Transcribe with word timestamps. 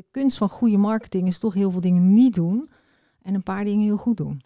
De 0.00 0.06
kunst 0.10 0.36
van 0.36 0.48
goede 0.48 0.76
marketing 0.76 1.26
is 1.26 1.38
toch 1.38 1.54
heel 1.54 1.70
veel 1.70 1.80
dingen 1.80 2.12
niet 2.12 2.34
doen 2.34 2.70
en 3.22 3.34
een 3.34 3.42
paar 3.42 3.64
dingen 3.64 3.84
heel 3.84 3.96
goed 3.96 4.16
doen. 4.16 4.42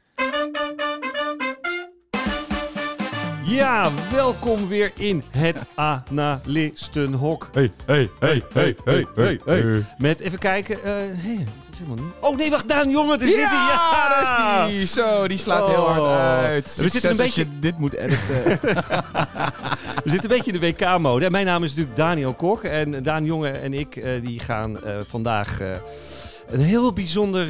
Ja, 3.43 3.91
welkom 4.13 4.69
weer 4.69 4.93
in 4.97 5.23
het 5.31 5.65
Analistenhok. 5.75 7.49
Hey, 7.53 7.73
hey, 7.87 8.11
hey, 8.21 8.43
hey, 8.53 8.77
hey, 8.85 9.07
hey, 9.15 9.41
hey. 9.45 9.85
Met 9.99 10.21
even 10.21 10.39
kijken. 10.39 10.77
eh, 10.83 10.93
hey, 11.23 11.47
Oh 12.21 12.37
nee, 12.37 12.51
wacht, 12.51 12.69
Daan 12.69 12.91
Jongen, 12.91 13.19
daar 13.19 13.29
zit 13.29 13.37
hij. 13.37 13.45
Ja, 13.75 14.09
daar 14.09 14.67
is 14.67 14.73
die. 14.73 14.87
Zo, 14.87 15.29
die 15.29 15.39
slaat 15.39 15.67
heel 15.67 15.87
hard 15.89 16.01
Oh. 16.01 16.17
uit. 16.17 16.77
We 16.77 16.89
zitten 16.89 17.11
een 17.11 17.21
als 17.21 17.35
je 17.35 17.59
dit 17.59 17.79
moet 17.79 17.93
editen. 17.95 18.61
We 20.05 20.11
zitten 20.11 20.31
een 20.31 20.37
beetje 20.37 20.53
in 20.53 20.61
de 20.61 20.67
WK-mode. 20.67 21.31
Mijn 21.31 21.47
naam 21.47 21.63
is 21.63 21.69
natuurlijk 21.69 21.97
Daniel 21.97 22.35
Kok. 22.35 22.63
En 22.63 23.03
Daan 23.03 23.25
Jongen 23.25 23.63
en 23.63 23.75
ik 23.75 23.97
eh, 23.97 24.23
die 24.23 24.41
gaan 24.41 24.85
eh, 24.85 24.99
vandaag 25.03 25.61
eh, 25.61 25.71
een 26.51 26.61
heel 26.61 26.93
bijzonder 26.93 27.47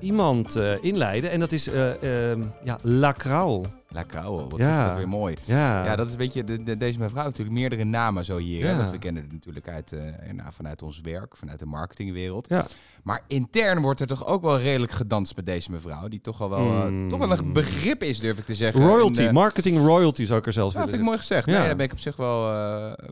iemand 0.00 0.60
inleiden. 0.80 1.30
En 1.30 1.40
dat 1.40 1.52
is 1.52 1.68
eh 1.68 2.30
ehm, 2.30 2.40
ja, 2.62 2.78
Lacrau. 2.82 3.64
Lekker 3.94 4.20
ouwe, 4.20 4.48
wat 4.48 4.58
Ja. 4.58 4.80
is 4.82 4.88
dat 4.88 4.96
weer 4.96 5.08
mooi. 5.08 5.34
Ja, 5.44 5.84
Ja, 5.84 5.96
dat 5.96 6.06
is 6.06 6.12
een 6.12 6.18
beetje, 6.18 6.44
de, 6.44 6.62
de- 6.62 6.76
deze 6.76 6.98
mevrouw 6.98 7.24
heeft 7.24 7.38
natuurlijk 7.38 7.58
meerdere 7.68 7.84
namen 7.84 8.24
zo 8.24 8.36
hier. 8.36 8.64
Ja. 8.66 8.76
want 8.76 8.90
we 8.90 8.98
kennen 8.98 9.22
het 9.22 9.32
natuurlijk 9.32 9.68
uit, 9.68 9.92
eh, 9.92 10.00
nou, 10.32 10.48
vanuit 10.52 10.82
ons 10.82 11.00
werk, 11.00 11.36
vanuit 11.36 11.58
de 11.58 11.66
marketingwereld. 11.66 12.46
Ja. 12.48 12.66
Maar 13.02 13.20
intern 13.26 13.80
wordt 13.82 14.00
er 14.00 14.06
toch 14.06 14.26
ook 14.26 14.42
wel 14.42 14.58
redelijk 14.58 14.92
gedanst 14.92 15.36
met 15.36 15.46
deze 15.46 15.70
mevrouw. 15.70 16.08
Die 16.08 16.20
toch 16.20 16.40
al 16.40 16.50
wel, 16.50 16.66
eh, 16.82 16.84
Mm. 16.86 17.08
toch 17.08 17.18
wel 17.18 17.30
een 17.30 17.52
begrip 17.52 18.02
is, 18.02 18.18
durf 18.20 18.38
ik 18.38 18.44
te 18.44 18.54
zeggen. 18.54 18.82
royalty, 18.86 19.20
En, 19.20 19.26
eh, 19.26 19.32
marketing 19.32 19.78
royalty 19.78 20.24
zou 20.24 20.38
ik 20.38 20.46
er 20.46 20.52
zelfs 20.52 20.72
Ja, 20.74 20.78
willen 20.80 20.94
vind 20.94 21.02
ik 21.04 21.08
mooi 21.12 21.18
gezegd. 21.26 21.46
Ja. 21.46 21.58
Nee, 21.58 21.66
daar 21.66 21.76
ben 21.76 21.86
ik 21.86 21.92
op 21.92 21.98
zich 21.98 22.16
wel, 22.16 22.42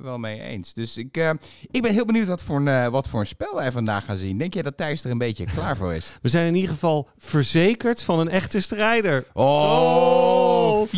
wel 0.02 0.18
mee 0.18 0.40
eens. 0.40 0.73
Dus 0.74 0.96
ik, 0.96 1.34
ik 1.70 1.82
ben 1.82 1.92
heel 1.92 2.04
benieuwd 2.04 2.28
wat 2.28 2.42
voor, 2.42 2.66
een, 2.66 2.90
wat 2.90 3.09
voor 3.09 3.20
een 3.20 3.26
spel 3.26 3.54
wij 3.54 3.73
vandaag 3.73 4.04
gaan 4.04 4.16
zien. 4.16 4.38
Denk 4.38 4.54
jij 4.54 4.62
dat 4.62 4.76
Thijs 4.76 5.04
er 5.04 5.10
een 5.10 5.18
beetje 5.18 5.45
klaar 5.45 5.76
voor 5.76 5.95
is? 5.95 6.12
We 6.23 6.28
zijn 6.28 6.46
in 6.46 6.54
ieder 6.54 6.70
geval 6.70 7.09
verzekerd 7.18 8.02
van 8.02 8.18
een 8.20 8.28
echte 8.28 8.60
strijder. 8.60 9.24
Oh, 9.32 10.41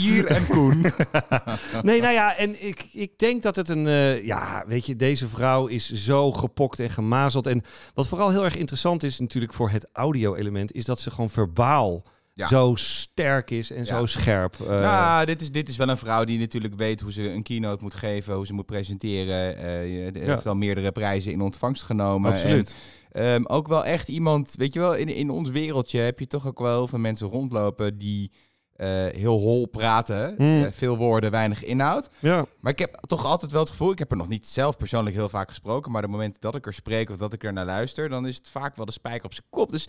Vier 0.01 0.27
en 0.27 0.47
Koen. 0.47 0.83
Nee, 1.83 2.01
nou 2.01 2.13
ja, 2.13 2.37
en 2.37 2.67
ik, 2.67 2.89
ik 2.93 3.19
denk 3.19 3.43
dat 3.43 3.57
het 3.57 3.69
een... 3.69 3.87
eh, 3.87 4.25
ja, 4.27 4.65
weet 4.67 4.87
je, 4.87 4.97
deze 4.97 5.29
vrouw 5.29 5.67
is 5.67 5.93
zo 5.93 6.33
gepokt 6.33 6.81
en 6.81 6.91
gemazeld. 6.91 7.47
En 7.47 7.63
wat 7.95 8.09
vooral 8.09 8.31
heel 8.31 8.45
erg 8.45 8.57
interessant 8.57 9.03
is 9.03 9.19
natuurlijk 9.19 9.53
voor 9.53 9.71
het 9.71 9.89
audio-element... 9.93 10.73
is 10.73 10.85
dat 10.85 11.01
ze 11.01 11.11
gewoon 11.11 11.31
verbaal 11.31 12.03
Ja. 12.33 12.47
zo 12.47 12.73
sterk 12.77 13.51
is 13.51 13.71
en 13.71 13.79
Ja. 13.85 13.99
zo 13.99 14.07
scherp. 14.07 14.57
Eh, 14.61 14.69
nou, 14.69 15.25
dit 15.27 15.41
is, 15.43 15.51
dit 15.51 15.69
is 15.69 15.77
wel 15.77 15.89
een 15.89 15.97
vrouw 15.99 16.25
die 16.25 16.39
natuurlijk 16.39 16.75
weet 16.75 17.01
hoe 17.01 17.13
ze 17.13 17.31
een 17.31 17.43
keynote 17.43 17.83
moet 17.83 17.95
geven, 17.95 18.35
hoe 18.35 18.47
ze 18.47 18.53
moet 18.55 18.67
presenteren. 18.67 19.57
Eh, 19.57 20.05
Ja. 20.15 20.21
heeft 20.33 20.47
al 20.47 20.55
meerdere 20.57 20.93
prijzen 20.93 21.33
in 21.33 21.41
ontvangst 21.41 21.83
genomen. 21.83 22.31
Absoluut. 22.33 22.75
En, 23.11 23.23
ehm, 23.35 23.45
ook 23.47 23.69
wel 23.69 23.85
echt 23.85 24.09
iemand, 24.09 24.55
weet 24.57 24.75
je 24.75 24.81
wel, 24.81 24.95
in, 24.95 25.09
in 25.09 25.31
ons 25.31 25.51
wereldje 25.51 26.01
heb 26.01 26.19
je 26.19 26.27
toch 26.27 26.47
ook 26.47 26.59
wel 26.59 26.77
heel 26.77 26.89
veel 26.89 26.99
mensen 26.99 27.29
rondlopen 27.29 27.99
die 27.99 28.31
eh, 28.77 28.89
heel 29.07 29.39
hol 29.39 29.67
praten. 29.67 30.35
Hmm. 30.37 30.65
Eh, 30.65 30.73
veel 30.73 30.97
woorden, 30.97 31.31
weinig 31.31 31.65
inhoud. 31.65 32.11
ja. 32.19 32.47
Maar 32.61 32.73
ik 32.73 32.79
heb 32.79 32.95
toch 32.95 33.25
altijd 33.25 33.51
wel 33.51 33.61
het 33.61 33.71
gevoel, 33.71 33.91
ik 33.91 33.99
heb 33.99 34.11
er 34.11 34.17
nog 34.17 34.29
niet 34.29 34.49
zelf 34.49 34.77
persoonlijk 34.77 35.17
heel 35.17 35.29
vaak 35.29 35.49
gesproken, 35.49 35.93
maar 35.93 36.03
de 36.03 36.09
momenten 36.09 36.41
dat 36.41 36.55
ik 36.55 36.67
er 36.67 36.73
spreek 36.73 37.11
of 37.11 37.17
dat 37.17 37.33
ik 37.33 37.45
er 37.45 37.53
naar 37.53 37.65
luister, 37.65 38.09
dan 38.09 38.27
is 38.27 38.37
het 38.37 38.49
vaak 38.49 38.77
wel 38.77 38.87
de 38.87 38.93
spijker 38.93 39.25
op 39.25 39.33
zijn 39.33 39.47
kop. 39.51 39.71
Dus 39.71 39.89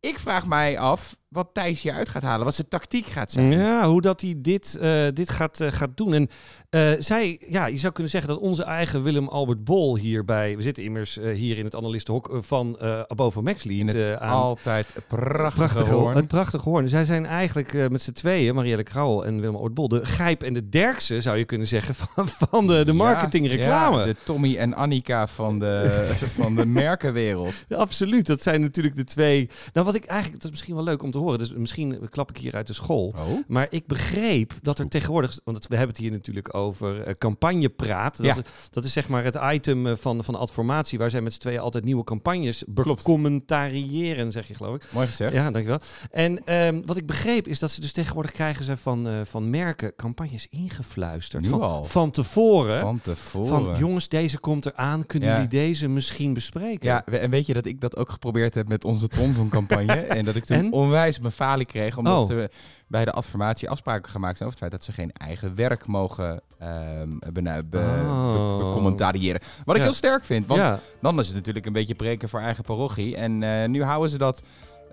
ik 0.00 0.18
vraag 0.18 0.46
mij 0.46 0.78
af 0.78 1.16
wat 1.36 1.48
Thijs 1.52 1.82
hier 1.82 1.92
uit 1.92 2.08
gaat 2.08 2.22
halen, 2.22 2.44
wat 2.44 2.54
zijn 2.54 2.68
tactiek 2.68 3.06
gaat 3.06 3.32
zijn. 3.32 3.50
Ja, 3.50 3.88
hoe 3.88 4.00
dat 4.00 4.20
hij 4.20 4.34
dit, 4.36 4.76
eh, 4.80 5.06
dit 5.12 5.30
gaat, 5.30 5.60
eh, 5.60 5.72
gaat 5.72 5.96
doen. 5.96 6.12
En 6.12 6.28
eh, 6.70 6.92
zij, 6.98 7.42
ja, 7.48 7.66
je 7.66 7.78
zou 7.78 7.92
kunnen 7.92 8.12
zeggen 8.12 8.30
dat 8.30 8.40
onze 8.40 8.64
eigen 8.64 9.02
Willem 9.02 9.28
Albert 9.28 9.64
Bol 9.64 9.96
hierbij... 9.96 10.56
We 10.56 10.62
zitten 10.62 10.82
immers 10.82 11.18
hier 11.34 11.58
in 11.58 11.64
het 11.64 11.76
analistenhok 11.76 12.38
van 12.40 12.76
het 12.78 13.94
eh, 13.94 14.12
aan 14.12 14.30
altijd 14.30 14.94
prachtige, 15.08 15.56
prachtige 15.56 15.94
hoorn. 15.94 16.16
Het 16.16 16.26
prachtige 16.26 16.68
hoorn. 16.68 16.88
Zij 16.88 17.04
zijn 17.04 17.26
eigenlijk 17.26 17.90
met 17.90 18.02
z'n 18.02 18.12
tweeën, 18.12 18.54
Marielle 18.54 18.82
Krauwel 18.82 19.24
en 19.24 19.40
Willem 19.40 19.54
Albert 19.54 19.74
Bol... 19.74 19.88
de 19.88 20.04
Gijp 20.04 20.42
en 20.42 20.52
de 20.52 20.68
Derksen, 20.68 21.22
zou 21.22 21.36
je 21.36 21.44
kunnen 21.44 21.66
zeggen, 21.66 21.94
van, 22.14 22.28
van 22.28 22.66
de, 22.66 22.84
de 22.84 22.92
marketing 22.92 23.46
reclame. 23.46 23.98
Ja, 23.98 24.04
de 24.04 24.16
Tommy 24.24 24.56
en 24.56 24.74
Annika 24.74 25.26
van 25.26 25.58
de, 25.58 26.06
van 26.40 26.54
de 26.54 26.66
merkenwereld. 26.66 27.54
Ja, 27.68 27.76
absoluut. 27.76 28.26
Dat 28.26 28.42
zijn 28.42 28.60
natuurlijk 28.60 28.96
de 28.96 29.04
twee... 29.04 29.48
Nou, 29.72 29.86
wat 29.86 29.94
ik 29.94 30.04
eigenlijk... 30.04 30.42
Dat 30.42 30.44
is 30.44 30.50
misschien 30.50 30.74
wel 30.74 30.84
leuk 30.84 31.02
om 31.02 31.10
te 31.10 31.18
horen. 31.18 31.25
Dus 31.34 31.52
misschien 31.52 32.08
klap 32.10 32.30
ik 32.30 32.36
hier 32.36 32.54
uit 32.54 32.66
de 32.66 32.72
school. 32.72 33.14
Oh. 33.16 33.22
Maar 33.46 33.66
ik 33.70 33.86
begreep 33.86 34.52
dat 34.62 34.78
er 34.78 34.88
tegenwoordig, 34.88 35.38
want 35.44 35.66
we 35.68 35.76
hebben 35.76 35.94
het 35.94 36.04
hier 36.04 36.12
natuurlijk 36.12 36.54
over 36.54 37.00
eh, 37.02 37.14
campagnepraat. 37.14 38.16
Dat, 38.16 38.26
Ja. 38.26 38.32
is, 38.36 38.42
dat 38.70 38.84
is 38.84 38.92
zeg 38.92 39.08
maar 39.08 39.24
het 39.24 39.38
item 39.52 39.86
eh, 39.86 39.96
van, 39.96 40.24
van 40.24 40.34
Adformatie, 40.34 40.98
waar 40.98 41.10
zij 41.10 41.20
met 41.20 41.32
z'n 41.32 41.40
tweeën 41.40 41.60
altijd 41.60 41.84
nieuwe 41.84 42.04
campagnes 42.04 42.64
Klopt. 42.74 43.04
becommentariëren, 43.04 44.32
zeg 44.32 44.48
je 44.48 44.54
geloof 44.54 44.74
ik. 44.74 44.84
Mooi 44.92 45.06
gezegd. 45.06 45.32
Ja, 45.34 45.50
dankjewel. 45.50 45.80
En 46.10 46.44
ehm, 46.44 46.82
wat 46.84 46.96
ik 46.96 47.06
begreep 47.06 47.48
is 47.48 47.58
dat 47.58 47.70
ze 47.70 47.80
dus 47.80 47.92
tegenwoordig 47.92 48.30
krijgen 48.30 48.64
ze 48.64 48.76
van, 48.76 49.08
eh, 49.08 49.14
van 49.24 49.50
merken 49.50 49.92
campagnes 49.96 50.46
ingefluisterd. 50.50 51.42
Nu 51.42 51.48
van, 51.48 51.60
al. 51.60 51.84
van 51.84 52.10
tevoren. 52.10 52.80
Van 52.80 53.00
tevoren. 53.00 53.48
Van 53.48 53.78
jongens, 53.78 54.08
deze 54.08 54.38
komt 54.38 54.66
eraan. 54.66 55.06
Kunnen 55.06 55.28
Ja. 55.28 55.34
jullie 55.34 55.50
deze 55.50 55.88
misschien 55.88 56.32
bespreken? 56.34 56.88
Ja, 56.88 57.04
en 57.04 57.30
weet 57.30 57.46
je 57.46 57.54
dat 57.54 57.66
ik 57.66 57.80
dat 57.80 57.96
ook 57.96 58.10
geprobeerd 58.10 58.54
heb 58.54 58.68
met 58.68 58.84
onze 58.84 59.08
TomTom-campagne? 59.08 59.92
en 60.16 60.24
dat 60.24 60.34
ik 60.36 60.44
toen 60.44 60.72
En? 61.06 61.20
onwijs 61.22 61.36
mijn 61.36 61.48
falie 61.50 61.66
kreeg, 61.66 61.96
omdat 61.98 62.18
Oh. 62.18 62.26
ze 62.26 62.50
bij 62.86 63.04
de 63.04 63.10
adformatie 63.12 63.70
afspraken 63.70 64.10
gemaakt 64.10 64.36
zijn 64.36 64.48
over 64.48 64.60
het 64.60 64.68
feit 64.70 64.82
dat 64.82 64.94
ze 64.94 65.00
geen 65.02 65.12
eigen 65.12 65.54
werk 65.54 65.86
mogen 65.86 66.40
ehm 66.58 67.08
benu- 67.32 67.62
be- 67.62 68.04
Oh. 68.06 68.58
be- 68.58 68.64
becommentariëren. 68.64 69.40
Wat 69.64 69.76
ik 69.76 69.82
heel 69.82 69.92
sterk 69.92 70.24
vind, 70.24 70.46
want 70.46 70.60
ja. 70.60 70.80
dan 71.00 71.18
is 71.18 71.26
het 71.26 71.36
natuurlijk 71.36 71.66
een 71.66 71.72
beetje 71.72 71.94
preken 71.94 72.28
voor 72.28 72.40
eigen 72.40 72.64
parochie. 72.64 73.16
En 73.16 73.42
eh, 73.42 73.68
nu 73.68 73.82
houden 73.82 74.10
ze 74.10 74.18
dat, 74.18 74.42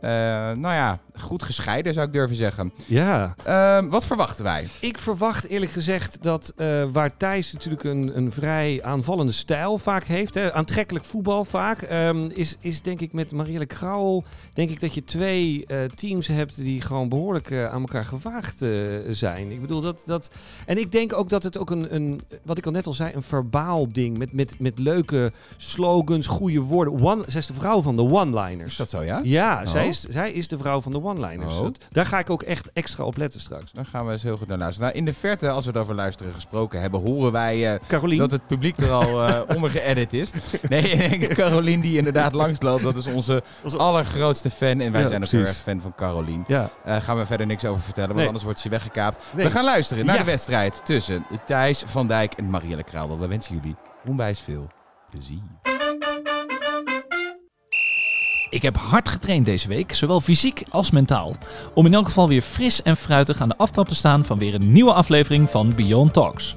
eh, 0.03 0.09
nou 0.57 0.73
ja, 0.73 0.99
goed 1.15 1.43
gescheiden 1.43 1.93
zou 1.93 2.07
ik 2.07 2.13
durven 2.13 2.35
zeggen. 2.35 2.71
ja. 2.85 3.35
Ehm, 3.43 3.87
wat 3.89 4.05
verwachten 4.05 4.43
wij? 4.43 4.67
Ik 4.79 4.97
verwacht 4.97 5.45
eerlijk 5.47 5.71
gezegd 5.71 6.23
dat 6.23 6.53
eh, 6.55 6.83
waar 6.91 7.17
Thijs 7.17 7.53
natuurlijk 7.53 7.83
een, 7.83 8.17
een 8.17 8.31
vrij 8.31 8.83
aanvallende 8.83 9.31
stijl 9.31 9.77
vaak 9.77 10.03
heeft, 10.03 10.33
hè, 10.33 10.53
aantrekkelijk 10.53 11.05
voetbal 11.05 11.45
vaak, 11.45 11.81
ehm, 11.81 12.25
is, 12.33 12.55
is 12.59 12.81
denk 12.81 12.99
ik 13.01 13.13
met 13.13 13.31
Marielle 13.31 13.65
Krauwel, 13.65 14.23
denk 14.53 14.69
ik 14.69 14.79
dat 14.79 14.93
je 14.93 15.03
twee 15.03 15.65
eh, 15.65 15.77
teams 15.95 16.27
hebt 16.27 16.55
die 16.55 16.81
gewoon 16.81 17.09
behoorlijk 17.09 17.51
eh, 17.51 17.65
aan 17.65 17.81
elkaar 17.81 18.05
gewaagd 18.05 18.57
zijn. 19.09 19.51
Ik 19.51 19.61
bedoel 19.61 19.81
dat, 19.81 20.03
dat, 20.05 20.29
en 20.65 20.77
ik 20.77 20.91
denk 20.91 21.13
ook 21.13 21.29
dat 21.29 21.43
het 21.43 21.57
ook 21.57 21.69
een, 21.69 21.95
een 21.95 22.21
wat 22.43 22.57
ik 22.57 22.65
al 22.65 22.71
net 22.71 22.87
al 22.87 22.93
zei, 22.93 23.13
een 23.13 23.21
verbaal 23.21 23.91
ding 23.91 24.17
met, 24.17 24.33
met, 24.33 24.59
met 24.59 24.79
leuke 24.79 25.31
slogans, 25.57 26.27
goede 26.27 26.59
woorden. 26.59 27.01
One, 27.01 27.23
zij 27.27 27.39
is 27.39 27.47
de 27.47 27.53
vrouw 27.53 27.81
van 27.81 27.95
de 27.95 28.03
Is 28.03 28.11
one-liners. 28.11 28.75
dat 28.77 28.89
zo, 28.89 29.01
ja? 29.03 29.19
Ja, 29.23 29.61
Oh. 29.63 29.69
zij, 29.69 29.92
is, 29.93 30.01
zij 30.01 30.31
is 30.31 30.47
de 30.47 30.57
vrouw 30.57 30.81
van 30.81 30.91
de 30.91 31.03
one-liners. 31.03 31.57
Oh. 31.59 31.67
Daar 31.91 32.05
ga 32.05 32.19
ik 32.19 32.29
ook 32.29 32.41
echt 32.41 32.71
extra 32.71 33.03
op 33.03 33.17
letten 33.17 33.39
straks. 33.39 33.71
Dan 33.71 33.85
gaan 33.85 34.05
we 34.05 34.11
eens 34.11 34.23
heel 34.23 34.37
goed 34.37 34.47
naar 34.47 34.57
luisteren. 34.57 34.87
Nou, 34.87 34.99
in 34.99 35.05
de 35.05 35.13
verte, 35.13 35.49
als 35.49 35.65
we 35.65 35.71
het 35.71 35.79
over 35.79 35.95
luisteren 35.95 36.33
gesproken 36.33 36.81
hebben, 36.81 36.99
horen 37.01 37.31
wij 37.31 37.73
eh, 37.73 38.17
dat 38.17 38.31
het 38.31 38.47
publiek 38.47 38.77
er 38.77 38.91
al 38.91 39.27
eh 39.27 39.41
onder 39.55 39.69
geëdit 39.69 40.13
is. 40.13 40.29
Nee, 40.69 41.17
Carolien 41.27 41.79
die 41.79 41.97
inderdaad 41.97 42.33
langsloopt, 42.33 42.83
dat 42.83 42.95
is 42.95 43.05
onze 43.07 43.43
allergrootste 43.77 44.49
fan. 44.49 44.79
En 44.79 44.91
wij 44.91 45.01
Ja, 45.01 45.07
zijn 45.07 45.23
ook 45.23 45.29
heel 45.29 45.39
erg 45.41 45.55
fan 45.55 45.81
van 45.81 45.93
Carolien. 45.95 46.43
Ja. 46.47 46.69
Daar 46.85 47.01
gaan 47.01 47.17
we 47.17 47.25
verder 47.25 47.45
niks 47.45 47.65
over 47.65 47.81
vertellen, 47.83 48.07
want 48.07 48.17
Nee. 48.19 48.27
anders 48.27 48.43
wordt 48.45 48.59
ze 48.59 48.69
weggekaapt. 48.69 49.23
Nee. 49.35 49.45
We 49.45 49.51
gaan 49.51 49.63
luisteren 49.65 50.05
naar 50.05 50.15
Ja. 50.15 50.23
de 50.23 50.27
wedstrijd 50.31 50.81
tussen 50.85 51.25
Thijs 51.45 51.83
van 51.85 52.07
Dijk 52.07 52.33
en 52.33 52.49
Marielle 52.49 52.83
Krauwel. 52.83 53.19
We 53.19 53.27
wensen 53.27 53.55
jullie 53.55 53.75
onwijs 54.07 54.39
veel 54.39 54.67
plezier. 55.09 55.72
Ik 58.53 58.61
heb 58.61 58.77
hard 58.77 59.09
getraind 59.09 59.45
deze 59.45 59.67
week, 59.67 59.93
zowel 59.93 60.21
fysiek 60.21 60.63
als 60.69 60.91
mentaal. 60.91 61.35
Om 61.73 61.85
in 61.85 61.93
elk 61.93 62.05
geval 62.05 62.27
weer 62.27 62.41
fris 62.41 62.81
en 62.81 62.97
fruitig 62.97 63.41
aan 63.41 63.49
de 63.49 63.57
aftrap 63.57 63.87
te 63.87 63.95
staan 63.95 64.25
van 64.25 64.37
weer 64.37 64.53
een 64.53 64.71
nieuwe 64.71 64.93
aflevering 64.93 65.49
van 65.49 65.75
Beyond 65.75 66.13
Talks. 66.13 66.55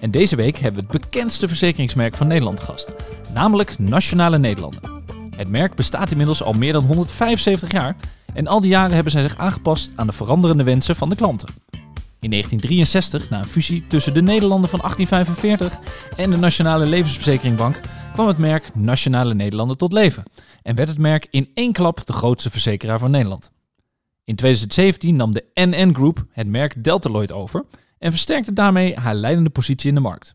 En 0.00 0.10
deze 0.10 0.36
week 0.36 0.58
hebben 0.58 0.84
we 0.84 0.88
het 0.90 1.00
bekendste 1.00 1.48
verzekeringsmerk 1.48 2.14
van 2.14 2.26
Nederland 2.26 2.60
gast, 2.60 2.92
namelijk 3.34 3.78
Nationale 3.78 4.38
Nederlanden. 4.38 5.02
Het 5.36 5.48
merk 5.48 5.74
bestaat 5.74 6.10
inmiddels 6.10 6.42
al 6.42 6.52
meer 6.52 6.72
dan 6.72 6.84
175 6.84 7.72
jaar 7.72 7.96
en 8.34 8.46
al 8.46 8.60
die 8.60 8.70
jaren 8.70 8.94
hebben 8.94 9.12
zij 9.12 9.22
zich 9.22 9.36
aangepast 9.36 9.92
aan 9.96 10.06
de 10.06 10.12
veranderende 10.12 10.64
wensen 10.64 10.96
van 10.96 11.08
de 11.08 11.16
klanten. 11.16 11.48
In 12.20 12.30
1963, 12.30 13.30
na 13.30 13.38
een 13.38 13.48
fusie 13.48 13.86
tussen 13.86 14.14
de 14.14 14.22
Nederlanden 14.22 14.70
van 14.70 14.80
1845 14.80 15.78
en 16.16 16.30
de 16.30 16.36
Nationale 16.36 16.86
Levensverzekeringbank, 16.86 17.80
kwam 18.18 18.30
het 18.30 18.38
merk 18.38 18.74
Nationale 18.74 19.34
Nederlanden 19.34 19.76
tot 19.76 19.92
leven 19.92 20.22
en 20.62 20.74
werd 20.74 20.88
het 20.88 20.98
merk 20.98 21.26
in 21.30 21.50
één 21.54 21.72
klap 21.72 22.06
de 22.06 22.12
grootste 22.12 22.50
verzekeraar 22.50 22.98
van 22.98 23.10
Nederland. 23.10 23.50
In 24.24 24.36
2017 24.36 25.16
nam 25.16 25.32
de 25.32 25.44
NN 25.54 25.94
Group 25.94 26.24
het 26.30 26.46
merk 26.46 26.84
Deltaloid 26.84 27.32
over 27.32 27.64
en 27.98 28.10
versterkte 28.10 28.52
daarmee 28.52 28.96
haar 28.96 29.14
leidende 29.14 29.50
positie 29.50 29.88
in 29.88 29.94
de 29.94 30.00
markt. 30.00 30.32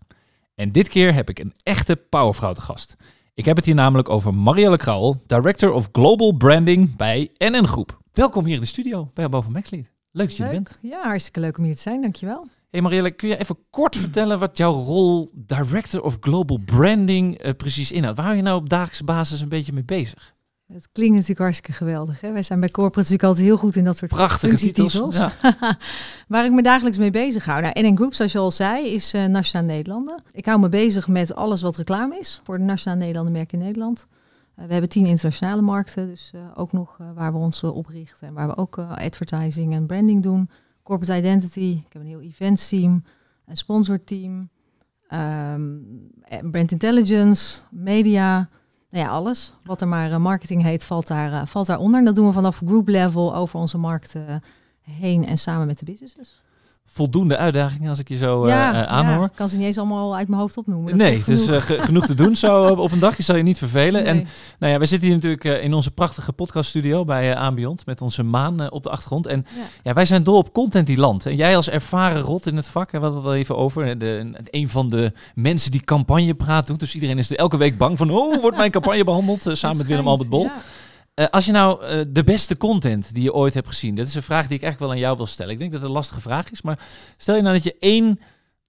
En 0.55 0.71
dit 0.71 0.87
keer 0.87 1.13
heb 1.13 1.29
ik 1.29 1.39
een 1.39 1.53
echte 1.63 1.95
powervrouw 1.95 2.53
te 2.53 2.61
gast. 2.61 2.95
Ik 3.33 3.45
heb 3.45 3.55
het 3.55 3.65
hier 3.65 3.75
namelijk 3.75 4.09
over 4.09 4.33
Marielle 4.33 4.77
Krauwel, 4.77 5.23
Director 5.25 5.71
of 5.71 5.89
Global 5.91 6.31
Branding 6.31 6.95
bij 6.95 7.31
NN 7.37 7.65
Groep. 7.65 7.99
Welkom 8.11 8.45
hier 8.45 8.55
in 8.55 8.61
de 8.61 8.67
studio 8.67 9.11
bij 9.13 9.29
Boven 9.29 9.51
Maxlead. 9.51 9.85
Leuk 10.11 10.27
dat 10.27 10.37
je 10.37 10.43
er 10.43 10.51
bent. 10.51 10.77
Ja, 10.81 11.03
hartstikke 11.03 11.39
leuk 11.39 11.57
om 11.57 11.63
hier 11.63 11.75
te 11.75 11.81
zijn, 11.81 12.01
dankjewel. 12.01 12.47
Hey 12.73 12.81
Marielle, 12.81 13.11
kun 13.11 13.29
je 13.29 13.37
even 13.37 13.57
kort 13.69 13.95
vertellen 13.95 14.39
wat 14.39 14.57
jouw 14.57 14.73
rol 14.73 15.29
Director 15.33 16.01
of 16.01 16.17
Global 16.19 16.57
Branding 16.65 17.37
eh, 17.37 17.51
precies 17.57 17.91
inhoudt? 17.91 18.17
Waar 18.17 18.25
hou 18.25 18.37
je 18.37 18.43
nou 18.43 18.57
op 18.57 18.69
dagelijkse 18.69 19.03
basis 19.03 19.41
een 19.41 19.49
beetje 19.49 19.73
mee 19.73 19.83
bezig? 19.83 20.33
Het 20.67 20.89
klinkt 20.91 21.13
natuurlijk 21.13 21.39
hartstikke 21.39 21.71
geweldig. 21.71 22.21
Hè? 22.21 22.31
Wij 22.31 22.43
zijn 22.43 22.59
bij 22.59 22.69
corporate 22.69 22.99
natuurlijk 22.99 23.23
altijd 23.23 23.45
heel 23.45 23.57
goed 23.57 23.75
in 23.75 23.83
dat 23.83 23.97
soort 23.97 24.11
Prachtige 24.11 24.55
titels. 24.55 25.15
Ja. 25.15 25.31
Waar 26.27 26.45
ik 26.45 26.51
me 26.51 26.61
dagelijks 26.61 26.97
mee 26.97 27.09
bezig 27.09 27.45
hou. 27.45 27.61
Nou, 27.61 27.81
NN 27.81 27.95
Group, 27.95 28.13
zoals 28.13 28.31
je 28.31 28.37
al 28.37 28.51
zei, 28.51 28.87
is 28.87 29.13
eh 29.13 29.25
Nationaal 29.25 29.67
Nederlanden. 29.67 30.23
Ik 30.31 30.45
hou 30.45 30.59
me 30.59 30.69
bezig 30.69 31.07
met 31.07 31.35
alles 31.35 31.61
wat 31.61 31.75
reclame 31.75 32.19
is 32.19 32.41
voor 32.43 32.57
de 32.57 32.63
Nationaal 32.63 32.97
Nederlanden 32.97 33.33
merk 33.33 33.53
in 33.53 33.59
Nederland. 33.59 34.07
Eh, 34.55 34.65
we 34.65 34.71
hebben 34.71 34.89
tien 34.89 35.05
internationale 35.05 35.61
markten, 35.61 36.07
dus 36.07 36.31
ook 36.55 36.71
nog 36.71 36.97
waar 37.15 37.31
we 37.31 37.37
ons 37.37 37.63
eh, 37.63 37.75
op 37.75 37.87
richten. 37.87 38.27
En 38.27 38.33
waar 38.33 38.47
we 38.47 38.57
ook 38.57 38.77
advertising 38.77 39.73
en 39.73 39.85
branding 39.85 40.23
doen. 40.23 40.49
Corporate 40.83 41.17
Identity, 41.17 41.81
ik 41.85 41.93
heb 41.93 42.01
een 42.01 42.07
heel 42.07 42.21
events 42.21 42.69
team, 42.69 43.03
een 43.45 43.57
sponsorteam, 43.57 44.49
ehm, 45.07 45.77
en 46.21 46.51
brand 46.51 46.71
intelligence, 46.71 47.61
media. 47.71 48.49
Nou 48.89 49.05
ja, 49.05 49.11
alles. 49.11 49.53
Wat 49.63 49.81
er 49.81 49.87
maar 49.87 50.11
eh, 50.11 50.17
marketing 50.17 50.63
heet, 50.63 50.83
valt, 50.83 51.07
daar, 51.07 51.33
eh, 51.33 51.45
valt 51.45 51.67
daaronder. 51.67 51.99
En 51.99 52.05
dat 52.05 52.15
doen 52.15 52.27
we 52.27 52.33
vanaf 52.33 52.61
group 52.65 52.87
level 52.87 53.35
over 53.35 53.59
onze 53.59 53.77
markten 53.77 54.43
heen 54.81 55.25
en 55.25 55.37
samen 55.37 55.67
met 55.67 55.79
de 55.79 55.85
businesses. 55.85 56.42
Voldoende 56.85 57.37
uitdagingen 57.37 57.89
als 57.89 57.99
ik 57.99 58.07
je 58.09 58.15
zo 58.17 58.43
eh, 58.43 58.49
ja, 58.49 58.73
eh, 58.73 58.91
aanhoor. 58.91 59.19
ja, 59.19 59.25
ik 59.25 59.31
kan 59.35 59.49
ze 59.49 59.57
niet 59.57 59.65
eens 59.65 59.77
allemaal 59.77 60.15
uit 60.15 60.27
mijn 60.27 60.41
hoofd 60.41 60.57
opnoemen. 60.57 60.97
Nee, 60.97 61.17
het 61.17 61.27
is 61.27 61.43
genoeg. 61.45 61.59
eh, 61.59 61.65
ge- 61.65 61.81
genoeg 61.81 62.05
te 62.05 62.13
doen 62.13 62.35
zo 62.35 62.65
op 62.67 62.91
een 62.91 62.99
dag. 62.99 63.17
Je 63.17 63.23
zal 63.23 63.35
je 63.35 63.43
niet 63.43 63.57
vervelen. 63.57 64.05
En 64.05 64.27
nou 64.59 64.73
ja, 64.73 64.79
we 64.79 64.85
zitten 64.85 65.07
hier 65.07 65.17
natuurlijk 65.17 65.61
in 65.63 65.73
onze 65.73 65.91
prachtige 65.91 66.33
podcaststudio 66.33 67.05
bij 67.05 67.35
Ambiont 67.37 67.85
met 67.85 68.01
onze 68.01 68.23
maan 68.23 68.71
op 68.71 68.83
de 68.83 68.89
achtergrond. 68.89 69.27
En 69.27 69.45
Ja. 69.55 69.61
ja, 69.83 69.93
wij 69.93 70.05
zijn 70.05 70.23
dol 70.23 70.37
op 70.37 70.53
content 70.53 70.87
die 70.87 70.97
land. 70.97 71.25
En 71.25 71.35
jij 71.35 71.55
als 71.55 71.69
ervaren 71.69 72.21
rot 72.21 72.45
in 72.45 72.55
het 72.55 72.67
vak, 72.67 72.91
we 72.91 72.97
hadden 72.97 73.17
het 73.17 73.25
al 73.27 73.35
even 73.35 73.57
over. 73.57 73.97
De, 73.97 74.31
een 74.43 74.69
van 74.69 74.89
de 74.89 75.11
mensen 75.35 75.71
die 75.71 75.81
campagnepraat 75.83 76.67
doet. 76.67 76.79
Dus 76.79 76.93
iedereen 76.93 77.17
is 77.17 77.31
er 77.31 77.37
elke 77.37 77.57
week 77.57 77.77
bang 77.77 77.97
van, 77.97 78.09
oh, 78.09 78.41
wordt 78.41 78.57
mijn 78.57 78.71
campagne 78.71 79.03
behandeld? 79.03 79.45
eh, 79.47 79.53
samen 79.53 79.77
met 79.77 79.85
Het 79.85 79.95
Willem-Albert 79.95 80.29
Bol. 80.29 80.49
Eh, 81.13 81.25
als 81.29 81.45
je 81.45 81.51
nou 81.51 81.83
eh, 81.85 82.05
de 82.09 82.23
beste 82.23 82.57
content 82.57 83.13
die 83.13 83.23
je 83.23 83.33
ooit 83.33 83.53
hebt 83.53 83.67
gezien, 83.67 83.95
dat 83.95 84.05
is 84.05 84.15
een 84.15 84.21
vraag 84.23 84.47
die 84.47 84.55
ik 84.57 84.63
eigenlijk 84.63 84.79
wel 84.79 84.89
aan 84.91 85.05
jou 85.05 85.17
wil 85.17 85.25
stellen. 85.25 85.51
Ik 85.51 85.59
denk 85.59 85.71
dat 85.71 85.79
het 85.79 85.89
een 85.89 85.95
lastige 85.95 86.21
vraag 86.21 86.51
is, 86.51 86.61
maar 86.61 86.79
stel 87.17 87.35
je 87.35 87.41
nou 87.41 87.53
dat 87.53 87.63
je 87.63 87.75
één 87.79 88.19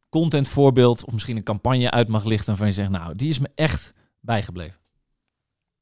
content 0.08 0.48
voorbeeld 0.48 1.04
of 1.04 1.12
misschien 1.12 1.36
een 1.36 1.42
campagne 1.42 1.90
uit 1.90 2.08
mag 2.08 2.24
lichten 2.24 2.46
waarvan 2.46 2.66
je 2.66 2.72
zegt, 2.72 2.90
nou, 2.90 3.14
die 3.14 3.28
is 3.28 3.38
me 3.38 3.48
echt 3.54 3.92
bijgebleven. 4.20 4.78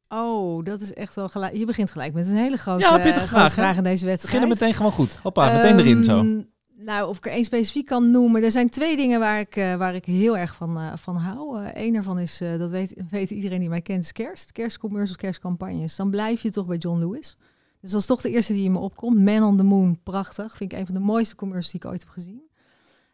Oh, 0.09 0.65
dat 0.65 0.81
is 0.81 0.93
echt 0.93 1.15
wel 1.15 1.29
gelijk. 1.29 1.57
Je 1.57 1.67
begint 1.67 1.91
gelijk 1.91 2.13
met 2.13 2.27
een 2.27 2.37
hele 2.37 2.57
grote, 2.57 2.81
Ja, 2.85 2.99
pittige 2.99 3.37
eh, 3.37 3.51
vraag, 3.51 3.77
in 3.77 3.83
deze 3.83 4.05
We 4.05 4.11
wedstrijd. 4.11 4.21
beginnen 4.21 4.49
meteen 4.49 4.75
gewoon 4.75 4.93
goed. 4.93 5.19
Hoppa, 5.23 5.53
meteen 5.53 5.79
erin 5.79 6.05
zo. 6.05 6.45
Nou, 6.85 7.09
of 7.09 7.17
ik 7.17 7.27
er 7.27 7.33
één 7.33 7.45
specifiek 7.45 7.87
kan 7.87 8.11
noemen. 8.11 8.43
Er 8.43 8.51
zijn 8.51 8.69
twee 8.69 8.97
dingen 8.97 9.21
waar 9.21 9.41
ik, 9.41 9.57
eh, 9.57 9.77
waar 9.77 9.95
ik 9.95 10.05
heel 10.05 10.39
erg 10.39 10.55
van, 10.55 10.79
eh, 10.79 10.97
van 10.97 11.17
hou. 11.17 11.71
Eén 11.75 11.93
daarvan 11.93 12.19
is, 12.19 12.41
eh, 12.41 12.59
dat 12.59 12.71
weet, 12.71 12.95
weet 13.09 13.31
iedereen 13.31 13.61
die 13.61 13.69
mij 13.69 13.83
kent, 13.83 14.05
is 14.05 14.13
kerst. 14.13 14.53
Kerstcommercials, 14.53 15.17
kerstcampagnes. 15.17 15.97
Dan 15.97 16.11
blijf 16.11 16.43
je 16.43 16.51
toch 16.51 16.67
bij 16.67 16.77
John 16.77 16.99
Lewis. 16.99 17.37
Dus 17.81 17.91
dat 17.91 18.01
is 18.01 18.07
toch 18.07 18.21
de 18.21 18.31
eerste 18.31 18.53
die 18.53 18.65
in 18.65 18.73
me 18.73 18.79
opkomt. 18.79 19.19
Man 19.19 19.43
on 19.43 19.57
the 19.57 19.63
Moon, 19.63 19.99
prachtig. 20.03 20.57
Vind 20.57 20.73
ik 20.73 20.79
een 20.79 20.87
van 20.87 20.95
de 20.95 21.01
mooiste 21.01 21.35
commercials 21.35 21.73
die 21.73 21.81
ik 21.81 21.87
ooit 21.87 22.01
heb 22.01 22.13
gezien. 22.13 22.51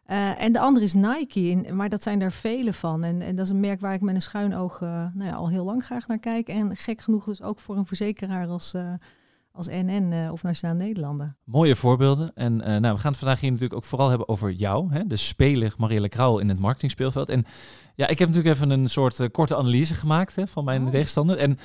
Eh, 0.08 0.42
en 0.42 0.52
de 0.52 0.58
andere 0.58 0.84
is 0.84 0.94
Nike, 0.94 1.72
maar 1.72 1.88
dat 1.88 2.02
zijn 2.02 2.20
er 2.20 2.32
vele 2.32 2.72
van. 2.72 3.04
En, 3.04 3.22
en 3.22 3.36
dat 3.36 3.44
is 3.44 3.50
een 3.50 3.60
merk 3.60 3.80
waar 3.80 3.94
ik 3.94 4.00
met 4.00 4.14
een 4.14 4.22
schuin 4.22 4.54
oog 4.54 4.82
eh, 4.82 4.88
nou 4.88 5.30
ja, 5.30 5.34
al 5.34 5.48
heel 5.48 5.64
lang 5.64 5.84
graag 5.84 6.06
naar 6.06 6.18
kijk. 6.18 6.48
En 6.48 6.76
gek 6.76 7.00
genoeg 7.00 7.24
dus 7.24 7.42
ook 7.42 7.60
voor 7.60 7.76
een 7.76 7.86
verzekeraar 7.86 8.46
als, 8.46 8.74
eh, 8.74 8.92
als 9.58 9.66
NN 9.66 10.12
eh, 10.12 10.32
of 10.32 10.42
Nationaal 10.42 10.76
Nederlanden. 10.76 11.36
Mooie 11.44 11.76
voorbeelden. 11.76 12.32
En 12.34 12.60
eh, 12.60 12.80
nou, 12.80 12.94
we 12.94 13.00
gaan 13.00 13.10
het 13.10 13.20
vandaag 13.20 13.40
hier 13.40 13.50
natuurlijk 13.50 13.78
ook 13.80 13.84
vooral 13.88 14.08
hebben 14.08 14.28
over 14.28 14.50
jou, 14.50 14.92
hè, 14.92 15.06
de 15.06 15.16
speler 15.16 15.74
Marielle 15.78 16.08
Krauw 16.08 16.38
in 16.38 16.48
het 16.48 16.58
marketingspeelveld. 16.58 17.28
En 17.28 17.44
ja, 17.94 18.06
ik 18.06 18.18
heb 18.18 18.28
natuurlijk 18.28 18.54
even 18.54 18.70
een 18.70 18.88
soort 18.88 19.20
eh, 19.20 19.28
korte 19.32 19.56
analyse 19.56 19.94
gemaakt 19.94 20.36
hè, 20.36 20.46
van 20.46 20.64
mijn 20.64 20.84
Oh. 20.84 20.90
tegenstander. 20.90 21.36
En 21.38 21.58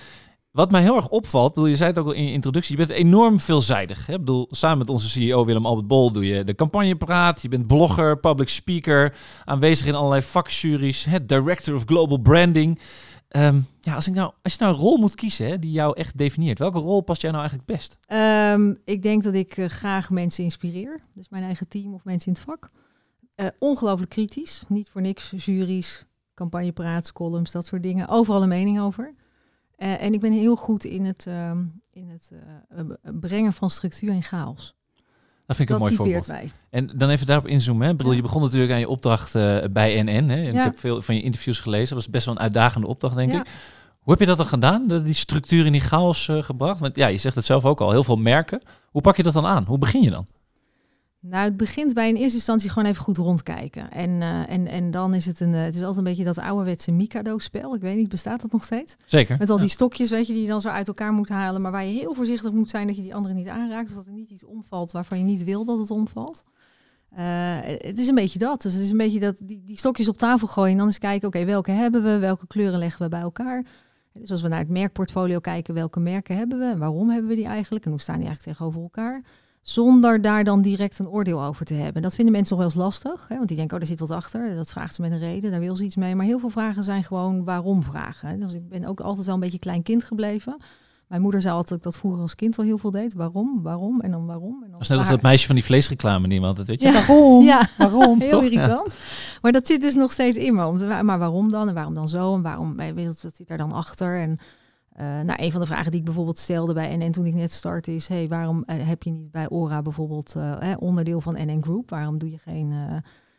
wat 0.52 0.72
mij 0.72 0.82
heel 0.82 0.96
erg 0.96 1.10
opvalt, 1.10 1.54
bedoel, 1.54 1.70
je 1.70 1.76
zei 1.76 1.90
het 1.90 2.00
ook 2.00 2.06
al 2.06 2.12
in 2.12 2.26
je 2.26 2.32
introductie, 2.32 2.78
je 2.78 2.86
bent 2.86 3.00
enorm 3.00 3.40
veelzijdig. 3.40 4.06
Hè? 4.06 4.14
Ik 4.14 4.20
bedoel, 4.20 4.48
samen 4.50 4.78
met 4.78 4.90
onze 4.90 5.10
CEO 5.10 5.46
Willem-Albert 5.46 5.88
Bol 5.88 6.12
doe 6.12 6.26
je 6.26 6.44
de 6.44 6.56
campagnepraat, 6.56 7.42
je 7.42 7.48
bent 7.48 7.68
blogger, 7.68 8.20
public 8.20 8.50
speaker, 8.50 9.16
aanwezig 9.44 9.86
in 9.86 9.96
allerlei 9.96 10.22
vakjuries, 10.22 11.06
hè, 11.06 11.26
director 11.26 11.76
of 11.76 11.84
global 11.86 12.18
branding. 12.18 12.80
Ehm, 13.34 13.62
ja, 13.82 13.96
als, 13.96 14.08
ik 14.08 14.14
nou, 14.14 14.34
als 14.42 14.54
je 14.54 14.60
nou 14.60 14.74
een 14.74 14.80
rol 14.80 14.98
moet 14.98 15.16
kiezen 15.16 15.48
hè, 15.48 15.60
die 15.60 15.72
jou 15.72 15.98
echt 15.98 16.18
definieert, 16.18 16.60
welke 16.60 16.80
rol 16.80 17.02
past 17.02 17.22
jij 17.22 17.32
nou 17.32 17.44
eigenlijk 17.44 17.72
best? 17.72 17.98
Ehm, 18.06 18.74
ik 18.86 19.04
denk 19.04 19.24
dat 19.24 19.34
ik 19.34 19.58
eh, 19.58 19.66
graag 19.66 20.10
mensen 20.10 20.44
inspireer. 20.44 21.00
Dus 21.14 21.30
mijn 21.30 21.44
eigen 21.44 21.68
team 21.68 21.94
of 21.94 22.04
mensen 22.04 22.28
in 22.28 22.34
het 22.34 22.44
vak. 22.44 22.72
Eh, 23.36 23.48
ongelooflijk 23.60 24.10
kritisch. 24.10 24.64
Niet 24.68 24.90
voor 24.90 25.02
niks. 25.02 25.34
Juries, 25.36 26.06
campagnepraats, 26.34 27.12
columns, 27.12 27.52
dat 27.52 27.66
soort 27.66 27.84
dingen. 27.84 28.08
Overal 28.08 28.42
een 28.42 28.50
mening 28.50 28.80
over. 28.80 29.14
Eh, 29.76 30.02
en 30.02 30.14
ik 30.14 30.20
ben 30.20 30.32
heel 30.32 30.56
goed 30.56 30.84
in 30.84 31.06
het, 31.06 31.28
ehm, 31.28 31.66
in 31.92 32.10
het 32.10 32.32
brengen 33.20 33.54
van 33.54 33.70
structuur 33.70 34.14
in 34.14 34.24
chaos. 34.24 34.76
Dat 35.46 35.56
vind 35.56 35.70
ik 35.70 35.76
dat 35.78 35.90
een 35.90 35.96
mooi 35.96 35.96
voorbeeld. 35.96 36.28
mij. 36.28 36.52
En 36.70 36.90
dan 36.96 37.10
even 37.10 37.26
daarop 37.26 37.48
inzoomen. 37.48 37.86
Hè. 37.86 37.92
Ik 37.92 37.98
bedoel, 37.98 38.12
Ja. 38.12 38.18
Je 38.18 38.24
begon 38.24 38.42
natuurlijk 38.42 38.72
aan 38.72 38.80
je 38.80 38.90
opdracht 38.90 39.36
eh, 39.36 39.58
bij 39.72 40.02
NN. 40.04 40.30
Hè. 40.30 40.36
En 40.44 40.48
Ik 40.48 40.54
heb 40.64 40.78
veel 40.80 41.02
van 41.02 41.16
je 41.16 41.22
interviews 41.22 41.60
gelezen. 41.60 41.96
Dat 41.96 42.04
was 42.04 42.10
best 42.14 42.26
wel 42.26 42.36
een 42.36 42.42
uitdagende 42.42 42.88
opdracht, 42.88 43.16
denk 43.16 43.32
Ja. 43.32 43.40
ik. 43.40 43.48
Hoe 44.00 44.12
heb 44.12 44.22
je 44.22 44.26
dat 44.28 44.38
dan 44.38 44.46
gedaan? 44.46 44.88
Die 44.88 45.14
structuur 45.14 45.66
in 45.66 45.72
die 45.72 45.82
chaos 45.82 46.28
eh, 46.28 46.44
gebracht? 46.44 46.80
Want 46.80 46.96
ja, 46.96 47.08
je 47.08 47.18
zegt 47.18 47.36
het 47.36 47.46
zelf 47.46 47.66
ook 47.66 47.82
al, 47.82 47.92
heel 47.92 48.04
veel 48.04 48.16
merken. 48.16 48.62
Hoe 48.92 49.02
pak 49.02 49.18
je 49.18 49.24
dat 49.24 49.34
dan 49.34 49.46
aan? 49.46 49.64
Hoe 49.68 49.78
begin 49.78 50.02
je 50.02 50.10
dan? 50.10 50.28
Nou, 51.26 51.44
het 51.44 51.58
begint 51.58 51.94
bij 51.94 52.10
in 52.10 52.16
eerste 52.16 52.36
instantie 52.38 52.70
gewoon 52.70 52.90
even 52.90 53.04
goed 53.04 53.18
rondkijken. 53.18 53.92
En, 53.92 54.22
eh, 54.22 54.50
en, 54.50 54.68
en 54.68 54.92
dan 54.92 55.14
is 55.14 55.26
het 55.26 55.40
een, 55.40 55.54
eh, 55.54 55.62
het 55.64 55.74
is 55.74 55.80
altijd 55.80 55.98
een 55.98 56.04
beetje 56.04 56.24
dat 56.24 56.38
ouderwetse 56.38 56.92
Mikado-spel. 56.92 57.76
Ik 57.76 57.82
weet 57.82 57.98
niet, 57.98 58.10
bestaat 58.10 58.42
dat 58.42 58.52
nog 58.52 58.64
steeds? 58.64 58.96
Zeker. 59.06 59.38
Met 59.38 59.50
al 59.50 59.56
Ja. 59.56 59.62
die 59.62 59.72
stokjes, 59.72 60.10
weet 60.10 60.28
je, 60.28 60.34
die 60.34 60.42
je 60.42 60.48
dan 60.48 60.62
zo 60.62 60.70
uit 60.70 60.88
elkaar 60.88 61.14
moet 61.14 61.30
halen. 61.30 61.62
Maar 61.62 61.72
waar 61.72 61.86
je 61.86 62.00
heel 62.00 62.14
voorzichtig 62.14 62.52
moet 62.52 62.70
zijn 62.70 62.88
dat 62.88 62.96
je 62.96 63.02
die 63.02 63.16
andere 63.16 63.34
niet 63.34 63.48
aanraakt. 63.48 63.90
Of 63.90 63.96
dat 63.96 64.06
er 64.06 64.12
niet 64.12 64.30
iets 64.30 64.46
omvalt 64.46 64.92
waarvan 64.92 65.18
je 65.18 65.24
niet 65.24 65.44
wil 65.44 65.66
dat 65.66 65.80
het 65.80 65.92
omvalt. 65.92 66.44
Eh, 67.10 67.58
het 67.64 68.00
is 68.00 68.08
een 68.08 68.16
beetje 68.16 68.40
dat. 68.40 68.62
Dus 68.62 68.74
het 68.74 68.84
is 68.84 68.90
een 68.92 68.98
beetje 68.98 69.20
dat 69.20 69.36
die, 69.40 69.62
die 69.66 69.78
stokjes 69.78 70.08
op 70.08 70.18
tafel 70.18 70.48
gooien. 70.48 70.72
En 70.72 70.78
dan 70.78 70.88
eens 70.88 70.98
kijken, 71.00 71.28
oké, 71.28 71.46
welke 71.46 71.72
hebben 71.72 72.04
we? 72.04 72.18
Welke 72.18 72.48
kleuren 72.48 72.80
leggen 72.80 73.02
we 73.02 73.10
bij 73.10 73.22
elkaar? 73.22 73.66
Dus 74.14 74.32
als 74.32 74.42
we 74.42 74.48
naar 74.48 74.60
het 74.60 74.70
merkportfolio 74.70 75.40
kijken, 75.40 75.74
welke 75.74 76.00
merken 76.00 76.38
hebben 76.38 76.60
we? 76.60 76.66
En 76.66 76.78
waarom 76.80 77.10
hebben 77.10 77.30
we 77.30 77.36
die 77.36 77.46
eigenlijk? 77.46 77.86
En 77.86 77.92
hoe 77.92 78.02
staan 78.02 78.18
die 78.20 78.26
eigenlijk 78.28 78.58
tegenover 78.58 78.82
elkaar? 78.82 79.24
Zonder 79.64 80.22
daar 80.22 80.44
dan 80.44 80.62
direct 80.62 81.00
een 81.00 81.08
oordeel 81.08 81.44
over 81.44 81.66
te 81.66 81.74
hebben. 81.74 82.02
Dat 82.02 82.16
vinden 82.16 82.34
mensen 82.34 82.58
nog 82.58 82.66
wel 82.66 82.74
eens 82.74 82.84
lastig. 82.84 83.28
Hè? 83.28 83.36
Want 83.36 83.48
die 83.48 83.58
denken, 83.58 83.76
oh, 83.76 83.82
er 83.82 83.88
zit 83.88 84.00
wat 84.00 84.12
achter. 84.12 84.56
Dat 84.56 84.72
vraagt 84.72 84.96
ze 84.96 85.02
met 85.02 85.12
een 85.12 85.20
reden, 85.20 85.52
daar 85.52 85.60
wil 85.60 85.76
ze 85.76 85.84
iets 85.84 85.96
mee. 85.96 86.16
Maar 86.16 86.26
heel 86.26 86.40
veel 86.40 86.50
vragen 86.50 86.84
zijn 86.84 87.04
gewoon 87.04 87.44
waarom 87.44 87.84
vragen. 87.84 88.30
hè. 88.30 88.38
Dus 88.38 88.54
ik 88.54 88.70
ben 88.70 88.86
ook 88.86 89.00
altijd 89.00 89.26
wel 89.26 89.36
een 89.36 89.42
beetje 89.42 89.60
klein 89.60 89.84
kind 89.84 90.04
gebleven. 90.04 90.58
Mijn 91.08 91.22
moeder 91.22 91.42
zei 91.42 91.54
altijd 91.56 91.84
dat 91.84 91.98
vroeger 91.98 92.22
als 92.22 92.36
kind 92.36 92.58
al 92.58 92.64
heel 92.64 92.78
veel 92.78 92.92
deed. 92.92 93.14
Waarom, 93.14 93.60
waarom 93.62 94.02
en 94.02 94.12
dan 94.12 94.26
waarom. 94.26 94.64
En 94.64 94.70
dan 94.70 94.80
Dat 94.80 94.88
net 94.90 94.98
als 94.98 95.10
dat 95.10 95.22
meisje 95.22 95.46
van 95.46 95.56
die 95.56 95.64
vleesreclame 95.64 96.24
die 96.28 96.34
iemand 96.34 96.58
altijd, 96.60 96.68
weet 96.68 96.92
je. 96.92 96.98
Ja. 96.98 97.06
Waarom? 97.08 97.44
Ja, 97.44 97.70
Waarom? 97.78 98.20
heel 98.20 98.30
Toch? 98.30 98.44
Ja. 98.44 98.50
irritant. 98.50 98.98
Maar 99.42 99.52
dat 99.52 99.68
zit 99.68 99.82
dus 99.82 99.96
nog 99.96 100.12
steeds 100.12 100.38
in 100.38 100.56
me. 100.56 101.02
Maar 101.04 101.20
waarom 101.20 101.50
dan? 101.52 101.68
En 101.68 101.74
waarom 101.74 101.94
dan 101.94 102.10
zo? 102.10 102.34
En 102.36 102.42
waarom, 102.42 102.82
je, 102.82 102.94
wat 103.22 103.36
zit 103.36 103.48
daar 103.48 103.58
dan 103.58 103.72
achter? 103.72 104.20
En 104.22 104.38
eh, 104.94 105.06
nou, 105.06 105.44
een 105.44 105.52
van 105.52 105.62
de 105.62 105.68
vragen 105.68 105.92
die 105.92 106.00
ik 106.00 106.06
bijvoorbeeld 106.06 106.38
stelde 106.38 106.74
bij 106.74 106.98
NN 106.98 107.12
toen 107.12 107.26
ik 107.26 107.34
net 107.34 107.52
startte 107.52 107.96
is... 107.96 108.08
Hey, 108.08 108.28
waarom 108.28 108.64
eh, 108.66 108.88
heb 108.88 109.04
je 109.04 109.12
niet 109.12 109.32
bij 109.32 109.50
Ora 109.50 109.82
bijvoorbeeld 109.82 110.36
eh, 110.36 110.74
onderdeel 110.80 111.22
van 111.22 111.36
NN 111.38 111.64
Group? 111.64 111.90
Waarom 111.90 112.18
doe 112.18 112.32
je 112.32 112.38
geen, 112.38 112.74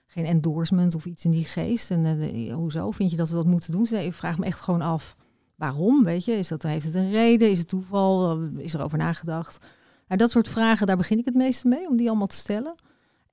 geen 0.06 0.24
endorsement 0.24 0.94
of 0.94 1.04
iets 1.04 1.24
in 1.24 1.30
die 1.30 1.44
geest? 1.44 1.90
En 1.90 2.52
hoezo 2.52 2.90
vind 2.90 3.10
je 3.10 3.16
dat 3.16 3.28
we 3.28 3.34
dat 3.34 3.46
moeten 3.46 3.72
doen? 3.72 3.86
Ik 3.86 4.12
vraag 4.12 4.38
me 4.38 4.44
echt 4.44 4.60
gewoon 4.60 4.82
af, 4.82 5.16
waarom? 5.54 6.04
Weet 6.04 6.24
je, 6.24 6.32
is 6.32 6.48
dat, 6.48 6.62
heeft 6.62 6.84
het 6.84 6.94
een 6.94 7.10
reden? 7.10 7.50
Is 7.50 7.58
het 7.58 7.68
toeval? 7.68 8.38
Is 8.56 8.74
er 8.74 8.82
over 8.82 8.98
nagedacht? 8.98 9.66
Nou, 10.08 10.20
dat 10.20 10.30
soort 10.30 10.48
vragen, 10.48 10.86
daar 10.86 10.96
begin 10.96 11.18
ik 11.18 11.24
het 11.24 11.34
meeste 11.34 11.68
mee, 11.68 11.88
om 11.88 11.96
die 11.96 12.08
allemaal 12.08 12.26
te 12.26 12.36
stellen. 12.36 12.74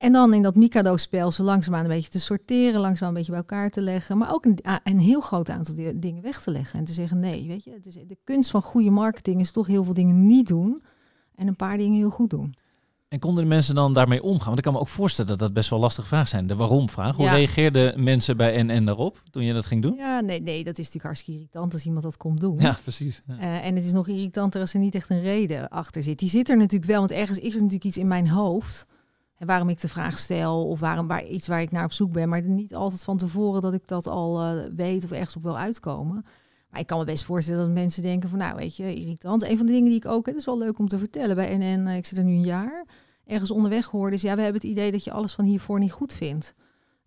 En 0.01 0.11
dan 0.11 0.33
in 0.33 0.41
dat 0.41 0.55
Mikado-spel 0.55 1.31
zo 1.31 1.43
langzaamaan 1.43 1.83
een 1.83 1.89
beetje 1.89 2.09
te 2.09 2.19
sorteren, 2.19 2.81
langzaam 2.81 3.07
een 3.07 3.13
beetje 3.13 3.31
bij 3.31 3.39
elkaar 3.39 3.69
te 3.69 3.81
leggen. 3.81 4.17
Maar 4.17 4.33
ook 4.33 4.45
een, 4.83 4.99
heel 4.99 5.21
groot 5.21 5.49
aantal 5.49 5.75
di- 5.75 5.99
dingen 5.99 6.21
weg 6.21 6.41
te 6.41 6.51
leggen. 6.51 6.79
En 6.79 6.85
te 6.85 6.93
zeggen, 6.93 7.19
nee, 7.19 7.47
weet 7.47 7.63
je, 7.63 7.71
het 7.71 7.85
is, 7.85 7.93
de 7.93 8.17
kunst 8.23 8.49
van 8.49 8.61
goede 8.61 8.89
marketing 8.89 9.39
is 9.39 9.51
toch 9.51 9.67
heel 9.67 9.83
veel 9.83 9.93
dingen 9.93 10.25
niet 10.25 10.47
doen. 10.47 10.83
En 11.35 11.47
een 11.47 11.55
paar 11.55 11.77
dingen 11.77 11.97
heel 11.97 12.09
goed 12.09 12.29
doen. 12.29 12.53
En 13.07 13.19
konden 13.19 13.43
de 13.43 13.49
mensen 13.49 13.75
dan 13.75 13.93
daarmee 13.93 14.23
omgaan? 14.23 14.45
Want 14.45 14.57
ik 14.57 14.63
kan 14.63 14.73
me 14.73 14.79
ook 14.79 14.87
voorstellen 14.87 15.29
dat 15.31 15.39
dat 15.39 15.53
best 15.53 15.69
wel 15.69 15.79
lastige 15.79 16.07
vragen 16.07 16.27
zijn. 16.27 16.47
De 16.47 16.55
waarom-vraag. 16.55 17.15
Hoe 17.15 17.25
Ja. 17.25 17.33
reageerden 17.33 18.03
mensen 18.03 18.37
bij 18.37 18.63
NN 18.63 18.85
daarop 18.85 19.23
toen 19.31 19.43
je 19.43 19.53
dat 19.53 19.65
ging 19.65 19.81
doen? 19.81 19.95
Ja, 19.95 20.19
nee, 20.19 20.41
nee, 20.41 20.57
dat 20.63 20.71
is 20.73 20.77
natuurlijk 20.77 21.03
hartstikke 21.05 21.39
irritant 21.39 21.73
als 21.73 21.85
iemand 21.85 22.03
dat 22.03 22.17
komt 22.17 22.39
doen. 22.41 22.59
Ja, 22.59 22.77
precies. 22.83 23.21
Ja. 23.27 23.37
Eh, 23.39 23.65
en 23.65 23.75
het 23.75 23.85
is 23.85 23.91
nog 23.93 24.07
irritanter 24.07 24.61
als 24.61 24.73
er 24.73 24.79
niet 24.79 24.95
echt 24.95 25.09
een 25.09 25.21
reden 25.21 25.69
achter 25.69 26.03
zit. 26.03 26.19
Die 26.19 26.29
zit 26.29 26.49
er 26.49 26.57
natuurlijk 26.57 26.91
wel, 26.91 26.99
want 26.99 27.11
ergens 27.11 27.37
is 27.39 27.49
er 27.53 27.55
natuurlijk 27.57 27.85
iets 27.85 27.97
in 27.97 28.07
mijn 28.07 28.27
hoofd. 28.29 28.85
En 29.41 29.47
waarom 29.47 29.69
ik 29.69 29.81
de 29.81 29.87
vraag 29.87 30.17
stel, 30.17 30.67
of 30.67 30.79
waarom 30.79 31.07
waar, 31.07 31.25
iets 31.25 31.47
waar 31.47 31.61
ik 31.61 31.71
naar 31.71 31.83
op 31.83 31.91
zoek 31.91 32.11
ben. 32.11 32.29
Maar 32.29 32.41
niet 32.41 32.75
altijd 32.75 33.03
van 33.03 33.17
tevoren 33.17 33.61
dat 33.61 33.73
ik 33.73 33.87
dat 33.87 34.07
al 34.07 34.41
eh, 34.41 34.69
weet 34.75 35.03
of 35.03 35.11
ergens 35.11 35.35
op 35.35 35.43
wil 35.43 35.57
uitkomen. 35.57 36.25
Maar 36.69 36.79
ik 36.79 36.87
kan 36.87 36.99
me 36.99 37.05
best 37.05 37.23
voorstellen 37.23 37.65
dat 37.65 37.73
mensen 37.73 38.01
denken 38.01 38.29
van, 38.29 38.37
nou 38.37 38.55
weet 38.55 38.75
je, 38.75 38.95
irritant. 38.95 39.43
Een 39.43 39.57
van 39.57 39.65
de 39.65 39.71
dingen 39.71 39.89
die 39.89 39.97
ik 39.97 40.05
ook, 40.05 40.25
het 40.25 40.35
is 40.35 40.45
wel 40.45 40.57
leuk 40.57 40.79
om 40.79 40.87
te 40.87 40.97
vertellen 40.97 41.35
bij 41.35 41.57
NN, 41.57 41.87
eh, 41.87 41.95
ik 41.95 42.05
zit 42.05 42.17
er 42.17 42.23
nu 42.23 42.31
een 42.31 42.45
jaar, 42.45 42.85
ergens 43.25 43.51
onderweg 43.51 43.85
hoorde, 43.85 44.15
is 44.15 44.21
ja, 44.21 44.35
we 44.35 44.41
hebben 44.41 44.61
het 44.61 44.69
idee 44.71 44.91
dat 44.91 45.03
je 45.03 45.11
alles 45.11 45.33
van 45.33 45.45
hiervoor 45.45 45.79
niet 45.79 45.91
goed 45.91 46.13
vindt. 46.13 46.55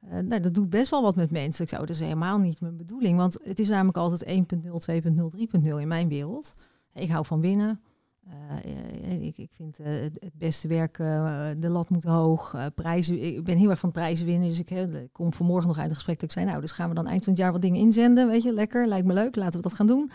Eh, 0.00 0.18
nou, 0.18 0.40
dat 0.40 0.54
doet 0.54 0.70
best 0.70 0.90
wel 0.90 1.02
wat 1.02 1.16
met 1.16 1.30
mensen. 1.30 1.64
Ik 1.64 1.70
zou, 1.70 1.86
dat 1.86 1.94
is 1.94 2.00
helemaal 2.00 2.38
niet 2.38 2.60
mijn 2.60 2.76
bedoeling, 2.76 3.16
want 3.16 3.38
het 3.42 3.58
is 3.58 3.68
namelijk 3.68 3.96
altijd 3.96 4.24
1.0, 4.24 4.80
2.0, 4.80 5.30
3.0 5.30 5.80
in 5.80 5.88
mijn 5.88 6.08
wereld. 6.08 6.54
Ik 6.94 7.10
hou 7.10 7.24
van 7.26 7.40
winnen. 7.40 7.80
Uh, 8.28 9.22
ik, 9.22 9.38
ik, 9.38 9.50
vind 9.54 9.80
uh, 9.80 9.86
het, 9.86 10.32
beste 10.38 10.68
werk, 10.68 10.98
uh, 10.98 11.48
de 11.56 11.68
lat 11.68 11.88
moet 11.88 12.04
hoog, 12.04 12.56
prijzen. 12.74 13.24
Ik 13.24 13.44
ben 13.44 13.56
heel 13.56 13.70
erg 13.70 13.78
van 13.78 13.90
prijzen 13.90 14.26
winnen, 14.26 14.48
dus 14.48 14.58
ik, 14.58 14.70
ik, 14.70 15.08
kom 15.12 15.32
vanmorgen 15.32 15.68
nog 15.68 15.78
uit 15.78 15.88
een 15.88 15.94
gesprek 15.94 16.14
dat 16.14 16.24
ik 16.24 16.32
zei, 16.32 16.46
nou, 16.46 16.60
dus 16.60 16.70
gaan 16.70 16.88
we 16.88 16.94
dan 16.94 17.06
eind 17.06 17.24
van 17.24 17.32
het 17.32 17.42
jaar 17.42 17.52
wat 17.52 17.62
dingen 17.62 17.80
inzenden, 17.80 18.28
weet 18.28 18.42
je, 18.42 18.52
lekker, 18.52 18.86
lijkt 18.86 19.06
me 19.06 19.12
leuk, 19.12 19.36
laten 19.36 19.56
we 19.56 19.68
dat 19.68 19.74
gaan 19.74 19.86
doen. 19.86 20.10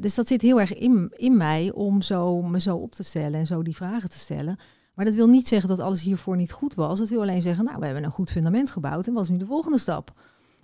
dus 0.00 0.14
dat 0.14 0.28
zit 0.28 0.42
heel 0.42 0.60
erg 0.60 0.74
in, 0.74 1.12
in 1.16 1.36
mij 1.36 1.72
om 1.72 2.02
zo, 2.02 2.42
me 2.42 2.60
zo 2.60 2.76
op 2.76 2.92
te 2.92 3.02
stellen 3.02 3.40
en 3.40 3.46
zo 3.46 3.62
die 3.62 3.76
vragen 3.76 4.10
te 4.10 4.18
stellen. 4.18 4.56
Maar 4.94 5.04
dat 5.04 5.14
wil 5.14 5.26
niet 5.26 5.48
zeggen 5.48 5.68
dat 5.68 5.80
alles 5.80 6.02
hiervoor 6.02 6.36
niet 6.36 6.52
goed 6.52 6.74
was. 6.74 6.98
Dat 6.98 7.08
wil 7.08 7.20
alleen 7.20 7.42
zeggen, 7.42 7.64
nou, 7.64 7.78
we 7.78 7.84
hebben 7.84 8.04
een 8.04 8.10
goed 8.10 8.30
fundament 8.30 8.70
gebouwd 8.70 9.06
en 9.06 9.12
wat 9.12 9.24
is 9.24 9.30
nu 9.30 9.36
de 9.36 9.46
volgende 9.46 9.78
stap? 9.78 10.12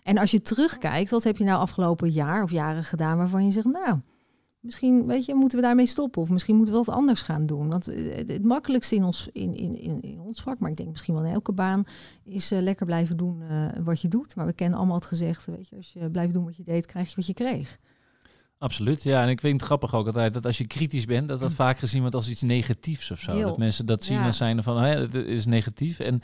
En 0.02 0.18
als 0.18 0.30
je 0.30 0.40
terugkijkt, 0.40 1.10
wat 1.10 1.24
heb 1.24 1.36
je 1.36 1.44
nou 1.44 1.60
afgelopen 1.60 2.10
jaar 2.10 2.42
of 2.42 2.50
jaren 2.50 2.84
gedaan 2.84 3.18
waarvan 3.18 3.46
je 3.46 3.52
zegt, 3.52 3.66
nou, 3.66 3.98
misschien 4.60 5.06
weet 5.06 5.24
je, 5.24 5.34
moeten 5.34 5.58
we 5.58 5.64
daarmee 5.64 5.86
stoppen. 5.86 6.22
Of 6.22 6.28
misschien 6.28 6.56
moeten 6.56 6.74
we 6.74 6.84
wat 6.84 6.96
anders 6.96 7.22
gaan 7.22 7.46
doen. 7.46 7.68
Want 7.68 7.88
eh, 7.88 8.16
het, 8.16 8.44
makkelijkste 8.44 8.94
in 8.94 9.04
ons, 9.04 9.28
in, 9.32 9.54
in, 9.54 10.00
in, 10.02 10.20
ons 10.20 10.42
vak, 10.42 10.58
maar 10.58 10.70
ik 10.70 10.76
denk 10.76 10.90
misschien 10.90 11.14
wel 11.14 11.24
in 11.24 11.32
elke 11.32 11.52
baan, 11.52 11.84
is 12.24 12.52
uh, 12.52 12.60
lekker 12.60 12.86
blijven 12.86 13.16
doen 13.16 13.40
uh, 13.40 13.68
wat 13.84 14.00
je 14.00 14.08
doet. 14.08 14.36
Maar 14.36 14.46
we 14.46 14.52
kennen 14.52 14.78
allemaal 14.78 14.96
het 14.96 15.04
gezegd, 15.04 15.46
weet 15.46 15.68
je, 15.68 15.76
als 15.76 15.92
je 15.92 16.10
blijft 16.10 16.34
doen 16.34 16.44
wat 16.44 16.56
je 16.56 16.64
deed, 16.64 16.86
krijg 16.86 17.08
je 17.08 17.16
wat 17.16 17.26
je 17.26 17.34
kreeg. 17.34 17.78
Absoluut, 18.58 19.02
ja. 19.02 19.22
En 19.22 19.28
ik 19.28 19.40
vind 19.40 19.52
het 19.52 19.62
grappig 19.62 19.94
ook 19.94 20.06
altijd 20.06 20.32
dat 20.32 20.46
als 20.46 20.58
je 20.58 20.66
kritisch 20.66 21.04
bent, 21.04 21.28
dat 21.28 21.40
dat 21.40 21.48
mm. 21.48 21.54
vaak 21.54 21.78
gezien 21.78 22.00
wordt 22.00 22.14
als 22.14 22.28
iets 22.28 22.42
negatiefs 22.42 23.10
of 23.10 23.18
zo. 23.18 23.32
Heel. 23.32 23.48
Dat 23.48 23.58
mensen 23.58 23.86
dat 23.86 24.04
zien 24.04 24.18
ja. 24.18 24.26
als 24.26 24.36
zijn 24.36 24.62
van, 24.62 24.82
hè, 24.82 25.00
het 25.00 25.14
is 25.14 25.46
negatief. 25.46 25.98
En 25.98 26.22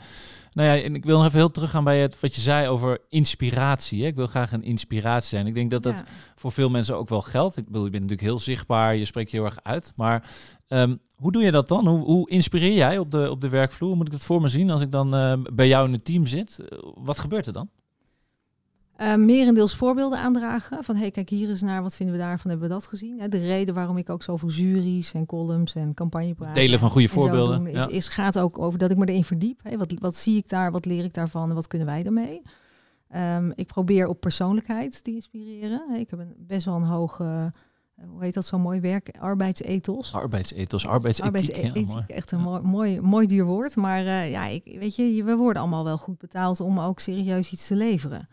nou 0.51 0.69
ja, 0.69 0.83
en 0.83 0.95
ik 0.95 1.05
wil 1.05 1.17
nog 1.17 1.25
even 1.25 1.39
heel 1.39 1.51
teruggaan 1.51 1.83
bij 1.83 1.99
het 1.99 2.19
wat 2.19 2.35
je 2.35 2.41
zei 2.41 2.67
over 2.67 2.99
inspiratie. 3.09 4.01
Hè. 4.01 4.07
Ik 4.07 4.15
wil 4.15 4.27
graag 4.27 4.51
een 4.51 4.63
inspiratie 4.63 5.29
zijn. 5.29 5.47
Ik 5.47 5.53
denk 5.53 5.71
dat 5.71 5.83
dat 5.83 6.03
voor 6.35 6.51
veel 6.51 6.69
mensen 6.69 6.97
ook 6.97 7.09
wel 7.09 7.21
geldt. 7.21 7.57
Ik 7.57 7.65
bedoel, 7.65 7.85
je 7.85 7.89
bent 7.89 8.03
natuurlijk 8.03 8.29
heel 8.29 8.39
zichtbaar, 8.39 8.95
je 8.95 9.05
spreekt 9.05 9.31
je 9.31 9.37
heel 9.37 9.45
erg 9.45 9.59
uit. 9.63 9.93
Maar 9.95 10.29
um, 10.67 10.99
hoe 11.15 11.31
doe 11.31 11.43
je 11.43 11.51
dat 11.51 11.67
dan? 11.67 11.87
Hoe, 11.87 12.03
hoe, 12.03 12.29
inspireer 12.29 12.73
jij 12.73 12.97
op 12.97 13.11
de, 13.11 13.31
op 13.31 13.41
de 13.41 13.49
werkvloer? 13.49 13.95
Moet 13.95 14.07
ik 14.07 14.13
het 14.13 14.23
voor 14.23 14.41
me 14.41 14.47
zien 14.47 14.69
als 14.69 14.81
ik 14.81 14.91
dan 14.91 15.15
uh, 15.15 15.33
bij 15.53 15.67
jou 15.67 15.87
in 15.87 15.93
het 15.93 16.05
team 16.05 16.25
zit? 16.25 16.59
wat 16.95 17.19
gebeurt 17.19 17.47
er 17.47 17.53
dan? 17.53 17.69
Uh, 19.01 19.15
merendeels 19.15 19.75
voorbeelden 19.75 20.19
aandragen. 20.19 20.83
Van 20.83 20.95
hey, 20.95 21.11
kijk 21.11 21.29
hier 21.29 21.49
eens 21.49 21.61
naar, 21.61 21.81
wat 21.81 21.95
vinden 21.95 22.15
we 22.15 22.21
daarvan, 22.21 22.51
hebben 22.51 22.67
we 22.67 22.73
dat 22.73 22.85
gezien? 22.85 23.29
de 23.29 23.45
reden 23.45 23.73
waarom 23.73 23.97
ik 23.97 24.09
ook 24.09 24.23
zoveel 24.23 24.49
juries 24.49 25.13
en 25.13 25.25
columns 25.25 25.75
en 25.75 25.93
campagnepraten... 25.93 26.53
Delen 26.53 26.79
van 26.79 26.89
goede 26.89 27.07
voorbeelden. 27.07 27.57
Doen, 27.57 27.67
is, 27.67 27.87
is, 27.87 28.07
gaat 28.07 28.39
ook 28.39 28.59
over 28.59 28.79
dat 28.79 28.91
ik 28.91 28.97
me 28.97 29.05
erin 29.05 29.23
verdiep. 29.23 29.61
Wat, 29.77 29.93
wat 29.99 30.15
zie 30.15 30.37
ik 30.37 30.49
daar, 30.49 30.71
wat 30.71 30.85
leer 30.85 31.03
ik 31.03 31.13
daarvan 31.13 31.49
en 31.49 31.55
wat 31.55 31.67
kunnen 31.67 31.87
wij 31.87 32.03
daarmee? 32.03 32.41
Um, 33.15 33.51
ik 33.55 33.67
probeer 33.67 34.07
op 34.07 34.19
persoonlijkheid 34.19 35.03
te 35.03 35.11
inspireren. 35.11 35.85
Hey, 35.89 35.99
ik 35.99 36.09
heb 36.09 36.19
een, 36.19 36.33
best 36.37 36.65
wel 36.65 36.75
een 36.75 36.83
hoge, 36.83 37.23
uh, 37.23 38.09
hoe 38.09 38.23
heet 38.23 38.33
dat 38.33 38.45
zo 38.45 38.59
mooi 38.59 38.79
werk, 38.79 39.17
arbeidsethos. 39.19 40.13
Arbeidsethos, 40.13 40.87
arbeidsethiek. 40.87 41.89
Ja, 41.89 42.03
echt 42.07 42.31
een 42.31 42.41
mooi, 42.41 42.61
mooi, 42.61 43.01
mooi 43.01 43.27
duur 43.27 43.45
woord. 43.45 43.75
Maar 43.75 44.03
uh, 44.03 44.31
ja, 44.31 44.45
ik, 44.45 44.77
weet 44.79 44.95
je, 44.95 45.23
we 45.23 45.35
worden 45.35 45.61
allemaal 45.61 45.83
wel 45.83 45.97
goed 45.97 46.17
betaald 46.17 46.59
om 46.59 46.79
ook 46.79 46.99
serieus 46.99 47.51
iets 47.51 47.67
te 47.67 47.75
leveren. 47.75 48.27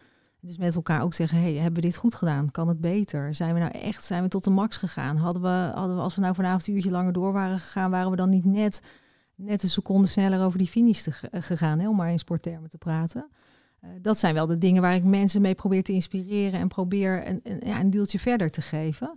Dus 0.44 0.56
met 0.56 0.74
elkaar 0.74 1.02
ook 1.02 1.14
zeggen, 1.14 1.40
hey, 1.40 1.52
hebben 1.52 1.82
we 1.82 1.88
dit 1.88 1.96
goed 1.96 2.14
gedaan? 2.14 2.50
Kan 2.50 2.68
het 2.68 2.80
beter? 2.80 3.34
Zijn 3.34 3.54
we 3.54 3.60
nou 3.60 3.72
echt, 3.72 4.04
zijn 4.04 4.22
we 4.22 4.28
tot 4.28 4.44
de 4.44 4.50
max 4.50 4.76
gegaan? 4.76 5.16
Hadden 5.16 5.42
we, 5.42 5.70
hadden 5.74 5.96
we 5.96 6.02
als 6.02 6.14
we 6.14 6.20
nou 6.20 6.34
vanavond 6.34 6.66
een 6.66 6.74
uurtje 6.74 6.90
langer 6.90 7.12
door 7.12 7.32
waren 7.32 7.58
gegaan, 7.58 7.90
waren 7.90 8.10
we 8.10 8.16
dan 8.16 8.28
niet 8.28 8.44
net, 8.44 8.82
net 9.34 9.62
een 9.62 9.68
seconde 9.68 10.08
sneller 10.08 10.44
over 10.44 10.58
die 10.58 10.66
finish 10.66 11.02
te, 11.02 11.12
gegaan, 11.32 11.78
hè, 11.78 11.88
om 11.88 11.96
maar 11.96 12.10
in 12.10 12.18
sporttermen 12.18 12.70
te 12.70 12.78
praten. 12.78 13.28
Uh, 13.84 13.90
dat 14.00 14.18
zijn 14.18 14.34
wel 14.34 14.46
de 14.46 14.58
dingen 14.58 14.82
waar 14.82 14.94
ik 14.94 15.04
mensen 15.04 15.40
mee 15.40 15.54
probeer 15.54 15.82
te 15.82 15.92
inspireren 15.92 16.60
en 16.60 16.68
probeer 16.68 17.28
een, 17.28 17.40
een, 17.42 17.60
ja, 17.64 17.80
een 17.80 17.90
duwtje 17.90 18.18
verder 18.18 18.50
te 18.50 18.60
geven. 18.60 19.16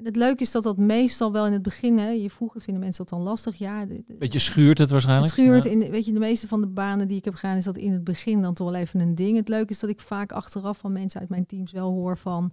En 0.00 0.06
het 0.06 0.16
leuke 0.16 0.42
is 0.42 0.50
dat 0.50 0.62
dat 0.62 0.76
meestal 0.76 1.32
wel 1.32 1.46
in 1.46 1.52
het 1.52 1.62
begin, 1.62 1.98
hè, 1.98 2.08
je 2.08 2.30
vroeg 2.30 2.54
het, 2.54 2.62
vinden 2.62 2.82
mensen 2.82 3.04
dat 3.04 3.18
dan 3.18 3.26
lastig? 3.26 3.56
Ja. 3.56 3.86
Beetje 4.18 4.38
schuurt 4.38 4.78
het 4.78 4.90
waarschijnlijk? 4.90 5.36
Het 5.36 5.44
schuurt. 5.44 5.66
In, 5.66 5.90
weet 5.90 6.06
je, 6.06 6.12
de 6.12 6.18
meeste 6.18 6.48
van 6.48 6.60
de 6.60 6.66
banen 6.66 7.08
die 7.08 7.16
ik 7.16 7.24
heb 7.24 7.34
gedaan, 7.34 7.56
is 7.56 7.64
dat 7.64 7.76
in 7.76 7.92
het 7.92 8.04
begin 8.04 8.42
dan 8.42 8.54
toch 8.54 8.70
wel 8.70 8.80
even 8.80 9.00
een 9.00 9.14
ding. 9.14 9.36
Het 9.36 9.48
leuke 9.48 9.72
is 9.72 9.78
dat 9.78 9.90
ik 9.90 10.00
vaak 10.00 10.32
achteraf 10.32 10.78
van 10.78 10.92
mensen 10.92 11.20
uit 11.20 11.28
mijn 11.28 11.46
teams 11.46 11.72
wel 11.72 11.90
hoor 11.90 12.18
van... 12.18 12.52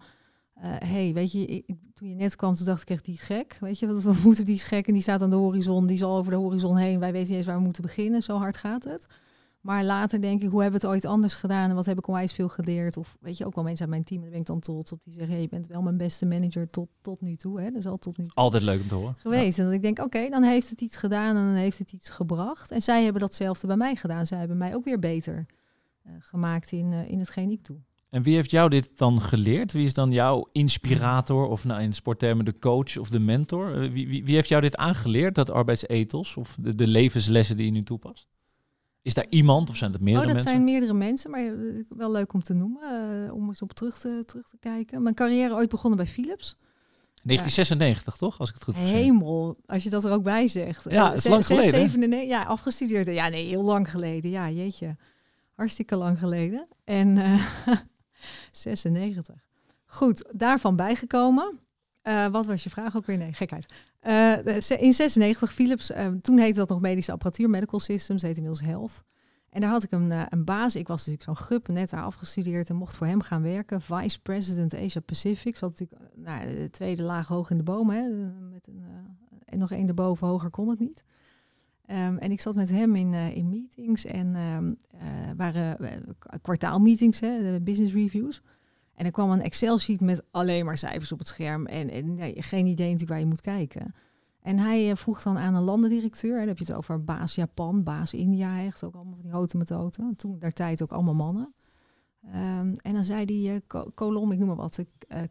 Uh, 0.57 0.63
hey, 0.63 1.13
weet 1.13 1.31
je, 1.31 1.63
toen 1.93 2.09
je 2.09 2.15
net 2.15 2.35
kwam, 2.35 2.55
toen 2.55 2.65
dacht 2.65 2.81
ik 2.81 2.89
echt, 2.89 3.05
die 3.05 3.13
is 3.13 3.21
gek. 3.21 3.57
Weet 3.59 3.79
je, 3.79 4.01
wat 4.01 4.23
moeten 4.23 4.45
die 4.45 4.55
is 4.55 4.63
gek 4.63 4.87
en 4.87 4.93
die 4.93 5.01
staat 5.01 5.21
aan 5.21 5.29
de 5.29 5.35
horizon, 5.35 5.87
die 5.87 5.95
is 5.95 6.03
al 6.03 6.17
over 6.17 6.31
de 6.31 6.37
horizon 6.37 6.77
heen. 6.77 6.99
Wij 6.99 7.11
weten 7.11 7.27
niet 7.27 7.37
eens 7.37 7.45
waar 7.45 7.57
we 7.57 7.63
moeten 7.63 7.81
beginnen, 7.81 8.23
zo 8.23 8.37
hard 8.37 8.57
gaat 8.57 8.83
het. 8.83 9.07
Maar 9.67 9.83
later 9.83 10.21
denk 10.21 10.41
ik, 10.41 10.49
hoe 10.49 10.61
hebben 10.61 10.81
we 10.81 10.87
het 10.87 10.95
ooit 10.95 11.05
anders 11.05 11.33
gedaan 11.33 11.69
en 11.69 11.75
wat 11.75 11.85
heb 11.85 11.97
ik 11.97 12.07
onwijs 12.07 12.33
veel 12.33 12.47
geleerd? 12.47 12.97
Of 12.97 13.17
weet 13.19 13.37
je, 13.37 13.45
ook 13.45 13.55
wel 13.55 13.63
mensen 13.63 13.81
uit 13.81 13.89
mijn 13.89 14.03
team, 14.03 14.21
daar 14.21 14.29
ben 14.29 14.39
ik 14.39 14.45
dan 14.45 14.59
trots 14.59 14.91
op, 14.91 14.99
die 15.03 15.13
zeggen, 15.13 15.31
hey, 15.31 15.41
je 15.41 15.47
bent 15.47 15.67
wel 15.67 15.81
mijn 15.81 15.97
beste 15.97 16.25
manager 16.25 16.69
tot, 16.69 16.89
tot 17.01 17.21
nu 17.21 17.35
toe. 17.35 17.61
Hè? 17.61 17.71
Dus 17.71 17.85
al 17.85 17.97
tot 17.97 18.17
nu 18.17 18.23
toe. 18.23 18.33
Altijd 18.33 18.63
leuk 18.63 18.81
om 18.81 18.87
te 18.87 18.95
horen. 18.95 19.15
Geweest. 19.17 19.59
En 19.59 19.65
dat 19.65 19.73
ik 19.73 19.81
denk, 19.81 19.99
oké, 19.99 20.29
dan 20.29 20.43
heeft 20.43 20.69
het 20.69 20.81
iets 20.81 20.95
gedaan 20.95 21.35
en 21.35 21.45
dan 21.45 21.53
heeft 21.53 21.77
het 21.77 21.91
iets 21.91 22.09
gebracht. 22.09 22.71
En 22.71 22.81
zij 22.81 23.03
hebben 23.03 23.21
datzelfde 23.21 23.67
bij 23.67 23.75
mij 23.75 23.95
gedaan. 23.95 24.25
Zij 24.25 24.37
hebben 24.37 24.57
mij 24.57 24.75
ook 24.75 24.83
weer 24.83 24.99
beter 24.99 25.45
uh, 26.05 26.11
gemaakt 26.19 26.71
in, 26.71 26.91
uh, 26.91 27.09
in 27.09 27.19
hetgeen 27.19 27.51
ik 27.51 27.65
doe. 27.65 27.77
En 28.09 28.23
wie 28.23 28.35
heeft 28.35 28.51
jou 28.51 28.69
dit 28.69 28.97
dan 28.97 29.21
geleerd? 29.21 29.71
Wie 29.71 29.85
is 29.85 29.93
dan 29.93 30.11
jouw 30.11 30.49
inspirator 30.51 31.47
of 31.47 31.63
nou, 31.63 31.81
in 31.81 31.93
sporttermen 31.93 32.45
de 32.45 32.59
coach 32.59 32.97
of 32.97 33.09
de 33.09 33.19
mentor? 33.19 33.83
Uh, 33.83 33.91
wie, 33.91 34.07
wie, 34.07 34.25
wie, 34.25 34.35
heeft 34.35 34.49
jou 34.49 34.61
dit 34.61 34.77
aangeleerd, 34.77 35.35
dat 35.35 35.51
arbeidsethos 35.51 36.37
of 36.37 36.55
de, 36.59 36.75
de 36.75 36.87
levenslessen 36.87 37.57
die 37.57 37.65
je 37.65 37.71
nu 37.71 37.83
toepast? 37.83 38.36
Is 39.01 39.13
daar 39.13 39.25
iemand 39.29 39.69
of 39.69 39.75
zijn 39.75 39.91
het 39.91 40.01
meerdere 40.01 40.25
mensen? 40.25 40.39
Oh, 40.39 40.45
dat 40.45 40.53
zijn 40.53 40.71
meerdere 40.73 40.93
mensen, 40.93 41.31
maar 41.31 41.53
wel 41.89 42.11
leuk 42.11 42.33
om 42.33 42.41
te 42.41 42.53
noemen, 42.53 43.23
uh, 43.25 43.33
om 43.33 43.47
eens 43.47 43.61
op 43.61 43.73
terug 43.73 43.97
te, 43.97 44.23
terug 44.25 44.47
te 44.47 44.57
kijken. 44.59 45.03
Mijn 45.03 45.15
carrière 45.15 45.53
ooit 45.53 45.69
begonnen 45.69 45.97
bij 45.97 46.07
Philips. 46.07 46.57
1996, 47.23 48.13
ja. 48.13 48.19
toch? 48.19 48.39
Als 48.39 48.49
ik 48.49 48.55
het 48.55 48.63
goed 48.63 48.75
heb 48.75 48.85
Hemel, 48.85 49.57
als 49.65 49.83
je 49.83 49.89
dat 49.89 50.05
er 50.05 50.11
ook 50.11 50.23
bij 50.23 50.47
zegt. 50.47 50.85
Ja, 50.89 51.09
het 51.09 51.17
is 51.17 51.27
lang 51.27 51.45
geleden. 51.45 51.69
97, 51.69 52.29
ja, 52.29 52.43
afgestudeerd. 52.43 53.07
Ja, 53.07 53.27
nee, 53.27 53.45
heel 53.45 53.63
lang 53.63 53.91
geleden. 53.91 54.31
Ja, 54.31 54.49
jeetje. 54.49 54.95
Hartstikke 55.55 55.95
lang 55.95 56.19
geleden. 56.19 56.67
En 56.83 57.17
uh, 57.17 57.47
96. 58.51 59.35
Goed, 59.85 60.23
daarvan 60.31 60.75
bijgekomen. 60.75 61.59
Uh, 62.07 62.27
wat 62.27 62.45
was 62.45 62.63
je 62.63 62.69
vraag 62.69 62.95
ook 62.95 63.05
weer? 63.05 63.17
Nee, 63.17 63.33
gekheid. 63.33 63.73
Uh, 64.03 64.45
in 64.81 64.93
96 64.93 65.53
Philips, 65.53 65.91
uh, 65.91 66.07
toen 66.07 66.37
heette 66.37 66.59
dat 66.59 66.69
nog 66.69 66.81
medische 66.81 67.11
apparatuur, 67.11 67.49
medical 67.49 67.79
systems, 67.79 68.21
heet 68.21 68.37
inmiddels 68.37 68.65
health. 68.65 69.03
En 69.49 69.61
daar 69.61 69.69
had 69.69 69.83
ik 69.83 69.91
een, 69.91 70.13
een 70.29 70.45
baas. 70.45 70.75
Ik 70.75 70.87
was 70.87 71.05
natuurlijk 71.05 71.37
zo'n 71.37 71.47
gup, 71.47 71.67
net 71.67 71.89
daar 71.89 72.03
afgestudeerd 72.03 72.69
en 72.69 72.75
mocht 72.75 72.95
voor 72.95 73.07
hem 73.07 73.21
gaan 73.21 73.41
werken. 73.41 73.81
Vice 73.81 74.21
President 74.21 74.75
Asia 74.75 75.01
Pacific. 75.01 75.57
Zat 75.57 75.69
natuurlijk 75.69 76.01
nou, 76.15 76.55
de 76.55 76.69
tweede 76.69 77.03
laag 77.03 77.27
hoog 77.27 77.49
in 77.49 77.57
de 77.57 77.63
bomen. 77.63 77.95
Hè, 77.95 78.09
met 78.51 78.67
een, 78.67 78.83
en 79.45 79.59
nog 79.59 79.71
één 79.71 79.87
erboven, 79.87 80.27
hoger 80.27 80.49
kon 80.49 80.69
het 80.69 80.79
niet. 80.79 81.03
Um, 81.89 82.17
en 82.17 82.31
ik 82.31 82.41
zat 82.41 82.55
met 82.55 82.69
hem 82.69 82.95
in, 82.95 83.13
in 83.13 83.49
meetings 83.49 84.05
en 84.05 84.35
um, 84.35 84.77
waren 85.37 85.77
kwartaalmeetings, 86.41 87.19
hè, 87.19 87.61
business 87.61 87.93
reviews. 87.93 88.41
En 88.97 89.05
er 89.05 89.11
kwam 89.11 89.31
een 89.31 89.41
Excel-sheet 89.41 90.01
met 90.01 90.23
alleen 90.31 90.65
maar 90.65 90.77
cijfers 90.77 91.11
op 91.11 91.19
het 91.19 91.27
scherm. 91.27 91.65
En, 91.65 91.89
en 91.89 92.17
geen 92.35 92.65
idee 92.65 92.91
natuurlijk 92.91 93.09
waar 93.09 93.19
je 93.19 93.25
moet 93.25 93.41
kijken. 93.41 93.95
En 94.41 94.57
hij 94.57 94.89
uh, 94.89 94.95
vroeg 94.95 95.21
dan 95.21 95.37
aan 95.37 95.55
een 95.55 95.63
landendirecteur, 95.63 96.31
en 96.31 96.37
dan 96.37 96.47
heb 96.47 96.57
je 96.57 96.65
het 96.65 96.73
over 96.73 97.03
baas 97.03 97.35
Japan, 97.35 97.83
baas 97.83 98.13
India, 98.13 98.63
echt 98.63 98.83
ook 98.83 98.95
allemaal 98.95 99.13
van 99.13 99.23
die 99.23 99.31
houten 99.31 99.57
methoden. 99.57 100.15
Toen 100.15 100.39
daar 100.39 100.53
tijd 100.53 100.83
ook 100.83 100.91
allemaal 100.91 101.13
mannen. 101.13 101.53
Um, 102.25 102.75
en 102.75 102.93
dan 102.93 103.03
zei 103.03 103.25
die 103.25 103.51
uh, 103.51 103.81
kolom, 103.93 104.31
ik 104.31 104.37
noem 104.37 104.47
maar 104.47 104.55
wat, 104.55 104.85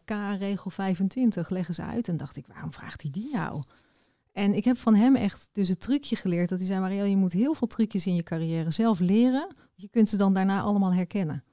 K-regel 0.05 0.71
25, 0.71 1.51
leggen 1.51 1.75
ze 1.75 1.83
uit. 1.83 2.09
En 2.09 2.17
dacht 2.17 2.37
ik, 2.37 2.47
waarom 2.47 2.73
vraagt 2.73 3.03
hij 3.03 3.11
die 3.11 3.31
nou? 3.33 3.63
En 4.33 4.55
ik 4.55 4.65
heb 4.65 4.77
van 4.77 4.95
hem 4.95 5.17
echt 5.17 5.49
dus 5.53 5.69
het 5.69 5.81
trucje 5.81 6.17
geleerd. 6.17 6.49
Dat 6.49 6.59
hij 6.59 6.69
zei, 6.69 6.81
Marielle, 6.81 7.11
je 7.11 7.17
moet 7.17 7.33
heel 7.33 7.55
veel 7.55 7.67
trucjes 7.67 8.07
in 8.07 8.15
je 8.15 8.23
carrière 8.23 8.71
zelf 8.71 8.99
leren. 8.99 9.55
Je 9.75 9.89
kunt 9.89 10.09
ze 10.09 10.17
dan 10.17 10.35
daarna 10.35 10.61
allemaal 10.61 10.95
herkennen. 10.95 11.45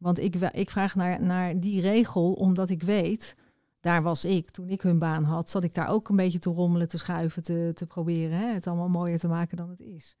Want 0.00 0.18
ik, 0.18 0.34
ik 0.34 0.70
vraag 0.70 0.94
naar, 0.94 1.22
naar 1.22 1.60
die 1.60 1.80
regel 1.80 2.32
omdat 2.32 2.70
ik 2.70 2.82
weet, 2.82 3.36
daar 3.80 4.02
was 4.02 4.24
ik 4.24 4.50
toen 4.50 4.68
ik 4.68 4.80
hun 4.80 4.98
baan 4.98 5.24
had, 5.24 5.50
zat 5.50 5.64
ik 5.64 5.74
daar 5.74 5.88
ook 5.88 6.08
een 6.08 6.16
beetje 6.16 6.38
te 6.38 6.50
rommelen, 6.50 6.88
te 6.88 6.98
schuiven, 6.98 7.42
te, 7.42 7.70
te 7.74 7.86
proberen 7.86 8.38
hè, 8.38 8.46
het 8.46 8.66
allemaal 8.66 8.88
mooier 8.88 9.18
te 9.18 9.28
maken 9.28 9.56
dan 9.56 9.70
het 9.70 9.80
is. 9.80 10.16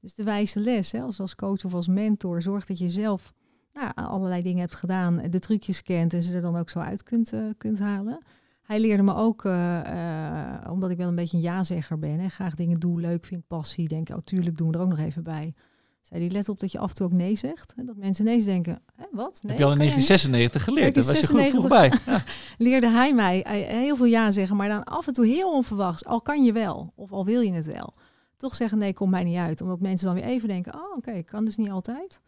Dus 0.00 0.14
de 0.14 0.22
wijze 0.22 0.60
les, 0.60 0.92
hè, 0.92 1.00
als, 1.00 1.20
als 1.20 1.34
coach 1.34 1.64
of 1.64 1.74
als 1.74 1.86
mentor, 1.86 2.42
zorg 2.42 2.66
dat 2.66 2.78
je 2.78 2.88
zelf 2.88 3.32
nou, 3.72 3.92
allerlei 3.94 4.42
dingen 4.42 4.60
hebt 4.60 4.74
gedaan, 4.74 5.22
de 5.30 5.38
trucjes 5.38 5.82
kent 5.82 6.14
en 6.14 6.22
ze 6.22 6.34
er 6.34 6.42
dan 6.42 6.56
ook 6.56 6.70
zo 6.70 6.78
uit 6.78 7.02
kunt, 7.02 7.32
uh, 7.32 7.50
kunt 7.56 7.78
halen. 7.78 8.22
Hij 8.62 8.80
leerde 8.80 9.02
me 9.02 9.14
ook, 9.14 9.44
uh, 9.44 9.80
uh, 9.86 10.70
omdat 10.70 10.90
ik 10.90 10.96
wel 10.96 11.08
een 11.08 11.14
beetje 11.14 11.36
een 11.36 11.42
ja-zegger 11.42 11.98
ben, 11.98 12.18
hè, 12.18 12.28
graag 12.28 12.54
dingen 12.54 12.80
doe, 12.80 13.00
leuk 13.00 13.24
vind, 13.24 13.46
passie, 13.46 13.88
denk, 13.88 14.08
oh 14.08 14.18
tuurlijk 14.24 14.56
doen 14.56 14.70
we 14.70 14.76
er 14.76 14.82
ook 14.82 14.88
nog 14.88 14.98
even 14.98 15.22
bij 15.22 15.54
zei 16.02 16.20
die 16.20 16.30
let 16.30 16.48
op 16.48 16.60
dat 16.60 16.72
je 16.72 16.78
af 16.78 16.88
en 16.88 16.94
toe 16.94 17.06
ook 17.06 17.12
nee 17.12 17.36
zegt. 17.36 17.74
En 17.76 17.86
dat 17.86 17.96
mensen 17.96 18.26
ineens 18.26 18.44
denken, 18.44 18.82
Hè, 18.96 19.04
wat? 19.10 19.40
Nee, 19.42 19.52
Heb 19.52 19.58
je 19.58 19.64
al 19.64 19.72
in 19.72 19.78
1996 19.78 20.64
geleerd? 20.64 20.94
Daar 20.94 21.04
was 21.04 21.20
je 21.20 21.26
goed 21.26 21.50
vroeg 21.50 21.68
bij. 21.68 21.92
leerde 22.68 22.90
hij 22.90 23.14
mij 23.14 23.44
heel 23.68 23.96
veel 23.96 24.06
ja 24.06 24.30
zeggen, 24.30 24.56
maar 24.56 24.68
dan 24.68 24.84
af 24.84 25.06
en 25.06 25.12
toe 25.12 25.26
heel 25.26 25.52
onverwachts. 25.52 26.04
Al 26.04 26.20
kan 26.20 26.44
je 26.44 26.52
wel, 26.52 26.92
of 26.94 27.12
al 27.12 27.24
wil 27.24 27.40
je 27.40 27.52
het 27.52 27.66
wel. 27.66 27.94
Toch 28.36 28.54
zeggen 28.54 28.78
nee, 28.78 28.94
komt 28.94 29.10
mij 29.10 29.24
niet 29.24 29.36
uit. 29.36 29.60
Omdat 29.60 29.80
mensen 29.80 30.06
dan 30.06 30.14
weer 30.14 30.24
even 30.24 30.48
denken, 30.48 30.74
oh 30.74 30.96
oké, 30.96 31.10
ik 31.10 31.26
kan 31.26 31.44
dus 31.44 31.56
niet 31.56 31.70
altijd. 31.70 32.20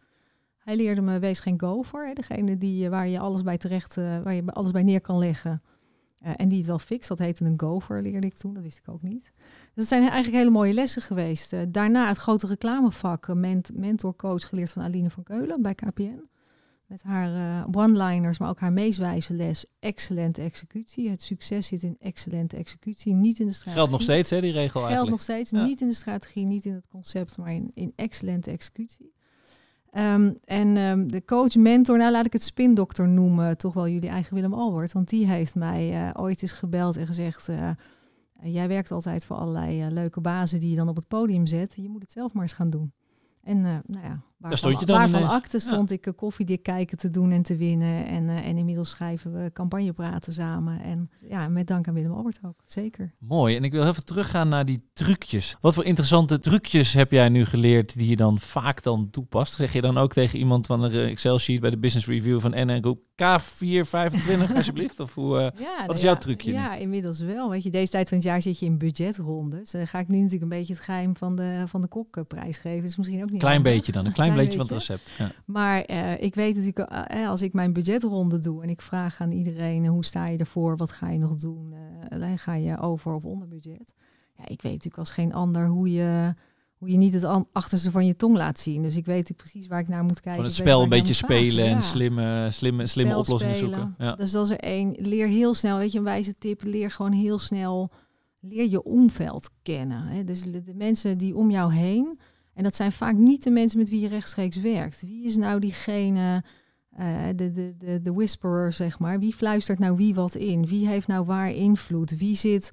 Hij 0.57 0.75
leerde 0.75 1.01
me, 1.01 1.19
wees 1.19 1.39
geen 1.39 1.59
gopher. 1.59 2.07
Hè, 2.07 2.13
degene 2.13 2.57
die, 2.57 2.83
eh, 2.83 2.89
waar 2.89 3.07
je 3.07 3.19
alles 3.19 3.41
bij 3.41 3.57
terecht, 3.57 3.97
uh, 3.97 4.21
waar 4.21 4.33
je 4.33 4.45
alles 4.45 4.71
bij 4.71 4.83
neer 4.83 5.01
kan 5.01 5.17
leggen. 5.17 5.61
Eh, 6.19 6.33
en 6.35 6.49
die 6.49 6.57
het 6.57 6.67
wel 6.67 6.79
fixt. 6.79 7.07
Dat 7.07 7.17
heette 7.17 7.45
een 7.45 7.59
gopher, 7.59 8.01
leerde 8.01 8.27
ik 8.27 8.33
toen. 8.33 8.53
Dat 8.53 8.63
wist 8.63 8.77
ik 8.77 8.89
ook 8.89 9.01
niet. 9.01 9.31
Dat 9.75 9.87
zijn 9.87 10.01
eigenlijk 10.01 10.35
hele 10.35 10.49
mooie 10.49 10.73
lessen 10.73 11.01
geweest. 11.01 11.53
Eh, 11.53 11.59
daarna 11.67 12.07
het 12.07 12.17
grote 12.17 12.47
reclamevak, 12.47 13.27
uh, 13.27 13.35
ment 13.35 13.69
mentorcoach 13.73 14.49
geleerd 14.49 14.71
van 14.71 14.81
Aline 14.81 15.09
van 15.09 15.23
Keulen 15.23 15.61
bij 15.61 15.75
KPN. 15.75 16.29
Met 16.85 17.03
haar 17.03 17.65
one-liners, 17.71 18.37
maar 18.37 18.49
ook 18.49 18.59
haar 18.59 18.73
meest 18.73 18.99
wijze 18.99 19.33
les. 19.33 19.65
Excellente 19.79 20.41
executie. 20.41 21.09
Het 21.09 21.23
succes 21.23 21.67
zit 21.67 21.83
in 21.83 21.95
excellente 21.99 22.57
executie, 22.57 23.13
niet 23.13 23.39
in 23.39 23.45
de 23.45 23.51
strategie. 23.51 23.77
Geldt 23.77 23.91
nog 23.91 24.01
steeds, 24.01 24.29
hè, 24.29 24.41
die 24.41 24.51
regel 24.51 24.69
Geldt 24.69 24.85
eigenlijk. 24.85 25.11
nog 25.11 25.21
steeds, 25.21 25.51
niet 25.51 25.81
in 25.81 25.87
de 25.87 25.93
strategie, 25.93 26.45
niet 26.45 26.65
in 26.65 26.73
het 26.73 26.87
concept, 26.89 27.37
maar 27.37 27.53
in, 27.53 27.71
in 27.73 27.93
excellente 27.95 28.51
executie. 28.51 29.13
Um, 29.97 30.37
en 30.45 30.77
um, 30.77 31.11
de 31.11 31.25
coach, 31.25 31.55
mentor, 31.55 31.97
nou 31.97 32.11
laat 32.11 32.25
ik 32.25 32.33
het 32.33 32.43
spindokter 32.43 33.07
noemen, 33.07 33.57
toch 33.57 33.73
wel 33.73 33.87
jullie 33.87 34.09
eigen 34.09 34.35
Willem 34.35 34.53
Albert. 34.53 34.91
Want 34.91 35.09
die 35.09 35.27
heeft 35.27 35.55
mij 35.55 36.07
uh, 36.07 36.09
ooit 36.13 36.41
eens 36.41 36.51
gebeld 36.51 36.97
en 36.97 37.07
gezegd, 37.07 37.49
uh, 37.49 37.69
jij 38.51 38.67
werkt 38.67 38.91
altijd 38.91 39.25
voor 39.25 39.35
allerlei 39.35 39.85
uh, 39.85 39.91
leuke 39.91 40.21
bazen 40.21 40.59
die 40.59 40.69
je 40.69 40.75
dan 40.75 40.89
op 40.89 40.95
het 40.95 41.07
podium 41.07 41.47
zet. 41.47 41.73
Je 41.75 41.89
moet 41.89 42.01
het 42.01 42.11
zelf 42.11 42.33
maar 42.33 42.43
eens 42.43 42.53
gaan 42.53 42.69
doen. 42.69 42.93
En 43.41 43.61
nou 43.61 44.03
ja, 44.03 44.21
Daar 44.37 44.57
stond 44.57 44.79
je 44.79 44.85
dan 44.85 44.97
waarvan 44.97 45.27
acte 45.27 45.59
stond 45.59 45.91
ik 45.91 46.13
koffiedik 46.15 46.63
kijken 46.63 46.97
te 46.97 47.09
doen 47.09 47.31
en 47.31 47.41
te 47.41 47.55
winnen. 47.55 48.05
En, 48.05 48.29
en 48.29 48.57
inmiddels 48.57 48.89
schrijven 48.89 49.33
we 49.33 49.51
campagnepraten 49.53 50.33
samen. 50.33 50.81
En 50.81 51.09
ja, 51.29 51.47
met 51.47 51.67
dank 51.67 51.87
aan 51.87 51.93
Willem 51.93 52.11
Albert 52.11 52.39
ook, 52.45 52.61
zeker. 52.65 53.13
Mooi. 53.19 53.55
En 53.55 53.63
ik 53.63 53.71
wil 53.71 53.87
even 53.87 54.05
teruggaan 54.05 54.49
naar 54.49 54.65
die 54.65 54.89
trucjes. 54.93 55.57
Wat 55.61 55.73
voor 55.73 55.83
interessante 55.83 56.39
trucjes 56.39 56.93
heb 56.93 57.11
jij 57.11 57.29
nu 57.29 57.45
geleerd 57.45 57.97
die 57.97 58.09
je 58.09 58.15
dan 58.15 58.39
vaak 58.39 58.83
dan 58.83 59.09
toepast? 59.09 59.53
Zeg 59.53 59.73
je 59.73 59.81
dan 59.81 59.97
ook 59.97 60.13
tegen 60.13 60.39
iemand 60.39 60.65
van 60.65 60.83
een 60.83 61.09
Excel-sheet 61.09 61.59
bij 61.59 61.69
de 61.69 61.77
Business 61.77 62.07
Review 62.07 62.39
van 62.39 62.51
NN 62.51 62.81
Groep 62.81 62.99
K425 63.15 64.55
alsjeblieft? 64.55 64.99
Of 64.99 65.13
hoe, 65.13 65.35
uh, 65.35 65.59
ja, 65.59 65.85
wat 65.85 65.95
is 65.95 66.01
ja, 66.01 66.07
jouw 66.07 66.17
trucje? 66.17 66.51
Ja, 66.51 66.75
inmiddels 66.75 67.19
wel. 67.19 67.49
Weet 67.49 67.63
je, 67.63 67.69
deze 67.69 67.91
tijd 67.91 68.09
van 68.09 68.17
het 68.17 68.25
jaar 68.25 68.41
zit 68.41 68.59
je 68.59 68.65
in 68.65 68.77
budgetrondes. 68.77 69.71
Dan 69.71 69.87
ga 69.87 69.99
ik 69.99 70.07
nu 70.07 70.15
natuurlijk 70.17 70.43
een 70.43 70.57
beetje 70.57 70.73
het 70.73 70.83
geheim 70.83 71.15
van 71.15 71.35
de, 71.35 71.63
van 71.65 71.81
de 71.81 71.87
kokprijs 71.87 72.57
geven. 72.57 72.81
Dat 72.81 72.89
is 72.89 72.95
misschien 72.95 73.23
ook 73.23 73.29
niet 73.29 73.39
Klein 73.39 73.55
handig. 73.55 73.73
beetje 73.73 73.91
dan, 73.91 74.05
een 74.05 74.13
klein, 74.13 74.34
beetje, 74.35 74.57
van 74.57 74.65
het 74.67 74.75
recept. 74.75 75.11
Ja. 75.17 75.31
Maar 75.45 75.89
uh, 75.89 76.21
ik 76.21 76.35
weet 76.35 76.55
natuurlijk, 76.55 77.11
uh, 77.13 77.29
als 77.29 77.41
ik 77.41 77.53
mijn 77.53 77.73
budgetronde 77.73 78.39
doe 78.39 78.63
en 78.63 78.69
ik 78.69 78.81
vraag 78.81 79.21
aan 79.21 79.31
iedereen 79.31 79.85
hoe 79.87 80.05
sta 80.05 80.27
je 80.27 80.37
ervoor, 80.37 80.77
wat 80.77 80.91
ga 80.91 81.09
je 81.09 81.19
nog 81.19 81.35
doen, 81.35 81.73
ga 82.35 82.53
je 82.55 82.79
over 82.79 83.13
of 83.13 83.23
onder 83.23 83.47
budget. 83.47 83.93
Ja, 84.37 84.43
ik 84.43 84.61
weet 84.61 84.71
natuurlijk 84.71 84.97
als 84.97 85.11
geen 85.11 85.33
ander 85.33 85.67
hoe 85.67 85.91
je, 85.91 86.33
hoe 86.77 86.89
je 86.89 86.97
niet 86.97 87.13
het 87.13 87.43
achterste 87.51 87.91
van 87.91 88.05
je 88.05 88.15
tong 88.15 88.35
laat 88.37 88.59
zien. 88.59 88.81
Dus 88.81 88.95
ik 88.97 89.05
weet 89.05 89.17
natuurlijk 89.17 89.49
precies 89.49 89.67
waar 89.67 89.79
ik 89.79 89.87
naar 89.87 90.03
moet 90.03 90.21
kijken. 90.21 90.43
Het 90.43 90.53
spel 90.53 90.81
een 90.81 90.89
beetje 90.89 91.13
spelen 91.13 91.65
en 91.65 91.71
Ja. 91.71 91.79
slimme, 91.79 92.47
slimme, 92.51 92.85
slimme 92.85 93.11
Spel 93.11 93.21
oplossingen 93.23 93.55
spelen. 93.55 93.79
zoeken. 93.79 94.05
Ja. 94.05 94.15
Dus 94.15 94.31
dat 94.31 94.45
is 94.45 94.51
er 94.51 94.59
één. 94.59 94.95
Leer 94.97 95.27
heel 95.27 95.53
snel, 95.53 95.77
weet 95.77 95.91
je, 95.91 95.97
een 95.97 96.03
wijze 96.03 96.37
tip. 96.37 96.63
Leer 96.63 96.91
gewoon 96.91 97.11
heel 97.11 97.39
snel, 97.39 97.91
leer 98.39 98.69
je 98.69 98.83
omveld 98.83 99.49
kennen. 99.61 100.07
Hè? 100.07 100.23
Dus 100.23 100.41
de, 100.41 100.63
de 100.63 100.73
mensen 100.73 101.17
die 101.17 101.35
om 101.35 101.51
jou 101.51 101.73
heen, 101.73 102.19
en 102.55 102.63
dat 102.63 102.75
zijn 102.75 102.91
vaak 102.91 103.15
niet 103.15 103.43
de 103.43 103.49
mensen 103.49 103.79
met 103.79 103.89
wie 103.89 104.01
je 104.01 104.07
rechtstreeks 104.07 104.57
werkt. 104.57 105.01
Wie 105.01 105.25
is 105.25 105.35
nou 105.35 105.59
diegene, 105.59 106.43
uh, 106.99 107.27
de, 107.35 107.51
de, 107.51 107.75
de, 107.77 108.01
de 108.01 108.13
whisperer, 108.13 108.73
zeg 108.73 108.99
maar. 108.99 109.19
Wie 109.19 109.33
fluistert 109.33 109.79
nou 109.79 109.95
wie 109.95 110.15
wat 110.15 110.35
in? 110.35 110.67
Wie 110.67 110.87
heeft 110.87 111.07
nou 111.07 111.25
waar 111.25 111.51
invloed? 111.51 112.17
Wie 112.17 112.35
zit 112.35 112.71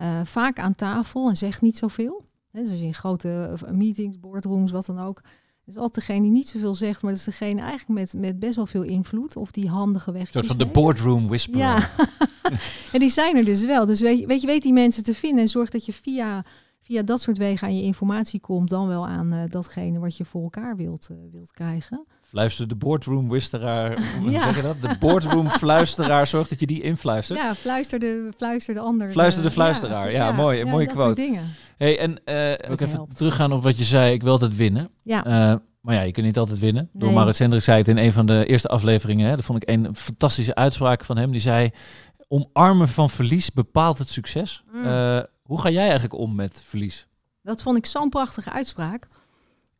uh, 0.00 0.20
vaak 0.24 0.58
aan 0.58 0.74
tafel 0.74 1.28
en 1.28 1.36
zegt 1.36 1.60
niet 1.60 1.76
zoveel? 1.76 2.24
Hè? 2.52 2.64
Dus 2.64 2.80
in 2.80 2.94
grote 2.94 3.54
meetings, 3.70 4.20
boardrooms, 4.20 4.70
wat 4.70 4.86
dan 4.86 4.98
ook... 4.98 5.20
is 5.64 5.76
altijd 5.76 6.06
degene 6.06 6.22
die 6.22 6.30
niet 6.30 6.48
zoveel 6.48 6.74
zegt, 6.74 7.02
maar 7.02 7.10
dat 7.10 7.20
is 7.20 7.26
degene 7.26 7.60
eigenlijk 7.60 8.00
met, 8.00 8.14
met 8.22 8.38
best 8.38 8.56
wel 8.56 8.66
veel 8.66 8.82
invloed. 8.82 9.36
Of 9.36 9.50
die 9.50 9.68
handige 9.68 10.12
weg. 10.12 10.28
Soort 10.28 10.46
van 10.46 10.58
de 10.58 10.66
boardroom 10.66 11.26
whisperer. 11.26 11.60
Ja, 11.60 11.90
en 12.92 12.98
die 12.98 13.10
zijn 13.10 13.36
er 13.36 13.44
dus 13.44 13.64
wel. 13.64 13.86
Dus 13.86 14.00
weet 14.00 14.18
je, 14.18 14.26
weet 14.26 14.40
je, 14.40 14.46
weet 14.46 14.62
die 14.62 14.72
mensen 14.72 15.04
te 15.04 15.14
vinden 15.14 15.42
en 15.42 15.48
zorg 15.48 15.70
dat 15.70 15.86
je 15.86 15.92
via, 15.92 16.44
via 16.86 17.02
dat 17.02 17.20
soort 17.20 17.38
wegen 17.38 17.66
aan 17.68 17.76
je 17.76 17.82
informatie 17.82 18.40
komt, 18.40 18.68
dan 18.68 18.88
wel 18.88 19.06
aan 19.06 19.32
uh, 19.34 19.40
datgene 19.48 19.98
wat 19.98 20.16
je 20.16 20.24
voor 20.24 20.42
elkaar 20.42 20.76
wilt, 20.76 21.08
uh, 21.12 21.16
wilt 21.32 21.50
krijgen. 21.50 22.06
Fluister 22.22 22.68
de 22.68 22.74
boardroom 22.76 23.28
wisteraar, 23.28 23.98
hoe 24.20 24.30
Ja. 24.30 24.42
zeg 24.42 24.56
je 24.56 24.62
dat? 24.62 24.82
De 24.82 24.96
boardroom 24.98 25.48
fluisteraar, 25.50 26.26
zorg 26.26 26.48
dat 26.48 26.60
je 26.60 26.66
die 26.66 26.82
influistert. 26.82 27.38
Ja, 27.38 27.54
fluister 27.54 27.98
de, 27.98 28.28
fluister 28.36 28.74
de 28.74 28.80
ander. 28.80 29.10
Fluister 29.10 29.42
de 29.42 29.48
eh, 29.48 29.54
fluisteraar. 29.54 30.10
Ja, 30.12 30.32
mooi, 30.32 30.60
een 30.60 30.68
mooie 30.68 30.86
dat 30.86 30.94
quote. 30.94 31.20
soort 31.20 31.28
dingen. 31.28 31.44
Hey, 31.76 31.98
en 31.98 32.10
uh, 32.10 32.70
ook 32.72 32.80
even 32.80 32.88
helpt. 32.94 33.16
teruggaan 33.16 33.52
op 33.52 33.62
wat 33.62 33.78
je 33.78 33.84
zei, 33.84 34.12
ik 34.12 34.22
wil 34.22 34.32
altijd 34.32 34.56
winnen. 34.56 34.88
Ja. 35.02 35.26
Uh, 35.26 35.58
maar 35.80 35.94
ja, 35.94 36.00
je 36.02 36.12
kunt 36.12 36.26
niet 36.26 36.38
altijd 36.38 36.58
winnen. 36.58 36.88
Door 36.92 37.02
Nee. 37.06 37.14
Maurits 37.16 37.38
Hendrik 37.38 37.62
zei 37.62 37.78
het 37.78 37.88
in 37.88 37.96
een 37.98 38.12
van 38.12 38.26
de 38.26 38.46
eerste 38.46 38.68
afleveringen. 38.68 39.28
Hè, 39.28 39.34
dat 39.34 39.44
vond 39.44 39.62
ik 39.62 39.68
een 39.70 39.94
fantastische 39.96 40.54
uitspraak 40.54 41.04
van 41.04 41.16
hem. 41.16 41.30
Die 41.32 41.40
zei, 41.40 41.70
omarmen 42.28 42.88
van 42.88 43.10
verlies 43.10 43.52
bepaalt 43.52 43.98
het 43.98 44.08
succes. 44.08 44.64
Mm. 44.72 44.84
Uh, 44.86 45.18
hoe 45.46 45.60
ga 45.60 45.70
jij 45.70 45.82
eigenlijk 45.82 46.14
om 46.14 46.34
met 46.34 46.62
verlies? 46.62 47.06
Dat 47.42 47.62
vond 47.62 47.76
ik 47.76 47.86
zo'n 47.86 48.08
prachtige 48.08 48.52
uitspraak. 48.52 49.08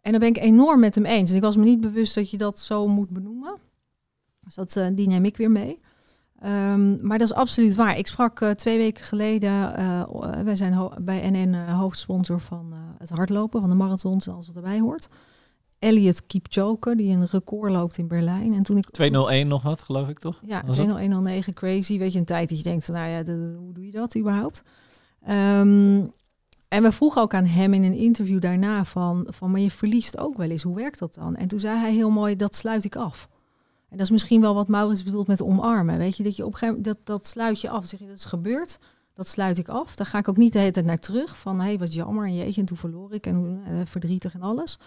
En 0.01 0.11
daar 0.11 0.21
ben 0.21 0.29
ik 0.29 0.39
enorm 0.39 0.81
met 0.81 0.95
hem 0.95 1.05
eens. 1.05 1.31
En 1.31 1.37
ik 1.37 1.43
was 1.43 1.57
me 1.57 1.65
niet 1.65 1.81
bewust 1.81 2.15
dat 2.15 2.31
je 2.31 2.37
dat 2.37 2.59
zo 2.59 2.87
moet 2.87 3.11
benoemen. 3.11 3.55
Dus 4.41 4.55
dat, 4.55 4.77
uh, 4.77 4.87
die 4.93 5.09
neem 5.09 5.25
ik 5.25 5.37
weer 5.37 5.51
mee. 5.51 5.81
Um, 6.45 6.99
maar 7.07 7.19
dat 7.19 7.29
is 7.31 7.35
absoluut 7.35 7.75
waar. 7.75 7.99
Ik 7.99 8.07
sprak 8.07 8.41
uh, 8.41 8.51
twee 8.51 8.79
weken 8.79 9.05
geleden. 9.05 9.51
Uh, 9.81 10.03
wij 10.43 10.57
zijn 10.57 10.89
bij 11.01 11.31
NN 11.31 11.55
hoofdsponsor 11.55 12.41
van 12.41 12.75
het 12.99 13.11
hardlopen, 13.11 13.61
van 13.61 13.69
de 13.71 13.77
marathons 13.77 14.27
en 14.27 14.33
alles 14.33 14.47
wat 14.47 14.57
erbij 14.57 14.81
hoort. 14.81 15.09
Elliot 15.79 16.27
Kipchoge, 16.27 16.97
die 16.97 17.17
een 17.17 17.27
record 17.27 17.73
loopt 17.73 17.99
in 17.99 18.09
Berlijn. 18.09 18.55
En 18.55 18.63
toen 18.63 18.77
ik 18.77 18.91
201 18.91 19.49
nog 19.49 19.63
wat, 19.63 19.83
geloof 19.83 20.09
ik 20.09 20.19
toch? 20.19 20.41
Ja, 20.47 20.57
Was 20.67 20.77
dat? 20.77 20.87
20109, 20.87 21.55
crazy. 21.55 21.99
Weet 21.99 22.13
je, 22.13 22.19
een 22.19 22.25
tijd 22.25 22.49
dat 22.49 22.59
je 22.59 22.65
denkt 22.65 22.85
van, 22.85 22.95
nou 22.95 23.09
ja, 23.09 23.23
de- 23.23 23.55
hoe 23.59 23.73
doe 23.75 23.85
je 23.85 23.91
dat 23.91 24.17
überhaupt? 24.17 24.63
Ehm, 25.27 26.05
en 26.69 26.83
we 26.83 26.93
vroegen 26.93 27.23
ook 27.23 27.35
aan 27.35 27.45
hem 27.45 27.75
in 27.75 27.83
een 27.83 27.97
interview 27.97 28.41
daarna 28.41 28.85
van, 28.85 29.27
van, 29.31 29.51
maar 29.51 29.61
je 29.61 29.71
verliest 29.71 30.19
ook 30.19 30.37
wel 30.37 30.51
eens. 30.51 30.63
Hoe 30.63 30.75
werkt 30.75 30.99
dat 30.99 31.15
dan? 31.15 31.37
En 31.37 31.49
toen 31.49 31.61
zei 31.61 31.79
hij 31.79 31.93
heel 31.93 32.11
mooi, 32.11 32.37
dat 32.37 32.55
sluit 32.55 32.85
ik 32.85 32.97
af. 32.97 33.29
En 33.89 33.97
dat 33.97 34.07
is 34.07 34.13
misschien 34.13 34.41
wel 34.41 34.55
wat 34.55 34.69
Maurits 34.69 35.03
bedoelt 35.03 35.27
met 35.27 35.43
omarmen. 35.43 35.99
Weet 35.99 36.17
je, 36.17 36.23
dat 36.23 36.37
je 36.37 36.45
op 36.45 36.53
een 36.53 36.59
gegeven 36.59 36.83
moment, 36.83 36.97
dat, 36.97 37.17
dat 37.17 37.27
sluit 37.27 37.61
je 37.61 37.69
af. 37.69 37.87
Zeg 37.87 38.01
dat 38.01 38.17
is 38.17 38.25
gebeurd. 38.25 38.79
Dat 39.15 39.29
sluit 39.29 39.59
ik 39.59 39.69
af. 39.69 39.97
Daar 39.97 40.07
ga 40.07 40.19
ik 40.19 40.29
ook 40.29 40.37
niet 40.37 40.53
de 40.53 40.59
hele 40.59 40.71
tijd 40.71 40.87
naar 40.87 40.99
terug. 40.99 41.39
Van, 41.39 41.59
hé, 41.59 41.65
hey, 41.65 41.79
wat 41.79 41.95
jammer 41.95 42.27
en 42.27 42.35
jeetje, 42.35 42.61
en 42.61 42.67
toen 42.67 42.77
verloor 42.77 43.13
ik. 43.13 43.27
En 43.27 43.61
eh, 43.65 43.73
verdrietig 43.85 44.35
en 44.35 44.43
alles. 44.43 44.79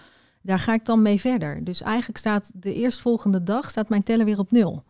Daar 0.41 0.59
ga 0.59 0.73
ik 0.73 0.85
dan 0.85 1.01
mee 1.01 1.19
verder. 1.19 1.63
Dus 1.63 1.81
eigenlijk 1.81 2.17
staat 2.17 2.51
de 2.55 2.73
eerstvolgende 2.73 3.43
dag, 3.43 3.69
staat 3.69 3.89
mijn 3.89 4.03
teller 4.03 4.25
weer 4.25 4.39
op 4.39 4.51
nul. 4.51 4.83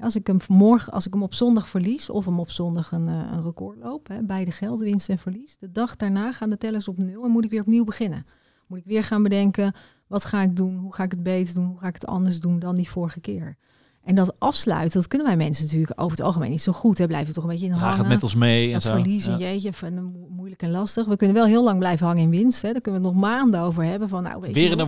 Als 0.00 0.16
ik 0.16 0.26
hem 0.26 0.38
morgen, 0.48 0.92
als 0.92 1.06
ik 1.06 1.12
hem 1.12 1.22
op 1.22 1.34
zondag 1.34 1.68
verlies, 1.68 2.10
of 2.10 2.24
hem 2.24 2.40
op 2.40 2.50
zondag 2.50 2.92
een, 2.92 3.08
eh, 3.08 3.14
een 3.32 3.42
record 3.42 3.76
loop, 3.82 4.08
hè, 4.08 4.22
beide 4.22 4.50
geld, 4.50 4.80
winst 4.80 5.08
en 5.08 5.18
verlies. 5.18 5.56
De 5.58 5.72
dag 5.72 5.96
daarna 5.96 6.32
gaan 6.32 6.50
de 6.50 6.58
tellers 6.58 6.88
op 6.88 6.98
nul 6.98 7.24
en 7.24 7.30
moet 7.30 7.44
ik 7.44 7.50
weer 7.50 7.60
opnieuw 7.60 7.84
beginnen. 7.84 8.26
Moet 8.66 8.78
ik 8.78 8.84
weer 8.86 9.04
gaan 9.04 9.22
bedenken, 9.22 9.74
wat 10.06 10.24
ga 10.24 10.42
ik 10.42 10.56
doen? 10.56 10.76
Hoe 10.76 10.94
ga 10.94 11.02
ik 11.02 11.10
het 11.10 11.22
beter 11.22 11.54
doen? 11.54 11.64
Hoe 11.66 11.78
ga 11.78 11.86
ik 11.88 11.94
het 11.94 12.06
anders 12.06 12.40
doen 12.40 12.58
dan 12.58 12.74
die 12.76 12.88
vorige 12.90 13.20
keer? 13.20 13.56
En 14.04 14.14
dat 14.14 14.34
afsluiten, 14.38 14.98
dat 15.00 15.08
kunnen 15.08 15.26
wij 15.26 15.36
mensen 15.36 15.64
natuurlijk 15.64 15.92
over 16.00 16.16
het 16.16 16.26
algemeen 16.26 16.50
niet 16.50 16.62
zo 16.62 16.72
goed. 16.72 16.98
Hè? 16.98 17.06
Blijven 17.06 17.28
we 17.28 17.34
toch 17.34 17.44
een 17.44 17.50
beetje 17.50 17.66
in 17.66 17.72
Draag 17.72 17.82
hangen. 17.84 17.98
het 17.98 18.08
met 18.08 18.22
ons 18.22 18.34
mee. 18.34 18.72
En 18.72 18.80
zo. 18.80 18.90
verliezen, 18.90 19.32
Ja. 19.32 19.38
jeetje, 19.38 19.72
van, 19.72 20.02
mo- 20.02 20.28
moeilijk 20.30 20.62
en 20.62 20.70
lastig. 20.70 21.06
We 21.06 21.16
kunnen 21.16 21.36
wel 21.36 21.46
heel 21.46 21.64
lang 21.64 21.78
blijven 21.78 22.06
hangen 22.06 22.22
in 22.22 22.30
winst. 22.30 22.62
Hè? 22.62 22.72
Daar 22.72 22.80
kunnen 22.80 23.00
we 23.02 23.06
het 23.08 23.16
nog 23.16 23.24
maanden 23.26 23.60
over 23.60 23.84
hebben. 23.84 24.08
Van, 24.08 24.22
nou, 24.22 24.40
weet 24.40 24.54
Weer 24.54 24.72
een. 24.72 24.80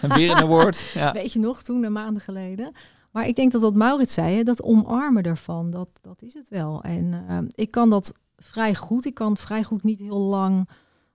En 0.00 0.14
weer 0.18 0.30
een 0.30 0.36
award. 0.36 0.90
Ja. 0.94 1.12
Weet 1.12 1.32
je 1.32 1.38
nog, 1.38 1.62
toen, 1.62 1.84
een 1.84 1.92
maanden 1.92 2.22
geleden. 2.22 2.72
Maar 3.14 3.26
ik 3.26 3.36
denk 3.36 3.52
dat 3.52 3.60
wat 3.60 3.74
Maurits 3.74 4.14
zei, 4.14 4.42
dat 4.42 4.62
omarmen 4.62 5.22
ervan, 5.22 5.70
dat, 5.70 5.88
dat 6.00 6.22
is 6.22 6.34
het 6.34 6.48
wel. 6.48 6.82
En 6.82 7.24
eh, 7.28 7.38
ik 7.48 7.70
kan 7.70 7.90
dat 7.90 8.14
vrij 8.36 8.74
goed. 8.74 9.04
Ik 9.04 9.14
kan 9.14 9.36
vrij 9.36 9.64
goed 9.64 9.82
niet 9.82 10.00
heel 10.00 10.18
lang 10.18 10.68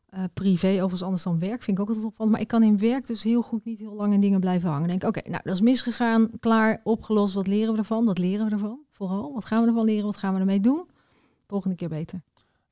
eh, 0.09 0.23
privé, 0.33 0.67
overigens 0.67 1.03
anders 1.03 1.23
dan 1.23 1.39
werk, 1.39 1.63
vind 1.63 1.77
ik 1.77 1.83
ook 1.83 1.87
altijd 1.87 2.05
opvallend. 2.05 2.31
Maar 2.31 2.43
ik 2.43 2.47
kan 2.47 2.63
in 2.63 2.77
werk 2.77 3.07
dus 3.07 3.23
heel 3.23 3.41
goed 3.41 3.65
niet 3.65 3.79
heel 3.79 3.93
lang 3.93 4.13
in 4.13 4.19
dingen 4.19 4.39
blijven 4.39 4.69
hangen. 4.69 4.89
Denk 4.89 5.03
oké, 5.03 5.29
nou, 5.29 5.41
dat 5.43 5.53
is 5.53 5.61
misgegaan, 5.61 6.29
klaar, 6.39 6.81
opgelost. 6.83 7.33
Wat 7.33 7.47
leren 7.47 7.73
we 7.73 7.79
ervan? 7.79 8.05
Wat 8.05 8.17
leren 8.17 8.45
we 8.45 8.51
ervan? 8.51 8.79
Vooral, 8.91 9.33
wat 9.33 9.45
gaan 9.45 9.61
we 9.61 9.67
ervan 9.67 9.85
leren? 9.85 10.05
Wat 10.05 10.17
gaan 10.17 10.33
we 10.33 10.39
ermee 10.39 10.59
doen? 10.59 10.85
Volgende 11.47 11.75
keer 11.75 11.89
beter. 11.89 12.21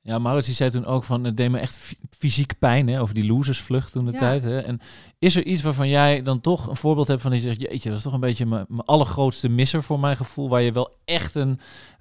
Ja, 0.00 0.18
Maurits 0.18 0.46
die 0.46 0.56
zei 0.56 0.70
toen 0.70 0.84
ook 0.84 1.04
van, 1.04 1.24
het 1.24 1.36
deed 1.36 1.50
me 1.50 1.58
echt 1.58 1.96
fysiek 2.18 2.58
pijn 2.58 2.88
hè, 2.88 3.00
over 3.00 3.14
die 3.14 3.26
losersvlucht 3.26 3.92
toen 3.92 4.04
de 4.04 4.12
Ja. 4.12 4.18
tijd. 4.18 4.42
Hè. 4.42 4.58
En 4.60 4.80
is 5.18 5.36
er 5.36 5.44
iets 5.44 5.62
waarvan 5.62 5.88
jij 5.88 6.22
dan 6.22 6.40
toch 6.40 6.68
een 6.68 6.76
voorbeeld 6.76 7.08
hebt 7.08 7.22
van 7.22 7.30
die 7.30 7.40
zegt, 7.40 7.60
jeetje, 7.60 7.88
dat 7.88 7.98
is 7.98 8.04
toch 8.04 8.12
een 8.12 8.20
beetje 8.20 8.46
mijn, 8.46 8.64
mijn 8.68 8.84
allergrootste 8.86 9.48
misser 9.48 9.82
voor 9.82 10.00
mijn 10.00 10.16
gevoel, 10.16 10.48
waar 10.48 10.62
je 10.62 10.72
wel 10.72 10.96
echt 11.04 11.34
een 11.34 11.60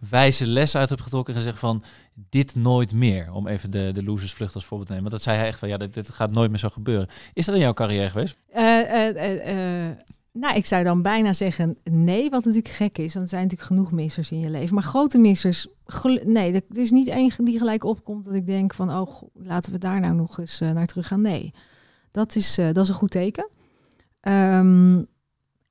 wijze 0.09 0.47
les 0.47 0.75
uit 0.75 0.89
hebt 0.89 1.01
getrokken 1.01 1.33
en 1.33 1.39
gezegd 1.39 1.59
van, 1.59 1.83
dit 2.29 2.55
nooit 2.55 2.93
meer, 2.93 3.31
om 3.31 3.47
even 3.47 3.71
de, 3.71 3.91
de 3.93 4.03
losersvlucht 4.03 4.55
als 4.55 4.65
voorbeeld 4.65 4.89
te 4.89 4.95
nemen. 4.95 5.09
Want 5.09 5.23
dat 5.23 5.31
zei 5.33 5.41
hij 5.41 5.47
echt 5.47 5.59
van, 5.59 5.69
ja, 5.69 5.77
dit, 5.77 5.93
dit 5.93 6.09
gaat 6.09 6.31
nooit 6.31 6.49
meer 6.49 6.59
zo 6.59 6.69
gebeuren. 6.69 7.07
Is 7.33 7.45
dat 7.45 7.55
in 7.55 7.61
jouw 7.61 7.73
carrière 7.73 8.09
geweest? 8.09 8.37
Eh, 8.51 8.63
eh, 8.81 9.87
eh, 9.89 9.97
nou, 10.39 10.55
ik 10.55 10.65
zou 10.65 10.83
dan 10.83 11.01
bijna 11.01 11.33
zeggen 11.33 11.77
nee, 11.83 12.29
wat 12.29 12.45
natuurlijk 12.45 12.73
gek 12.73 12.97
is. 12.97 13.13
Want 13.13 13.25
er 13.25 13.29
zijn 13.29 13.43
natuurlijk 13.43 13.69
genoeg 13.69 13.91
missers 13.91 14.31
in 14.31 14.39
je 14.39 14.49
leven. 14.49 14.73
Maar 14.73 14.83
grote 14.83 15.17
missers, 15.17 15.67
nee, 16.23 16.53
er 16.53 16.63
is 16.73 16.91
niet 16.91 17.07
één 17.07 17.31
die 17.37 17.57
gelijk 17.57 17.83
opkomt 17.83 18.25
dat 18.25 18.33
ik 18.33 18.45
denk 18.45 18.73
van, 18.73 18.99
oh, 18.99 19.21
laten 19.33 19.71
we 19.71 19.77
daar 19.77 19.99
nou 19.99 20.15
nog 20.15 20.39
eens 20.39 20.61
eh, 20.61 20.71
naar 20.71 20.87
terug 20.87 21.07
gaan. 21.07 21.21
Nee, 21.21 21.53
dat 22.11 22.35
is, 22.35 22.57
eh, 22.57 22.65
dat 22.65 22.83
is 22.83 22.89
een 22.89 22.95
goed 22.95 23.11
teken. 23.11 23.49
Ehm, 24.19 25.03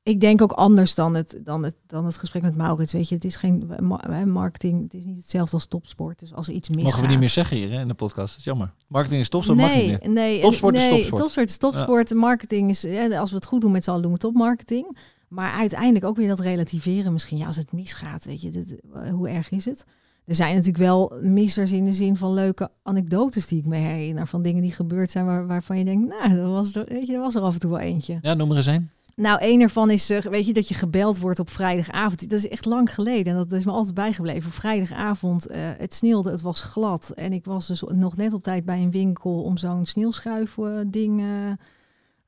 ik 0.06 0.20
denk 0.20 0.42
ook 0.42 0.52
anders 0.52 0.94
dan 0.94 1.14
het, 1.14 1.38
dan, 1.44 1.62
het, 1.62 1.76
dan 1.86 2.04
het 2.04 2.16
gesprek 2.16 2.42
met 2.42 2.56
Maurits. 2.56 2.92
Weet 2.92 3.08
je, 3.08 3.14
het 3.14 3.24
is 3.24 3.36
geen 3.36 3.70
ma- 3.80 4.24
marketing, 4.24 4.82
het 4.82 4.94
is 4.94 5.04
niet 5.04 5.16
hetzelfde 5.16 5.52
als 5.54 5.66
topsport. 5.66 6.18
Dus 6.18 6.34
als 6.34 6.48
er 6.48 6.54
iets 6.54 6.68
misgaat... 6.68 6.84
Mogen 6.86 7.02
we 7.02 7.08
niet 7.08 7.18
meer 7.18 7.28
zeggen 7.28 7.56
hier 7.56 7.70
hè, 7.70 7.80
in 7.80 7.88
de 7.88 7.94
podcast. 7.94 8.28
Dat 8.28 8.38
is 8.38 8.44
jammer. 8.44 8.72
Marketing 8.86 9.20
is 9.20 9.28
topsport, 9.28 9.58
mag 9.58 9.74
niet 9.74 9.86
nee, 9.86 10.08
nee, 10.08 10.40
Topsport 10.40 10.74
is 10.74 10.80
nee, 10.80 10.90
topsport. 10.90 11.20
Topsport 11.22 11.48
is 11.48 11.56
topsport. 11.56 12.14
Marketing 12.14 12.70
is, 12.70 12.80
ja, 12.82 13.18
als 13.18 13.30
we 13.30 13.36
het 13.36 13.44
goed 13.46 13.60
doen 13.60 13.70
met 13.72 13.84
z'n 13.84 13.90
allen, 13.90 14.02
doen 14.02 14.12
we 14.12 14.18
topmarketing. 14.18 14.96
Maar 15.28 15.50
uiteindelijk 15.52 16.04
ook 16.04 16.16
weer 16.16 16.28
dat 16.28 16.40
relativeren 16.40 17.12
misschien. 17.12 17.38
Ja, 17.38 17.46
als 17.46 17.56
het 17.56 17.72
misgaat, 17.72 18.24
weet 18.24 18.42
je, 18.42 18.50
dit, 18.50 18.76
eh, 18.94 19.10
hoe 19.10 19.28
erg 19.28 19.50
is 19.50 19.64
het? 19.64 19.84
Er 20.24 20.34
zijn 20.34 20.50
natuurlijk 20.54 20.84
wel 20.84 21.12
missers 21.22 21.72
in 21.72 21.84
de 21.84 21.92
zin 21.92 22.16
van 22.16 22.32
leuke 22.32 22.70
anekdotes 22.82 23.46
die 23.46 23.58
ik 23.58 23.66
me 23.66 23.76
herinner. 23.76 24.26
Van 24.26 24.42
dingen 24.42 24.62
die 24.62 24.72
gebeurd 24.72 25.10
zijn 25.10 25.26
waar, 25.26 25.46
waarvan 25.46 25.78
je 25.78 25.84
denkt, 25.84 26.08
nou, 26.08 26.36
dat 26.36 26.50
was, 26.50 26.74
er- 26.74 26.84
weet 26.88 27.06
je, 27.06 27.12
er 27.14 27.20
was 27.20 27.34
er 27.34 27.40
af 27.42 27.54
en 27.54 27.60
toe 27.60 27.70
wel 27.70 27.78
eentje. 27.80 28.18
Ja, 28.22 28.34
noem 28.34 28.50
er 28.50 28.56
eens 28.56 28.66
een. 28.66 28.90
Nou, 29.16 29.38
een 29.40 29.60
ervan 29.60 29.90
is, 29.90 30.10
eh, 30.10 30.20
weet 30.20 30.46
je, 30.46 30.52
dat 30.52 30.68
je 30.68 30.74
gebeld 30.74 31.18
wordt 31.18 31.38
op 31.38 31.50
vrijdagavond. 31.50 32.30
Dat 32.30 32.38
is 32.38 32.48
echt 32.48 32.64
lang 32.64 32.94
geleden 32.94 33.32
en 33.32 33.38
dat 33.38 33.52
is 33.52 33.64
me 33.64 33.70
altijd 33.70 33.94
bijgebleven. 33.94 34.50
Vrijdagavond, 34.50 35.46
eh, 35.46 35.60
het 35.78 35.94
sneeuwde, 35.94 36.30
het 36.30 36.40
was 36.40 36.60
glad. 36.60 37.10
En 37.10 37.32
ik 37.32 37.44
was 37.44 37.66
dus 37.66 37.82
nog 37.82 38.16
net 38.16 38.32
op 38.32 38.42
tijd 38.42 38.64
bij 38.64 38.82
een 38.82 38.90
winkel 38.90 39.42
om 39.42 39.56
zo'n 39.56 39.86
sneeuwschuif-ding, 39.86 41.22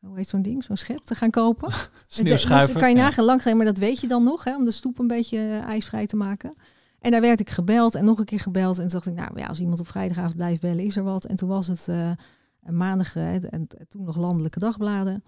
hoe 0.01 0.17
heet 0.17 0.29
zo'n 0.29 0.43
ding, 0.43 0.65
zo'n 0.65 0.77
schep 0.77 0.99
te 0.99 1.15
gaan 1.15 1.31
kopen. 1.31 1.73
Sneeuwschuiver. 2.07 2.73
Dus 2.73 2.83
kan 2.83 2.91
je 2.91 2.97
nagaan, 2.97 3.25
lang 3.25 3.43
geleden, 3.43 3.65
maar 3.65 3.73
dat 3.75 3.83
weet 3.83 4.01
je 4.01 4.07
dan 4.07 4.25
nog, 4.25 4.45
hè, 4.45 4.57
om 4.57 4.65
de 4.65 4.71
stoep 4.71 4.99
een 4.99 5.07
beetje 5.07 5.39
eh, 5.39 5.63
ijsvrij 5.63 6.07
te 6.07 6.17
maken. 6.17 6.55
En 7.01 7.11
daar 7.11 7.21
werd 7.21 7.41
ik 7.41 7.51
gebeld 7.51 7.95
en 7.95 8.05
nog 8.05 8.19
een 8.19 8.25
keer 8.25 8.41
gebeld. 8.41 8.79
En 8.79 8.83
toen 8.83 8.93
dacht 8.93 9.07
ik, 9.07 9.15
nou 9.15 9.39
ja, 9.39 9.47
als 9.47 9.61
iemand 9.61 9.81
op 9.81 9.89
vrijdagavond 9.89 10.37
blijft 10.37 10.61
bellen, 10.61 10.85
is 10.85 10.97
er 10.97 11.03
wat. 11.03 11.25
En 11.25 11.37
toen 11.37 11.49
was 11.49 11.67
het 11.67 11.89
eh, 11.89 12.11
een 12.63 12.77
maandag, 12.77 13.17
eh, 13.17 13.53
en 13.53 13.69
toen 13.89 14.05
nog 14.05 14.17
landelijke 14.17 14.59
dagbladen. 14.59 15.25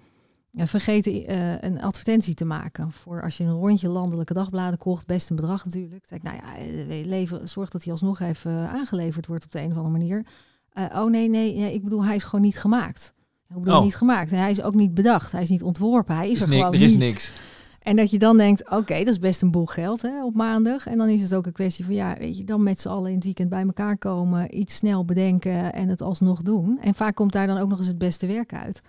Vergeten 0.52 1.26
eh, 1.26 1.60
een 1.60 1.82
advertentie 1.82 2.34
te 2.34 2.44
maken. 2.44 2.90
Voor 2.90 3.22
als 3.22 3.36
je 3.36 3.44
een 3.44 3.58
rondje 3.58 3.88
landelijke 3.88 4.34
dagbladen 4.34 4.78
kocht, 4.78 5.06
best 5.06 5.30
een 5.30 5.36
bedrag 5.36 5.64
natuurlijk. 5.64 6.04
Ik, 6.10 6.22
nou 6.22 6.36
ja, 6.36 6.56
eh, 6.56 7.06
leven, 7.06 7.48
zorg 7.48 7.70
dat 7.70 7.82
hij 7.82 7.92
alsnog 7.92 8.20
even 8.20 8.52
aangeleverd 8.68 9.26
wordt 9.26 9.44
op 9.44 9.50
de 9.50 9.58
een 9.60 9.70
of 9.70 9.76
andere 9.76 9.98
manier. 9.98 10.26
Eh, 10.72 10.84
oh 10.94 11.10
nee, 11.10 11.28
nee, 11.28 11.56
nee, 11.56 11.74
ik 11.74 11.82
bedoel, 11.84 12.04
hij 12.04 12.14
is 12.14 12.24
gewoon 12.24 12.40
niet 12.44 12.58
gemaakt. 12.58 13.14
Ik 13.48 13.56
bedoel, 13.58 13.76
Oh. 13.76 13.82
niet 13.82 13.96
gemaakt. 13.96 14.32
En 14.32 14.38
hij 14.38 14.50
is 14.50 14.62
ook 14.62 14.74
niet 14.74 14.94
bedacht. 14.94 15.32
Hij 15.32 15.42
is 15.42 15.48
niet 15.48 15.62
ontworpen. 15.62 16.16
Hij 16.16 16.30
is 16.30 16.36
Er 16.42 16.48
er, 16.48 16.52
gewoon 16.54 16.74
er 16.74 16.82
is 16.82 16.90
niet. 16.90 17.00
niks. 17.00 17.32
En 17.80 17.96
dat 17.96 18.10
je 18.10 18.18
dan 18.18 18.36
denkt, 18.36 18.70
oké, 18.70 18.98
dat 18.98 19.06
is 19.06 19.18
best 19.18 19.42
een 19.42 19.50
boel 19.50 19.66
geld 19.66 20.02
hè, 20.02 20.24
op 20.24 20.34
maandag. 20.34 20.86
En 20.86 20.98
dan 20.98 21.08
is 21.08 21.22
het 21.22 21.34
ook 21.34 21.46
een 21.46 21.52
kwestie 21.52 21.84
van, 21.84 21.94
ja, 21.94 22.14
weet 22.18 22.36
je, 22.38 22.44
dan 22.44 22.62
met 22.62 22.80
z'n 22.80 22.88
allen 22.88 23.08
in 23.08 23.14
het 23.14 23.24
weekend 23.24 23.48
bij 23.48 23.62
elkaar 23.62 23.98
komen, 23.98 24.58
iets 24.58 24.74
snel 24.74 25.04
bedenken 25.04 25.72
en 25.72 25.88
het 25.88 26.02
alsnog 26.02 26.42
doen. 26.42 26.78
En 26.82 26.94
vaak 26.94 27.14
komt 27.14 27.32
daar 27.32 27.46
dan 27.46 27.58
ook 27.58 27.68
nog 27.68 27.78
eens 27.78 27.86
het 27.86 27.98
beste 27.98 28.26
werk 28.26 28.54
uit. 28.54 28.80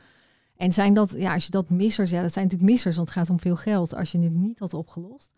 En 0.61 0.71
zijn 0.71 0.93
dat, 0.93 1.13
ja, 1.17 1.33
als 1.33 1.45
je 1.45 1.51
dat 1.51 1.69
missers, 1.69 2.11
ja, 2.11 2.21
dat 2.21 2.33
zijn 2.33 2.45
natuurlijk 2.45 2.71
missers, 2.71 2.95
want 2.95 3.07
het 3.07 3.17
gaat 3.17 3.29
om 3.29 3.39
veel 3.39 3.55
geld 3.55 3.95
als 3.95 4.11
je 4.11 4.19
het 4.19 4.33
niet 4.33 4.59
had 4.59 4.73
opgelost. 4.73 5.31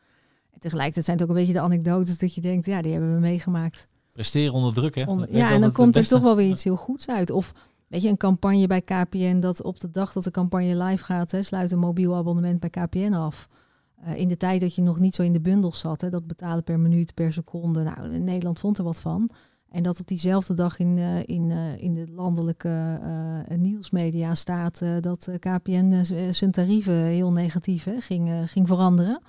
En 0.52 0.60
tegelijkertijd 0.60 1.06
zijn 1.06 1.18
het 1.18 1.26
ook 1.26 1.32
een 1.36 1.42
beetje 1.42 1.58
de 1.60 1.66
anekdotes 1.66 2.18
dat 2.18 2.34
je 2.36 2.42
denkt, 2.42 2.66
ja, 2.66 2.82
die 2.82 2.92
hebben 2.92 3.14
we 3.14 3.20
meegemaakt. 3.20 3.88
Presteren 4.12 4.54
onder 4.54 4.74
druk, 4.74 4.96
hè? 4.96 5.04
Onder- 5.04 5.36
ja, 5.36 5.52
en 5.52 5.62
dan 5.62 5.72
komt 5.72 5.96
er 5.96 6.08
toch 6.08 6.22
wel 6.22 6.36
weer 6.36 6.50
iets 6.50 6.64
heel 6.64 6.76
goeds 6.76 7.08
uit. 7.10 7.30
Of 7.30 7.54
weet 7.88 8.02
je, 8.02 8.10
een 8.10 8.18
campagne 8.18 8.68
bij 8.68 8.82
KPN 8.82 9.40
dat 9.40 9.62
op 9.62 9.80
de 9.80 9.92
dag 9.92 10.14
dat 10.14 10.24
de 10.24 10.32
campagne 10.32 10.84
live 10.84 11.04
gaat, 11.04 11.32
hè, 11.32 11.42
sluit 11.42 11.72
een 11.72 11.80
mobiel 11.80 12.16
abonnement 12.16 12.60
bij 12.60 12.70
KPN 12.70 13.14
af. 13.14 13.48
Eh, 13.96 14.16
in 14.16 14.28
de 14.28 14.38
tijd 14.38 14.62
dat 14.62 14.76
je 14.76 14.82
nog 14.82 15.00
niet 15.00 15.16
zo 15.16 15.24
in 15.24 15.34
de 15.34 15.42
bundels 15.42 15.80
zat, 15.80 16.02
hè, 16.02 16.10
dat 16.10 16.28
betalen 16.28 16.64
per 16.64 16.80
minuut, 16.80 17.14
per 17.14 17.34
seconde. 17.34 17.84
Nou, 17.84 18.20
Nederland 18.20 18.60
vond 18.60 18.78
er 18.78 18.84
wat 18.84 19.02
van. 19.02 19.30
En 19.74 19.84
dat 19.84 20.00
op 20.00 20.08
diezelfde 20.08 20.54
dag 20.54 20.80
in, 20.80 20.98
eh, 20.98 21.20
in, 21.26 21.52
eh, 21.52 21.78
in 21.78 21.94
de 21.94 22.08
landelijke 22.12 23.00
eh, 23.48 23.58
nieuwsmedia 23.58 24.36
staat 24.36 24.82
dat 25.02 25.30
KPN 25.40 26.04
zijn 26.32 26.52
tarieven 26.52 26.94
heel 26.94 27.32
negatief 27.32 27.84
hè, 27.84 28.02
ging, 28.02 28.50
ging 28.52 28.68
veranderen. 28.68 29.22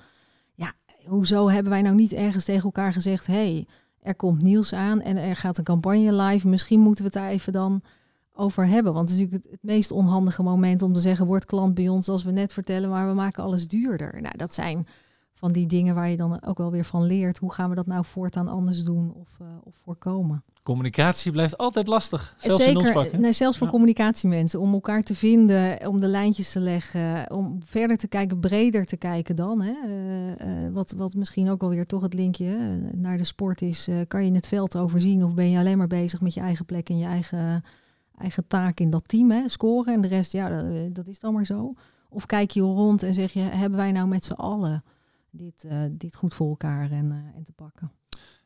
Ja, 0.54 0.72
hoezo 1.06 1.48
hebben 1.48 1.72
wij 1.72 1.82
nou 1.82 1.94
niet 1.94 2.12
ergens 2.12 2.44
tegen 2.44 2.64
elkaar 2.64 2.92
gezegd: 2.92 3.26
hey, 3.26 3.66
er 4.00 4.14
komt 4.14 4.42
nieuws 4.42 4.72
aan 4.72 5.00
en 5.00 5.16
er 5.16 5.36
gaat 5.36 5.58
een 5.58 5.64
campagne 5.64 6.12
live. 6.12 6.48
Misschien 6.48 6.80
moeten 6.80 7.04
we 7.04 7.10
het 7.10 7.22
daar 7.22 7.30
even 7.30 7.52
dan 7.52 7.82
over 8.32 8.66
hebben. 8.66 8.92
Want 8.92 9.08
het 9.08 9.18
is 9.18 9.24
natuurlijk 9.24 9.44
het, 9.44 9.60
het 9.60 9.70
meest 9.70 9.90
onhandige 9.90 10.42
moment 10.42 10.82
om 10.82 10.92
te 10.92 11.00
zeggen: 11.00 11.26
word 11.26 11.44
klant 11.44 11.74
bij 11.74 11.88
ons, 11.88 12.08
als 12.08 12.24
we 12.24 12.30
net 12.30 12.52
vertellen, 12.52 12.90
maar 12.90 13.08
we 13.08 13.14
maken 13.14 13.42
alles 13.42 13.68
duurder. 13.68 14.20
Nou, 14.20 14.36
dat 14.36 14.54
zijn 14.54 14.86
van 15.44 15.52
die 15.52 15.66
dingen 15.66 15.94
waar 15.94 16.08
je 16.08 16.16
dan 16.16 16.42
ook 16.44 16.58
wel 16.58 16.70
weer 16.70 16.84
van 16.84 17.02
leert. 17.02 17.38
Hoe 17.38 17.52
gaan 17.52 17.68
we 17.68 17.74
dat 17.74 17.86
nou 17.86 18.04
voortaan 18.04 18.48
anders 18.48 18.84
doen 18.84 19.12
of, 19.14 19.28
eh, 19.40 19.46
of 19.64 19.74
voorkomen? 19.84 20.42
Communicatie 20.62 21.32
blijft 21.32 21.58
altijd 21.58 21.86
lastig. 21.86 22.34
Zelfs 22.38 22.66
in 22.66 22.76
ons 22.76 22.90
vak. 22.90 23.12
nee, 23.12 23.32
zelfs 23.32 23.56
voor 23.56 23.66
Ja. 23.66 23.72
communicatiemensen. 23.72 24.60
Om 24.60 24.72
elkaar 24.72 25.02
te 25.02 25.14
vinden, 25.14 25.88
om 25.88 26.00
de 26.00 26.06
lijntjes 26.06 26.52
te 26.52 26.60
leggen, 26.60 27.30
om 27.30 27.58
verder 27.64 27.96
te 27.96 28.08
kijken, 28.08 28.40
breder 28.40 28.84
te 28.84 28.96
kijken 28.96 29.36
dan. 29.36 29.60
Hè. 29.60 29.72
Eh, 29.84 30.66
eh, 30.66 30.72
wat, 30.72 30.94
wat 30.96 31.14
misschien 31.14 31.50
ook 31.50 31.62
alweer 31.62 31.86
toch 31.86 32.02
het 32.02 32.14
linkje 32.14 32.80
naar 32.94 33.16
de 33.16 33.24
sport 33.24 33.62
is. 33.62 33.88
kan 34.08 34.24
je 34.24 34.32
het 34.32 34.48
veld 34.48 34.76
overzien 34.76 35.24
of 35.24 35.34
ben 35.34 35.50
je 35.50 35.58
alleen 35.58 35.78
maar 35.78 35.86
bezig 35.86 36.20
met 36.20 36.34
je 36.34 36.40
eigen 36.40 36.64
plek 36.64 36.88
en 36.88 36.98
je 36.98 37.06
eigen, 37.06 37.64
eigen 38.18 38.46
taak 38.46 38.80
in 38.80 38.90
dat 38.90 39.08
team? 39.08 39.30
Hè, 39.30 39.48
scoren 39.48 39.94
en 39.94 40.00
de 40.00 40.08
rest, 40.08 40.32
ja, 40.32 40.48
dat, 40.48 40.94
dat 40.94 41.06
is 41.06 41.20
dan 41.20 41.32
maar 41.32 41.46
zo. 41.46 41.74
Of 42.08 42.26
kijk 42.26 42.50
je 42.50 42.60
rond 42.60 43.02
en 43.02 43.14
zeg 43.14 43.32
je, 43.32 43.40
hebben 43.40 43.78
wij 43.78 43.92
nou 43.92 44.08
met 44.08 44.24
z'n 44.24 44.32
allen 44.32 44.84
dit, 45.36 45.64
eh, 45.64 45.78
dit 45.90 46.14
goed 46.14 46.34
voor 46.34 46.48
elkaar 46.48 46.90
en, 46.90 47.10
eh, 47.12 47.36
en 47.36 47.44
te 47.44 47.52
pakken? 47.52 47.92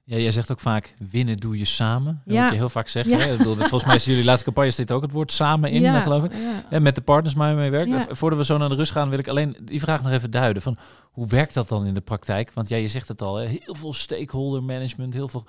Ja, 0.05 0.16
jij 0.16 0.31
zegt 0.31 0.51
ook 0.53 0.61
vaak, 0.61 0.94
winnen 1.11 1.37
doe 1.37 1.59
je 1.59 1.64
samen. 1.64 2.22
Dat 2.24 2.35
Ja. 2.35 2.42
moet 2.42 2.51
je 2.53 2.57
heel 2.59 2.68
vaak 2.68 2.88
zeggen. 2.88 3.18
Ja. 3.18 3.24
Hè? 3.24 3.37
Bedoel, 3.37 3.55
volgens 3.55 3.85
mij 3.85 3.96
is 3.96 4.05
jullie 4.05 4.24
laatste 4.24 4.44
campagne 4.44 4.70
zit 4.70 4.92
ook 4.92 5.03
het 5.03 5.12
woord 5.12 5.33
samen 5.33 5.70
in, 5.70 5.81
ja, 5.81 6.01
geloof 6.01 6.24
ik. 6.24 6.33
ja. 6.70 6.79
Met 6.79 6.94
de 6.94 7.01
partners 7.01 7.35
waar 7.35 7.51
je 7.51 7.57
mee 7.57 7.70
werkt. 7.70 7.90
Ja. 7.90 8.09
Eh, 8.09 8.14
Voordat 8.14 8.38
we 8.38 8.44
zo 8.44 8.57
naar 8.59 8.68
de 8.68 8.74
rust 8.74 8.92
gaan, 8.92 9.09
wil 9.09 9.18
ik 9.18 9.29
alleen 9.29 9.57
die 9.62 9.81
vraag 9.81 10.03
nog 10.03 10.12
even 10.12 10.31
duiden. 10.31 10.62
Van, 10.62 10.77
hoe 11.03 11.27
werkt 11.27 11.55
dat 11.55 11.68
dan 11.68 11.87
in 11.87 11.94
de 11.94 12.01
praktijk? 12.01 12.53
Want 12.53 12.68
ja, 12.68 12.77
je 12.77 12.88
zegt 12.88 13.09
het 13.09 13.22
al, 13.22 13.37
hè? 13.37 13.46
heel 13.46 13.74
veel 13.74 13.92
stakeholder 13.92 14.62
management, 14.62 15.14
heel 15.14 15.29
veel... 15.29 15.46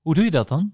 Hoe 0.00 0.14
doe 0.14 0.24
je 0.24 0.30
dat 0.30 0.48
dan? 0.48 0.72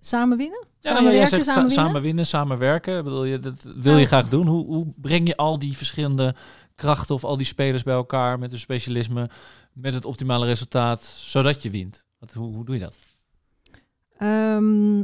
Samen 0.00 0.36
winnen? 0.36 0.66
Ja, 0.80 0.88
Samen 0.90 1.02
jij 1.02 1.12
werken, 1.12 1.28
zegt 1.28 1.44
samen 1.44 1.54
sa- 1.54 1.66
winnen? 1.68 1.84
samen 1.86 2.02
winnen, 2.02 2.26
samen 2.26 2.58
werken. 2.58 3.04
Bedoel 3.04 3.24
je, 3.24 3.38
dat 3.38 3.62
wil 3.62 3.72
je 3.92 3.96
Nou. 3.96 4.06
graag 4.06 4.28
doen. 4.28 4.46
Hoe, 4.46 4.66
hoe 4.66 4.92
breng 4.96 5.26
je 5.28 5.36
al 5.36 5.58
die 5.58 5.76
verschillende 5.76 6.34
krachten 6.80 7.14
of 7.14 7.24
al 7.24 7.36
die 7.36 7.46
spelers 7.46 7.82
bij 7.82 7.94
elkaar 7.94 8.38
met 8.38 8.50
hun 8.50 8.60
specialisme, 8.60 9.30
met 9.72 9.94
het 9.94 10.04
optimale 10.04 10.46
resultaat, 10.46 11.04
zodat 11.04 11.62
je 11.62 11.70
wint? 11.70 12.06
Wat, 12.18 12.32
hoe, 12.32 12.64
doe 12.64 12.74
je 12.74 12.80
dat? 12.80 12.98
Ehm, 14.16 14.98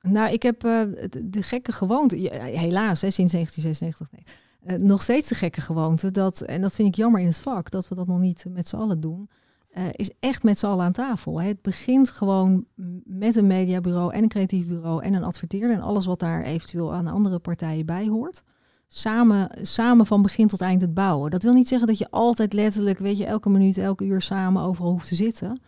nou, 0.00 0.32
ik 0.32 0.42
heb 0.42 0.64
eh, 0.64 0.80
de, 1.24 1.42
gekke 1.42 1.72
gewoonte, 1.72 2.16
helaas, 2.42 3.00
hè, 3.00 3.10
sinds 3.10 3.32
1996, 3.32 4.10
nee, 4.10 4.24
eh, 4.60 4.86
nog 4.86 5.02
steeds 5.02 5.28
de 5.28 5.34
gekke 5.34 5.60
gewoonte, 5.60 6.10
dat, 6.10 6.40
en 6.40 6.60
dat 6.60 6.74
vind 6.74 6.88
ik 6.88 6.94
jammer 6.94 7.20
in 7.20 7.26
het 7.26 7.38
vak, 7.38 7.70
dat 7.70 7.88
we 7.88 7.94
dat 7.94 8.06
nog 8.06 8.20
niet 8.20 8.44
met 8.48 8.68
z'n 8.68 8.76
allen 8.76 9.00
doen, 9.00 9.28
eh, 9.68 9.84
is 9.92 10.10
echt 10.20 10.42
met 10.42 10.58
z'n 10.58 10.66
allen 10.66 10.84
aan 10.84 10.92
tafel. 10.92 11.40
Het 11.40 11.62
begint 11.62 12.10
gewoon 12.10 12.66
met 13.04 13.36
een 13.36 13.46
mediabureau 13.46 14.12
en 14.12 14.22
een 14.22 14.28
creatief 14.28 14.66
bureau 14.66 15.02
en 15.02 15.14
een 15.14 15.24
adverteerder 15.24 15.72
en 15.72 15.80
alles 15.80 16.06
wat 16.06 16.20
daar 16.20 16.42
eventueel 16.42 16.94
aan 16.94 17.06
andere 17.06 17.38
partijen 17.38 17.86
bij 17.86 18.06
hoort. 18.06 18.42
Samen, 18.88 19.48
samen 19.62 20.06
van 20.06 20.22
begin 20.22 20.46
tot 20.46 20.60
eind 20.60 20.80
het 20.80 20.94
bouwen. 20.94 21.30
Dat 21.30 21.42
wil 21.42 21.52
niet 21.52 21.68
zeggen 21.68 21.88
dat 21.88 21.98
je 21.98 22.10
altijd 22.10 22.52
letterlijk, 22.52 22.98
weet 22.98 23.18
je, 23.18 23.26
elke 23.26 23.48
minuut, 23.48 23.78
elke 23.78 24.04
uur 24.04 24.22
samen 24.22 24.62
overal 24.62 24.90
hoeft 24.90 25.08
te 25.08 25.14
zitten. 25.14 25.60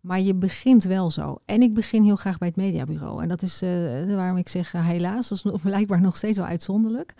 Maar 0.00 0.20
je 0.20 0.34
begint 0.34 0.84
wel 0.84 1.10
zo. 1.10 1.38
En 1.44 1.62
ik 1.62 1.74
begin 1.74 2.02
heel 2.02 2.16
graag 2.16 2.38
bij 2.38 2.48
het 2.48 2.56
mediabureau. 2.56 3.22
En 3.22 3.28
dat 3.28 3.42
is 3.42 3.62
eh, 3.62 4.14
waarom 4.14 4.36
ik 4.36 4.48
zeg 4.48 4.74
eh, 4.74 4.86
helaas, 4.86 5.28
dat 5.28 5.44
is 5.44 5.60
blijkbaar 5.62 6.00
nog 6.00 6.16
steeds 6.16 6.38
wel 6.38 6.46
uitzonderlijk. 6.46 7.14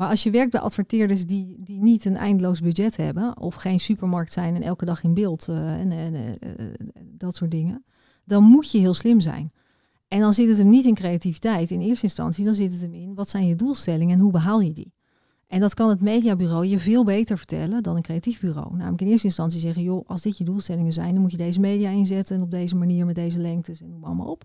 Maar 0.00 0.08
als 0.08 0.22
je 0.22 0.30
werkt 0.30 0.50
bij 0.50 0.60
adverteerders 0.60 1.26
die, 1.26 1.56
die 1.58 1.80
niet 1.80 2.04
een 2.04 2.16
eindeloos 2.16 2.60
budget 2.60 2.96
hebben, 2.96 3.38
of 3.40 3.54
geen 3.54 3.80
supermarkt 3.80 4.32
zijn 4.32 4.54
en 4.54 4.62
elke 4.62 4.84
dag 4.84 5.02
in 5.02 5.14
beeld 5.14 5.48
eh, 5.48 5.80
en, 5.80 5.92
en 5.92 6.14
eh, 6.14 6.30
eh, 6.30 6.72
dat 7.02 7.36
soort 7.36 7.50
dingen, 7.50 7.84
dan 8.24 8.42
moet 8.42 8.70
je 8.70 8.78
heel 8.78 8.94
slim 8.94 9.20
zijn. 9.20 9.52
En 10.10 10.20
dan 10.20 10.32
zit 10.32 10.48
het 10.48 10.58
hem 10.58 10.68
niet 10.68 10.84
in 10.84 10.94
creativiteit 10.94 11.70
in 11.70 11.80
eerste 11.80 12.04
instantie, 12.04 12.44
dan 12.44 12.54
zit 12.54 12.72
het 12.72 12.80
hem 12.80 12.94
in 12.94 13.14
wat 13.14 13.28
zijn 13.28 13.46
je 13.46 13.54
doelstellingen 13.54 14.14
en 14.14 14.22
hoe 14.22 14.32
behaal 14.32 14.60
je 14.60 14.72
die. 14.72 14.92
En 15.46 15.60
dat 15.60 15.74
kan 15.74 15.88
het 15.88 16.00
mediabureau 16.00 16.66
je 16.66 16.78
veel 16.78 17.04
beter 17.04 17.38
vertellen 17.38 17.82
dan 17.82 17.96
een 17.96 18.02
creatief 18.02 18.40
bureau. 18.40 18.76
Namelijk 18.76 19.00
in 19.00 19.08
eerste 19.08 19.26
instantie 19.26 19.60
zeggen, 19.60 19.82
joh, 19.82 20.08
als 20.08 20.22
dit 20.22 20.38
je 20.38 20.44
doelstellingen 20.44 20.92
zijn, 20.92 21.12
dan 21.12 21.22
moet 21.22 21.30
je 21.30 21.36
deze 21.36 21.60
media 21.60 21.90
inzetten 21.90 22.36
en 22.36 22.42
op 22.42 22.50
deze 22.50 22.76
manier 22.76 23.06
met 23.06 23.14
deze 23.14 23.38
lengtes 23.38 23.80
en 23.80 23.90
noem 23.90 24.04
allemaal 24.04 24.30
op. 24.30 24.44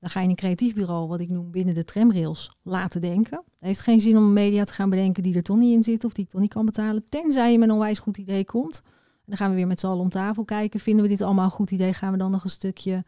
Dan 0.00 0.10
ga 0.10 0.20
je 0.20 0.28
een 0.28 0.34
creatief 0.34 0.74
bureau, 0.74 1.08
wat 1.08 1.20
ik 1.20 1.28
noem 1.28 1.50
binnen 1.50 1.74
de 1.74 1.84
tramrails, 1.84 2.56
laten 2.62 3.00
denken. 3.00 3.36
Het 3.36 3.68
heeft 3.68 3.80
geen 3.80 4.00
zin 4.00 4.16
om 4.16 4.32
media 4.32 4.64
te 4.64 4.72
gaan 4.72 4.90
bedenken 4.90 5.22
die 5.22 5.34
er 5.34 5.42
toch 5.42 5.56
niet 5.56 5.74
in 5.74 5.82
zitten 5.82 6.08
of 6.08 6.14
die 6.14 6.24
ik 6.24 6.30
toch 6.30 6.40
niet 6.40 6.52
kan 6.52 6.64
betalen. 6.64 7.04
Tenzij 7.08 7.52
je 7.52 7.58
met 7.58 7.68
een 7.68 7.74
onwijs 7.74 7.98
goed 7.98 8.18
idee 8.18 8.44
komt. 8.44 8.82
En 8.84 9.24
dan 9.26 9.36
gaan 9.36 9.50
we 9.50 9.56
weer 9.56 9.66
met 9.66 9.80
z'n 9.80 9.86
allen 9.86 10.00
om 10.00 10.08
tafel 10.08 10.44
kijken. 10.44 10.80
Vinden 10.80 11.02
we 11.02 11.08
dit 11.08 11.20
allemaal 11.20 11.44
een 11.44 11.50
goed 11.50 11.70
idee? 11.70 11.92
Gaan 11.92 12.12
we 12.12 12.18
dan 12.18 12.30
nog 12.30 12.44
een 12.44 12.50
stukje 12.50 13.04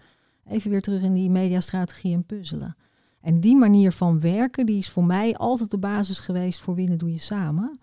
even 0.49 0.71
weer 0.71 0.83
terug 0.83 1.03
in 1.03 1.15
die 1.15 1.31
mediastrategie 1.31 2.15
en 2.15 2.25
puzzelen. 2.25 2.77
En 3.21 3.41
die 3.41 3.57
manier 3.57 3.93
van 3.93 4.21
werken, 4.21 4.67
die 4.67 4.79
is 4.79 4.91
voor 4.91 5.05
mij 5.05 5.37
altijd 5.37 5.71
de 5.71 5.79
basis 5.79 6.21
geweest 6.21 6.61
voor 6.61 6.75
winnen 6.75 6.99
doe 6.99 7.13
je 7.13 7.19
samen. 7.19 7.79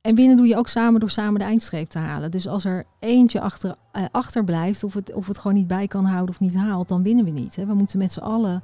En 0.00 0.14
winnen 0.14 0.36
doe 0.36 0.46
je 0.46 0.56
ook 0.56 0.68
samen 0.68 1.00
door 1.00 1.10
samen 1.10 1.40
de 1.40 1.46
eindstreep 1.46 1.88
te 1.88 1.98
halen. 1.98 2.30
Dus 2.30 2.48
als 2.48 2.64
er 2.64 2.84
eentje 2.98 3.40
achter, 3.40 3.74
eh, 3.92 4.04
achterblijft 4.10 4.84
of 4.84 4.94
het, 4.94 5.12
of 5.12 5.26
het 5.26 5.38
gewoon 5.38 5.56
niet 5.56 5.66
bij 5.66 5.86
kan 5.86 6.04
houden 6.04 6.34
of 6.34 6.40
niet 6.40 6.54
haalt, 6.54 6.88
dan 6.88 7.02
winnen 7.02 7.24
we 7.24 7.30
niet. 7.30 7.56
Hè. 7.56 7.66
We 7.66 7.74
moeten 7.74 7.98
met 7.98 8.12
z'n 8.12 8.20
allen 8.20 8.62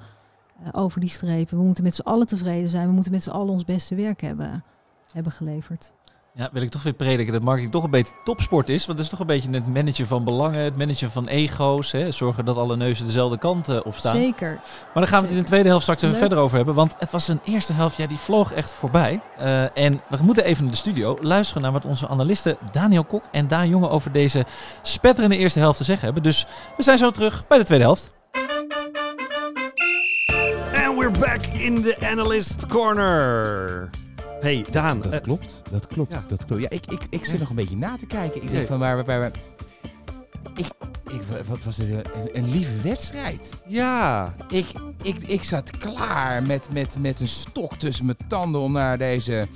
eh, 0.62 0.68
over 0.72 1.00
die 1.00 1.08
strepen. 1.08 1.58
We 1.58 1.64
moeten 1.64 1.84
met 1.84 1.94
z'n 1.94 2.00
allen 2.00 2.26
tevreden 2.26 2.68
zijn. 2.68 2.86
We 2.86 2.92
moeten 2.92 3.12
met 3.12 3.22
z'n 3.22 3.30
allen 3.30 3.52
ons 3.52 3.64
beste 3.64 3.94
werk 3.94 4.20
hebben, 4.20 4.64
hebben 5.12 5.32
geleverd. 5.32 5.92
Ja, 6.34 6.48
wil 6.52 6.62
ik 6.62 6.68
toch 6.68 6.82
weer 6.82 6.92
prediken 6.92 7.32
dat 7.32 7.42
marketing 7.42 7.72
toch 7.72 7.84
een 7.84 7.90
beetje 7.90 8.14
topsport 8.24 8.68
is. 8.68 8.86
Want 8.86 8.98
het 8.98 9.06
is 9.06 9.12
toch 9.12 9.20
een 9.20 9.26
beetje 9.26 9.50
het 9.50 9.66
managen 9.66 10.06
van 10.06 10.24
belangen, 10.24 10.60
het 10.60 10.76
managen 10.76 11.10
van 11.10 11.26
ego's. 11.26 11.92
Hè? 11.92 12.10
Zorgen 12.10 12.44
dat 12.44 12.56
alle 12.56 12.76
neuzen 12.76 13.06
dezelfde 13.06 13.38
kant 13.38 13.68
eh, 13.68 13.76
op 13.84 13.96
staan. 13.96 14.16
Zeker. 14.16 14.50
Maar 14.52 14.90
daar 14.94 15.06
gaan 15.06 15.20
we 15.20 15.26
het 15.26 15.36
in 15.36 15.42
de 15.42 15.48
tweede 15.48 15.68
helft 15.68 15.82
straks 15.82 16.02
even 16.02 16.14
Leuk. 16.14 16.26
verder 16.26 16.44
over 16.44 16.56
hebben. 16.56 16.74
Want 16.74 16.94
het 16.98 17.10
was 17.10 17.28
een 17.28 17.40
eerste 17.44 17.72
helft, 17.72 17.96
ja, 17.96 18.06
die 18.06 18.18
vloog 18.18 18.52
echt 18.52 18.72
voorbij. 18.72 19.20
Eh, 19.38 19.76
en 19.78 20.00
we 20.08 20.16
moeten 20.22 20.44
even 20.44 20.62
naar 20.62 20.72
de 20.72 20.78
studio 20.78 21.18
luisteren 21.20 21.62
naar 21.62 21.72
wat 21.72 21.84
onze 21.84 22.08
analisten 22.08 22.56
Daniel 22.72 23.04
Kok 23.04 23.22
en 23.30 23.48
Daan 23.48 23.68
Jonge 23.68 23.88
over 23.88 24.12
deze 24.12 24.44
spetterende 24.82 25.36
eerste 25.36 25.58
helft 25.58 25.78
te 25.78 25.84
zeggen 25.84 26.04
hebben. 26.04 26.22
Dus 26.22 26.46
we 26.76 26.82
zijn 26.82 26.98
zo 26.98 27.10
terug 27.10 27.46
bij 27.46 27.58
de 27.58 27.64
tweede 27.64 27.84
helft. 27.84 28.10
And 30.86 30.98
we're 30.98 31.18
back 31.18 31.46
in 31.46 31.82
the 31.82 31.96
analyst 32.00 32.66
corner. 32.66 33.90
Hey, 34.42 34.64
Daan. 34.70 35.00
Dat 35.00 35.12
eh, 35.12 35.20
klopt, 35.20 35.62
dat 35.70 35.87
klopt, 35.87 36.12
ja. 36.12 36.24
dat 36.28 36.44
klopt. 36.44 36.62
Ja, 36.62 36.70
ik, 36.70 36.87
ik, 36.87 37.00
ik 37.11 37.24
zit 37.24 37.33
Ja. 37.35 37.38
nog 37.38 37.48
een 37.50 37.57
beetje 37.57 37.76
na 37.76 37.96
te 37.96 38.07
kijken. 38.07 38.42
Ik 38.42 38.48
denk 38.48 38.61
Ja. 38.61 38.66
van 38.66 38.78
waar, 38.78 39.05
waar, 39.05 39.18
waar, 39.20 39.31
ik, 40.55 40.66
ik, 41.12 41.20
wat 41.46 41.64
was 41.64 41.76
dit, 41.76 41.88
een, 41.88 42.05
een 42.33 42.50
lieve 42.50 42.81
wedstrijd. 42.83 43.50
ja. 43.66 44.35
Ik, 44.48 44.66
ik, 45.02 45.22
ik 45.22 45.42
zat 45.42 45.70
klaar 45.76 46.42
met, 46.42 46.68
met, 46.72 46.98
met 46.98 47.20
een 47.20 47.28
stok 47.28 47.74
tussen 47.74 48.05
mijn 48.05 48.16
tanden 48.28 48.61
om 48.61 48.72
naar 48.72 48.98
deze, 48.98 49.46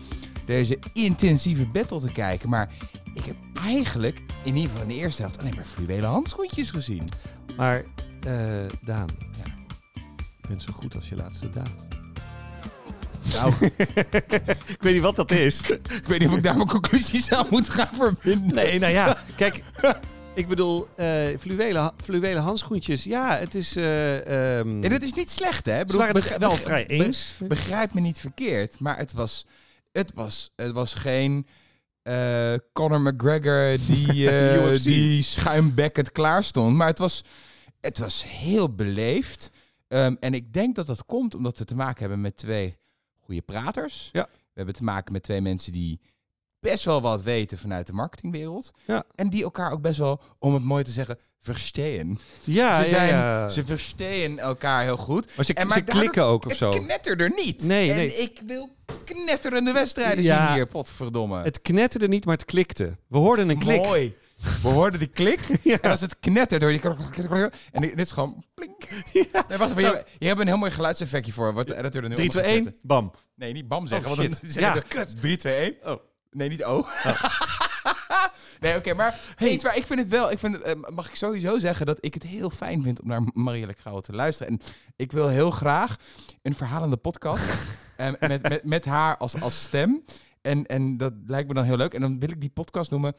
deze 0.46 0.79
intensieve 0.92 1.66
battle 1.66 2.01
te 2.01 2.12
kijken. 2.12 2.49
Maar 2.49 2.70
ik 3.14 3.25
heb 3.25 3.37
eigenlijk, 3.64 4.20
in 4.42 4.55
ieder 4.57 4.70
geval 4.70 4.83
in 4.83 4.88
de 4.88 4.94
eerste 4.94 5.22
helft, 5.22 5.38
alleen 5.38 5.55
maar 5.55 5.64
fluwelen 5.64 6.11
handschoentjes 6.11 6.70
gezien. 6.70 7.05
Maar, 7.57 7.85
eh, 8.27 8.33
Daan. 8.85 9.09
Je 10.40 10.49
bent 10.49 10.62
zo 10.62 10.72
goed 10.72 10.94
als 10.94 11.09
je 11.09 11.16
laatste 11.16 11.51
daad. 11.51 11.87
Nou, 13.32 13.52
ik 14.66 14.76
weet 14.82 14.92
niet 14.92 15.02
wat 15.02 15.16
dat 15.16 15.30
is. 15.30 15.70
ik 15.70 16.06
weet 16.06 16.18
niet 16.18 16.28
of 16.28 16.36
ik 16.36 16.42
daar 16.42 16.56
mijn 16.56 16.68
conclusies 16.68 17.32
aan 17.32 17.46
moet 17.50 17.70
gaan 17.70 17.94
verbinden. 17.94 18.54
Nee, 18.54 18.78
nou 18.78 18.92
ja, 18.92 19.16
kijk. 19.36 19.62
Ik 20.34 20.48
bedoel, 20.48 20.86
eh 20.96 21.38
fluwelen, 21.38 21.92
fluwelen 22.04 22.42
handschoentjes. 22.42 23.04
Ja, 23.04 23.36
het 23.38 23.54
is... 23.54 23.76
eh 23.76 24.58
ehm, 24.58 24.82
En 24.84 24.92
het 24.92 25.02
is 25.02 25.12
niet 25.12 25.30
slecht, 25.30 25.66
hè? 25.66 25.80
Ik 25.80 25.86
bedoel, 25.86 26.00
waren 26.00 26.22
het 26.22 26.38
wel 26.38 26.50
vrij 26.56 26.86
be- 26.86 26.92
eens. 26.92 27.34
Begrijp 27.38 27.94
me 27.94 28.00
niet 28.00 28.18
verkeerd, 28.20 28.78
maar 28.80 28.96
het 28.96 29.12
was, 29.12 29.46
het 29.92 30.12
was, 30.14 30.52
het 30.56 30.72
was 30.72 30.94
geen 30.94 31.46
eh, 32.02 32.54
Conor 32.72 33.00
McGregor 33.00 33.76
die, 33.86 34.30
die 34.92 35.22
schuimbekkend 35.22 36.12
klaar 36.12 36.44
stond. 36.44 36.76
Maar 36.76 36.86
het 36.86 36.98
was, 36.98 37.24
het 37.80 37.98
was 37.98 38.24
heel 38.26 38.74
beleefd. 38.74 39.50
Ehm, 39.88 40.14
en 40.20 40.34
ik 40.34 40.52
denk 40.52 40.74
dat 40.74 40.86
dat 40.86 41.04
komt 41.06 41.34
omdat 41.34 41.58
we 41.58 41.64
te 41.64 41.74
maken 41.74 42.00
hebben 42.00 42.20
met 42.20 42.36
twee 42.36 42.76
goede 43.26 43.42
praters. 43.42 44.08
Ja. 44.12 44.28
We 44.32 44.52
hebben 44.54 44.74
te 44.74 44.82
maken 44.84 45.12
met 45.12 45.22
twee 45.22 45.40
mensen 45.40 45.72
die 45.72 46.00
best 46.60 46.84
wel 46.84 47.00
wat 47.00 47.22
weten 47.22 47.58
vanuit 47.58 47.86
de 47.86 47.92
marketingwereld. 47.92 48.70
Ja. 48.86 49.04
En 49.14 49.30
die 49.30 49.42
elkaar 49.42 49.72
ook 49.72 49.80
best 49.80 49.98
wel, 49.98 50.20
om 50.38 50.54
het 50.54 50.62
mooi 50.64 50.84
te 50.84 50.90
zeggen, 50.90 51.18
verstaan. 51.38 52.18
Ja, 52.44 52.82
ze, 52.82 52.88
zijn, 52.88 53.08
ja, 53.08 53.48
ze 53.48 53.64
verstaan 53.64 54.38
elkaar 54.38 54.82
heel 54.82 54.96
goed. 54.96 55.36
maar 55.36 55.44
ze, 55.44 55.54
en 55.54 55.62
ze 55.62 55.68
maar 55.68 55.76
daardoor- 55.76 55.94
klikken 56.00 56.24
ook 56.24 56.44
of 56.44 56.48
Het 56.50 56.58
zo. 56.58 56.70
knetterde 56.70 57.32
niet. 57.36 57.62
Nee, 57.62 57.90
en 57.90 57.96
nee. 57.96 58.14
ik 58.14 58.40
wil 58.46 58.68
knetterende 59.04 59.72
wedstrijden 59.72 60.24
Ja. 60.24 60.46
zien 60.46 60.54
hier, 60.54 60.66
potverdomme. 60.66 61.42
Het 61.42 61.62
knetterde 61.62 62.08
niet, 62.08 62.24
maar 62.24 62.34
het 62.36 62.44
klikte. 62.44 62.96
We 63.08 63.18
hoorden 63.18 63.48
een 63.48 63.58
klik. 63.58 63.76
Mooi. 63.82 64.16
We 64.37 64.68
hoorden 64.68 64.99
die 64.99 65.09
klik. 65.09 65.40
Ja. 65.62 65.81
En 65.81 65.90
als 65.90 66.01
het 66.01 66.18
knettert 66.18 66.61
door 66.61 66.70
die... 66.70 66.81
En 67.72 67.81
dit 67.81 67.99
is 67.99 68.11
gewoon... 68.11 68.44
Plink. 68.55 68.88
Nee, 69.12 69.59
wacht 69.59 69.70
even. 69.70 69.83
Je, 69.83 70.05
je 70.18 70.27
hebt 70.27 70.40
een 70.40 70.46
heel 70.46 70.57
mooi 70.57 70.70
geluidseffectje 70.70 71.33
voor. 71.33 71.53
Wat 71.53 71.66
de 71.66 71.77
editor 71.77 72.03
er 72.03 72.09
nu 72.09 72.14
3, 72.14 72.29
onder 72.29 72.42
2, 72.42 72.44
gaat 72.44 72.55
1, 72.55 72.64
zetten. 72.64 72.88
bam. 72.88 73.12
Nee, 73.35 73.53
niet 73.53 73.68
bam 73.68 73.87
zeggen. 73.87 74.11
Oh, 74.11 74.16
want 74.16 74.37
shit. 74.37 74.55
dan 74.55 74.62
Ja, 74.62 75.05
ze 75.07 75.14
3, 75.14 75.37
2, 75.37 75.55
1. 75.55 75.92
Oh. 75.92 76.01
Nee, 76.31 76.49
niet 76.49 76.64
O. 76.64 76.87
nee, 78.61 78.77
oké. 78.77 78.94
maar 78.94 79.20
hey. 79.37 79.59
waar 79.62 79.77
ik 79.77 79.87
vind 79.87 80.01
het 80.01 80.09
wel... 80.09 80.31
Ik 80.31 80.38
vind, 80.38 80.61
eh, 80.61 80.75
mag 80.94 81.09
ik 81.09 81.14
sowieso 81.14 81.59
zeggen 81.59 81.87
dat 81.87 81.99
ik 82.01 82.14
het 82.14 82.22
heel 82.22 82.51
fijn 82.51 82.83
vind 82.83 83.01
om 83.01 83.09
naar 83.09 83.22
Marielle 83.33 83.75
Krauwe 83.75 84.03
te 84.03 84.12
luisteren. 84.12 84.53
En 84.53 84.61
ik 84.96 85.12
wil 85.12 85.29
heel 85.29 85.51
graag 85.51 85.96
een 86.42 86.55
verhalende 86.55 86.96
podcast 86.96 87.44
eh, 87.96 88.11
met, 88.20 88.42
met, 88.42 88.64
met 88.64 88.85
haar 88.85 89.16
als, 89.16 89.40
als 89.40 89.62
stem. 89.62 90.05
En, 90.42 90.66
en 90.66 90.96
dat 90.96 91.12
lijkt 91.27 91.49
me 91.49 91.55
dan 91.55 91.64
heel 91.64 91.77
leuk. 91.77 91.94
En 91.94 92.01
dan 92.01 92.18
wil 92.18 92.31
ik 92.31 92.40
die 92.40 92.51
podcast 92.51 92.90
noemen... 92.90 93.14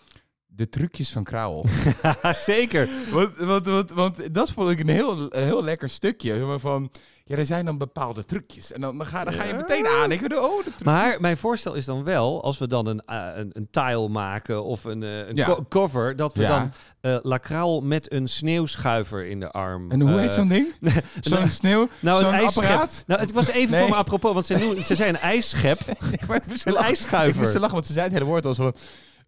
De 0.47 0.69
trucjes 0.69 1.11
van 1.11 1.23
Krauwel. 1.23 1.65
Zeker. 2.45 2.89
want, 3.11 3.37
want, 3.37 3.65
want, 3.65 3.91
want 3.91 4.33
dat 4.33 4.51
vond 4.51 4.69
ik 4.69 4.79
een 4.79 4.89
heel, 4.89 5.35
een 5.35 5.43
heel 5.43 5.63
lekker 5.63 5.89
stukje. 5.89 6.35
Maar 6.35 6.59
Van, 6.59 6.91
ja, 7.23 7.35
er 7.35 7.45
zijn 7.45 7.65
dan 7.65 7.77
bepaalde 7.77 8.25
trucjes. 8.25 8.71
En 8.71 8.81
dan, 8.81 8.97
dan, 8.97 9.05
ga, 9.07 9.23
dan 9.23 9.33
ga 9.33 9.43
je 9.43 9.53
meteen 9.53 9.87
aan. 9.87 10.11
Ik 10.11 10.21
bedoel, 10.21 10.43
oh, 10.43 10.65
de. 10.65 10.71
Maar 10.83 11.21
mijn 11.21 11.37
voorstel 11.37 11.73
is 11.73 11.85
dan 11.85 12.03
wel, 12.03 12.43
als 12.43 12.57
we 12.57 12.67
dan 12.67 12.85
een, 12.87 13.01
eh, 13.05 13.27
een, 13.35 13.49
een 13.53 13.67
tile 13.71 14.07
maken 14.07 14.63
of 14.63 14.83
een, 14.83 15.03
eh, 15.03 15.27
een 15.27 15.35
Ja. 15.35 15.45
co- 15.45 15.65
cover, 15.69 16.15
dat 16.15 16.33
we 16.33 16.41
Ja. 16.41 16.59
dan 16.59 16.71
eh 17.01 17.17
Lacraal 17.21 17.81
met 17.81 18.11
een 18.13 18.27
sneeuwschuiver 18.27 19.25
in 19.25 19.39
de 19.39 19.51
arm. 19.51 19.91
En 19.91 20.01
hoe 20.01 20.19
heet 20.19 20.31
zo'n 20.31 20.47
ding? 20.47 20.67
Zo'n 21.21 21.47
sneeuw? 21.47 21.87
Nou, 21.99 22.19
zo'n 22.23 22.33
apparaat? 22.47 23.03
Nou, 23.07 23.19
het 23.21 23.31
was 23.31 23.47
even 23.47 23.71
Nee. 23.71 23.79
voor 23.79 23.89
me 23.89 23.95
apropos, 23.95 24.33
want 24.33 24.45
ze, 24.45 24.57
noemen, 24.57 24.83
ze 24.83 24.95
zei 24.95 25.09
een 25.09 25.17
ijsschep, 25.17 25.79
een 25.87 25.95
lachen. 26.27 26.35
Ik 26.35 26.47
moest 26.47 26.65
ijsschuiver. 26.67 27.43
lachen, 27.59 27.71
want 27.73 27.85
ze 27.85 27.93
zei 27.93 28.05
het 28.05 28.13
hele 28.13 28.25
woord 28.25 28.45
als 28.45 28.57
van... 28.57 28.73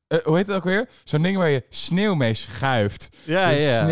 eh, 0.09 0.19
hoe 0.23 0.35
heet 0.37 0.47
het 0.47 0.55
ook 0.55 0.63
weer? 0.63 0.89
Zo'n 1.03 1.21
ding 1.21 1.37
waar 1.37 1.49
je 1.49 1.63
sneeuw 1.69 2.13
mee 2.13 2.33
schuift. 2.33 3.09
Ja, 3.23 3.49
Dus 3.49 3.61
ja. 3.61 3.85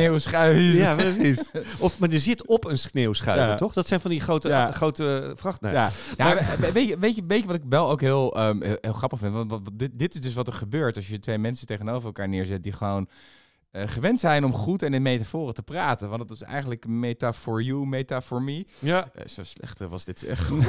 Ja, 0.78 0.96
precies. 0.96 1.52
Of, 1.80 2.00
maar 2.00 2.10
je 2.12 2.20
zit 2.20 2.46
op 2.48 2.66
een 2.66 2.80
sneeuwschuiver, 2.80 3.48
Ja. 3.48 3.56
toch? 3.56 3.74
Dat 3.74 3.88
zijn 3.88 4.00
van 4.00 4.12
die 4.12 4.22
grote, 4.22 4.48
Ja. 4.48 4.72
grote 4.72 5.34
vracht. 5.36 5.62
nou, 5.62 5.74
Ja, 5.74 5.90
Maar- 6.18 6.58
weet, 6.74 6.88
je, 6.88 6.98
weet, 7.00 7.16
je, 7.16 7.24
weet 7.28 7.42
je 7.42 7.48
wat 7.48 7.56
ik 7.56 7.62
wel 7.70 7.90
ook 7.90 8.02
heel, 8.02 8.36
ehm, 8.36 8.62
heel, 8.64 8.78
heel 8.82 8.94
grappig 8.94 9.20
vind? 9.20 9.34
Want, 9.34 9.52
want 9.52 9.70
dit, 9.74 9.92
dit 9.94 10.16
is 10.16 10.22
dus 10.22 10.34
wat 10.34 10.48
er 10.48 10.54
gebeurt 10.54 10.96
als 10.96 11.08
je 11.08 11.20
twee 11.20 11.38
mensen 11.38 11.68
tegenover 11.68 12.06
elkaar 12.06 12.30
neerzet 12.30 12.64
die 12.64 12.74
gewoon 12.74 13.08
eh, 13.72 13.84
gewend 13.88 14.20
zijn 14.20 14.44
om 14.46 14.54
goed 14.54 14.84
en 14.84 14.94
in 14.94 15.02
metaforen 15.02 15.54
te 15.54 15.64
praten. 15.64 16.10
Want 16.10 16.22
het 16.22 16.30
was 16.30 16.42
eigenlijk 16.42 16.88
meta 16.88 17.34
for 17.34 17.62
you, 17.62 17.86
meta 17.88 18.22
for 18.22 18.42
me. 18.42 18.66
ja. 18.80 19.10
Eh, 19.14 19.28
zo 19.28 19.44
slecht 19.44 19.82
eh, 19.82 19.88
was 19.88 20.06
dit. 20.06 20.26
Oeh, 20.52 20.62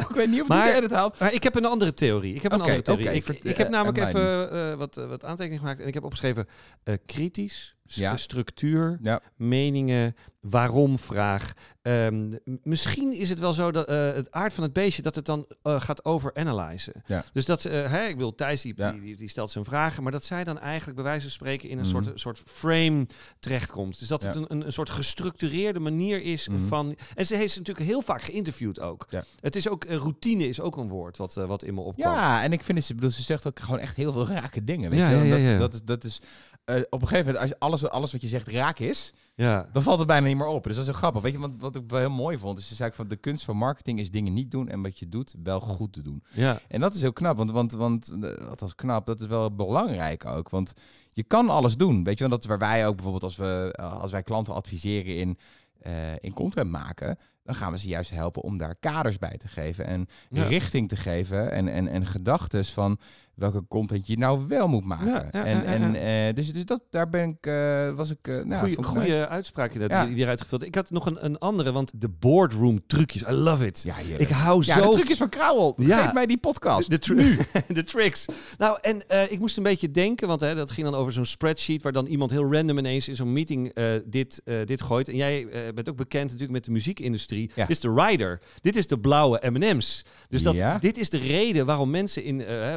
ik 0.08 0.14
weet 0.14 0.30
niet 0.30 0.40
of 0.40 0.48
Maar- 0.48 0.76
ik 0.76 0.82
het 0.82 0.90
haalt. 0.92 1.18
Maar 1.18 1.32
ik 1.32 1.42
heb 1.42 1.54
een 1.54 1.64
andere 1.64 1.94
theorie. 1.94 2.34
Ik 2.34 2.42
heb 2.42 2.52
een 2.52 2.60
andere 2.60 2.82
theorie. 2.82 3.08
ik, 3.10 3.28
ik 3.28 3.56
heb 3.56 3.68
namelijk 3.68 3.98
even 3.98 4.50
eh, 4.50 4.74
wat, 4.74 4.94
wat 4.94 5.24
aantekeningen 5.24 5.58
gemaakt. 5.58 5.80
En 5.80 5.86
ik 5.86 5.94
heb 5.94 6.04
opgeschreven 6.04 6.46
eh, 6.84 6.94
kritisch, 7.06 7.75
Ja. 7.86 8.16
structuur, 8.16 8.98
Ja. 9.02 9.20
meningen, 9.36 10.14
waarom 10.40 10.98
vraag. 10.98 11.52
Ehm, 11.82 12.32
misschien 12.62 13.12
is 13.12 13.28
het 13.28 13.38
wel 13.38 13.52
zo 13.52 13.70
dat 13.72 13.86
eh, 13.88 14.12
het 14.12 14.30
aard 14.30 14.52
van 14.52 14.62
het 14.64 14.72
beestje 14.72 15.02
dat 15.02 15.14
het 15.14 15.24
dan 15.24 15.46
eh, 15.62 15.80
gaat 15.80 16.04
overanalyzen. 16.04 17.02
Ja. 17.06 17.24
Dus 17.32 17.44
dat 17.44 17.60
ze, 17.60 17.68
eh, 17.70 17.90
hè, 17.90 18.06
ik 18.06 18.16
wil 18.16 18.34
Thijs 18.34 18.62
die, 18.62 18.74
die, 18.74 19.16
die, 19.16 19.28
stelt 19.28 19.50
zijn 19.50 19.64
vragen, 19.64 20.02
maar 20.02 20.12
dat 20.12 20.24
zij 20.24 20.44
dan 20.44 20.58
eigenlijk 20.58 20.94
bij 20.96 21.04
wijze 21.04 21.22
van 21.22 21.30
spreken 21.30 21.68
in 21.68 21.78
een 21.78 21.86
Mhm. 21.88 22.02
soort, 22.04 22.20
soort 22.20 22.42
frame 22.46 23.06
terechtkomt. 23.40 23.98
Dus 23.98 24.08
dat 24.08 24.22
het 24.22 24.34
een, 24.36 24.44
een, 24.48 24.66
een 24.66 24.72
soort 24.72 24.90
gestructureerde 24.90 25.78
manier 25.80 26.22
is 26.22 26.48
Mhm. 26.48 26.66
van. 26.66 26.96
En 27.14 27.26
ze 27.26 27.36
heeft 27.36 27.52
ze 27.52 27.58
natuurlijk 27.58 27.86
heel 27.86 28.02
vaak 28.02 28.22
geïnterviewd 28.22 28.80
ook. 28.80 29.06
Het 29.40 29.56
is 29.56 29.68
ook 29.68 29.84
routine 29.84 30.48
is 30.48 30.60
ook 30.60 30.76
een 30.76 30.88
woord 30.88 31.16
wat, 31.16 31.34
wat 31.34 31.62
in 31.62 31.74
me 31.74 31.80
opkwam. 31.80 32.12
Ja, 32.12 32.42
en 32.42 32.52
ik 32.52 32.62
vind 32.62 32.78
het, 32.78 32.86
ze, 32.86 32.94
bedoel, 32.94 33.10
ze 33.10 33.22
zegt 33.22 33.46
ook 33.46 33.60
gewoon 33.60 33.80
echt 33.80 33.96
heel 33.96 34.12
veel 34.12 34.26
rake 34.26 34.64
dingen. 34.64 34.90
Weet 34.90 34.98
Ja, 34.98 35.10
je 35.10 35.24
ja, 35.24 35.58
dat, 35.58 35.58
dat 35.58 35.74
is, 35.74 35.80
dat 35.84 36.04
is 36.04 36.20
eh, 36.66 36.80
op 36.90 37.02
een 37.02 37.08
gegeven 37.08 37.32
moment, 37.32 37.50
als 37.50 37.58
alles, 37.80 37.88
alles 37.90 38.12
wat 38.12 38.20
je 38.20 38.28
zegt 38.28 38.48
raak 38.48 38.78
is, 38.78 39.12
Ja. 39.34 39.68
dan 39.72 39.82
valt 39.82 39.98
het 39.98 40.06
bijna 40.06 40.26
niet 40.26 40.36
meer 40.36 40.46
op. 40.46 40.64
Dus 40.64 40.72
dat 40.72 40.82
is 40.84 40.90
heel 40.90 40.98
grappig. 40.98 41.22
Weet 41.22 41.32
je, 41.32 41.38
want 41.38 41.60
wat 41.60 41.76
ik 41.76 41.82
wel 41.86 41.98
heel 41.98 42.10
mooi 42.10 42.38
vond, 42.38 42.58
is 42.58 42.68
ze 42.68 42.74
zei 42.74 42.90
van 42.92 43.08
de 43.08 43.16
kunst 43.16 43.44
van 43.44 43.56
marketing 43.56 43.98
is 43.98 44.10
dingen 44.10 44.32
niet 44.32 44.50
doen 44.50 44.68
en 44.68 44.82
wat 44.82 44.98
je 44.98 45.08
doet 45.08 45.34
wel 45.42 45.60
goed 45.60 45.92
te 45.92 46.02
doen. 46.02 46.22
Ja. 46.32 46.60
En 46.68 46.80
dat 46.80 46.94
is 46.94 47.00
heel 47.00 47.12
knap, 47.12 47.36
want, 47.36 47.50
want, 47.50 47.72
want 47.72 48.08
eh, 48.10 48.20
dat 48.20 48.60
was 48.60 48.74
knap, 48.74 49.06
dat 49.06 49.20
is 49.20 49.26
wel 49.26 49.54
belangrijk 49.54 50.24
ook. 50.24 50.48
Want 50.50 50.72
je 51.12 51.22
kan 51.22 51.50
alles 51.50 51.76
doen. 51.76 52.04
Weet 52.04 52.18
je, 52.18 52.28
want 52.28 52.30
dat 52.30 52.42
is 52.42 52.48
waar 52.48 52.68
wij 52.68 52.86
ook 52.86 52.94
bijvoorbeeld 52.94 53.24
als, 53.24 53.36
we, 53.36 53.68
eh, 53.72 54.00
als 54.00 54.10
wij 54.10 54.22
klanten 54.22 54.54
adviseren 54.54 55.16
in, 55.16 55.38
eh, 55.80 55.92
in 56.20 56.32
content 56.32 56.70
maken, 56.70 57.18
dan 57.42 57.54
gaan 57.54 57.72
we 57.72 57.78
ze 57.78 57.88
juist 57.88 58.10
helpen 58.10 58.42
om 58.42 58.58
daar 58.58 58.74
kaders 58.76 59.18
bij 59.18 59.36
te 59.36 59.48
geven 59.48 59.86
en 59.86 60.06
Ja. 60.30 60.44
richting 60.44 60.88
te 60.88 60.96
geven 60.96 61.50
en, 61.52 61.68
en, 61.68 61.88
en 61.88 62.06
gedachten 62.06 62.64
van 62.64 62.98
welke 63.36 63.64
content 63.68 64.06
je 64.06 64.18
nou 64.18 64.46
wel 64.48 64.68
moet 64.68 64.84
maken. 64.84 65.06
Ja, 65.06 65.28
ja, 65.32 65.44
en 65.44 65.64
en 65.64 65.92
ja. 65.92 66.28
eh, 66.28 66.34
dus, 66.34 66.52
dus 66.52 66.64
dat, 66.64 66.82
daar 66.90 67.08
ben 67.08 67.28
ik, 67.28 67.46
eh, 67.46 67.90
was 67.90 68.10
ik, 68.10 68.28
eh 68.28 68.34
nou, 68.34 68.58
Goeie, 68.58 68.74
vond 68.74 68.86
ik 68.86 68.92
goeie 68.92 69.08
nice. 69.08 69.28
uitspraak 69.28 69.72
je 69.72 69.78
dat, 69.78 70.08
die, 70.08 70.16
eruit 70.16 70.40
gevuld. 70.40 70.62
Ik 70.62 70.74
had 70.74 70.90
nog 70.90 71.06
een, 71.06 71.24
een 71.24 71.38
andere, 71.38 71.72
want 71.72 71.92
de 72.00 72.08
boardroom 72.08 72.86
trucjes. 72.86 73.22
I 73.22 73.30
love 73.30 73.66
it. 73.66 73.84
Ik 74.18 74.28
hou 74.28 74.62
ja, 74.64 74.76
zo 74.76 74.82
de 74.82 74.90
trucjes 74.96 75.18
van 75.18 75.28
Krauwel. 75.28 75.74
Ja. 75.76 76.02
Geef 76.02 76.12
mij 76.12 76.26
die 76.26 76.38
podcast. 76.38 76.90
De, 76.90 76.98
tru- 76.98 77.36
de 77.68 77.82
tricks. 77.84 78.24
Nou, 78.58 78.78
en 78.80 79.30
ik 79.30 79.38
moest 79.38 79.56
een 79.56 79.62
beetje 79.62 79.90
denken, 79.90 80.28
want 80.28 80.40
hè, 80.40 80.54
dat 80.54 80.70
ging 80.70 80.86
dan 80.90 81.00
over 81.00 81.12
zo'n 81.12 81.24
spreadsheet 81.24 81.82
waar 81.82 81.92
dan 81.92 82.06
iemand 82.06 82.30
heel 82.30 82.52
random 82.52 82.78
ineens 82.78 83.08
in 83.08 83.16
zo'n 83.16 83.32
meeting 83.32 83.74
dit, 84.04 84.42
dit 84.64 84.82
gooit. 84.82 85.08
En 85.08 85.16
jij 85.16 85.48
bent 85.74 85.88
ook 85.88 85.96
bekend 85.96 86.24
natuurlijk 86.24 86.52
met 86.52 86.64
de 86.64 86.70
muziekindustrie. 86.70 87.50
Dit 87.54 87.70
is 87.70 87.80
de 87.80 87.92
rider. 87.94 88.40
Dit 88.60 88.76
is 88.76 88.86
de 88.86 88.98
blauwe 88.98 89.50
M&M's. 89.50 90.04
Dus 90.28 90.42
dat, 90.42 90.56
dit 90.80 90.98
is 90.98 91.10
de 91.10 91.18
reden 91.18 91.66
waarom 91.66 91.90
mensen 91.90 92.24
in 92.24 92.44
eh, 92.44 92.74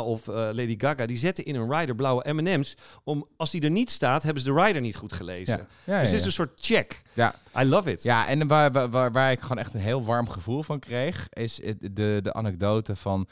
Of 0.00 0.28
eh, 0.28 0.34
Lady 0.34 0.74
Gaga, 0.78 1.06
die 1.06 1.16
zetten 1.16 1.44
in 1.44 1.54
een 1.54 1.72
rider 1.78 1.94
blauwe 1.94 2.32
M&M's. 2.32 2.76
Om, 3.04 3.26
als 3.36 3.50
die 3.50 3.60
er 3.60 3.70
niet 3.70 3.90
staat, 3.90 4.22
hebben 4.22 4.42
ze 4.42 4.52
de 4.52 4.62
rider 4.62 4.82
niet 4.82 4.96
goed 4.96 5.12
gelezen. 5.12 5.56
Ja. 5.84 5.92
Ja, 5.94 6.00
Dus 6.00 6.10
dit 6.10 6.18
is 6.20 6.26
een 6.26 6.32
soort 6.32 6.60
check. 6.60 7.02
Ja. 7.12 7.34
I 7.58 7.64
love 7.64 7.90
it. 7.92 8.02
Ja, 8.02 8.26
en 8.26 8.46
waar, 8.46 8.90
waar, 8.90 9.12
waar, 9.12 9.30
ik 9.32 9.40
gewoon 9.40 9.58
echt 9.58 9.74
een 9.74 9.80
heel 9.80 10.04
warm 10.04 10.28
gevoel 10.28 10.62
van 10.62 10.78
kreeg, 10.78 11.28
is 11.30 11.62
het- 11.64 11.78
de, 11.96 12.18
de 12.22 12.32
anekdote 12.32 12.96
van 12.96 13.26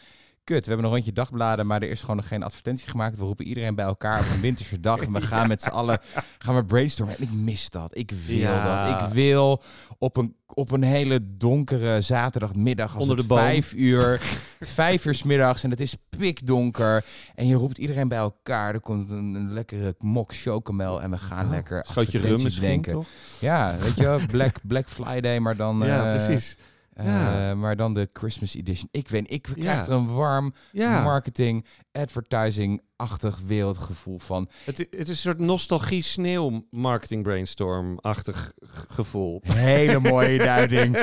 kut. 0.55 0.65
We 0.65 0.69
hebben 0.73 0.85
een 0.87 0.93
rondje 0.95 1.13
dagbladen, 1.13 1.67
maar 1.67 1.83
er 1.83 1.91
is 1.91 2.01
gewoon 2.01 2.17
nog 2.17 2.29
geen 2.29 2.43
advertentie 2.43 2.89
gemaakt. 2.89 3.19
We 3.19 3.25
roepen 3.25 3.47
iedereen 3.47 3.75
bij 3.75 3.85
elkaar 3.85 4.21
op 4.21 4.27
een 4.35 4.41
winterse 4.41 4.81
dag. 4.81 5.01
En 5.01 5.13
we 5.13 5.21
gaan 5.33 5.49
met 5.49 5.63
z'n 5.63 5.69
allen 5.69 5.99
gaan 6.39 6.55
we 6.55 6.65
brainstormen. 6.65 7.17
En 7.17 7.23
ik 7.23 7.33
mis 7.33 7.71
dat. 7.71 7.97
Ik 7.97 8.13
wil 8.27 8.37
Ja. 8.39 8.89
dat. 8.89 9.01
Ik 9.03 9.09
wil 9.13 9.63
op 9.99 10.17
een, 10.17 10.37
op 10.47 10.71
een 10.73 10.83
hele 10.83 11.21
donkere 11.37 12.01
zaterdagmiddag. 12.01 12.93
Als 12.95 13.03
Onder 13.03 13.17
de 13.29 13.35
vijf 13.35 13.75
uur, 13.75 14.21
vijf 14.61 15.05
uur 15.05 15.15
's 15.15 15.23
middags 15.23 15.63
en 15.65 15.71
het 15.71 15.81
is 15.81 15.97
pikdonker. 16.19 17.05
En 17.35 17.47
je 17.47 17.55
roept 17.55 17.79
iedereen 17.79 18.09
bij 18.09 18.19
elkaar. 18.19 18.75
Er 18.75 18.81
komt 18.81 19.11
een, 19.11 19.35
een 19.35 19.53
lekkere 19.53 19.95
mok 19.99 20.35
chocomel 20.35 21.03
en 21.03 21.11
we 21.11 21.19
gaan 21.19 21.51
lekker 21.51 21.85
Schootje 21.89 22.19
rum 22.19 22.49
denken. 22.61 22.93
toch? 22.93 23.07
Ja, 23.41 23.77
weet 23.81 23.97
je 23.97 24.19
Black, 24.27 24.57
Black 24.63 24.89
Friday, 24.89 25.39
maar 25.39 25.57
dan... 25.57 25.79
Ja, 25.85 26.15
eh, 26.15 26.25
precies. 26.27 26.57
Eh, 27.05 27.53
maar 27.57 27.77
dan 27.77 27.95
de 27.95 28.09
Christmas 28.13 28.55
edition. 28.55 28.89
Ik 28.91 29.09
weet, 29.09 29.33
ik 29.33 29.47
Ja. 29.47 29.55
krijg 29.55 29.87
er 29.87 29.93
een 29.93 30.15
warm 30.15 30.53
Ja, 30.73 31.03
marketing, 31.03 31.65
advertising-achtig 31.93 33.39
wereldgevoel 33.47 34.19
van. 34.19 34.49
het, 34.65 34.79
het 34.79 34.95
is 34.95 35.09
een 35.09 35.17
soort 35.17 35.39
nostalgie 35.39 36.03
sneeuw 36.03 36.67
marketing 36.71 37.23
brainstorm-achtig 37.23 38.53
gevoel. 38.89 39.41
Hele 39.45 39.99
mooie 40.01 40.39
duiding. 40.53 40.97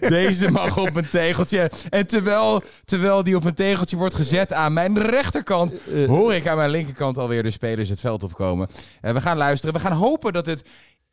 Deze 0.00 0.50
mag 0.50 0.78
op 0.78 0.96
een 0.96 1.08
tegeltje. 1.08 1.70
En 1.90 2.06
terwijl, 2.06 2.62
terwijl 2.84 3.22
die 3.22 3.36
op 3.36 3.44
een 3.44 3.54
tegeltje 3.54 3.96
wordt 3.96 4.14
gezet 4.14 4.52
aan 4.52 4.72
mijn 4.72 4.98
rechterkant, 5.00 5.72
Eh, 5.88 6.06
hoor 6.06 6.34
ik 6.34 6.48
aan 6.48 6.56
mijn 6.56 6.70
linkerkant 6.70 7.18
alweer 7.18 7.42
de 7.42 7.50
spelers 7.50 7.88
het 7.88 8.00
veld 8.00 8.22
opkomen. 8.22 8.68
En 9.00 9.14
we 9.14 9.20
gaan 9.20 9.36
luisteren. 9.36 9.74
We 9.74 9.80
gaan 9.80 9.96
hopen 9.96 10.32
dat 10.32 10.46
het 10.46 10.64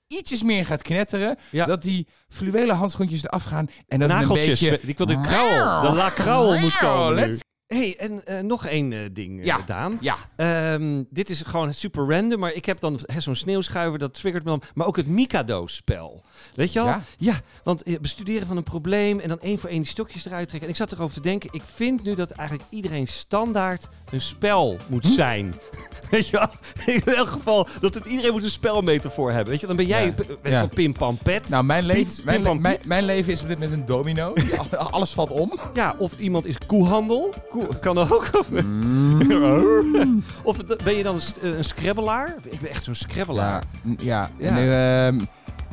ietsjes 0.08 0.44
meer 0.44 0.66
gaat 0.66 0.82
knetteren. 0.82 1.38
Ja. 1.52 1.66
Dat 1.66 1.82
die 1.82 2.08
fluwelen 2.30 2.76
handschoentjes 2.76 3.24
eraf 3.24 3.44
gaan. 3.44 3.70
En 3.88 4.00
dat 4.00 4.10
Nageltjes. 4.10 4.62
een 4.62 4.70
beetje... 4.70 4.88
Ik 4.88 4.98
wil 4.98 5.06
de 5.08 5.20
krauwel. 5.20 5.82
De 5.82 5.98
la 5.98 6.10
krauwel 6.10 6.60
moet 6.60 6.78
komen 6.78 7.40
hey, 7.68 7.96
en 7.98 8.26
eh, 8.26 8.40
nog 8.40 8.66
één 8.66 8.94
eh, 8.94 9.00
ding, 9.12 9.40
eh, 9.40 9.46
Ja. 9.46 9.62
Daan. 9.66 9.98
Ja, 10.02 10.16
Ehm, 10.36 11.04
dit 11.10 11.30
is 11.30 11.42
gewoon 11.42 11.74
super 11.74 12.08
random, 12.10 12.40
maar 12.40 12.54
ik 12.54 12.66
heb 12.66 12.80
dan 12.80 13.00
zo'n 13.18 13.36
sneeuwschuiver, 13.36 14.00
dat 14.00 14.14
triggert 14.14 14.44
me 14.44 14.50
dan. 14.50 14.62
Maar 14.74 14.88
ook 14.88 14.96
het 14.96 15.08
Mikado-spel. 15.08 16.24
Weet 16.56 16.74
je 16.74 16.80
wel? 16.80 16.88
Ja? 16.88 17.02
Ja, 17.18 17.34
want 17.64 17.84
bestuderen 18.02 18.48
van 18.48 18.58
een 18.58 18.64
probleem 18.64 19.20
en 19.20 19.30
dan 19.30 19.40
één 19.42 19.60
voor 19.60 19.70
één 19.70 19.80
die 19.82 19.88
stokjes 19.88 20.26
eruit 20.26 20.48
trekken. 20.48 20.70
En 20.70 20.76
ik 20.76 20.80
zat 20.82 20.92
erover 20.92 21.16
te 21.16 21.22
denken, 21.22 21.50
ik 21.54 21.62
vind 21.66 22.04
nu 22.04 22.14
dat 22.16 22.32
eigenlijk 22.32 22.70
iedereen 22.70 23.08
standaard 23.08 23.88
een 24.12 24.22
spel 24.22 24.78
moet 24.88 25.06
Hm? 25.06 25.12
zijn. 25.12 25.54
Weet 26.12 26.28
je 26.28 26.38
wel? 26.38 26.50
In 26.96 27.02
elk 27.06 27.28
geval, 27.28 27.68
dat 27.82 27.94
het, 27.94 28.06
iedereen 28.06 28.32
moet 28.32 28.44
een 28.44 28.50
spelmetafoor 28.50 29.32
hebben. 29.32 29.50
Weet 29.52 29.60
je, 29.62 29.68
dan 29.68 29.76
ben 29.76 29.86
jij 29.86 30.06
Ja. 30.44 30.50
wel, 30.50 30.68
Pim 30.70 30.94
Pam 30.94 31.18
Pet. 31.18 31.50
Nou, 31.50 31.64
mijn, 31.64 31.88
Piet, 31.88 32.22
leven, 32.26 32.62
mijn, 32.62 32.78
mijn, 32.86 33.06
leven 33.06 33.32
is 33.34 33.42
op 33.42 33.48
dit 33.48 33.60
moment 33.60 33.80
een 33.80 33.86
domino. 33.86 34.34
Al- 34.58 34.78
Alles 34.98 35.12
valt 35.12 35.32
om. 35.32 35.54
Ja, 35.74 35.96
of 35.98 36.18
iemand 36.18 36.46
is 36.46 36.56
koehandel. 36.68 37.34
Kan 37.82 37.98
ook. 37.98 38.30
Of, 38.40 38.50
Mm. 38.64 40.24
of 40.44 40.58
ben 40.84 40.96
je 40.96 41.04
dan 41.04 41.16
een, 41.16 41.22
st- 41.22 41.42
een 41.42 41.64
scrabbelaar? 41.64 42.36
Ik 42.50 42.60
ben 42.60 42.70
echt 42.70 42.84
zo'n 42.84 42.96
scrabbelaar. 42.96 43.64
Ja, 43.84 44.30
ja. 44.38 44.58
Ja. 44.58 44.58
En, 44.58 45.14
ehm, 45.18 45.26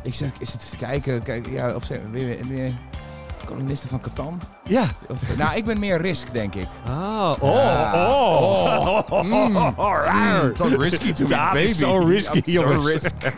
ik 0.03 0.15
zeg, 0.15 0.29
is 0.39 0.53
het 0.53 0.71
te 0.71 0.77
kijken, 0.77 1.23
kijk, 1.23 1.49
ja, 1.51 1.75
of 1.75 1.85
ze, 1.85 2.01
ben 2.13 2.21
je, 2.21 2.39
ben 2.49 2.57
je 2.57 2.73
kolonisten 3.45 3.89
van 3.89 4.01
Catan? 4.01 4.41
Ja. 4.65 4.83
Of, 5.09 5.37
nou, 5.37 5.57
ik 5.57 5.65
ben 5.65 5.79
meer 5.79 6.01
risk, 6.01 6.33
denk 6.33 6.55
ik. 6.55 6.67
Ah, 6.89 7.33
oh, 7.41 7.55
Ja. 7.55 8.09
oh. 8.09 9.03
Oh. 9.11 9.23
Mm. 9.23 9.53
Mm, 10.65 10.81
risky 10.81 11.13
to 11.13 11.25
me, 11.25 11.31
baby. 11.37 11.59
is 11.59 11.79
zo 11.79 11.97
risky, 11.99 12.37
I'm 12.37 12.45
so 12.45 12.51
jongens. 12.53 12.85
risk. 12.85 13.13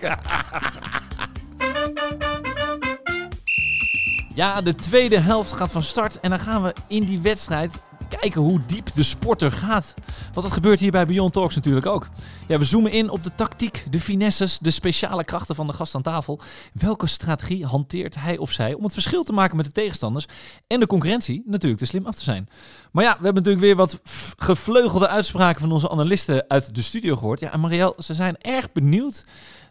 Ja, 4.35 4.61
de 4.61 4.75
tweede 4.75 5.19
helft 5.21 5.53
gaat 5.53 5.71
van 5.71 5.83
start 5.83 6.21
en 6.21 6.31
dan 6.31 6.39
gaan 6.39 6.63
we 6.63 6.75
in 6.89 7.05
die 7.05 7.21
wedstrijd 7.21 7.79
kijken 8.09 8.41
hoe 8.41 8.61
diep 8.67 8.95
de 8.95 9.03
sporter 9.03 9.53
gaat. 9.53 9.95
Want 10.33 10.47
dat 10.47 10.53
gebeurt 10.53 10.81
hier 10.81 10.91
bij 10.91 11.07
Beyond 11.07 11.33
Talks 11.33 11.55
natuurlijk 11.55 11.87
ook. 11.87 12.09
Ja, 12.49 12.59
we 12.59 12.65
zoomen 12.65 12.93
in 12.93 13.11
op 13.11 13.25
de 13.25 13.35
tactiek, 13.35 13.87
de 13.91 14.01
finesses, 14.01 14.59
de 14.59 14.71
speciale 14.71 15.25
krachten 15.25 15.55
van 15.55 15.67
de 15.67 15.73
gast 15.73 15.95
aan 15.95 16.03
tafel. 16.03 16.41
Welke 16.73 17.07
strategie 17.07 17.67
hanteert 17.67 18.15
hij 18.15 18.39
of 18.39 18.53
zij 18.53 18.75
om 18.75 18.85
het 18.85 18.93
verschil 18.93 19.25
te 19.25 19.33
maken 19.33 19.57
met 19.57 19.67
de 19.67 19.73
tegenstanders 19.73 20.27
en 20.67 20.81
de 20.81 20.87
concurrentie 20.87 21.43
natuurlijk 21.47 21.81
te 21.81 21.87
slim 21.87 22.07
af 22.07 22.15
te 22.15 22.23
zijn. 22.23 22.49
Maar 22.93 23.05
ja, 23.05 23.17
we 23.19 23.25
hebben 23.25 23.43
natuurlijk 23.43 23.65
weer 23.65 23.77
wat 23.77 24.01
gevleugelde 24.37 25.09
uitspraken 25.09 25.61
van 25.61 25.73
onze 25.73 25.91
analisten 25.91 26.45
uit 26.49 26.75
de 26.75 26.83
studio 26.83 27.17
gehoord. 27.17 27.41
Ja, 27.41 27.53
en 27.53 27.61
Marielle, 27.61 27.95
ze 27.99 28.15
zijn 28.15 28.37
erg 28.41 28.73
benieuwd 28.73 29.25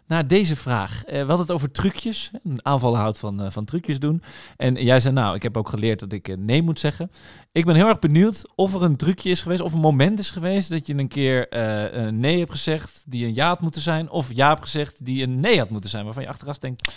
naar 0.06 0.26
deze 0.26 0.56
vraag. 0.56 1.04
Eh, 1.04 1.12
we 1.12 1.18
hadden 1.18 1.46
het 1.46 1.50
over 1.50 1.70
trucjes. 1.70 2.30
Een 2.44 2.64
aanval 2.64 2.96
houdt 2.96 3.18
van, 3.18 3.42
eh, 3.42 3.50
van 3.50 3.64
trucjes 3.64 3.98
doen. 3.98 4.22
En 4.56 4.74
jij 4.74 5.00
zei, 5.00 5.14
nou, 5.14 5.34
ik 5.34 5.42
heb 5.42 5.56
ook 5.56 5.68
geleerd 5.68 6.00
dat 6.00 6.12
ik 6.12 6.28
eh, 6.28 6.36
nee 6.36 6.62
moet 6.62 6.80
zeggen. 6.80 7.10
Ik 7.52 7.64
ben 7.64 7.74
heel 7.74 7.88
erg 7.88 7.98
benieuwd 7.98 8.52
of 8.54 8.74
er 8.74 8.82
een 8.82 8.96
trucje 8.96 9.30
is 9.30 9.42
geweest, 9.42 9.60
of 9.60 9.72
een 9.72 9.80
moment 9.80 10.18
is 10.18 10.30
geweest 10.30 10.70
dat 10.70 10.86
je 10.86 10.94
een 10.94 11.08
keer 11.08 11.54
een 11.96 12.20
nee 12.20 12.38
hebt 12.38 12.50
gezegd 12.50 13.04
die 13.06 13.26
een 13.26 13.34
ja 13.34 13.48
had 13.48 13.60
moeten 13.60 13.80
zijn, 13.80 14.10
of 14.10 14.32
ja 14.34 14.48
hebt 14.48 14.62
gezegd 14.62 15.04
die 15.04 15.22
een 15.22 15.40
nee 15.40 15.58
had 15.58 15.70
moeten 15.70 15.90
zijn, 15.90 16.04
waarvan 16.04 16.22
je 16.22 16.28
achteraf 16.28 16.58
denkt, 16.58 16.92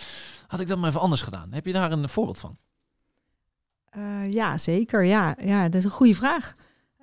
had 0.47 0.59
ik 0.59 0.67
dat 0.67 0.77
maar 0.77 0.89
even 0.89 1.01
anders 1.01 1.21
gedaan? 1.21 1.53
Heb 1.53 1.65
je 1.65 1.73
daar 1.73 1.91
een 1.91 2.09
voorbeeld 2.09 2.37
van? 2.37 2.57
Ja, 4.29 4.57
zeker. 4.57 5.03
Ja, 5.03 5.35
ja, 5.43 5.63
dat 5.63 5.73
is 5.75 5.83
een 5.83 5.89
goede 5.89 6.15
vraag. 6.15 6.55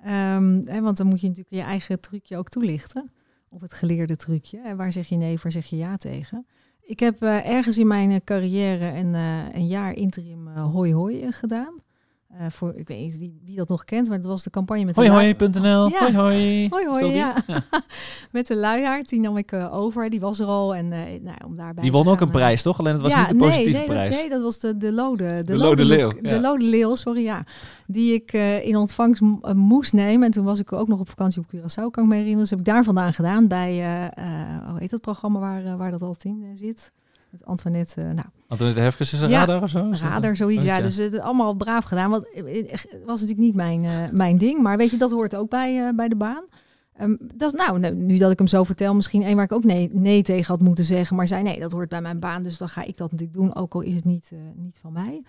Ehm, 0.03 0.61
hè, 0.65 0.81
want 0.81 0.97
dan 0.97 1.07
moet 1.07 1.21
je 1.21 1.27
natuurlijk 1.27 1.55
je 1.55 1.61
eigen 1.61 1.99
trucje 1.99 2.37
ook 2.37 2.49
toelichten. 2.49 3.11
Of 3.49 3.61
het 3.61 3.73
geleerde 3.73 4.15
trucje. 4.15 4.61
En 4.61 4.77
waar 4.77 4.91
zeg 4.91 5.07
je 5.07 5.15
nee, 5.15 5.39
waar 5.43 5.51
zeg 5.51 5.65
je 5.65 5.77
ja 5.77 5.97
tegen? 5.97 6.45
Ik 6.81 6.99
heb 6.99 7.21
eh, 7.21 7.49
ergens 7.49 7.77
in 7.77 7.87
mijn 7.87 8.11
eh, 8.11 8.17
carrière 8.23 8.93
een, 8.93 9.15
eh, 9.15 9.53
een 9.53 9.67
jaar 9.67 9.93
interim 9.93 10.47
eh, 10.47 10.71
hoi 10.71 10.93
hoi 10.93 11.31
gedaan. 11.31 11.79
Eh, 12.27 12.45
voor, 12.49 12.73
ik 12.75 12.87
weet 12.87 12.99
niet 12.99 13.17
wie, 13.17 13.41
wie 13.45 13.55
dat 13.55 13.69
nog 13.69 13.83
kent, 13.83 14.07
maar 14.07 14.17
het 14.17 14.25
was 14.25 14.43
de 14.43 14.49
campagne 14.49 14.85
met 14.85 14.95
de 14.95 15.01
Hoi 15.01 15.13
lui- 15.13 15.35
hoi.nl, 15.39 15.89
Ja. 15.89 15.99
hoi 15.99 16.15
hoi. 16.15 16.67
Hoi 16.73 16.83
Is 16.83 16.89
hoi, 16.89 17.01
dat 17.01 17.09
die? 17.09 17.19
ja. 17.19 17.35
met 18.31 18.47
de 18.47 18.55
luiaard, 18.55 19.09
die 19.09 19.19
nam 19.19 19.37
ik 19.37 19.51
eh, 19.51 19.73
over. 19.75 20.09
Die 20.09 20.19
was 20.19 20.39
er 20.39 20.45
al. 20.45 20.75
En 20.75 20.91
eh, 20.91 20.99
nou, 21.21 21.37
om 21.45 21.55
daarbij 21.55 21.83
Die 21.83 21.91
won 21.91 22.07
ook 22.07 22.21
een 22.21 22.29
prijs, 22.29 22.61
toch? 22.61 22.79
Alleen 22.79 22.93
het 22.93 23.01
was 23.01 23.11
ja, 23.11 23.19
niet 23.19 23.29
de 23.29 23.35
positieve 23.35 23.77
nee, 23.77 23.85
prijs. 23.87 24.15
nee, 24.15 24.29
dat 24.29 24.41
was 24.41 24.59
de, 24.59 24.77
de 24.77 24.91
lode. 24.93 25.43
De 25.45 25.57
lode 25.57 25.85
leeuw, 25.85 26.11
De 26.21 26.39
lode 26.39 26.65
leeuw, 26.65 26.95
sorry, 26.95 27.23
ja. 27.23 27.43
Die 27.85 28.13
ik 28.13 28.33
eh, 28.33 28.65
in 28.65 28.75
ontvangst 28.75 29.21
moest 29.53 29.93
nemen. 29.93 30.25
En 30.25 30.31
toen 30.31 30.45
was 30.45 30.59
ik 30.59 30.71
ook 30.73 30.87
nog 30.87 30.99
op 30.99 31.09
vakantie 31.09 31.41
op 31.41 31.47
Curaçao, 31.55 31.91
kan 31.91 32.03
ik 32.03 32.09
me 32.09 32.15
herinneren. 32.15 32.39
Dus 32.39 32.49
heb 32.49 32.59
ik 32.59 32.65
daar 32.65 32.83
vandaan 32.83 33.13
gedaan 33.13 33.47
bij, 33.47 33.69
eh, 33.71 34.05
eh, 34.05 34.69
hoe 34.69 34.79
heet 34.79 34.89
dat 34.89 35.01
programma 35.01 35.39
waar, 35.39 35.77
waar 35.77 35.91
dat 35.91 36.01
altijd 36.01 36.23
in 36.33 36.51
zit? 36.57 36.91
Met 37.29 37.45
Antoinette, 37.45 38.01
eh, 38.01 38.07
nou, 38.07 38.27
Antoinette 38.47 38.81
Hefkes 38.81 39.13
is 39.13 39.21
een 39.21 39.29
Ja, 39.29 39.39
radar 39.39 39.61
of 39.61 39.69
zo? 39.69 39.89
Radar, 39.91 40.29
een- 40.29 40.35
zoiets. 40.35 40.63
Ja, 40.63 40.73
zoiets, 40.75 40.95
dus 40.95 41.11
het 41.11 41.19
allemaal 41.21 41.53
braaf 41.53 41.83
gedaan. 41.83 42.09
Want 42.09 42.33
eh, 42.33 42.59
eh, 42.59 42.69
het 42.71 42.87
was 43.05 43.21
natuurlijk 43.21 43.39
niet 43.47 43.55
mijn, 43.55 43.83
eh, 43.83 43.91
mijn 44.11 44.37
ding. 44.37 44.61
Maar 44.61 44.77
weet 44.77 44.89
je, 44.91 44.97
dat 44.97 45.11
hoort 45.11 45.35
ook 45.35 45.49
bij, 45.49 45.87
eh, 45.87 45.93
bij 45.95 46.07
de 46.07 46.15
baan. 46.15 46.43
Ehm, 46.93 47.15
dat 47.35 47.53
is, 47.53 47.59
nou, 47.59 47.79
nou, 47.79 47.93
nu 47.93 48.17
dat 48.17 48.31
ik 48.31 48.37
hem 48.37 48.47
zo 48.47 48.63
vertel, 48.63 48.95
misschien 48.95 49.23
één 49.23 49.35
waar 49.35 49.45
ik 49.45 49.51
ook 49.51 49.63
nee, 49.63 49.89
nee 49.93 50.23
tegen 50.23 50.45
had 50.47 50.59
moeten 50.61 50.83
zeggen. 50.85 51.15
Maar 51.15 51.27
zei 51.27 51.43
nee, 51.43 51.59
dat 51.59 51.71
hoort 51.71 51.89
bij 51.89 52.01
mijn 52.01 52.19
baan. 52.19 52.43
Dus 52.43 52.57
dan 52.57 52.69
ga 52.69 52.81
ik 52.83 52.97
dat 52.97 53.11
natuurlijk 53.11 53.37
doen. 53.37 53.55
Ook 53.55 53.73
al 53.73 53.81
is 53.81 53.93
het 53.95 54.05
niet, 54.05 54.29
eh, 54.33 54.39
niet 54.55 54.77
van 54.81 54.93
mij. 54.93 55.23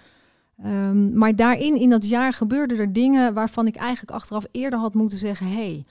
Ehm, 0.63 1.19
maar 1.19 1.37
daarin, 1.37 1.77
in 1.81 1.91
dat 1.91 2.09
jaar, 2.09 2.33
gebeurden 2.33 2.79
er 2.79 2.93
dingen 2.93 3.35
waarvan 3.35 3.67
ik 3.67 3.77
eigenlijk 3.77 4.11
achteraf 4.11 4.45
eerder 4.51 4.79
had 4.79 4.95
moeten 4.95 5.19
zeggen: 5.19 5.53
hey, 5.53 5.85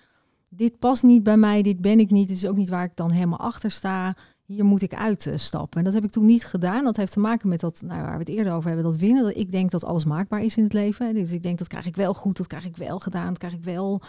dit 0.49 0.79
past 0.79 1.03
niet 1.03 1.23
bij 1.23 1.37
mij, 1.37 1.61
dit 1.61 1.81
ben 1.81 1.99
ik 1.99 2.09
niet. 2.09 2.27
Dit 2.27 2.37
is 2.37 2.47
ook 2.47 2.55
niet 2.55 2.69
waar 2.69 2.83
ik 2.83 2.95
dan 2.95 3.11
helemaal 3.11 3.39
achter 3.39 3.71
sta. 3.71 4.15
Hier 4.47 4.65
moet 4.65 4.81
ik 4.81 4.93
uitstappen. 4.93 5.77
En 5.77 5.83
dat 5.83 5.93
heb 5.93 6.03
ik 6.03 6.09
toen 6.09 6.25
niet 6.25 6.45
gedaan. 6.45 6.83
Dat 6.83 6.97
heeft 6.97 7.11
te 7.11 7.19
maken 7.19 7.49
met 7.49 7.59
dat, 7.59 7.81
nou, 7.85 8.01
waar 8.01 8.11
we 8.11 8.19
het 8.19 8.29
eerder 8.29 8.53
over 8.53 8.67
hebben, 8.67 8.91
dat 8.91 8.97
winnen. 8.97 9.23
Dat 9.23 9.37
ik 9.37 9.51
denk 9.51 9.71
dat 9.71 9.83
alles 9.83 10.05
maakbaar 10.05 10.43
is 10.43 10.57
in 10.57 10.63
het 10.63 10.73
leven. 10.73 11.13
Dus 11.13 11.31
ik 11.31 11.43
denk 11.43 11.57
dat 11.57 11.67
krijg 11.67 11.85
ik 11.85 11.95
wel 11.95 12.13
goed, 12.13 12.37
dat 12.37 12.47
krijg 12.47 12.65
ik 12.65 12.77
wel 12.77 12.99
gedaan, 12.99 13.27
dat 13.27 13.37
krijg 13.37 13.53
ik 13.53 13.63
wel 13.63 14.01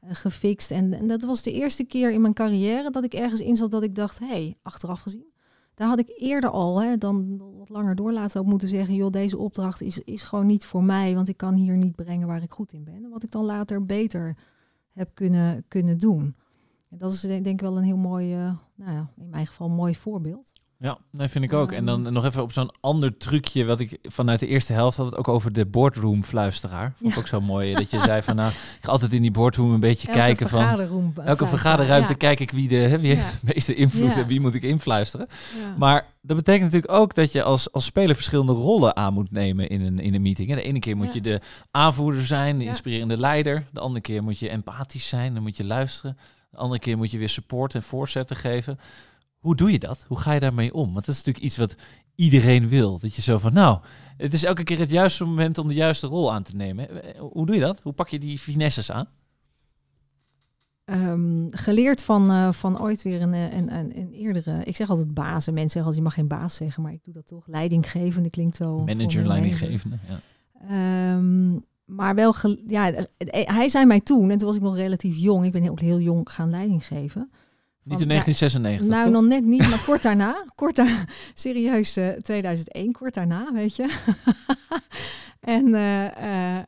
eh, 0.00 0.08
gefixt. 0.12 0.70
En, 0.70 0.92
en 0.92 1.06
dat 1.06 1.22
was 1.22 1.42
de 1.42 1.52
eerste 1.52 1.84
keer 1.84 2.12
in 2.12 2.20
mijn 2.20 2.32
carrière 2.34 2.90
dat 2.90 3.04
ik 3.04 3.14
ergens 3.14 3.40
in 3.40 3.56
zat 3.56 3.70
dat 3.70 3.82
ik 3.82 3.94
dacht: 3.94 4.18
hé, 4.18 4.26
hey, 4.26 4.56
achteraf 4.62 5.00
gezien. 5.00 5.32
Daar 5.74 5.88
had 5.88 5.98
ik 5.98 6.14
eerder 6.16 6.50
al, 6.50 6.82
hè, 6.82 6.96
dan 6.96 7.42
wat 7.58 7.68
langer 7.68 7.94
door 7.94 8.12
laten 8.12 8.40
ook 8.40 8.46
moeten 8.46 8.68
zeggen, 8.68 8.94
joh, 8.94 9.10
deze 9.10 9.38
opdracht 9.38 9.80
is, 9.80 9.98
is 9.98 10.22
gewoon 10.22 10.46
niet 10.46 10.64
voor 10.64 10.84
mij, 10.84 11.14
want 11.14 11.28
ik 11.28 11.36
kan 11.36 11.54
hier 11.54 11.76
niet 11.76 11.94
brengen 11.94 12.26
waar 12.26 12.42
ik 12.42 12.52
goed 12.52 12.72
in 12.72 12.84
ben. 12.84 13.04
En 13.04 13.10
wat 13.10 13.22
ik 13.22 13.30
dan 13.30 13.44
later 13.44 13.86
beter 13.86 14.36
heb 14.92 15.10
kunnen, 15.14 15.64
kunnen 15.68 15.98
doen. 15.98 16.34
En 16.94 17.00
dat 17.00 17.12
is 17.12 17.20
denk 17.20 17.46
ik 17.46 17.60
wel 17.60 17.76
een 17.76 17.82
heel 17.84 17.96
mooi, 17.96 18.32
eh, 18.32 18.38
nou 18.74 18.92
ja, 18.92 19.08
in 19.16 19.28
mijn 19.30 19.46
geval 19.46 19.66
een 19.68 19.74
mooi 19.74 19.94
voorbeeld. 19.94 20.52
Ja, 20.78 20.98
nee, 21.10 21.28
vind 21.28 21.44
ik 21.44 21.52
ook. 21.52 21.72
En 21.72 21.86
dan 21.86 22.04
Ehm. 22.04 22.12
nog 22.14 22.24
even 22.24 22.42
op 22.42 22.52
zo'n 22.52 22.70
ander 22.80 23.16
trucje, 23.16 23.64
wat 23.64 23.80
ik 23.80 23.98
vanuit 24.02 24.40
de 24.40 24.46
eerste 24.46 24.72
helft 24.72 24.96
had 24.96 25.06
het 25.06 25.16
ook 25.16 25.28
over 25.28 25.52
de 25.52 25.66
boardroom 25.66 26.22
fluisteraar. 26.22 26.92
Vond 26.96 27.08
ik 27.10 27.14
Ja. 27.14 27.20
ook 27.20 27.26
zo 27.26 27.40
mooi, 27.40 27.74
dat 27.74 27.90
je 27.90 27.98
zei 28.00 28.22
van 28.22 28.36
nou, 28.36 28.50
ik 28.50 28.78
ga 28.80 28.90
altijd 28.90 29.12
in 29.12 29.22
die 29.22 29.30
boardroom 29.30 29.72
een 29.72 29.80
beetje 29.80 30.06
Elke 30.08 30.18
kijken 30.20 30.48
van... 30.48 30.60
eh, 30.80 31.26
Elke 31.26 31.46
vergaderruimte 31.46 32.12
ja. 32.12 32.18
kijk 32.18 32.40
ik 32.40 32.50
wie, 32.50 32.68
de, 32.68 32.76
hè, 32.76 32.98
wie 32.98 33.14
heeft 33.14 33.32
de 33.40 33.52
meeste 33.54 33.74
invloed 33.74 34.16
en 34.16 34.26
wie 34.26 34.40
moet 34.40 34.54
ik 34.54 34.62
influisteren. 34.62 35.26
Maar 35.78 36.06
dat 36.22 36.36
betekent 36.36 36.64
natuurlijk 36.64 36.92
ook 36.92 37.14
dat 37.14 37.32
je 37.32 37.42
als, 37.42 37.72
als 37.72 37.84
speler 37.84 38.14
verschillende 38.14 38.52
rollen 38.52 38.96
aan 38.96 39.14
moet 39.14 39.30
nemen 39.30 39.68
in 39.68 39.80
een, 39.80 39.98
in 39.98 40.14
een 40.14 40.22
meeting. 40.22 40.48
hè. 40.48 40.54
De 40.54 40.62
ene 40.62 40.78
keer 40.78 40.96
moet 40.96 41.12
je 41.14 41.20
de 41.20 41.40
aanvoerder 41.70 42.26
zijn, 42.26 42.58
de 42.58 42.64
inspirerende 42.64 43.16
leider. 43.18 43.66
De 43.72 43.80
andere 43.80 44.00
keer 44.00 44.22
moet 44.22 44.38
je 44.38 44.48
empathisch 44.48 45.08
zijn, 45.08 45.34
dan 45.34 45.42
moet 45.42 45.56
je 45.56 45.64
luisteren. 45.64 46.16
De 46.54 46.60
andere 46.60 46.80
keer 46.80 46.96
moet 46.96 47.10
je 47.10 47.18
weer 47.18 47.28
support 47.28 47.74
en 47.74 47.82
voorzetten 47.82 48.36
geven. 48.36 48.78
Hoe 49.38 49.56
doe 49.56 49.72
je 49.72 49.78
dat? 49.78 50.04
Hoe 50.08 50.20
ga 50.20 50.32
je 50.32 50.40
daarmee 50.40 50.74
om? 50.74 50.92
Want 50.92 51.06
dat 51.06 51.14
is 51.14 51.24
natuurlijk 51.24 51.44
iets 51.44 51.56
wat 51.56 51.76
iedereen 52.14 52.68
wil. 52.68 52.98
Dat 52.98 53.14
je 53.14 53.22
zo 53.22 53.38
van, 53.38 53.52
nou, 53.52 53.78
het 54.16 54.32
is 54.32 54.44
elke 54.44 54.62
keer 54.62 54.78
het 54.78 54.90
juiste 54.90 55.24
moment 55.24 55.58
om 55.58 55.68
de 55.68 55.74
juiste 55.74 56.06
rol 56.06 56.32
aan 56.32 56.42
te 56.42 56.56
nemen. 56.56 57.14
Eh, 57.14 57.20
Hoe 57.20 57.46
doe 57.46 57.54
je 57.54 57.60
dat? 57.60 57.80
Hoe 57.82 57.92
pak 57.92 58.08
je 58.08 58.18
die 58.18 58.38
finesses 58.38 58.90
aan? 58.90 59.06
Ehm, 60.84 61.46
geleerd 61.50 62.02
van, 62.02 62.30
eh, 62.30 62.52
van 62.52 62.80
ooit 62.80 63.02
weer 63.02 63.22
een, 63.22 63.34
eh, 63.34 63.52
een, 63.52 63.74
een, 63.74 63.98
een 63.98 64.12
eerdere... 64.12 64.64
Ik 64.64 64.76
zeg 64.76 64.90
altijd 64.90 65.14
bazen. 65.14 65.54
Mensen 65.54 65.70
zeggen 65.70 65.84
altijd, 65.84 65.96
je 65.96 66.02
mag 66.02 66.14
geen 66.14 66.28
baas 66.28 66.54
zeggen, 66.54 66.82
maar 66.82 66.92
ik 66.92 67.04
doe 67.04 67.14
dat 67.14 67.26
toch. 67.26 67.46
Leidinggevende 67.46 68.30
klinkt 68.30 68.56
zo... 68.56 68.78
Manager, 68.84 69.26
leidinggevende. 69.26 69.96
Ja. 70.08 70.20
Ehm, 70.68 71.58
maar 71.84 72.14
wel, 72.14 72.34
ja, 72.66 72.92
eh, 72.92 73.54
hij 73.54 73.68
zei 73.68 73.84
mij 73.84 74.00
toen, 74.00 74.30
en 74.30 74.38
toen 74.38 74.46
was 74.46 74.56
ik 74.56 74.62
nog 74.62 74.76
relatief 74.76 75.16
jong. 75.16 75.44
Ik 75.44 75.52
ben 75.52 75.70
ook 75.70 75.80
heel 75.80 76.00
jong 76.00 76.30
gaan 76.30 76.50
leiding 76.50 76.86
geven. 76.86 77.30
Niet 77.84 78.00
in 78.00 78.08
ja, 78.08 78.12
1996, 78.12 78.88
Nou, 78.88 79.02
toch? 79.04 79.12
nog 79.12 79.30
net 79.30 79.44
niet, 79.44 79.68
maar 79.70 79.84
kort 79.84 80.02
daarna. 80.02 80.44
Kort 80.54 80.76
daarna, 80.76 81.04
serieus, 81.34 81.96
eh, 81.96 82.08
2001, 82.08 82.92
kort 82.92 83.14
daarna, 83.14 83.52
weet 83.52 83.76
je. 83.76 83.94
en 85.40 85.74
eh, 85.74 86.04
eh, 86.06 86.58
eh, 86.58 86.64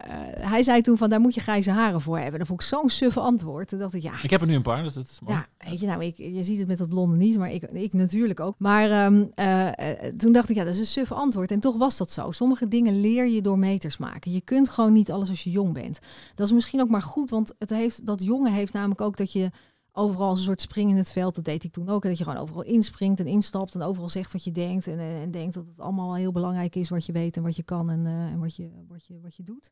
hij 0.51 0.63
zei 0.63 0.81
toen 0.81 0.97
van, 0.99 1.11
daar 1.11 1.21
moet 1.21 1.35
je 1.35 1.41
grijze 1.41 1.71
haren 1.71 2.01
voor 2.01 2.19
hebben. 2.19 2.39
Dat 2.39 2.49
vond 2.49 2.61
ik 2.61 2.67
zo'n 2.67 2.91
suffe 2.91 3.21
antwoord. 3.21 3.69
Toen 3.69 3.79
dacht 3.79 3.95
ik, 3.95 4.03
ja, 4.03 4.13
Ik 4.23 4.31
heb 4.31 4.41
er 4.41 4.47
nu 4.47 4.55
een 4.55 4.63
paar, 4.63 4.83
dus 4.83 4.95
dat 4.95 5.05
is 5.11 5.21
mooi. 5.21 5.37
ja, 5.37 5.69
weet 5.71 5.81
je, 5.81 5.87
nou, 5.87 6.05
ik, 6.05 6.17
je 6.17 6.43
ziet 6.43 6.59
het 6.59 6.69
met 6.69 6.79
dat 6.79 6.89
blonde 6.89 7.17
niet, 7.17 7.39
maar 7.39 7.51
ik, 7.51 7.63
ik 7.63 7.93
natuurlijk 7.93 8.41
ook. 8.41 8.55
Maar 8.59 8.91
ehm, 8.91 9.25
eh, 9.35 9.67
eh, 9.67 10.15
toen 10.17 10.33
dacht 10.33 10.51
ik, 10.51 10.57
ja, 10.57 10.65
dat 10.65 10.73
is 10.73 10.79
een 10.79 10.87
suf 10.87 11.13
antwoord. 11.13 11.51
En 11.51 11.61
toch 11.61 11.77
was 11.77 11.97
dat 11.97 12.11
zo. 12.11 12.31
Sommige 12.31 12.69
dingen 12.69 13.01
leer 13.01 13.27
je 13.27 13.43
door 13.43 13.59
meters 13.59 13.97
maken. 13.97 14.33
Je 14.33 14.41
kunt 14.41 14.69
gewoon 14.69 14.93
niet 14.93 15.11
alles 15.11 15.29
als 15.29 15.45
je 15.45 15.51
jong 15.51 15.73
bent. 15.73 15.99
Dat 16.35 16.47
is 16.47 16.53
misschien 16.53 16.81
ook 16.81 16.89
maar 16.89 17.03
goed, 17.03 17.31
want 17.31 17.55
het 17.59 17.71
heeft, 17.71 18.07
dat 18.07 18.23
jonge 18.25 18.51
heeft 18.51 18.73
namelijk 18.73 19.01
ook 19.01 19.17
dat 19.17 19.33
je 19.33 19.51
overal 19.97 20.31
een 20.31 20.37
soort 20.37 20.61
spring 20.61 20.91
in 20.91 20.97
het 20.97 21.13
veld, 21.13 21.35
dat 21.35 21.45
deed 21.45 21.65
ik 21.65 21.73
toen 21.73 21.89
ook. 21.89 22.03
Dat 22.03 22.19
je 22.19 22.25
gewoon 22.25 22.41
overal 22.41 22.63
inspringt 22.63 23.21
en 23.21 23.27
instapt 23.27 23.75
en 23.75 23.83
overal 23.83 24.09
zegt 24.09 24.33
wat 24.33 24.45
je 24.45 24.53
denkt. 24.53 24.87
En, 24.87 24.99
en, 24.99 25.21
en 25.21 25.31
denkt 25.31 25.55
dat 25.55 25.67
het 25.67 25.81
allemaal 25.81 26.15
heel 26.15 26.33
belangrijk 26.33 26.75
is 26.75 26.89
wat 26.89 27.07
je 27.07 27.13
weet 27.13 27.37
en 27.37 27.43
wat 27.43 27.57
je 27.57 27.63
kan 27.63 27.91
en, 27.91 28.07
eh, 28.07 28.13
en 28.13 28.39
wat, 28.39 28.57
je, 28.57 28.71
wat, 28.89 29.07
je, 29.07 29.21
wat 29.23 29.37
je 29.37 29.43
doet. 29.43 29.71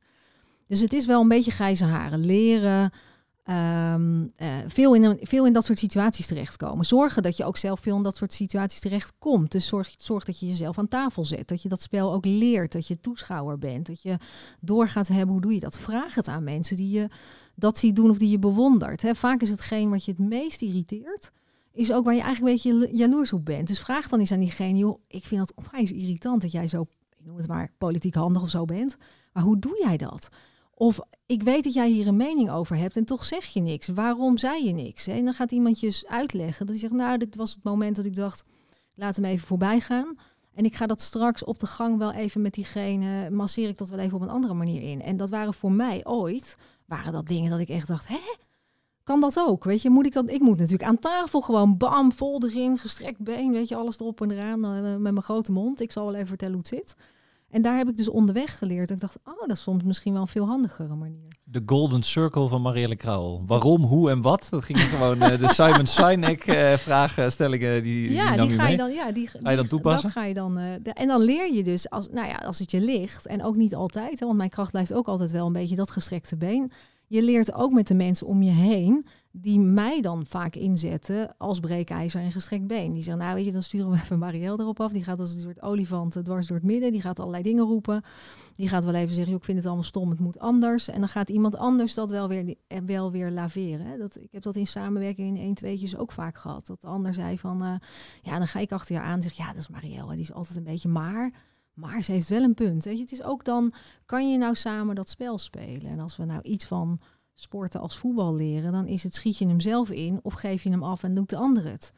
Dus 0.67 0.81
het 0.81 0.93
is 0.93 1.07
wel 1.07 1.21
een 1.21 1.29
beetje 1.29 1.51
grijze 1.51 1.85
haren. 1.85 2.25
Leren, 2.25 2.93
ehm, 3.43 4.27
eh, 4.37 4.49
veel, 4.67 4.95
in 4.95 5.19
veel 5.21 5.47
in 5.47 5.53
dat 5.53 5.65
soort 5.65 5.79
situaties 5.79 6.27
terechtkomen. 6.27 6.85
Zorgen 6.85 7.23
dat 7.23 7.37
je 7.37 7.45
ook 7.45 7.57
zelf 7.57 7.81
veel 7.81 7.97
in 7.97 8.03
dat 8.03 8.17
soort 8.17 8.33
situaties 8.33 8.81
terechtkomt. 8.81 9.53
Dus 9.53 9.67
zorg, 9.67 9.95
zorg 9.97 10.25
dat 10.25 10.41
je 10.41 10.47
jezelf 10.47 10.79
aan 10.79 10.89
tafel 10.89 11.25
zet. 11.25 11.49
Dat 11.49 11.63
je 11.63 11.69
dat 11.69 11.83
spel 11.83 12.13
ook 12.13 12.25
leert. 12.25 12.73
Dat 12.73 12.87
je 12.87 13.01
toeschouwer 13.01 13.59
bent. 13.59 13.87
Dat 13.87 14.03
je 14.03 14.17
doorgaat 14.61 15.09
hebben. 15.09 15.29
Hoe 15.29 15.41
doe 15.41 15.55
je 15.55 15.61
dat? 15.61 15.79
Vraag 15.79 16.15
het 16.15 16.29
aan 16.29 16.45
mensen 16.45 16.77
die 16.77 16.91
je 16.91 17.09
dat 17.55 17.79
ziet 17.79 17.97
doen 17.97 18.11
of 18.11 18.19
die 18.19 18.31
je 18.31 18.39
bewondert. 18.39 19.03
Hè. 19.03 19.15
Vaak 19.15 19.41
is 19.41 19.51
hetgeen 19.51 19.91
wat 19.91 20.05
je 20.05 20.11
het 20.11 20.21
meest 20.21 20.63
irriteert. 20.63 21.31
Is 21.73 21.93
ook 21.93 22.05
waar 22.05 22.15
je 22.15 22.21
eigenlijk 22.21 22.65
een 22.65 22.73
beetje 22.73 22.89
jalo- 22.89 22.99
jaloers 22.99 23.33
op 23.33 23.45
bent. 23.45 23.69
Dus 23.69 23.81
vraag 23.81 24.09
dan 24.09 24.19
eens 24.19 24.33
aan 24.33 24.41
diegene, 24.41 24.79
joh, 24.79 24.99
ik 25.09 25.25
vind 25.25 25.41
dat 25.41 25.65
onwijs 25.65 25.93
irritant 25.93 26.41
dat 26.41 26.53
jij 26.53 26.69
zo, 26.69 26.87
ik 27.19 27.27
noem 27.27 27.37
het 27.37 27.49
maar, 27.49 27.73
politiek 27.79 28.15
handig 28.15 28.43
of 28.43 28.51
zo 28.51 28.65
bent. 28.65 28.97
Maar 29.33 29.43
hoe 29.43 29.59
doe 29.59 29.79
jij 29.83 29.97
dat? 29.97 30.29
Of 30.75 31.01
ik 31.27 31.43
weet 31.43 31.65
dat 31.65 31.73
jij 31.73 31.91
hier 31.91 32.07
een 32.07 32.17
mening 32.17 32.51
over 32.51 32.77
hebt 32.77 32.97
en 32.97 33.05
toch 33.05 33.25
zeg 33.25 33.45
je 33.45 33.61
niks. 33.61 33.89
Waarom 33.89 34.39
zei 34.39 34.67
je 34.67 34.73
niks? 34.73 35.07
En 35.07 35.25
dan 35.25 35.35
gaat 35.35 35.53
iemand 35.53 35.81
je 35.81 36.05
uitleggen. 36.09 36.67
Dat 36.67 36.75
hij 36.75 36.79
zegt, 36.89 36.93
nou, 36.93 37.19
dit 37.19 37.37
was 37.37 37.55
het 37.55 37.65
moment 37.65 37.97
dat 37.97 38.05
ik 38.05 38.15
dacht, 38.15 38.45
laat 38.95 39.17
hem 39.17 39.25
even 39.25 39.47
voorbij 39.47 39.81
gaan. 39.81 40.17
En 40.55 40.65
ik 40.65 40.77
ga 40.77 40.87
dat 40.87 41.01
straks 41.01 41.45
op 41.45 41.59
de 41.59 41.67
gang 41.67 41.99
wel 41.99 42.13
even 42.13 42.43
met 42.43 42.55
diegene, 42.55 43.31
masseer 43.31 43.69
ik 43.69 43.79
dat 43.79 43.89
wel 43.89 43.99
even 43.99 44.17
op 44.17 44.23
een 44.23 44.29
andere 44.29 44.55
manier 44.55 44.83
in. 44.83 45.03
En 45.03 45.17
dat 45.17 45.31
waren 45.31 45.55
voor 45.55 45.73
mij 45.73 46.05
ooit, 46.05 46.57
waren 46.87 47.13
dat 47.13 47.27
dingen 47.27 47.51
dat 47.51 47.61
ik 47.61 47.69
echt 47.69 47.89
dacht, 47.89 48.09
hè? 48.09 48.21
Kan 49.03 49.21
dat 49.21 49.39
ook? 49.39 49.65
Weet 49.65 49.83
je, 49.83 49.91
moet 49.91 50.07
ik 50.07 50.13
dat? 50.13 50.31
Ik 50.31 50.41
moet 50.41 50.59
natuurlijk 50.59 50.89
aan 50.89 50.99
tafel 50.99 51.41
gewoon 51.41 51.77
bam, 51.77 52.13
vol 52.13 52.45
erin, 52.45 52.79
gestrekt 52.79 53.19
been, 53.19 53.53
weet 53.53 53.69
je, 53.69 53.77
alles 53.77 54.01
erop 54.01 54.21
en 54.21 54.31
eraan 54.31 54.65
eh, 54.65 54.81
met 54.83 55.01
mijn 55.01 55.23
grote 55.23 55.53
mond. 55.53 55.81
Ik 55.81 55.93
zal 55.93 56.05
wel 56.05 56.15
even 56.15 56.29
vertellen 56.29 56.55
hoe 56.55 56.63
het 56.63 56.75
zit. 56.79 56.97
En 57.55 57.63
daar 57.63 57.77
heb 57.77 57.89
ik 57.89 57.97
dus 57.97 58.09
onderweg 58.09 58.59
geleerd. 58.59 58.91
Ik 58.91 59.01
dacht, 59.01 59.17
oh, 59.25 59.41
dat 59.41 59.51
is 59.57 59.63
soms 59.63 59.83
misschien 59.85 60.13
wel 60.13 60.23
een 60.23 60.29
veel 60.29 60.47
handigere 60.47 60.95
manier. 60.95 61.33
De 61.45 61.63
Golden 61.67 62.03
Circle 62.03 62.49
van 62.49 62.63
Marielle 62.63 62.97
Krauwel. 62.97 63.43
Waarom, 63.47 63.83
hoe 63.83 64.11
en 64.11 64.23
wat? 64.23 64.47
Dat 64.51 64.65
ging 64.65 64.79
gewoon 64.81 65.23
eh, 65.23 65.39
de 65.39 65.49
Simon 65.49 65.87
Sinek 65.87 66.43
vraagstellingen 66.79 67.83
die, 67.83 68.11
ja, 68.13 68.37
die 68.37 68.51
ga 68.51 68.69
je 68.69 68.77
dan, 68.77 68.93
ja, 68.93 69.13
die, 69.13 69.29
Ga 69.29 69.51
je 69.51 69.57
dan 69.57 69.67
toepassen? 69.67 70.03
Dat 70.03 70.13
ga 70.13 70.25
je 70.25 70.35
dan, 70.35 70.59
eh, 70.59 70.65
de- 70.83 70.93
en 70.93 71.07
dan 71.09 71.21
leer 71.23 71.53
je 71.53 71.63
dus, 71.63 71.91
als, 71.91 72.09
nou 72.11 72.27
ja, 72.29 72.35
als 72.37 72.59
het 72.59 72.71
je 72.71 72.81
ligt, 72.81 73.27
en 73.27 73.45
ook 73.45 73.57
niet 73.57 73.75
altijd, 73.75 74.21
hè, 74.21 74.27
want 74.27 74.39
mijn 74.39 74.51
kracht 74.51 74.71
blijft 74.71 74.93
ook 74.93 75.07
altijd 75.09 75.31
wel 75.31 75.47
een 75.47 75.53
beetje 75.53 75.77
dat 75.77 75.91
gestrekte 75.91 76.37
been. 76.37 76.73
Je 77.07 77.23
leert 77.23 77.55
ook 77.55 77.73
met 77.73 77.87
de 77.87 77.95
mensen 77.95 78.27
om 78.27 78.43
je 78.43 78.51
heen, 78.51 79.07
die 79.37 79.61
mij 79.61 80.01
dan 80.01 80.27
vaak 80.27 80.55
inzetten 80.55 81.35
als 81.39 81.61
breekijzer 81.61 82.21
en 82.21 82.33
gestrekt 82.33 82.67
been. 82.67 82.93
Die 82.93 83.03
zeggen, 83.03 83.23
nou 83.23 83.35
weet 83.35 83.45
je, 83.45 83.53
dan 83.53 83.63
sturen 83.63 83.91
we 83.91 83.97
even 84.03 84.19
Marielle 84.19 84.61
erop 84.61 84.81
af. 84.81 84.93
Die 84.93 85.05
gaat 85.05 85.21
als 85.21 85.35
een 85.35 85.41
soort 85.41 85.63
olifant 85.63 86.17
eh, 86.17 86.23
dwars 86.23 86.47
door 86.47 86.57
het 86.57 86.67
midden. 86.67 86.93
Die 86.93 87.01
gaat 87.01 87.19
allerlei 87.19 87.43
dingen 87.43 87.65
roepen. 87.65 88.03
Die 88.57 88.69
gaat 88.69 88.85
wel 88.85 88.95
even 88.95 89.15
zeggen, 89.15 89.35
ik 89.35 89.45
vind 89.45 89.57
het 89.57 89.67
allemaal 89.67 89.85
stom, 89.85 90.11
het 90.11 90.21
moet 90.21 90.39
anders. 90.39 90.89
En 90.89 90.99
dan 90.99 91.09
gaat 91.09 91.29
iemand 91.29 91.57
anders 91.57 91.95
dat 91.95 92.11
wel 92.11 92.29
weer, 92.29 92.57
eh, 92.67 92.79
wel 92.87 93.11
weer 93.11 93.31
laveren. 93.31 93.99
Dat, 93.99 94.21
ik 94.21 94.33
heb 94.33 94.43
dat 94.43 94.57
in 94.57 94.67
samenwerking 94.67 95.37
in 95.37 95.45
1 95.45 95.55
tweetjes 95.55 95.97
ook 95.97 96.13
vaak 96.13 96.39
gehad. 96.39 96.67
Dat 96.67 96.81
de 96.81 96.87
ander 96.87 97.15
zei 97.15 97.39
van, 97.39 97.63
eh, 97.63 97.75
ja, 98.23 98.39
dan 98.39 98.47
ga 98.47 98.59
ik 98.59 98.73
achter 98.73 98.95
je 98.95 99.01
aan 99.01 99.17
en 99.17 99.23
zeg, 99.23 99.33
ja, 99.33 99.47
dat 99.47 99.57
is 99.57 99.69
Marielle. 99.69 100.13
Die 100.13 100.23
is 100.23 100.33
altijd 100.33 100.57
een 100.57 100.65
beetje 100.65 100.89
maar. 100.89 101.33
Maar 101.73 102.03
ze 102.03 102.13
heeft 102.13 102.29
wel 102.29 102.43
een 102.43 102.55
punt. 102.55 102.85
Weet 102.85 102.97
je, 102.97 103.03
het 103.03 103.13
is 103.13 103.23
ook 103.23 103.45
dan, 103.45 103.73
kan 104.07 104.31
je 104.31 104.39
nou 104.39 104.55
samen 104.55 104.95
dat 104.95 105.09
spel 105.09 105.39
spelen? 105.39 105.91
En 105.91 106.01
als 106.01 106.17
we 106.17 106.25
nou 106.25 106.43
iets 106.43 106.65
van 106.65 107.01
sporten 107.35 107.81
als 107.81 107.99
voetbal 107.99 108.35
leren, 108.35 108.73
dan 108.73 108.87
is 108.87 109.03
het 109.03 109.15
schiet 109.15 109.39
je 109.39 109.47
hem 109.47 109.61
zelf 109.61 109.91
in 109.91 110.21
of 110.23 110.33
geef 110.33 110.63
je 110.63 110.71
hem 110.71 110.83
af 110.83 111.03
en 111.03 111.15
doet 111.15 111.31
de 111.31 111.37
ander 111.37 111.65
het. 111.65 111.93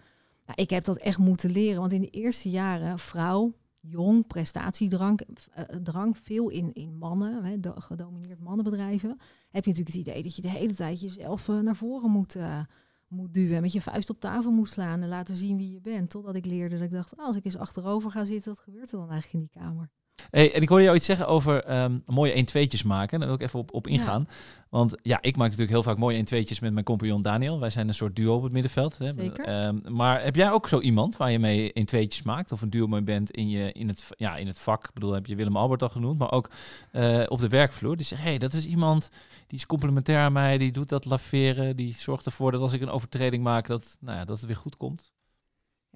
Nou, 0.47 0.62
ik 0.62 0.70
heb 0.70 0.84
dat 0.84 0.97
echt 0.97 1.18
moeten 1.18 1.51
leren, 1.51 1.80
want 1.80 1.93
in 1.93 2.01
de 2.01 2.11
eerste 2.11 2.51
jaren, 2.51 2.99
vrouw, 2.99 3.55
jong, 3.80 4.26
prestatiedrang, 4.26 5.20
eh, 5.20 5.64
drang, 5.64 6.18
veel 6.18 6.49
in, 6.49 6.72
in 6.72 6.97
mannen, 6.99 7.45
hè, 7.45 7.61
do- 7.61 7.74
gedomineerd 7.76 8.41
mannenbedrijven, 8.41 9.09
heb 9.51 9.64
je 9.64 9.70
natuurlijk 9.70 9.97
het 9.97 10.07
idee 10.07 10.22
dat 10.22 10.37
je 10.37 10.43
de 10.43 10.51
hele 10.51 10.74
tijd 10.74 11.01
jezelf 11.01 11.49
eh, 11.49 11.59
naar 11.59 11.76
voren 11.76 12.11
moet, 12.11 12.34
eh, 12.34 12.61
moet 13.09 13.34
duwen, 13.34 13.61
met 13.62 13.72
je 13.72 13.80
vuist 13.80 14.11
op 14.11 14.20
tafel 14.20 14.51
moet 14.51 14.68
slaan 14.68 15.03
en 15.03 15.09
laten 15.09 15.37
zien 15.37 15.57
wie 15.57 15.72
je 15.72 15.80
bent. 15.80 16.11
Totdat 16.11 16.34
ik 16.34 16.45
leerde 16.45 16.74
dat 16.74 16.84
ik 16.84 16.93
dacht, 16.93 17.16
als 17.16 17.37
ik 17.37 17.45
eens 17.45 17.57
achterover 17.57 18.11
ga 18.11 18.24
zitten, 18.24 18.55
wat 18.55 18.62
gebeurt 18.62 18.93
er 18.93 18.99
dan 18.99 19.11
eigenlijk 19.11 19.32
in 19.32 19.51
die 19.53 19.62
kamer? 19.62 19.91
Hey, 20.31 20.55
en 20.55 20.62
ik 20.62 20.69
hoorde 20.69 20.85
jou 20.85 20.97
iets 20.97 21.07
zeggen 21.07 21.27
over 21.27 21.64
ehm, 21.64 21.99
mooie 22.07 22.47
1-2'tjes 22.47 22.87
maken. 22.87 23.19
Daar 23.19 23.29
wil 23.29 23.37
ik 23.37 23.43
even 23.43 23.59
op, 23.59 23.73
op 23.73 23.87
ingaan. 23.87 24.29
Want 24.69 24.97
ja, 25.03 25.19
ik 25.21 25.37
maak 25.37 25.45
natuurlijk 25.45 25.71
heel 25.71 25.83
vaak 25.83 25.99
mooie 25.99 26.19
1-2'tjes 26.19 26.61
met 26.61 26.73
mijn 26.73 26.85
compagnon 26.85 27.23
Daniel. 27.23 27.61
Wij 27.61 27.71
zijn 27.71 27.89
een 27.89 27.95
soort 27.95 28.17
duo 28.17 28.37
op 28.37 28.43
het 28.43 28.53
middenveld. 28.53 28.99
Hè. 28.99 29.12
Zeker. 29.12 29.45
Ehm, 29.45 29.79
maar 29.89 30.23
heb 30.23 30.37
jij 30.37 30.51
ook 30.51 30.69
zo 30.69 30.81
iemand 30.81 31.17
waar 31.17 31.31
je 31.31 31.39
mee 31.39 31.73
1-2'tjes 31.73 32.23
maakt? 32.23 32.53
Of 32.53 32.62
een 32.62 32.71
duo 32.71 32.87
mee 32.87 33.03
bent 33.03 33.31
in, 33.31 33.49
je, 33.49 33.73
in, 33.73 33.89
het, 33.89 34.09
ja, 34.17 34.37
in 34.37 34.47
het 34.47 34.59
vak? 34.59 34.85
Ik 34.85 34.95
bedoel, 34.95 35.12
heb 35.12 35.27
je 35.27 35.37
Willem 35.37 35.57
Albert 35.57 35.83
al 35.83 35.89
genoemd. 35.89 36.19
Maar 36.19 36.33
ook 36.33 36.51
eh, 36.93 37.23
op 37.29 37.41
de 37.41 37.49
werkvloer. 37.49 37.97
Die 37.97 38.07
zegt, 38.07 38.23
hey, 38.23 38.39
dat 38.39 38.53
is 38.53 38.67
iemand 38.67 39.11
die 39.47 39.59
is 39.59 39.67
complementair 39.67 40.19
aan 40.19 40.33
mij. 40.33 40.59
Die 40.59 40.73
doet 40.73 40.89
dat 40.89 41.05
laveren. 41.05 41.77
Die 41.77 41.95
zorgt 41.95 42.27
ervoor 42.27 42.53
dat 42.53 42.61
als 42.61 42.73
ik 42.73 42.81
een 42.81 42.91
overtreding 42.91 43.43
maak, 43.43 43.67
dat, 43.67 43.97
nou 44.01 44.19
ja, 44.19 44.25
dat 44.25 44.37
het 44.37 44.47
weer 44.47 44.57
goed 44.57 44.77
komt. 44.77 45.12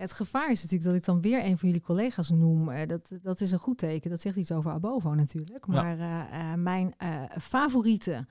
Het 0.01 0.13
gevaar 0.13 0.51
is 0.51 0.63
natuurlijk 0.63 0.91
dat 0.91 0.95
ik 0.95 1.05
dan 1.05 1.21
weer 1.21 1.45
een 1.45 1.59
van 1.59 1.69
jullie 1.69 1.85
collega's 1.85 2.31
noem. 2.31 2.69
Eh, 2.69 2.89
dat, 2.89 3.13
dat 3.23 3.41
is 3.41 3.53
een 3.53 3.59
goed 3.59 3.79
teken. 3.79 4.11
Dat 4.11 4.21
zegt 4.21 4.37
iets 4.37 4.53
over 4.53 4.71
Abovo 4.71 5.15
natuurlijk. 5.15 5.67
Ja. 5.67 5.83
Maar 5.83 5.99
eh, 5.99 6.53
eh, 6.53 6.59
mijn 6.59 6.95
favoriete 7.41 8.27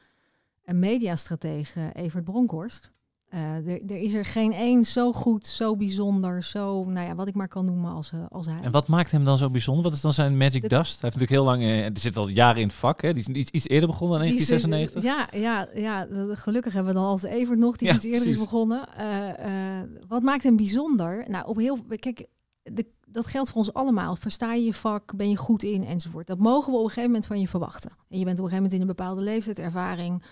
mediastratege 0.65 1.89
Evert 1.93 2.23
Bronkhorst. 2.23 2.91
Eh, 3.29 3.41
er, 3.67 3.81
er 3.87 3.95
is 3.95 4.13
er 4.13 4.25
geen 4.25 4.53
één 4.53 4.85
zo 4.85 5.13
goed, 5.13 5.47
zo 5.47 5.75
bijzonder, 5.75 6.43
zo, 6.43 6.83
nou 6.85 7.07
ja, 7.07 7.15
wat 7.15 7.27
ik 7.27 7.35
maar 7.35 7.47
kan 7.47 7.65
noemen 7.65 7.91
als, 7.91 8.11
eh, 8.11 8.19
als 8.29 8.45
hij. 8.45 8.59
En 8.61 8.71
wat 8.71 8.87
maakt 8.87 9.11
hem 9.11 9.25
dan 9.25 9.37
zo 9.37 9.49
bijzonder? 9.49 9.83
Wat 9.83 9.93
is 9.93 10.01
dan 10.01 10.13
zijn 10.13 10.37
magic 10.37 10.61
De- 10.61 10.67
dust? 10.67 11.01
Hij 11.01 11.09
heeft 11.09 11.19
natuurlijk 11.19 11.31
heel 11.31 11.43
lang, 11.43 11.61
eh, 11.61 11.85
er 11.85 11.91
zit 11.99 12.17
al 12.17 12.29
jaren 12.29 12.61
in 12.61 12.67
het 12.67 12.75
vak. 12.75 13.01
Hè? 13.01 13.13
Die 13.13 13.23
is 13.27 13.35
iets, 13.35 13.51
iets 13.51 13.67
eerder 13.67 13.89
begonnen 13.89 14.19
dan 14.19 14.27
Die 14.27 14.37
is, 14.37 14.47
1996. 14.47 15.03
eh, 15.03 15.39
Ja, 15.41 15.67
ja, 15.75 15.81
ja, 15.81 16.07
gelukkig 16.35 16.73
hebben 16.73 16.93
we 16.93 16.99
dan 16.99 17.07
altijd 17.09 17.33
Evert 17.33 17.59
nog, 17.59 17.77
die 17.77 17.87
Ja, 17.87 17.93
iets 17.93 18.03
eerder 18.03 18.19
precies. 18.21 18.39
is 18.39 18.43
begonnen. 18.45 18.87
Eh, 18.97 19.79
eh, 19.79 19.83
wat 20.07 20.21
maakt 20.21 20.43
hem 20.43 20.55
bijzonder? 20.55 21.25
Nou, 21.27 21.47
op 21.47 21.57
heel, 21.57 21.77
kijk, 21.99 22.27
de, 22.63 22.85
dat 23.07 23.27
geldt 23.27 23.49
voor 23.49 23.57
ons 23.57 23.73
allemaal. 23.73 24.15
Versta 24.15 24.53
je 24.53 24.63
je 24.63 24.73
vak, 24.73 25.15
ben 25.15 25.29
je 25.29 25.35
goed 25.37 25.63
in 25.63 25.85
enzovoort. 25.85 26.27
Dat 26.27 26.37
mogen 26.37 26.71
we 26.71 26.77
op 26.77 26.83
een 26.83 26.89
gegeven 26.89 27.09
moment 27.09 27.27
van 27.27 27.39
je 27.39 27.47
verwachten. 27.47 27.91
En 28.09 28.17
je 28.19 28.25
bent 28.25 28.39
op 28.39 28.45
een 28.45 28.49
gegeven 28.49 28.55
moment 28.55 28.73
in 28.73 28.81
een 28.81 28.95
bepaalde 28.95 29.21
leeftijd, 29.21 29.59
ervaring. 29.59 30.23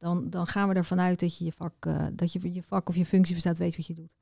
Dan, 0.00 0.30
dan 0.30 0.46
gaan 0.46 0.68
we 0.68 0.74
ervan 0.74 1.00
uit 1.00 1.20
dat 1.20 1.38
je 1.38 1.44
je 1.44 1.52
vak, 1.52 1.74
eh, 1.86 2.06
dat 2.12 2.32
je 2.32 2.54
je 2.54 2.62
vak 2.62 2.88
of 2.88 2.96
je 2.96 3.06
functie 3.06 3.32
verstaat, 3.32 3.58
weet 3.58 3.76
wat 3.76 3.86
je 3.86 3.94
doet. 3.94 4.16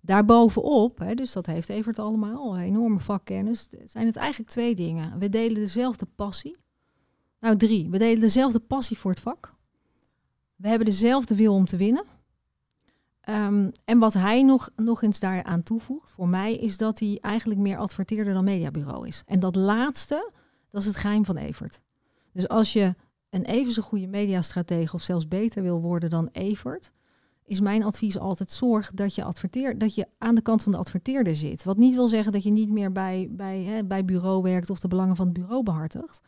Daarbovenop, 0.00 0.98
hè, 0.98 1.14
dus 1.14 1.32
dat 1.32 1.46
heeft 1.46 1.68
Evert 1.68 1.98
allemaal, 1.98 2.58
enorme 2.58 3.00
vakkennis, 3.00 3.68
zijn 3.84 4.06
het 4.06 4.16
eigenlijk 4.16 4.50
twee 4.50 4.74
dingen. 4.74 5.18
We 5.18 5.28
delen 5.28 5.54
dezelfde 5.54 6.06
passie. 6.14 6.56
Nou, 7.40 7.56
drie. 7.56 7.90
We 7.90 7.98
delen 7.98 8.20
dezelfde 8.20 8.58
passie 8.58 8.98
voor 8.98 9.10
het 9.10 9.20
vak. 9.20 9.54
We 10.56 10.68
hebben 10.68 10.86
dezelfde 10.86 11.36
wil 11.36 11.54
om 11.54 11.64
te 11.64 11.76
winnen. 11.76 12.04
Ehm, 13.20 13.70
en 13.84 13.98
wat 13.98 14.12
hij 14.12 14.42
nog, 14.42 14.70
nog 14.76 15.02
eens 15.02 15.20
daaraan 15.20 15.62
toevoegt, 15.62 16.10
voor 16.10 16.28
mij, 16.28 16.56
is 16.56 16.76
dat 16.76 16.98
hij 16.98 17.18
eigenlijk 17.20 17.60
meer 17.60 17.78
adverteerder 17.78 18.34
dan 18.34 18.44
mediabureau 18.44 19.06
is. 19.06 19.22
En 19.26 19.40
dat 19.40 19.56
laatste, 19.56 20.30
dat 20.70 20.80
is 20.80 20.86
het 20.86 20.96
geheim 20.96 21.24
van 21.24 21.36
Evert. 21.36 21.80
Dus 22.32 22.48
als 22.48 22.72
je 22.72 22.94
een 23.36 23.44
even 23.44 23.72
zo 23.72 23.82
goede 23.82 24.06
mediastratege 24.06 24.94
of 24.94 25.02
zelfs 25.02 25.28
beter 25.28 25.62
wil 25.62 25.80
worden 25.80 26.10
dan 26.10 26.28
Evert, 26.32 26.92
is 27.44 27.60
mijn 27.60 27.84
advies 27.84 28.18
altijd 28.18 28.50
zorg 28.50 28.90
dat 28.94 29.14
je, 29.14 29.24
adverteer, 29.24 29.78
dat 29.78 29.94
je 29.94 30.06
aan 30.18 30.34
de 30.34 30.42
kant 30.42 30.62
van 30.62 30.72
de 30.72 30.78
adverteerder 30.78 31.34
zit. 31.34 31.64
Wat 31.64 31.76
niet 31.76 31.94
wil 31.94 32.08
zeggen 32.08 32.32
dat 32.32 32.42
je 32.42 32.50
niet 32.50 32.70
meer 32.70 32.92
bij, 32.92 33.28
bij, 33.30 33.62
hè, 33.62 33.84
bij 33.84 34.04
bureau 34.04 34.42
werkt 34.42 34.70
of 34.70 34.80
de 34.80 34.88
belangen 34.88 35.16
van 35.16 35.24
het 35.24 35.34
bureau 35.34 35.62
behartigt. 35.62 36.20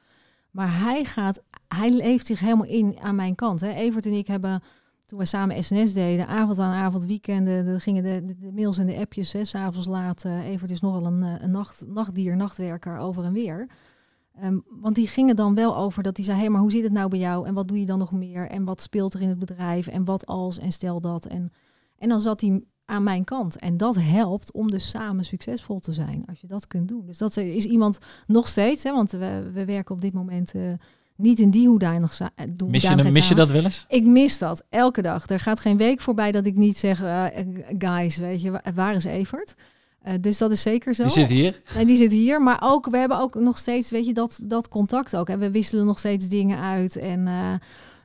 Maar 0.50 0.80
hij 0.80 1.04
gaat, 1.04 1.42
hij 1.68 1.90
leeft 1.92 2.26
zich 2.26 2.40
helemaal 2.40 2.66
in 2.66 2.96
aan 3.00 3.14
mijn 3.14 3.34
kant. 3.34 3.61
Hè. 3.61 3.70
Evert 3.70 4.06
en 4.06 4.12
ik 4.12 4.26
hebben, 4.26 4.62
toen 5.06 5.18
we 5.18 5.24
samen 5.24 5.64
SNS 5.64 5.92
deden, 5.92 6.26
avond 6.26 6.59
aan 6.59 6.74
avond, 6.74 7.04
weekenden, 7.06 7.66
dan 7.66 7.80
gingen 7.80 8.02
de, 8.02 8.34
de, 8.38 8.52
mails 8.52 8.78
en 8.78 8.86
de 8.86 8.96
appjes, 8.96 9.34
s'avonds 9.42 9.86
laat. 9.86 10.24
eh, 10.24 10.46
Evert 10.46 10.70
is 10.70 10.80
nogal 10.80 11.06
een, 11.06 11.22
eh, 11.22 11.42
een 11.42 11.50
nacht, 11.50 11.84
nachtdier, 11.86 12.36
nachtwerker 12.36 12.98
over 12.98 13.24
en 13.24 13.32
weer. 13.32 13.66
Ehm, 14.41 14.59
want 14.80 14.95
die 14.95 15.07
gingen 15.07 15.36
dan 15.36 15.55
wel 15.55 15.76
over 15.76 16.03
dat 16.03 16.16
hij 16.16 16.24
zei, 16.24 16.36
hé, 16.36 16.43
hey, 16.43 16.53
maar 16.53 16.61
hoe 16.61 16.70
zit 16.70 16.82
het 16.82 16.93
nou 16.93 17.09
bij 17.09 17.18
jou? 17.18 17.47
En 17.47 17.55
wat 17.55 17.68
doe 17.68 17.80
je 17.80 17.86
dan 17.86 17.99
nog 17.99 18.12
meer? 18.12 18.49
En 18.49 18.64
wat 18.64 18.82
speelt 18.82 19.14
er 19.14 19.20
in 19.20 19.28
het 19.28 19.39
bedrijf? 19.39 19.86
En 19.86 20.05
wat 20.05 20.26
als? 20.26 20.59
En 20.59 20.72
stel 20.72 21.01
dat. 21.01 21.26
En, 21.26 21.53
en 21.99 22.09
dan 22.09 22.20
zat 22.20 22.41
hij 22.41 22.62
aan 22.84 23.03
mijn 23.03 23.24
kant. 23.24 23.59
En 23.59 23.76
dat 23.76 23.97
helpt 24.01 24.53
om 24.53 24.70
dus 24.70 24.89
samen 24.89 25.24
succesvol 25.24 25.78
te 25.78 25.93
zijn, 25.93 26.22
als 26.28 26.41
je 26.41 26.47
dat 26.47 26.66
kunt 26.66 26.89
doen. 26.89 27.07
Dus 27.07 27.18
dat 27.18 27.36
is 27.36 27.64
iemand 27.64 27.99
nog 28.26 28.49
steeds, 28.49 28.82
hè, 28.82 28.93
want 28.93 29.11
we, 29.11 29.51
we 29.53 29.64
werken 29.64 29.95
op 29.95 30.01
dit 30.01 30.12
moment 30.12 30.55
eh, 30.55 30.62
niet 31.16 31.39
in 31.39 31.51
die 31.51 31.68
hoedanig 31.68 32.20
eh, 32.20 32.26
Mis 32.70 32.82
je, 32.82 32.89
mis 33.12 33.28
je 33.28 33.34
dat 33.34 33.49
wel 33.51 33.64
eens? 33.64 33.84
Ik 33.89 34.05
mis 34.05 34.39
dat 34.39 34.64
elke 34.68 35.03
dag. 35.03 35.28
Er 35.28 35.41
gaat 35.41 35.61
geen 35.61 35.76
week 35.76 36.01
voorbij 36.01 36.32
dat 36.32 36.47
ik 36.47 36.57
niet 36.57 36.78
zeg, 36.78 37.03
eh, 37.03 37.24
guys, 37.78 38.16
weet 38.16 38.43
je, 38.43 38.51
wa- 38.51 38.62
waar 38.74 38.95
is 38.95 39.05
Evert? 39.05 39.55
Eh, 40.09 40.14
dus 40.20 40.38
dat 40.38 40.50
is 40.50 40.62
zeker 40.62 40.94
zo. 40.94 41.02
Die 41.02 41.12
zit 41.12 41.28
hier. 41.28 41.61
En 41.76 41.86
die 41.86 41.96
zit 41.96 42.12
hier, 42.12 42.42
maar 42.42 42.59
ook, 42.62 42.90
we 42.90 42.96
hebben 42.96 43.18
ook 43.18 43.34
nog 43.34 43.59
steeds, 43.59 43.90
weet 43.90 44.06
je, 44.06 44.12
dat, 44.12 44.40
dat 44.42 44.68
contact 44.68 45.16
ook. 45.16 45.28
En 45.28 45.38
we 45.38 45.50
wisselen 45.50 45.86
nog 45.86 45.98
steeds 45.98 46.28
dingen 46.28 46.59
uit. 46.59 46.96
En 46.96 47.26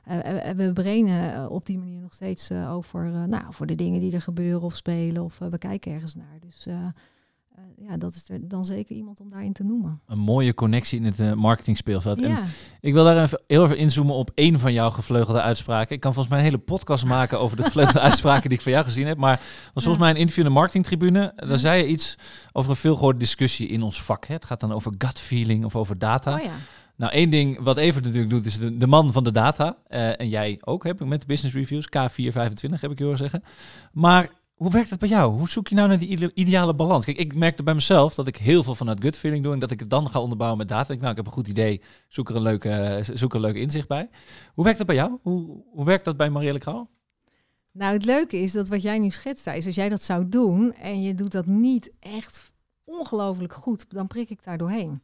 eh, 0.04 0.50
eh, 0.50 0.56
we 0.56 0.72
eh, 0.82 1.46
op 1.50 1.66
die 1.66 1.78
manier 1.78 2.00
nog 2.00 2.12
steeds 2.12 2.50
over, 2.52 3.28
nou, 3.28 3.44
voor 3.50 3.66
de 3.66 3.74
dingen 3.74 4.00
die 4.00 4.12
er 4.12 4.20
gebeuren 4.20 4.62
of 4.62 4.76
spelen. 4.76 5.22
Of 5.22 5.38
we 5.38 5.58
kijken 5.58 5.92
ergens 5.92 6.14
naar. 6.14 6.38
Dus 6.40 6.66
eh, 7.54 7.62
ja, 7.88 7.96
dat 7.96 8.14
is 8.14 8.28
er 8.28 8.48
dan 8.48 8.64
zeker 8.64 8.96
iemand 8.96 9.20
om 9.20 9.30
daarin 9.30 9.52
te 9.52 9.64
noemen. 9.64 10.00
Een 10.06 10.18
mooie 10.18 10.54
connectie 10.54 10.98
in 10.98 11.04
het 11.04 11.20
eh, 11.20 11.32
marketing 11.32 11.76
speelveld. 11.76 12.22
En 12.22 12.28
Ja, 12.28 12.42
ik 12.80 12.92
wil 12.92 13.04
daar 13.04 13.22
even, 13.22 13.42
heel 13.46 13.64
even 13.64 13.76
inzoomen 13.76 14.14
op 14.14 14.30
één 14.34 14.58
van 14.58 14.72
jouw 14.72 14.90
gevleugelde 14.90 15.40
uitspraken. 15.40 15.94
Ik 15.94 16.00
kan 16.00 16.12
volgens 16.14 16.34
mij 16.34 16.44
een 16.44 16.50
hele 16.50 16.62
podcast 16.64 17.04
maken 17.04 17.40
over 17.40 17.56
de 17.56 17.62
gevleugelde 17.68 18.00
uitspraken 18.00 18.48
die 18.48 18.58
ik 18.58 18.64
van 18.64 18.72
jou 18.72 18.84
gezien 18.84 19.06
heb. 19.06 19.16
Maar 19.18 19.36
was 19.74 19.84
volgens 19.84 19.94
Ja. 19.96 20.00
mij 20.00 20.10
een 20.10 20.16
interview 20.20 20.44
in 20.44 20.48
de 20.50 20.56
marketingtribune. 20.58 21.32
Daar 21.36 21.48
Ja. 21.48 21.56
zei 21.56 21.82
je 21.82 21.88
iets 21.88 22.16
over 22.52 22.70
een 22.70 22.76
veelgehoorde 22.76 23.18
discussie 23.18 23.68
in 23.68 23.82
ons 23.82 24.02
vak. 24.02 24.26
Hè? 24.26 24.34
Het 24.34 24.44
gaat 24.44 24.60
dan 24.60 24.72
over 24.72 24.92
gut 24.98 25.20
feeling 25.20 25.64
of 25.64 25.76
over 25.76 25.98
data. 25.98 26.34
oh 26.34 26.42
ja. 26.42 26.52
Nou, 26.96 27.12
één 27.12 27.30
ding 27.30 27.60
wat 27.62 27.76
Evert 27.76 28.04
natuurlijk 28.04 28.30
doet, 28.30 28.46
is 28.46 28.58
de, 28.58 28.76
de 28.76 28.86
man 28.86 29.12
van 29.12 29.24
de 29.24 29.30
data. 29.32 29.76
Eh, 29.86 30.20
en 30.20 30.28
jij 30.28 30.58
ook, 30.64 30.84
heb 30.84 31.00
ik 31.00 31.06
met 31.06 31.20
de 31.20 31.26
business 31.26 31.54
reviews, 31.56 31.86
K425 31.86 32.80
heb 32.80 32.90
ik 32.90 32.98
je 32.98 33.04
horen 33.04 33.18
zeggen. 33.18 33.42
Maar 33.92 34.28
hoe 34.64 34.72
werkt 34.72 34.90
het 34.90 34.98
bij 34.98 35.08
jou? 35.08 35.32
Hoe 35.32 35.48
zoek 35.48 35.68
je 35.68 35.74
nou 35.74 35.88
naar 35.88 35.98
die 35.98 36.08
ide- 36.08 36.30
ideale 36.34 36.74
balans? 36.74 37.04
Kijk, 37.04 37.18
ik 37.18 37.34
merkte 37.34 37.62
bij 37.62 37.74
mezelf 37.74 38.14
dat 38.14 38.26
ik 38.26 38.36
heel 38.36 38.62
veel 38.62 38.74
vanuit 38.74 39.00
gut 39.00 39.16
feeling 39.16 39.42
doe 39.42 39.52
en 39.52 39.58
dat 39.58 39.70
ik 39.70 39.80
het 39.80 39.90
dan 39.90 40.08
ga 40.10 40.20
onderbouwen 40.20 40.58
met 40.58 40.68
data. 40.68 40.92
Ik, 40.92 40.98
nou, 40.98 41.10
ik 41.10 41.16
heb 41.16 41.26
een 41.26 41.32
goed 41.32 41.48
idee, 41.48 41.80
zoek 42.08 42.28
er 42.28 42.36
een 42.36 42.42
leuke, 42.42 43.00
zoek 43.12 43.30
er 43.30 43.36
een 43.36 43.42
leuk 43.42 43.54
inzicht 43.54 43.88
bij. 43.88 44.08
Hoe 44.54 44.64
werkt 44.64 44.78
dat 44.78 44.86
bij 44.86 44.96
jou? 44.96 45.18
Hoe, 45.22 45.62
hoe 45.72 45.84
werkt 45.84 46.04
dat 46.04 46.16
bij 46.16 46.30
Marielle 46.30 46.58
Kraal? 46.58 46.90
Nou, 47.72 47.92
het 47.92 48.04
leuke 48.04 48.36
is 48.36 48.52
dat 48.52 48.68
wat 48.68 48.82
jij 48.82 48.98
nu 48.98 49.10
schetst, 49.10 49.46
is 49.46 49.66
als 49.66 49.74
jij 49.74 49.88
dat 49.88 50.02
zou 50.02 50.28
doen 50.28 50.72
en 50.72 51.02
je 51.02 51.14
doet 51.14 51.32
dat 51.32 51.46
niet 51.46 51.90
echt 52.00 52.52
ongelooflijk 52.84 53.52
goed, 53.52 53.84
dan 53.88 54.06
prik 54.06 54.30
ik 54.30 54.44
daar 54.44 54.58
doorheen. 54.58 55.00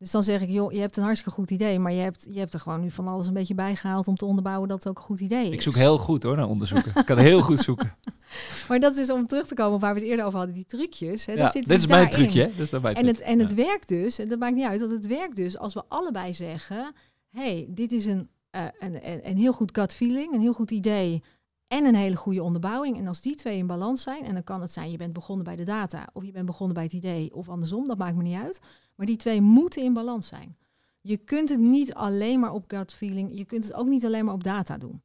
Dus 0.00 0.10
dan 0.10 0.22
zeg 0.22 0.40
ik, 0.42 0.48
joh, 0.48 0.72
je 0.72 0.80
hebt 0.80 0.96
een 0.96 1.02
hartstikke 1.02 1.34
goed 1.34 1.50
idee, 1.50 1.78
maar 1.78 1.92
je 1.92 2.00
hebt, 2.00 2.26
je 2.30 2.38
hebt 2.38 2.54
er 2.54 2.60
gewoon 2.60 2.80
nu 2.80 2.90
van 2.90 3.08
alles 3.08 3.26
een 3.26 3.32
beetje 3.32 3.54
bij 3.54 3.76
gehaald 3.76 4.08
om 4.08 4.16
te 4.16 4.24
onderbouwen 4.24 4.68
dat 4.68 4.78
het 4.78 4.88
ook 4.88 4.98
een 4.98 5.04
goed 5.04 5.20
idee 5.20 5.46
is. 5.46 5.52
Ik 5.52 5.62
zoek 5.62 5.74
heel 5.74 5.98
goed 5.98 6.22
hoor 6.22 6.36
naar 6.36 6.48
onderzoeken. 6.48 6.92
Ik 6.94 7.06
kan 7.06 7.18
heel 7.18 7.40
goed 7.42 7.58
zoeken. 7.58 7.96
Maar 8.68 8.80
dat 8.80 8.96
is 8.96 9.10
om 9.10 9.26
terug 9.26 9.46
te 9.46 9.54
komen 9.54 9.74
op 9.74 9.80
waar 9.80 9.94
we 9.94 10.00
het 10.00 10.08
eerder 10.08 10.24
over 10.24 10.38
hadden, 10.38 10.54
die 10.56 10.64
trucjes. 10.66 11.26
Hè, 11.26 11.32
Ja, 11.32 11.42
dat 11.42 11.52
zit 11.52 11.66
dit 11.66 11.72
is 11.72 11.80
dus 11.80 11.90
mijn 11.90 12.08
daarin. 12.08 12.28
trucje. 12.30 12.40
hè? 12.42 12.48
Dit 12.48 12.58
is 12.58 12.70
dan 12.70 12.82
mijn 12.82 12.94
En 12.94 13.06
het, 13.06 13.20
en 13.20 13.38
het 13.38 13.54
werkt 13.54 13.88
dus, 13.88 14.18
en 14.18 14.28
dat 14.28 14.38
maakt 14.38 14.54
niet 14.54 14.66
uit, 14.66 14.80
dat 14.80 14.90
het 14.90 15.06
werkt 15.06 15.36
dus 15.36 15.58
als 15.58 15.74
we 15.74 15.82
allebei 15.88 16.34
zeggen, 16.34 16.92
hey, 17.30 17.66
dit 17.70 17.92
is 17.92 18.06
een, 18.06 18.28
eh, 18.50 18.64
een, 18.78 19.10
een, 19.10 19.28
een 19.28 19.36
heel 19.36 19.52
goed 19.52 19.70
gut 19.78 19.94
feeling, 19.94 20.32
een 20.32 20.40
heel 20.40 20.52
goed 20.52 20.70
idee 20.70 21.22
en 21.70 21.84
een 21.84 21.94
hele 21.94 22.16
goede 22.16 22.42
onderbouwing. 22.42 22.98
En 22.98 23.06
als 23.06 23.20
die 23.20 23.34
twee 23.34 23.56
in 23.56 23.66
balans 23.66 24.02
zijn, 24.02 24.24
en 24.24 24.34
dan 24.34 24.44
kan 24.44 24.60
het 24.60 24.72
zijn, 24.72 24.90
je 24.90 24.96
bent 24.96 25.12
begonnen 25.12 25.44
bij 25.44 25.56
de 25.56 25.64
data, 25.64 26.08
of 26.12 26.24
je 26.24 26.32
bent 26.32 26.46
begonnen 26.46 26.74
bij 26.74 26.84
het 26.84 26.92
idee, 26.92 27.34
of 27.34 27.48
andersom, 27.48 27.86
dat 27.86 27.98
maakt 27.98 28.16
me 28.16 28.22
niet 28.22 28.40
uit. 28.42 28.60
Maar 28.94 29.06
die 29.06 29.16
twee 29.16 29.40
moeten 29.40 29.82
in 29.82 29.92
balans 29.92 30.26
zijn. 30.26 30.56
Je 31.00 31.16
kunt 31.16 31.48
het 31.48 31.58
niet 31.58 31.94
alleen 31.94 32.40
maar 32.40 32.52
op 32.52 32.64
gut 32.66 32.92
feeling, 32.92 33.38
je 33.38 33.44
kunt 33.44 33.64
het 33.64 33.74
ook 33.74 33.86
niet 33.86 34.04
alleen 34.04 34.24
maar 34.24 34.34
op 34.34 34.44
data 34.44 34.78
doen. 34.78 35.02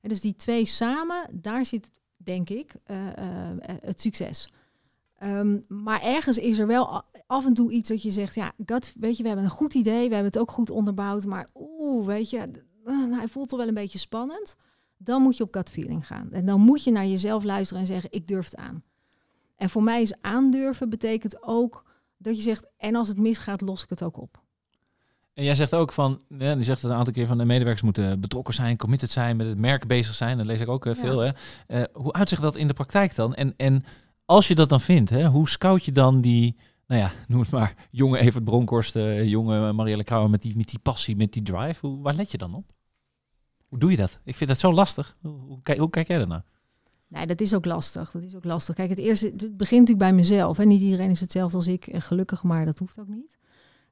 En 0.00 0.08
dus 0.08 0.20
die 0.20 0.36
twee 0.36 0.66
samen, 0.66 1.28
daar 1.32 1.64
zit, 1.64 1.90
denk 2.16 2.50
ik, 2.50 2.74
eh, 2.84 3.06
eh, 3.16 3.50
eh, 3.50 3.76
het 3.80 4.00
succes. 4.00 4.48
Ehm, 5.18 5.58
maar 5.68 6.02
ergens 6.02 6.38
is 6.38 6.58
er 6.58 6.66
wel 6.66 7.02
af 7.26 7.46
en 7.46 7.54
toe 7.54 7.70
iets 7.70 7.88
dat 7.88 8.02
je 8.02 8.10
zegt, 8.10 8.34
ja, 8.34 8.52
gut, 8.66 8.94
weet 8.98 9.16
je, 9.16 9.22
we 9.22 9.28
hebben 9.28 9.46
een 9.46 9.52
goed 9.52 9.74
idee, 9.74 10.08
we 10.08 10.14
hebben 10.14 10.32
het 10.32 10.38
ook 10.38 10.50
goed 10.50 10.70
onderbouwd, 10.70 11.26
maar 11.26 11.50
oeh, 11.54 12.06
weet 12.06 12.30
je, 12.30 12.50
nou, 12.84 13.14
hij 13.14 13.28
voelt 13.28 13.48
toch 13.48 13.58
wel 13.58 13.68
een 13.68 13.74
beetje 13.74 13.98
spannend. 13.98 14.56
Dan 14.96 15.22
moet 15.22 15.36
je 15.36 15.42
op 15.42 15.54
gut 15.54 15.70
feeling 15.70 16.06
gaan. 16.06 16.32
En 16.32 16.46
dan 16.46 16.60
moet 16.60 16.84
je 16.84 16.90
naar 16.90 17.06
jezelf 17.06 17.44
luisteren 17.44 17.82
en 17.82 17.88
zeggen, 17.88 18.12
ik 18.12 18.26
durf 18.26 18.44
het 18.44 18.56
aan. 18.56 18.82
En 19.56 19.70
voor 19.70 19.82
mij 19.82 20.02
is 20.02 20.14
aandurven 20.20 20.88
betekent 20.88 21.42
ook 21.42 21.84
dat 22.18 22.36
je 22.36 22.42
zegt, 22.42 22.66
en 22.76 22.94
als 22.94 23.08
het 23.08 23.18
misgaat, 23.18 23.60
los 23.60 23.82
ik 23.82 23.88
het 23.90 24.02
ook 24.02 24.16
op. 24.20 24.44
En 25.34 25.44
jij 25.44 25.54
zegt 25.54 25.74
ook 25.74 25.92
van, 25.92 26.20
ja, 26.28 26.54
die 26.54 26.64
zegt 26.64 26.82
het 26.82 26.90
een 26.90 26.96
aantal 26.96 27.12
keer 27.12 27.26
van 27.26 27.38
de 27.38 27.44
medewerkers 27.44 27.82
moeten 27.82 28.20
betrokken 28.20 28.54
zijn, 28.54 28.76
committed 28.76 29.10
zijn, 29.10 29.36
met 29.36 29.46
het 29.46 29.58
merk 29.58 29.86
bezig 29.86 30.14
zijn. 30.14 30.36
Dat 30.36 30.46
lees 30.46 30.60
ik 30.60 30.68
ook 30.68 30.86
eh, 30.86 30.94
Ja. 30.94 31.00
veel. 31.00 31.18
Hè? 31.18 31.30
Eh, 31.66 31.82
hoe 31.92 32.12
uitzicht 32.12 32.42
dat 32.42 32.56
in 32.56 32.66
de 32.66 32.72
praktijk 32.74 33.14
dan? 33.14 33.34
En, 33.34 33.54
en 33.56 33.84
als 34.24 34.48
je 34.48 34.54
dat 34.54 34.68
dan 34.68 34.80
vindt, 34.80 35.10
hè, 35.10 35.26
hoe 35.26 35.48
scout 35.48 35.84
je 35.84 35.92
dan 35.92 36.20
die, 36.20 36.56
nou 36.86 37.00
ja, 37.00 37.10
noem 37.28 37.40
het 37.40 37.50
maar, 37.50 37.74
jonge 37.90 38.18
Evert 38.18 38.44
Bronkhorst, 38.44 38.96
eh, 38.96 39.24
jonge 39.28 39.72
Marielle 39.72 40.04
Krauwer 40.04 40.30
met 40.30 40.42
die, 40.42 40.56
met 40.56 40.68
die 40.68 40.78
passie, 40.78 41.16
met 41.16 41.32
die 41.32 41.42
drive? 41.42 41.86
Hoe, 41.86 42.02
waar 42.02 42.14
let 42.14 42.30
je 42.30 42.38
dan 42.38 42.54
op? 42.54 42.72
Hoe 43.68 43.78
doe 43.78 43.90
je 43.90 43.96
dat? 43.96 44.20
Ik 44.24 44.36
vind 44.36 44.50
dat 44.50 44.58
zo 44.58 44.72
lastig. 44.72 45.16
Hoe, 45.22 45.62
kijk, 45.62 45.78
hoe 45.78 45.90
kijk 45.90 46.08
jij 46.08 46.18
daarnaar? 46.18 46.44
Nee, 47.08 47.26
dat 47.26 47.40
is 47.40 47.54
ook 47.54 47.64
lastig. 47.64 48.10
Dat 48.10 48.22
is 48.22 48.34
ook 48.34 48.44
lastig. 48.44 48.74
Kijk, 48.74 48.90
het 48.90 48.98
eerste 48.98 49.26
het 49.26 49.56
begint 49.56 49.80
natuurlijk 49.80 49.98
bij 49.98 50.12
mezelf. 50.12 50.58
En 50.58 50.68
niet 50.68 50.80
iedereen 50.80 51.10
is 51.10 51.20
hetzelfde 51.20 51.56
als 51.56 51.66
ik. 51.66 51.86
En 51.86 52.02
gelukkig, 52.02 52.42
maar 52.42 52.64
dat 52.64 52.78
hoeft 52.78 52.98
ook 52.98 53.08
niet. 53.08 53.38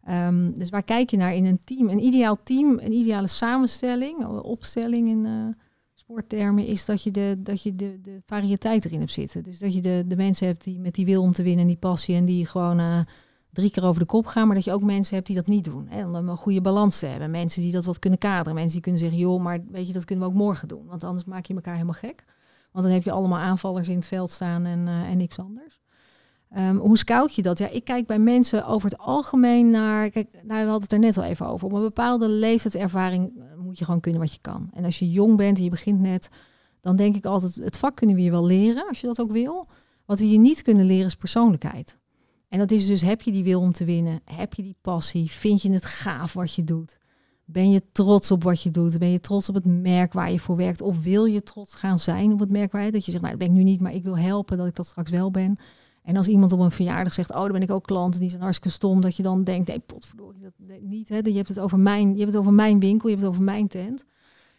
Ehm, 0.04 0.52
dus 0.54 0.70
waar 0.70 0.82
kijk 0.82 1.10
je 1.10 1.16
naar 1.16 1.34
in 1.34 1.44
een 1.44 1.60
team? 1.64 1.88
Een 1.88 2.04
ideaal 2.04 2.42
team, 2.42 2.78
een 2.78 2.92
ideale 2.92 3.26
samenstelling, 3.26 4.20
eh, 4.20 4.44
opstelling 4.44 5.08
in 5.08 5.26
eh, 5.26 5.64
sporttermen, 5.94 6.66
is 6.66 6.84
dat 6.84 7.02
je, 7.02 7.10
de, 7.10 7.36
dat 7.38 7.62
je 7.62 7.74
de, 7.74 7.98
de 8.02 8.22
variëteit 8.26 8.84
erin 8.84 9.00
hebt 9.00 9.12
zitten. 9.12 9.42
Dus 9.42 9.58
dat 9.58 9.74
je 9.74 9.80
de, 9.80 10.04
de 10.06 10.16
mensen 10.16 10.46
hebt 10.46 10.64
die 10.64 10.78
met 10.78 10.94
die 10.94 11.04
wil 11.04 11.22
om 11.22 11.32
te 11.32 11.42
winnen, 11.42 11.66
die 11.66 11.76
passie 11.76 12.16
en 12.16 12.24
die 12.24 12.46
gewoon 12.46 12.78
eh, 12.78 13.00
drie 13.54 13.70
keer 13.70 13.84
over 13.84 14.00
de 14.00 14.06
kop 14.06 14.26
gaan. 14.26 14.46
Maar 14.46 14.56
dat 14.56 14.64
je 14.64 14.72
ook 14.72 14.82
mensen 14.82 15.14
hebt 15.14 15.26
die 15.26 15.36
dat 15.36 15.46
niet 15.46 15.64
doen. 15.64 15.86
Hè, 15.88 16.06
om 16.06 16.14
een 16.14 16.36
goede 16.36 16.60
balans 16.60 16.98
te 16.98 17.06
hebben. 17.06 17.30
Mensen 17.30 17.62
die 17.62 17.72
dat 17.72 17.84
wat 17.84 17.98
kunnen 17.98 18.18
kaderen. 18.18 18.54
Mensen 18.54 18.72
die 18.72 18.80
kunnen 18.80 19.00
zeggen, 19.00 19.18
joh, 19.18 19.42
maar 19.42 19.60
weet 19.70 19.86
je, 19.86 19.92
dat 19.92 20.04
kunnen 20.04 20.24
we 20.24 20.30
ook 20.30 20.38
morgen 20.38 20.68
doen. 20.68 20.86
Want 20.86 21.04
anders 21.04 21.24
maak 21.24 21.46
je 21.46 21.54
elkaar 21.54 21.72
helemaal 21.72 21.94
gek. 21.94 22.24
Want 22.72 22.84
dan 22.84 22.94
heb 22.94 23.04
je 23.04 23.10
allemaal 23.10 23.38
aanvallers 23.38 23.88
in 23.88 23.96
het 23.96 24.06
veld 24.06 24.30
staan 24.30 24.64
en, 24.64 24.88
eh, 24.88 25.10
en 25.10 25.16
niks 25.16 25.38
anders. 25.38 25.80
Ehm, 26.50 26.76
hoe 26.76 26.98
scout 26.98 27.34
je 27.34 27.42
dat? 27.42 27.58
Ja, 27.58 27.68
ik 27.68 27.84
kijk 27.84 28.06
bij 28.06 28.18
mensen 28.18 28.66
over 28.66 28.90
het 28.90 28.98
algemeen 28.98 29.70
naar. 29.70 30.10
Kijk, 30.10 30.28
nou, 30.32 30.46
we 30.46 30.54
hadden 30.54 30.82
het 30.82 30.92
er 30.92 30.98
net 30.98 31.18
al 31.18 31.24
even 31.24 31.46
over. 31.46 31.66
Op 31.66 31.72
een 31.72 31.80
bepaalde 31.80 32.28
leeftijdservaring 32.28 33.32
eh, 33.36 33.44
moet 33.58 33.78
je 33.78 33.84
gewoon 33.84 34.00
kunnen 34.00 34.20
wat 34.20 34.32
je 34.32 34.40
kan. 34.40 34.70
En 34.72 34.84
als 34.84 34.98
je 34.98 35.10
jong 35.10 35.36
bent 35.36 35.58
en 35.58 35.64
je 35.64 35.70
begint 35.70 36.00
net, 36.00 36.28
dan 36.80 36.96
denk 36.96 37.16
ik 37.16 37.24
altijd: 37.24 37.54
het 37.54 37.78
vak 37.78 37.96
kunnen 37.96 38.16
we 38.16 38.22
je 38.22 38.30
wel 38.30 38.44
leren 38.46 38.88
als 38.88 39.00
je 39.00 39.06
dat 39.06 39.20
ook 39.20 39.32
wil. 39.32 39.68
Wat 40.04 40.18
we 40.18 40.30
je 40.30 40.38
niet 40.38 40.62
kunnen 40.62 40.84
leren 40.84 41.06
is 41.06 41.16
persoonlijkheid. 41.16 41.98
En 42.54 42.60
dat 42.60 42.70
is 42.70 42.86
dus: 42.86 43.02
heb 43.02 43.22
je 43.22 43.32
die 43.32 43.44
wil 43.44 43.60
om 43.60 43.72
te 43.72 43.84
winnen? 43.84 44.20
Heb 44.24 44.54
je 44.54 44.62
die 44.62 44.76
passie? 44.80 45.30
Vind 45.30 45.62
je 45.62 45.72
het 45.72 45.84
gaaf 45.84 46.32
wat 46.32 46.54
je 46.54 46.64
doet? 46.64 46.98
Ben 47.44 47.70
je 47.70 47.82
trots 47.92 48.30
op 48.30 48.42
wat 48.42 48.62
je 48.62 48.70
doet? 48.70 48.98
Ben 48.98 49.10
je 49.10 49.20
trots 49.20 49.48
op 49.48 49.54
het 49.54 49.64
merk 49.64 50.12
waar 50.12 50.32
je 50.32 50.40
voor 50.40 50.56
werkt? 50.56 50.80
Of 50.80 51.02
wil 51.02 51.24
je 51.24 51.42
trots 51.42 51.74
gaan 51.74 51.98
zijn 51.98 52.32
op 52.32 52.38
het 52.38 52.50
merk 52.50 52.72
waar 52.72 52.84
je... 52.84 52.90
Dat 52.90 53.04
je 53.04 53.10
zegt, 53.10 53.22
nou, 53.22 53.36
dat 53.36 53.46
ben 53.46 53.56
ik 53.56 53.62
nu 53.62 53.70
niet, 53.70 53.80
maar 53.80 53.94
ik 53.94 54.02
wil 54.02 54.18
helpen 54.18 54.56
dat 54.56 54.66
ik 54.66 54.74
dat 54.74 54.86
straks 54.86 55.10
wel 55.10 55.30
ben. 55.30 55.58
En 56.02 56.16
als 56.16 56.28
iemand 56.28 56.52
op 56.52 56.60
een 56.60 56.70
verjaardag 56.70 57.12
zegt, 57.12 57.30
oh, 57.30 57.40
dan 57.40 57.52
ben 57.52 57.62
ik 57.62 57.70
ook 57.70 57.86
klant, 57.86 58.18
die 58.18 58.30
zijn 58.30 58.42
hartstikke 58.42 58.76
stom, 58.76 59.00
dat 59.00 59.16
je 59.16 59.22
dan 59.22 59.44
denkt, 59.44 59.68
nee, 59.68 59.78
potverdorie, 59.78 60.40
dat 60.40 60.80
niet. 60.80 61.08
Hè? 61.08 61.18
Je 61.22 61.32
hebt 61.32 61.48
het 61.48 61.60
over 61.60 61.78
mijn, 61.78 62.12
je 62.12 62.18
hebt 62.18 62.30
het 62.30 62.40
over 62.40 62.52
mijn 62.52 62.80
winkel, 62.80 63.08
je 63.08 63.14
hebt 63.14 63.26
het 63.26 63.34
over 63.34 63.44
mijn 63.44 63.68
tent. 63.68 64.04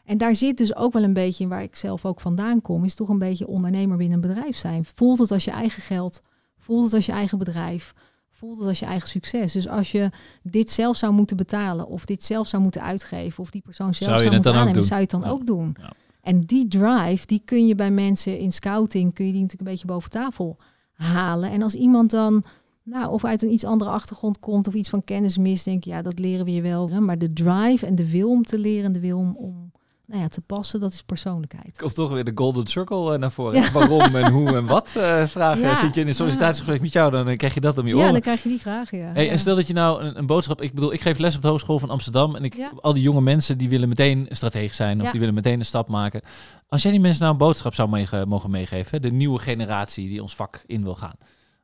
En 0.06 0.18
daar 0.18 0.36
zit 0.36 0.58
dus 0.58 0.76
ook 0.76 0.94
wel 0.94 1.04
een 1.04 1.14
beetje 1.14 1.44
in 1.44 1.50
waar 1.50 1.64
ik 1.64 1.76
zelf 1.76 2.06
ook 2.06 2.22
vandaan 2.22 2.62
kom, 2.62 2.84
is 2.84 2.96
toch 2.96 3.10
een 3.10 3.20
beetje 3.20 3.48
ondernemer 3.48 3.98
binnen 3.98 4.16
een 4.16 4.28
bedrijf 4.28 4.58
zijn. 4.58 4.86
Voelt 4.96 5.20
het 5.20 5.32
als 5.32 5.46
je 5.46 5.52
eigen 5.52 5.82
geld, 5.82 6.22
voelt 6.66 6.84
het 6.84 6.94
als 6.94 7.06
je 7.06 7.12
eigen 7.12 7.38
bedrijf, 7.38 7.94
voelt 8.32 8.58
het 8.58 8.68
als 8.68 8.80
je 8.80 8.86
eigen 8.86 9.10
succes. 9.10 9.54
Dus 9.54 9.68
als 9.68 9.92
je 9.92 10.10
dit 10.44 10.72
zelf 10.72 10.98
zou 10.98 11.14
moeten 11.14 11.38
betalen, 11.38 11.88
of 11.88 12.06
dit 12.06 12.24
zelf 12.24 12.48
zou 12.48 12.62
moeten 12.64 12.82
uitgeven, 12.82 13.44
of 13.44 13.50
die 13.50 13.62
persoon 13.62 13.94
zelf 13.94 14.22
Zou 14.22 14.34
moeten 14.34 14.54
aannemen, 14.54 14.84
zou 14.84 14.96
je 14.96 15.02
het 15.02 15.12
dan 15.12 15.22
Ja. 15.22 15.30
ook 15.30 15.46
doen. 15.46 15.76
Ja. 15.82 15.92
En 16.22 16.42
die 16.42 16.68
drive, 16.68 17.26
die 17.26 17.42
kun 17.46 17.68
je 17.68 17.76
bij 17.76 17.92
mensen 17.92 18.40
in 18.40 18.52
scouting, 18.52 19.14
kun 19.14 19.26
je 19.26 19.32
die 19.32 19.42
natuurlijk 19.42 19.70
een 19.70 19.76
beetje 19.76 19.94
boven 19.94 20.10
tafel 20.10 20.58
halen. 20.94 21.52
En 21.52 21.62
als 21.62 21.74
iemand 21.76 22.12
dan, 22.12 22.44
nou, 22.84 23.12
of 23.12 23.26
uit 23.26 23.44
een 23.44 23.52
iets 23.54 23.64
andere 23.64 23.90
achtergrond 23.90 24.40
komt 24.40 24.68
of 24.68 24.74
iets 24.74 24.90
van 24.90 25.04
kennis 25.04 25.38
mist, 25.38 25.66
denk 25.66 25.84
je, 25.84 25.90
ja, 25.90 26.02
dat 26.02 26.20
leren 26.20 26.46
we 26.46 26.52
je 26.52 26.62
wel. 26.62 26.88
Maar 26.88 27.18
de 27.18 27.34
drive 27.34 27.86
en 27.86 27.96
de 27.96 28.10
wil 28.12 28.30
om 28.30 28.44
te 28.44 28.60
leren, 28.60 28.92
de 28.94 29.00
wil 29.00 29.18
om, 29.18 29.36
om 29.38 29.65
nou 30.08 30.22
ja, 30.22 30.28
te 30.28 30.42
passen, 30.42 30.80
dat 30.80 30.92
is 30.94 31.02
persoonlijkheid. 31.04 31.78
Komt 31.78 31.96
toch 31.96 32.12
weer 32.12 32.24
de 32.24 32.32
golden 32.36 32.68
circle 32.68 33.14
eh, 33.14 33.20
naar 33.20 33.32
voren. 33.32 33.72
Waarom 33.74 34.16
en 34.16 34.32
hoe 34.32 34.56
en 34.56 34.66
wat 34.66 34.96
eh, 34.96 35.26
vragen. 35.26 35.62
Ja. 35.62 35.76
Zit 35.76 35.96
je 35.96 36.02
in 36.02 36.08
een 36.08 36.14
sollicitatiegesprek 36.14 36.82
met 36.82 36.92
jou, 36.92 37.12
dan 37.12 37.28
eh, 37.28 37.38
krijg 37.38 37.54
je 37.54 37.60
dat 37.60 37.78
om 37.78 37.88
je 37.88 37.94
Ja, 37.96 38.00
oren. 38.00 38.12
dan 38.12 38.22
krijg 38.22 38.44
je 38.44 38.50
die 38.50 38.60
vragen, 38.60 38.98
ja. 38.98 39.12
Hey, 39.14 39.26
ja. 39.26 39.32
en 39.32 39.40
stel 39.40 39.56
dat 39.56 39.68
je 39.68 39.74
nou 39.74 40.04
een, 40.04 40.18
een 40.18 40.26
boodschap... 40.26 40.62
Ik 40.62 40.74
bedoel, 40.74 40.94
ik 40.94 41.02
geef 41.02 41.18
les 41.18 41.36
op 41.36 41.42
de 41.42 41.48
Hogeschool 41.48 41.80
van 41.80 41.90
Amsterdam. 41.90 42.36
En 42.36 42.44
ik, 42.44 42.56
Ja. 42.56 42.72
al 42.82 42.94
die 42.94 43.04
jonge 43.04 43.22
mensen 43.22 43.58
die 43.58 43.70
willen 43.70 43.90
meteen 43.90 44.26
strategisch 44.30 44.76
zijn. 44.76 44.98
Of 45.00 45.06
Ja. 45.06 45.12
die 45.12 45.20
willen 45.20 45.36
meteen 45.36 45.60
een 45.60 45.66
stap 45.66 45.88
maken. 45.88 46.22
Als 46.68 46.82
jij 46.82 46.92
die 46.92 47.02
mensen 47.02 47.22
nou 47.22 47.32
een 47.34 47.40
boodschap 47.40 47.74
zou 47.74 48.26
mogen 48.26 48.52
meegeven. 48.52 48.92
Hè, 48.92 49.00
de 49.00 49.12
nieuwe 49.12 49.40
generatie 49.40 50.08
die 50.10 50.22
ons 50.22 50.36
vak 50.36 50.64
in 50.66 50.84
wil 50.84 50.96
gaan. 50.96 51.16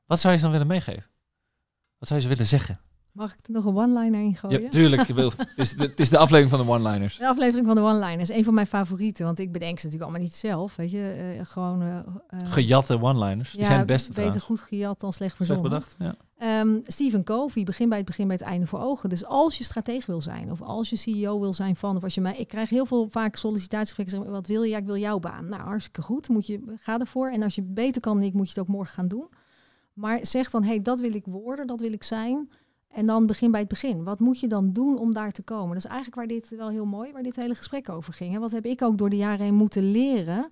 Wat 0.06 0.20
zou 0.20 0.34
je 0.34 0.40
ze 0.40 0.44
dan 0.46 0.54
willen 0.54 0.68
meegeven? 0.68 1.06
Wat 1.98 2.08
zou 2.08 2.20
je 2.20 2.26
ze 2.26 2.32
willen 2.32 2.48
zeggen? 2.48 2.80
Mag 3.12 3.32
ik 3.34 3.40
er 3.48 3.52
nog 3.54 3.66
een 3.66 3.76
one-liner 3.76 4.20
in 4.22 4.36
gooien? 4.36 4.62
Ja, 4.62 4.70
tuurlijk. 4.70 5.08
het, 5.08 5.48
is 5.56 5.74
de, 5.76 5.84
het 5.84 6.00
is 6.00 6.10
de 6.10 6.18
aflevering 6.18 6.50
van 6.50 6.66
de 6.66 6.72
one-liners. 6.72 7.18
De 7.18 7.28
aflevering 7.28 7.66
van 7.66 7.76
de 7.76 7.82
one-liners, 7.82 8.30
een 8.30 8.44
van 8.44 8.54
mijn 8.54 8.68
favorieten. 8.68 9.26
Want 9.26 9.40
ik 9.40 9.52
bedenk 9.52 9.80
ze 9.80 9.86
natuurlijk 9.86 10.12
allemaal 10.12 10.28
niet 10.28 10.36
zelf. 10.36 10.76
Weet 10.76 10.92
je, 10.92 11.36
eh, 11.40 11.46
gewoon... 11.46 11.82
eh, 11.82 12.40
Gejatte 12.44 13.02
one-liners. 13.02 13.52
Die 13.52 13.66
zijn 13.66 13.78
het 13.78 13.88
beste 13.88 14.08
beter 14.08 14.22
trouwens. 14.24 14.44
goed 14.46 14.62
gejat 14.62 15.00
dan 15.00 15.14
slecht 15.14 15.36
Slecht 15.36 15.50
verzonnen. 15.52 15.72
bedacht. 15.72 15.96
Ja. 16.00 16.16
Stephen 16.84 17.24
Covey, 17.24 17.64
begin 17.64 17.90
bij 17.90 17.98
het 17.98 18.08
begin 18.08 18.28
bij 18.28 18.36
het 18.36 18.46
einde 18.46 18.66
voor 18.68 18.80
ogen. 18.80 19.10
Dus 19.10 19.26
als 19.26 19.58
je 19.58 19.64
strateeg 19.64 20.06
wil 20.06 20.22
zijn, 20.22 20.52
of 20.52 20.62
als 20.62 20.90
je 20.90 20.96
CEO 20.96 21.40
wil 21.40 21.54
zijn 21.54 21.76
van, 21.76 21.96
of 21.96 22.04
als 22.04 22.14
je 22.16 22.22
mij, 22.22 22.38
ik 22.38 22.48
krijg 22.48 22.70
heel 22.70 22.86
veel 22.86 23.08
vaak 23.10 23.36
sollicitatiegesprekken. 23.36 24.16
zeggen, 24.16 24.34
Wat 24.34 24.48
wil 24.48 24.64
je? 24.64 24.70
Ja, 24.70 24.78
ik 24.78 24.86
wil 24.86 24.98
jouw 24.98 25.20
baan. 25.20 25.50
Nou, 25.50 25.62
hartstikke 25.62 26.02
goed. 26.02 26.30
Moet 26.30 26.48
je, 26.48 26.60
ga 26.78 27.00
ervoor. 27.00 27.30
En 27.32 27.44
als 27.44 27.56
je 27.56 27.62
beter 27.62 28.02
kan 28.02 28.16
dan 28.16 28.26
ik, 28.26 28.34
moet 28.34 28.46
je 28.46 28.54
het 28.54 28.60
ook 28.60 28.76
morgen 28.76 28.94
gaan 28.94 29.08
doen. 29.08 29.28
Maar 29.94 30.20
zeg 30.26 30.50
dan, 30.50 30.64
hey, 30.64 30.82
dat 30.82 31.00
wil 31.00 31.16
ik 31.16 31.26
worden, 31.26 31.68
dat 31.68 31.80
wil 31.82 31.92
ik 31.94 32.04
zijn. 32.04 32.50
En 32.94 33.06
dan 33.06 33.26
begin 33.26 33.52
bij 33.52 33.60
het 33.60 33.70
begin. 33.70 34.04
Wat 34.04 34.20
moet 34.20 34.40
je 34.40 34.48
dan 34.48 34.74
doen 34.74 34.98
om 34.98 35.14
daar 35.14 35.32
te 35.32 35.44
komen? 35.44 35.68
Dat 35.68 35.78
is 35.78 35.86
eigenlijk 35.86 36.16
waar 36.16 36.28
dit 36.28 36.56
wel 36.58 36.70
heel 36.70 36.86
mooi, 36.86 37.12
waar 37.12 37.24
dit 37.24 37.36
hele 37.36 37.56
gesprek 37.56 37.90
over 37.90 38.14
ging. 38.14 38.34
Hè? 38.34 38.40
Wat 38.40 38.52
heb 38.52 38.66
ik 38.66 38.82
ook 38.82 38.98
door 38.98 39.10
de 39.10 39.18
jaren 39.18 39.46
heen 39.46 39.56
moeten 39.56 39.92
leren 39.92 40.50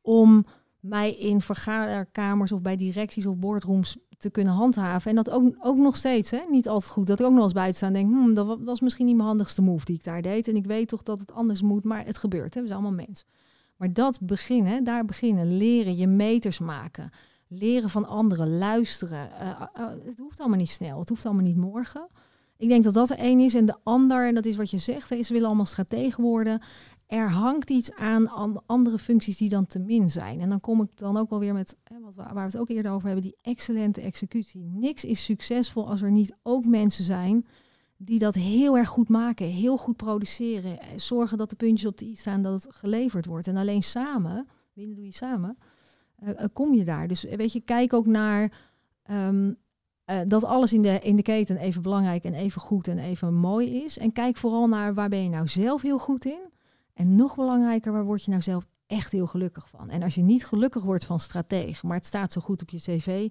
om 0.00 0.44
mij 0.80 1.14
in 1.14 1.40
vergaderkamers 1.40 2.52
of 2.52 2.62
bij 2.62 2.76
directies 2.76 3.26
of 3.26 3.36
boardrooms 3.36 3.96
te 4.18 4.30
kunnen 4.30 4.54
handhaven. 4.54 5.10
En 5.10 5.16
dat 5.16 5.30
ook, 5.30 5.56
ook 5.60 5.76
nog 5.76 5.96
steeds, 5.96 6.30
hè? 6.30 6.40
niet 6.50 6.68
altijd 6.68 6.92
goed. 6.92 7.06
Dat 7.06 7.20
ik 7.20 7.26
ook 7.26 7.32
nog 7.32 7.42
eens 7.42 7.52
buiten 7.52 7.76
sta 7.76 7.86
en 7.86 7.92
denk, 7.92 8.10
hmm, 8.10 8.34
dat 8.34 8.46
wa- 8.46 8.58
was 8.58 8.80
misschien 8.80 9.06
niet 9.06 9.16
mijn 9.16 9.28
handigste 9.28 9.62
move 9.62 9.84
die 9.84 9.94
ik 9.94 10.04
daar 10.04 10.22
deed. 10.22 10.48
En 10.48 10.56
ik 10.56 10.66
weet 10.66 10.88
toch 10.88 11.02
dat 11.02 11.20
het 11.20 11.32
anders 11.32 11.62
moet, 11.62 11.84
maar 11.84 12.04
het 12.04 12.18
gebeurt. 12.18 12.54
Hè? 12.54 12.60
We 12.60 12.66
zijn 12.66 12.80
allemaal 12.80 13.04
mens. 13.06 13.24
Maar 13.76 13.92
dat 13.92 14.18
beginnen, 14.22 14.84
daar 14.84 15.04
beginnen, 15.04 15.56
leren, 15.56 15.96
je 15.96 16.06
meters 16.06 16.58
maken. 16.58 17.10
Leren 17.54 17.90
van 17.90 18.06
anderen, 18.06 18.58
luisteren. 18.58 19.30
Eh, 19.38 19.50
eh, 19.74 19.88
het 20.04 20.18
hoeft 20.18 20.40
allemaal 20.40 20.58
niet 20.58 20.68
snel, 20.70 20.98
het 20.98 21.08
hoeft 21.08 21.24
allemaal 21.26 21.44
niet 21.44 21.56
morgen. 21.56 22.08
Ik 22.56 22.68
denk 22.68 22.84
dat 22.84 22.94
dat 22.94 23.10
er 23.10 23.18
één 23.18 23.40
is. 23.40 23.54
En 23.54 23.64
de 23.64 23.76
ander, 23.82 24.26
en 24.26 24.34
dat 24.34 24.46
is 24.46 24.56
wat 24.56 24.70
je 24.70 24.78
zegt, 24.78 25.10
is 25.10 25.28
willen 25.28 25.46
allemaal 25.46 25.66
strategen 25.66 26.22
worden. 26.22 26.62
Er 27.06 27.30
hangt 27.30 27.70
iets 27.70 27.92
aan, 27.92 28.64
andere 28.66 28.98
functies 28.98 29.36
die 29.36 29.48
dan 29.48 29.66
te 29.66 29.78
min 29.78 30.10
zijn. 30.10 30.40
En 30.40 30.48
dan 30.48 30.60
kom 30.60 30.82
ik 30.82 30.88
dan 30.94 31.16
ook 31.16 31.30
wel 31.30 31.38
weer 31.38 31.52
met, 31.54 31.76
hè, 31.84 32.00
wat, 32.00 32.14
we- 32.14 32.22
waar 32.22 32.34
we 32.34 32.40
het 32.40 32.56
ook 32.58 32.68
eerder 32.68 32.92
over 32.92 33.06
hebben, 33.06 33.24
die 33.24 33.36
excellente 33.42 34.00
executie. 34.00 34.64
Niks 34.64 35.04
is 35.04 35.24
succesvol 35.24 35.88
als 35.88 36.02
er 36.02 36.10
niet 36.10 36.34
ook 36.42 36.64
mensen 36.64 37.04
zijn 37.04 37.46
die 37.96 38.18
dat 38.18 38.34
heel 38.34 38.76
erg 38.76 38.88
goed 38.88 39.08
maken, 39.08 39.46
heel 39.46 39.76
goed 39.76 39.96
produceren. 39.96 40.80
eh, 40.80 40.86
Zorgen 40.96 41.38
dat 41.38 41.50
de 41.50 41.56
puntjes 41.56 41.88
op 41.88 41.98
de 41.98 42.04
i 42.04 42.16
staan, 42.16 42.42
dat 42.42 42.62
het 42.64 42.74
geleverd 42.74 43.26
wordt. 43.26 43.46
En 43.46 43.56
alleen 43.56 43.82
samen, 43.82 44.46
winnen 44.72 44.96
doe 44.96 45.04
je 45.04 45.14
samen, 45.14 45.58
eh, 46.24 46.42
eh, 46.42 46.48
kom 46.52 46.74
je 46.74 46.84
daar. 46.84 47.08
Dus 47.08 47.26
eh, 47.26 47.36
weet 47.36 47.52
je, 47.52 47.60
kijk 47.60 47.92
ook 47.92 48.06
naar 48.06 48.52
ehm, 49.02 49.52
eh, 50.04 50.20
dat 50.26 50.44
alles 50.44 50.72
in 50.72 50.82
de, 50.82 50.98
in 50.98 51.16
de 51.16 51.22
keten 51.22 51.56
even 51.56 51.82
belangrijk 51.82 52.24
en 52.24 52.34
even 52.34 52.60
goed 52.60 52.88
en 52.88 52.98
even 52.98 53.34
mooi 53.34 53.82
is. 53.84 53.98
En 53.98 54.12
kijk 54.12 54.36
vooral 54.36 54.66
naar 54.66 54.94
waar 54.94 55.08
ben 55.08 55.22
je 55.22 55.28
nou 55.28 55.48
zelf 55.48 55.82
heel 55.82 55.98
goed 55.98 56.24
in. 56.24 56.40
En 56.94 57.14
nog 57.14 57.34
belangrijker, 57.36 57.92
waar 57.92 58.04
word 58.04 58.24
je 58.24 58.30
nou 58.30 58.42
zelf 58.42 58.66
echt 58.86 59.12
heel 59.12 59.26
gelukkig 59.26 59.68
van? 59.68 59.90
En 59.90 60.02
als 60.02 60.14
je 60.14 60.22
niet 60.22 60.46
gelukkig 60.46 60.82
wordt 60.82 61.04
van 61.04 61.20
strateeg, 61.20 61.82
maar 61.82 61.96
het 61.96 62.06
staat 62.06 62.32
zo 62.32 62.40
goed 62.40 62.62
op 62.62 62.70
je 62.70 62.78
cv, 62.78 63.28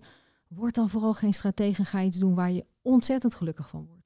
word 0.47 0.75
dan 0.75 0.89
vooral 0.89 1.13
geen 1.13 1.33
strateeg 1.33 1.79
en 1.79 1.85
ga 1.85 2.01
iets 2.01 2.17
doen 2.17 2.35
waar 2.35 2.51
je 2.51 2.65
ontzettend 2.81 3.33
gelukkig 3.33 3.69
van 3.69 3.85
wordt. 3.85 4.02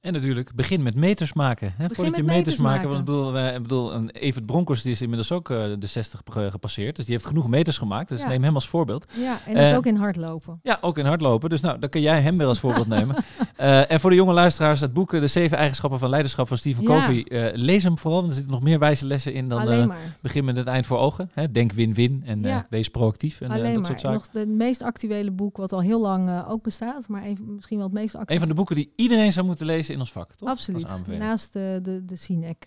En 0.00 0.12
natuurlijk, 0.12 0.54
begin 0.54 0.82
met 0.82 0.94
meters 0.94 1.32
maken. 1.32 1.72
Hè? 1.76 1.86
Voordat 1.88 1.96
je 2.16 2.22
met 2.22 2.34
meters, 2.34 2.36
meters 2.36 2.56
maken. 2.56 2.86
Want 2.88 2.98
ik 2.98 3.04
bedoel, 3.04 3.32
wij, 3.32 3.54
ik 3.54 3.62
bedoel 3.62 3.94
een 3.94 4.10
Evert 4.10 4.46
die 4.82 4.92
is 4.92 5.02
inmiddels 5.02 5.32
ook 5.32 5.50
eh, 5.50 5.64
de 5.78 5.86
60 5.86 6.20
ge- 6.24 6.50
gepasseerd. 6.50 6.96
Dus 6.96 7.04
die 7.04 7.14
heeft 7.14 7.26
genoeg 7.26 7.48
meters 7.48 7.78
gemaakt. 7.78 8.08
Dus 8.08 8.20
Ja. 8.22 8.28
neem 8.28 8.42
hem 8.42 8.54
als 8.54 8.68
voorbeeld. 8.68 9.06
Ja, 9.20 9.38
en 9.46 9.54
dus 9.54 9.72
ook 9.74 9.86
in 9.86 9.96
hardlopen. 9.96 10.58
Ja, 10.62 10.78
ook 10.80 10.98
in 10.98 11.06
hardlopen. 11.06 11.48
Dus 11.50 11.60
nou, 11.60 11.78
dan 11.78 11.88
kun 11.88 12.00
jij 12.00 12.20
hem 12.20 12.38
weer 12.38 12.46
als 12.46 12.60
voorbeeld 12.60 12.86
nemen. 12.96 13.16
Eh, 13.58 13.90
en 13.90 14.00
voor 14.00 14.10
de 14.10 14.16
jonge 14.16 14.32
luisteraars, 14.32 14.80
het 14.80 14.92
boek 14.92 15.12
eh, 15.12 15.20
De 15.20 15.26
Zeven 15.26 15.56
Eigenschappen 15.56 15.98
van 15.98 16.08
Leiderschap 16.08 16.48
van 16.48 16.56
Stephen 16.56 16.82
Ja. 16.82 16.88
Covey. 16.88 17.24
eh, 17.24 17.56
lees 17.56 17.82
hem 17.82 17.98
vooral, 17.98 18.18
want 18.18 18.30
er 18.30 18.36
zitten 18.36 18.54
nog 18.54 18.62
meer 18.64 18.78
wijze 18.78 19.06
lessen 19.06 19.32
in 19.32 19.48
dan 19.48 19.86
maar. 19.86 20.16
begin 20.22 20.44
met 20.44 20.56
het 20.56 20.66
eind 20.66 20.86
voor 20.86 20.98
ogen. 20.98 21.30
Hè? 21.32 21.50
Denk 21.50 21.72
win-win 21.72 22.22
en 22.26 22.42
Ja. 22.42 22.66
wees 22.70 22.88
proactief 22.88 23.40
en 23.40 23.50
Alleen 23.50 23.74
dat 23.74 23.86
soort 23.86 24.02
maar. 24.02 24.12
zaken. 24.12 24.30
Nog 24.34 24.46
het 24.48 24.56
meest 24.56 24.82
actuele 24.82 25.30
boek 25.30 25.56
wat 25.56 25.72
al 25.72 25.80
heel 25.80 26.00
lang 26.00 26.44
ook 26.48 26.62
bestaat, 26.62 27.08
maar 27.08 27.22
even, 27.22 27.54
misschien 27.54 27.76
wel 27.78 27.86
het 27.86 27.94
meest 27.94 28.14
actuele. 28.14 28.32
Een 28.32 28.38
van 28.38 28.48
de 28.48 28.54
boeken 28.54 28.74
die 28.76 28.92
iedereen 28.96 29.32
zou 29.32 29.46
moeten 29.46 29.66
lezen 29.66 29.94
in 29.94 30.00
ons 30.00 30.12
vak, 30.12 30.34
toch? 30.34 30.48
Absoluut. 30.48 31.02
Naast 31.06 31.52
de, 31.52 31.78
de, 31.82 32.04
de 32.04 32.16
Sinek. 32.16 32.66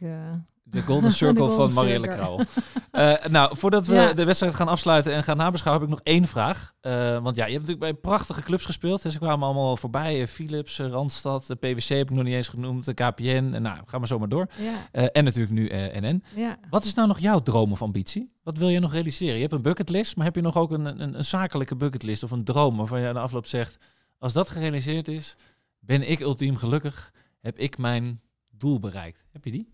De 0.71 0.81
Golden 0.81 1.11
Circle 1.21 1.47
De 1.47 1.53
van 1.55 1.73
Marielle. 1.73 2.07
Krauwel. 2.07 2.45
Eh, 2.91 3.25
nou, 3.29 3.57
voordat 3.57 3.85
we 3.87 3.93
Ja. 3.95 4.13
de 4.13 4.23
wedstrijd 4.25 4.55
gaan 4.55 4.67
afsluiten 4.67 5.13
en 5.13 5.23
gaan 5.23 5.37
nabeschouwen, 5.37 5.81
heb 5.83 5.91
ik 5.91 5.97
nog 6.05 6.13
één 6.13 6.25
vraag. 6.27 6.73
Eh, 6.81 7.19
want 7.23 7.35
ja, 7.35 7.45
je 7.45 7.51
hebt 7.53 7.67
natuurlijk 7.67 7.79
bij 7.79 7.93
prachtige 7.93 8.41
clubs 8.41 8.65
gespeeld. 8.65 9.01
Dus 9.03 9.13
ze 9.13 9.19
kwamen 9.19 9.45
allemaal 9.45 9.77
voorbij. 9.77 10.21
Eh, 10.21 10.27
Philips, 10.27 10.79
Randstad, 10.79 11.45
de 11.47 11.55
PwC 11.55 11.83
heb 11.87 12.09
ik 12.09 12.15
nog 12.15 12.23
niet 12.23 12.33
eens 12.33 12.47
genoemd, 12.47 12.85
de 12.85 12.93
KPN. 12.93 13.51
En 13.53 13.61
nou, 13.61 13.77
ga 13.85 13.97
maar 13.97 14.07
zo 14.07 14.19
maar 14.19 14.29
door. 14.29 14.47
ja, 14.91 15.07
en 15.09 15.23
natuurlijk 15.23 15.53
nu 15.53 15.69
NN. 15.99 16.23
ja. 16.35 16.57
Wat 16.69 16.83
is 16.83 16.93
nou 16.93 17.07
nog 17.07 17.19
jouw 17.19 17.39
droom 17.39 17.71
of 17.71 17.81
ambitie? 17.81 18.31
Wat 18.43 18.57
wil 18.57 18.69
je 18.69 18.79
nog 18.79 18.91
realiseren? 18.93 19.35
Je 19.35 19.41
hebt 19.41 19.53
een 19.53 19.61
bucketlist, 19.61 20.15
maar 20.15 20.25
heb 20.25 20.35
je 20.35 20.41
nog 20.41 20.55
ook 20.57 20.71
een, 20.71 20.85
een, 20.85 21.13
een 21.17 21.23
zakelijke 21.23 21.75
bucketlist 21.75 22.23
of 22.23 22.31
een 22.31 22.43
droom 22.43 22.77
waarvan 22.77 22.99
je 23.01 23.07
aan 23.07 23.13
de 23.13 23.19
afloop 23.19 23.45
zegt, 23.45 23.77
als 24.19 24.33
dat 24.33 24.49
gerealiseerd 24.49 25.07
is, 25.07 25.35
ben 25.79 26.09
ik 26.09 26.19
ultiem 26.19 26.55
gelukkig, 26.55 27.11
heb 27.41 27.57
ik 27.57 27.77
mijn 27.77 28.21
doel 28.49 28.79
bereikt. 28.79 29.25
Heb 29.31 29.45
je 29.45 29.51
die? 29.51 29.73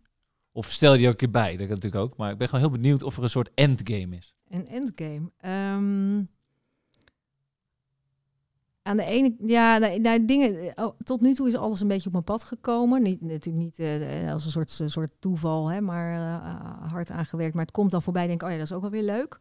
Of 0.57 0.71
stel 0.71 0.91
je 0.91 0.97
die 0.97 1.07
ook 1.07 1.13
een 1.13 1.19
keer 1.19 1.29
bij, 1.29 1.49
dat 1.57 1.67
kan 1.67 1.75
natuurlijk 1.75 2.03
ook. 2.03 2.17
Maar 2.17 2.31
ik 2.31 2.37
ben 2.37 2.49
gewoon 2.49 2.63
heel 2.63 2.79
benieuwd 2.79 3.03
of 3.03 3.17
er 3.17 3.23
een 3.23 3.29
soort 3.29 3.49
endgame 3.53 4.15
is. 4.15 4.35
Een 4.49 4.67
endgame. 4.67 5.31
Ehm, 5.37 6.23
aan 8.81 8.97
de 8.97 9.03
ene, 9.03 9.35
ja, 9.45 9.77
nou, 9.77 9.99
nou, 9.99 10.25
dingen. 10.25 10.73
Oh, 10.75 10.99
tot 11.03 11.21
nu 11.21 11.33
toe 11.33 11.47
is 11.47 11.55
alles 11.55 11.81
een 11.81 11.87
beetje 11.87 12.05
op 12.05 12.11
mijn 12.11 12.23
pad 12.23 12.43
gekomen. 12.43 13.03
Niet, 13.03 13.21
natuurlijk 13.21 13.63
niet 13.63 13.79
eh, 13.79 14.31
als 14.31 14.45
een 14.45 14.51
soort, 14.51 14.81
soort 14.85 15.11
toeval, 15.19 15.67
hè, 15.67 15.81
maar 15.81 16.13
eh, 16.13 16.91
hard 16.91 17.11
aangewerkt. 17.11 17.53
Maar 17.53 17.65
het 17.65 17.73
komt 17.73 17.91
dan 17.91 18.01
voorbij. 18.01 18.27
Denk 18.27 18.41
ik, 18.41 18.47
oh 18.47 18.53
ja, 18.53 18.57
dat 18.57 18.69
is 18.69 18.73
ook 18.73 18.81
wel 18.81 18.91
weer 18.91 19.03
leuk. 19.03 19.37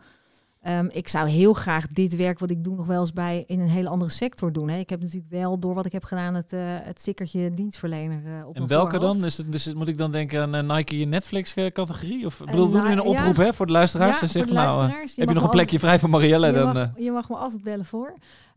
Ehm, 0.66 0.86
ik 0.90 1.08
zou 1.08 1.28
heel 1.28 1.52
graag 1.52 1.86
dit 1.86 2.16
werk 2.16 2.38
wat 2.38 2.50
ik 2.50 2.64
doe 2.64 2.76
nog 2.76 2.86
wel 2.86 3.00
eens 3.00 3.12
bij 3.12 3.44
in 3.46 3.60
een 3.60 3.68
hele 3.68 3.88
andere 3.88 4.10
sector 4.10 4.52
doen. 4.52 4.68
Hè. 4.68 4.78
Ik 4.78 4.90
heb 4.90 5.00
natuurlijk 5.00 5.30
wel 5.30 5.58
door 5.58 5.74
wat 5.74 5.86
ik 5.86 5.92
heb 5.92 6.04
gedaan 6.04 6.34
het, 6.34 6.52
eh 6.52 6.60
het 6.62 7.00
stickertje 7.00 7.54
dienstverlener 7.54 8.38
eh, 8.38 8.46
op 8.46 8.56
En 8.56 8.66
welke 8.66 8.90
voorhoofd. 8.90 9.18
dan? 9.18 9.26
Is 9.26 9.36
het, 9.36 9.52
dus 9.52 9.74
moet 9.74 9.88
ik 9.88 9.98
dan 9.98 10.12
denken 10.12 10.42
aan 10.42 10.52
een 10.52 10.66
Nike 10.66 11.02
en 11.02 11.08
Netflix 11.08 11.54
categorie? 11.54 12.26
Of 12.26 12.38
bedoel, 12.38 12.70
doen 12.70 12.82
we 12.82 12.88
nou, 12.88 13.00
een 13.00 13.00
oproep 13.00 13.36
ja. 13.36 13.42
hè, 13.42 13.54
voor 13.54 13.66
de 13.66 13.72
luisteraars? 13.72 14.32
Ja, 14.32 14.44
nou, 14.44 14.90
heb 15.16 15.28
je 15.28 15.34
nog 15.34 15.42
een 15.42 15.48
plekje 15.48 15.78
vrij 15.78 15.98
voor 15.98 16.10
Marielle? 16.10 16.46
Je 16.46 16.52
Dan 16.52 16.72
mag, 16.74 16.88
je 16.96 17.12
mag 17.12 17.28
me 17.28 17.36
altijd 17.36 17.62
bellen 17.62 17.84
voor. 17.84 18.14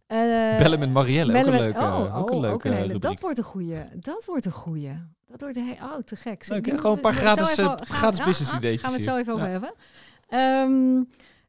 Bellen 0.07 0.79
met 0.79 0.91
Marielle. 0.91 1.31
bellen 1.31 1.47
ook 1.47 1.53
een 1.53 1.59
leuke, 1.59 1.79
oh, 1.79 2.17
ook 2.17 2.29
een 2.29 2.35
oh, 2.35 2.41
leuke 2.41 2.69
hele-. 2.69 2.99
Dat 2.99 3.19
wordt 3.19 3.37
een 3.37 3.43
goeie. 3.43 3.77
Dat 3.95 4.25
wordt 4.25 4.45
een 4.45 4.51
goeie. 4.51 4.91
Dat 5.27 5.41
wordt 5.41 5.55
een 5.55 5.77
oh, 5.81 5.95
te 6.05 6.15
gek. 6.15 6.47
Leuk? 6.47 6.67
Gewoon 6.67 6.95
een 6.95 7.01
paar 7.01 7.13
gratis, 7.13 7.53
gratis 7.79 8.19
ah, 8.19 8.25
business 8.25 8.51
ah, 8.51 8.57
ideetjes 8.57 8.81
Gaan 8.81 8.91
we 8.91 8.97
het 8.97 9.07
zo 9.07 9.15
even 9.15 9.33
over 9.33 9.47
hebben. 9.47 9.73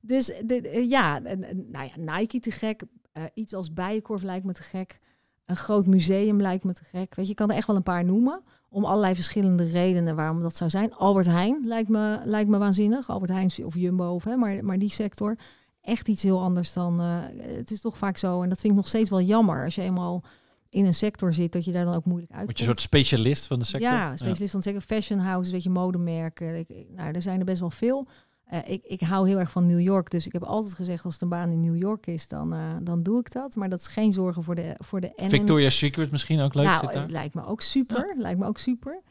Dus 0.00 0.26
de, 0.26 0.60
de- 0.60 0.86
ja, 0.88 1.18
nou 1.18 1.90
ja, 1.94 2.18
Nike 2.18 2.40
te 2.40 2.50
gek. 2.50 2.82
Eh, 3.12 3.22
iets 3.34 3.54
als 3.54 3.72
Bijenkorf 3.72 4.22
lijkt 4.22 4.44
me 4.46 4.52
te 4.52 4.62
gek. 4.62 4.98
Een 5.46 5.56
groot 5.56 5.86
museum 5.86 6.40
lijkt 6.40 6.64
me 6.64 6.72
te 6.72 6.84
gek. 6.84 7.14
Weet 7.14 7.24
je, 7.24 7.30
ik 7.30 7.36
kan 7.36 7.50
er 7.50 7.56
echt 7.56 7.66
wel 7.66 7.76
een 7.76 7.82
paar 7.82 8.04
noemen. 8.04 8.42
Om 8.68 8.84
allerlei 8.84 9.14
verschillende 9.14 9.64
redenen 9.64 10.16
waarom 10.16 10.42
dat 10.42 10.56
zou 10.56 10.70
zijn. 10.70 10.94
Albert 10.94 11.26
Heijn 11.26 11.60
lijkt 11.66 11.88
me, 11.88 12.20
lijkt 12.24 12.50
me 12.50 12.58
waanzinnig. 12.58 13.08
Albert 13.10 13.30
Heijn 13.30 13.50
of 13.64 13.74
Jumbo, 13.74 14.14
of, 14.14 14.24
hè, 14.24 14.36
maar, 14.36 14.64
maar 14.64 14.78
die 14.78 14.90
sector. 14.90 15.36
Echt 15.80 16.08
iets 16.08 16.22
heel 16.22 16.40
anders 16.40 16.72
dan... 16.72 17.00
eh, 17.00 17.18
het 17.56 17.70
is 17.70 17.80
toch 17.80 17.98
vaak 17.98 18.16
zo, 18.16 18.42
en 18.42 18.48
dat 18.48 18.60
vind 18.60 18.72
ik 18.72 18.78
nog 18.78 18.88
steeds 18.88 19.10
wel 19.10 19.20
jammer... 19.20 19.64
als 19.64 19.74
je 19.74 19.82
eenmaal 19.82 20.24
in 20.68 20.84
een 20.86 20.94
sector 20.94 21.34
zit, 21.34 21.52
dat 21.52 21.64
je 21.64 21.72
daar 21.72 21.84
dan 21.84 21.94
ook 21.94 22.04
moeilijk 22.04 22.32
uit 22.32 22.44
Word 22.44 22.58
je 22.58 22.64
een 22.64 22.70
soort 22.70 22.80
specialist 22.80 23.46
van 23.46 23.58
de 23.58 23.64
sector? 23.64 23.90
ja, 23.90 24.16
specialist 24.16 24.52
van 24.52 24.62
zeker 24.62 24.80
fashion 24.80 25.18
houses, 25.18 25.52
weet 25.52 25.62
je, 25.62 25.70
modemerken. 25.70 26.58
Ik- 26.58 26.86
nou, 26.96 27.12
er 27.12 27.22
zijn 27.22 27.38
er 27.38 27.44
best 27.44 27.60
wel 27.60 27.70
veel. 27.70 28.08
Eh, 28.50 28.58
ik, 28.68 28.84
ik 28.84 29.00
hou 29.00 29.28
heel 29.28 29.38
erg 29.38 29.50
van 29.50 29.66
New 29.66 29.80
York, 29.80 30.10
dus 30.10 30.26
ik 30.26 30.32
heb 30.32 30.42
altijd 30.42 30.74
gezegd 30.74 31.04
als 31.04 31.20
een 31.20 31.28
baan 31.28 31.50
in 31.50 31.60
New 31.60 31.76
York 31.76 32.06
is, 32.06 32.28
dan, 32.28 32.52
eh, 32.52 32.76
dan 32.82 33.02
doe 33.02 33.18
ik 33.18 33.32
dat. 33.32 33.56
Maar 33.56 33.68
dat 33.68 33.80
is 33.80 33.86
geen 33.86 34.12
zorgen 34.12 34.42
voor 34.42 34.54
de 34.54 34.74
voor 34.78 35.00
de 35.00 35.12
NN. 35.16 35.28
Victoria's 35.28 35.78
Secret 35.78 36.10
misschien 36.10 36.40
ook 36.40 36.54
leuk 36.54 36.64
Nou, 36.64 37.10
lijkt 37.10 37.34
me 37.34 37.44
ook 37.44 37.60
super. 37.60 38.14
Lijkt 38.18 38.38
me 38.38 38.46
ook 38.46 38.58
super. 38.58 39.02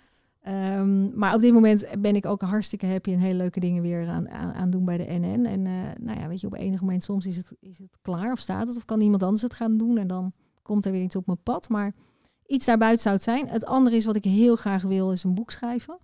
Ehm, 0.41 1.17
maar 1.17 1.33
op 1.33 1.41
dit 1.41 1.53
moment 1.53 1.85
ben 1.99 2.15
ik 2.15 2.25
ook 2.25 2.41
hartstikke 2.41 2.85
happy 2.85 3.11
en 3.11 3.19
hele 3.19 3.37
leuke 3.37 3.59
dingen 3.59 3.81
weer 3.81 4.07
aan, 4.07 4.29
aan, 4.29 4.53
aan 4.53 4.69
doen 4.69 4.85
bij 4.85 4.97
de 4.97 5.05
NN. 5.19 5.45
En 5.45 5.65
eh, 5.65 5.73
nou 5.99 6.19
ja, 6.19 6.27
weet 6.27 6.41
je, 6.41 6.47
op 6.47 6.55
enig 6.55 6.81
moment 6.81 7.03
soms 7.03 7.25
is 7.25 7.37
het, 7.37 7.51
is 7.59 7.77
het 7.77 7.97
klaar 8.01 8.31
of 8.31 8.39
staat 8.39 8.67
het 8.67 8.77
of 8.77 8.85
kan 8.85 9.01
iemand 9.01 9.23
anders 9.23 9.41
het 9.41 9.53
gaan 9.53 9.77
doen 9.77 9.97
en 9.97 10.07
dan 10.07 10.33
komt 10.61 10.85
er 10.85 10.91
weer 10.91 11.03
iets 11.03 11.15
op 11.15 11.25
mijn 11.25 11.43
pad. 11.43 11.69
Maar 11.69 11.93
iets 12.45 12.65
daarbuiten 12.65 13.01
zou 13.01 13.15
het 13.15 13.23
zijn. 13.23 13.47
Het 13.47 13.65
andere 13.65 13.95
is 13.95 14.05
wat 14.05 14.15
ik 14.15 14.23
heel 14.23 14.55
graag 14.55 14.81
wil, 14.81 15.11
is 15.11 15.23
een 15.23 15.33
boek 15.33 15.51
schrijven. 15.51 15.97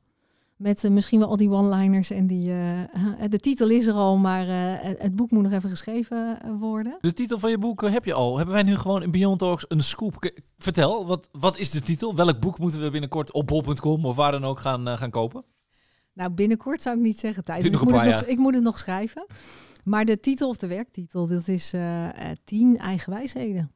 Met 0.56 0.84
eh, 0.84 0.92
misschien 0.92 1.20
wel 1.20 1.28
al 1.28 1.38
die 1.38 1.50
one-liners 1.50 2.10
en 2.10 2.28
die... 2.28 2.52
eh, 2.52 3.30
de 3.30 3.40
titel 3.40 3.70
is 3.70 3.86
er 3.88 3.94
al, 3.94 4.18
maar 4.18 4.48
eh, 4.48 4.96
het- 5.00 5.16
boek 5.16 5.32
moet 5.32 5.44
nog 5.44 5.52
even 5.52 5.70
geschreven 5.70 6.40
worden. 6.60 6.98
De 7.02 7.14
titel 7.14 7.40
van 7.40 7.50
je 7.50 7.58
boek 7.58 7.82
heb 7.90 8.06
je 8.06 8.14
al. 8.14 8.36
Hebben 8.38 8.54
wij 8.54 8.64
nu 8.64 8.78
gewoon 8.78 9.04
in 9.04 9.12
Beyond 9.12 9.40
Talks 9.40 9.66
een 9.68 9.82
scoop? 9.84 10.20
K- 10.20 10.40
Vertel, 10.58 11.06
wat, 11.06 11.30
wat 11.32 11.58
is 11.58 11.72
de 11.72 11.82
titel? 11.82 12.16
Welk 12.16 12.40
boek 12.40 12.60
moeten 12.60 12.82
we 12.82 12.90
binnenkort 12.90 13.32
op 13.34 13.48
bol.com 13.48 14.06
of 14.06 14.16
waar 14.16 14.32
dan 14.32 14.44
ook 14.46 14.60
gaan, 14.60 14.88
gaan 14.98 15.10
kopen? 15.10 15.44
Nou, 16.14 16.30
binnenkort 16.32 16.82
zou 16.82 16.96
ik 16.98 17.02
niet 17.02 17.20
zeggen, 17.20 17.44
Thijs. 17.44 17.62
Duurt 17.64 17.74
Ik 17.74 17.82
moet, 17.82 17.94
het 18.02 18.06
nog, 18.12 18.22
ik 18.24 18.38
moet 18.38 18.54
het 18.54 18.64
nog 18.64 18.78
schrijven. 18.78 19.26
Maar 19.84 20.06
de 20.06 20.20
titel 20.20 20.50
of 20.50 20.58
de 20.58 20.68
werktitel, 20.68 21.28
dat 21.28 21.48
is 21.48 21.74
eh, 21.74 22.06
eh, 22.06 22.38
tien 22.44 22.78
eigen 22.78 23.14
wijsheden. 23.14 23.72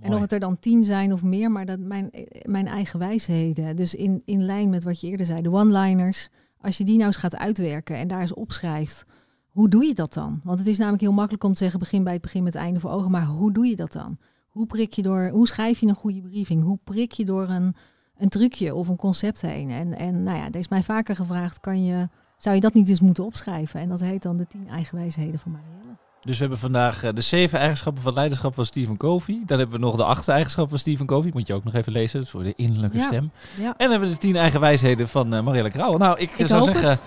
En 0.00 0.14
of 0.14 0.20
het 0.20 0.32
er 0.32 0.40
dan 0.40 0.58
tien 0.58 0.84
zijn 0.84 1.12
of 1.12 1.22
meer, 1.22 1.50
maar 1.50 1.66
dat 1.66 1.78
mijn, 1.78 2.10
eh, 2.10 2.44
mijn 2.44 2.66
eigen 2.66 2.98
wijsheden. 2.98 3.76
Dus 3.76 3.94
in, 3.94 4.22
in 4.24 4.44
lijn 4.44 4.70
met 4.70 4.84
wat 4.84 5.00
je 5.00 5.06
eerder 5.06 5.26
zei, 5.26 5.42
de 5.42 5.50
one-liners. 5.50 6.28
Als 6.60 6.78
je 6.78 6.84
die 6.84 6.94
nou 6.94 7.06
eens 7.06 7.16
gaat 7.16 7.36
uitwerken 7.36 7.96
en 7.96 8.08
daar 8.08 8.20
eens 8.20 8.34
opschrijft, 8.34 9.04
hoe 9.50 9.68
doe 9.68 9.84
je 9.84 9.94
dat 9.94 10.12
dan? 10.12 10.40
Want 10.44 10.58
het 10.58 10.68
is 10.68 10.78
namelijk 10.78 11.02
heel 11.02 11.12
makkelijk 11.12 11.44
om 11.44 11.52
te 11.52 11.58
zeggen, 11.58 11.78
begin 11.78 12.04
bij 12.04 12.12
het 12.12 12.22
begin 12.22 12.42
met 12.42 12.52
het 12.52 12.62
einde 12.62 12.80
voor 12.80 12.90
ogen. 12.90 13.10
Maar 13.10 13.24
hoe 13.24 13.52
doe 13.52 13.66
je 13.66 13.76
dat 13.76 13.92
dan? 13.92 14.18
Hoe, 14.48 14.66
prik 14.66 14.92
je 14.92 15.02
door, 15.02 15.28
hoe 15.28 15.46
schrijf 15.46 15.78
je 15.78 15.86
een 15.86 15.94
goede 15.94 16.20
briefing? 16.20 16.62
Hoe 16.62 16.78
prik 16.84 17.12
je 17.12 17.24
door 17.24 17.48
een, 17.48 17.74
een 18.16 18.28
trucje 18.28 18.74
of 18.74 18.88
een 18.88 18.96
concept 18.96 19.40
heen? 19.40 19.70
En, 19.70 19.96
en 19.96 20.22
nou 20.22 20.36
ja, 20.36 20.46
er 20.46 20.56
is 20.56 20.68
mij 20.68 20.82
vaker 20.82 21.16
gevraagd, 21.16 21.60
kan 21.60 21.84
je, 21.84 22.08
zou 22.36 22.54
je 22.54 22.60
dat 22.60 22.74
niet 22.74 22.88
eens 22.88 23.00
moeten 23.00 23.24
opschrijven? 23.24 23.80
En 23.80 23.88
dat 23.88 24.00
heet 24.00 24.22
dan 24.22 24.36
de 24.36 24.46
tien 24.46 24.68
eigen 24.68 24.96
wijsheden 24.96 25.38
van 25.38 25.52
Marielle. 25.52 25.85
Dus 26.22 26.34
we 26.34 26.40
hebben 26.40 26.58
vandaag 26.58 27.02
eh, 27.02 27.10
de 27.14 27.20
zeven 27.20 27.58
eigenschappen 27.58 28.02
van 28.02 28.12
leiderschap 28.12 28.54
van 28.54 28.64
Stephen 28.66 28.96
Covey. 28.96 29.42
Dan 29.46 29.58
hebben 29.58 29.80
we 29.80 29.84
nog 29.86 29.96
de 29.96 30.04
acht 30.04 30.28
eigenschappen 30.28 30.70
van 30.70 30.78
Stephen 30.78 31.06
Covey. 31.06 31.30
Moet 31.34 31.46
je 31.46 31.54
ook 31.54 31.64
nog 31.64 31.74
even 31.74 31.92
lezen, 31.92 32.20
dus 32.20 32.30
voor 32.30 32.42
de 32.42 32.52
innerlijke 32.56 32.96
Ja. 32.96 33.04
stem. 33.06 33.30
Ja. 33.56 33.64
En 33.64 33.74
dan 33.78 33.90
hebben 33.90 34.08
we 34.08 34.14
de 34.14 34.20
tien 34.20 34.36
eigen 34.36 34.60
wijsheden 34.60 35.08
van 35.08 35.34
eh 35.34 35.42
Marielle 35.42 35.70
Krauwel. 35.70 35.98
Nou, 35.98 36.18
ik, 36.18 36.30
eh, 36.32 36.38
Ik 36.40 36.46
zou 36.46 36.62
zeggen, 36.62 36.98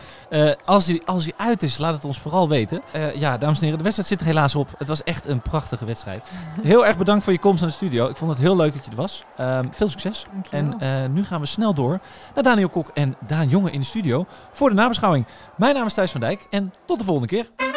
als, 0.66 0.86
die, 0.86 1.01
als 1.05 1.30
uit 1.38 1.64
is, 1.64 1.78
laat 1.78 1.93
het 1.93 2.05
ons 2.05 2.20
vooral 2.20 2.49
weten. 2.49 2.82
Ja, 3.16 3.38
dames 3.38 3.57
en 3.57 3.64
heren, 3.64 3.78
de 3.78 3.84
wedstrijd 3.84 4.10
zit 4.10 4.20
er 4.20 4.26
helaas 4.26 4.55
op. 4.55 4.70
Het 4.78 4.88
was 4.88 5.03
echt 5.03 5.28
een 5.28 5.41
prachtige 5.41 5.86
wedstrijd. 5.86 6.30
Heel 6.62 6.86
erg 6.86 6.97
bedankt 6.97 7.24
voor 7.24 7.34
je 7.34 7.39
komst 7.39 7.62
naar 7.62 7.70
de 7.70 7.76
studio. 7.76 8.07
Ik 8.07 8.16
vond 8.16 8.32
het 8.32 8.39
heel 8.39 8.55
leuk 8.55 8.74
dat 8.74 8.86
je 8.86 8.91
er 8.91 8.97
was. 8.97 9.24
Ehm, 9.38 9.68
veel 9.72 9.89
succes. 9.89 10.26
Dankjewel. 10.34 10.80
En 10.80 11.14
nu 11.14 11.26
gaan 11.26 11.39
we 11.39 11.45
snel 11.45 11.74
door 11.74 11.99
naar 12.36 12.43
Daniel 12.43 12.70
Kok 12.70 12.91
en 12.93 13.16
Daan 13.28 13.49
Jonge 13.49 13.72
in 13.72 13.80
de 13.80 13.86
studio 13.86 14.26
voor 14.51 14.70
de 14.70 14.76
nabeschouwing. 14.76 15.26
Mijn 15.57 15.76
naam 15.76 15.86
is 15.86 15.93
Thijs 15.93 16.12
van 16.12 16.22
Dijk 16.22 16.47
en 16.49 16.74
tot 16.86 16.99
de 16.99 17.05
volgende 17.05 17.28
keer. 17.28 17.69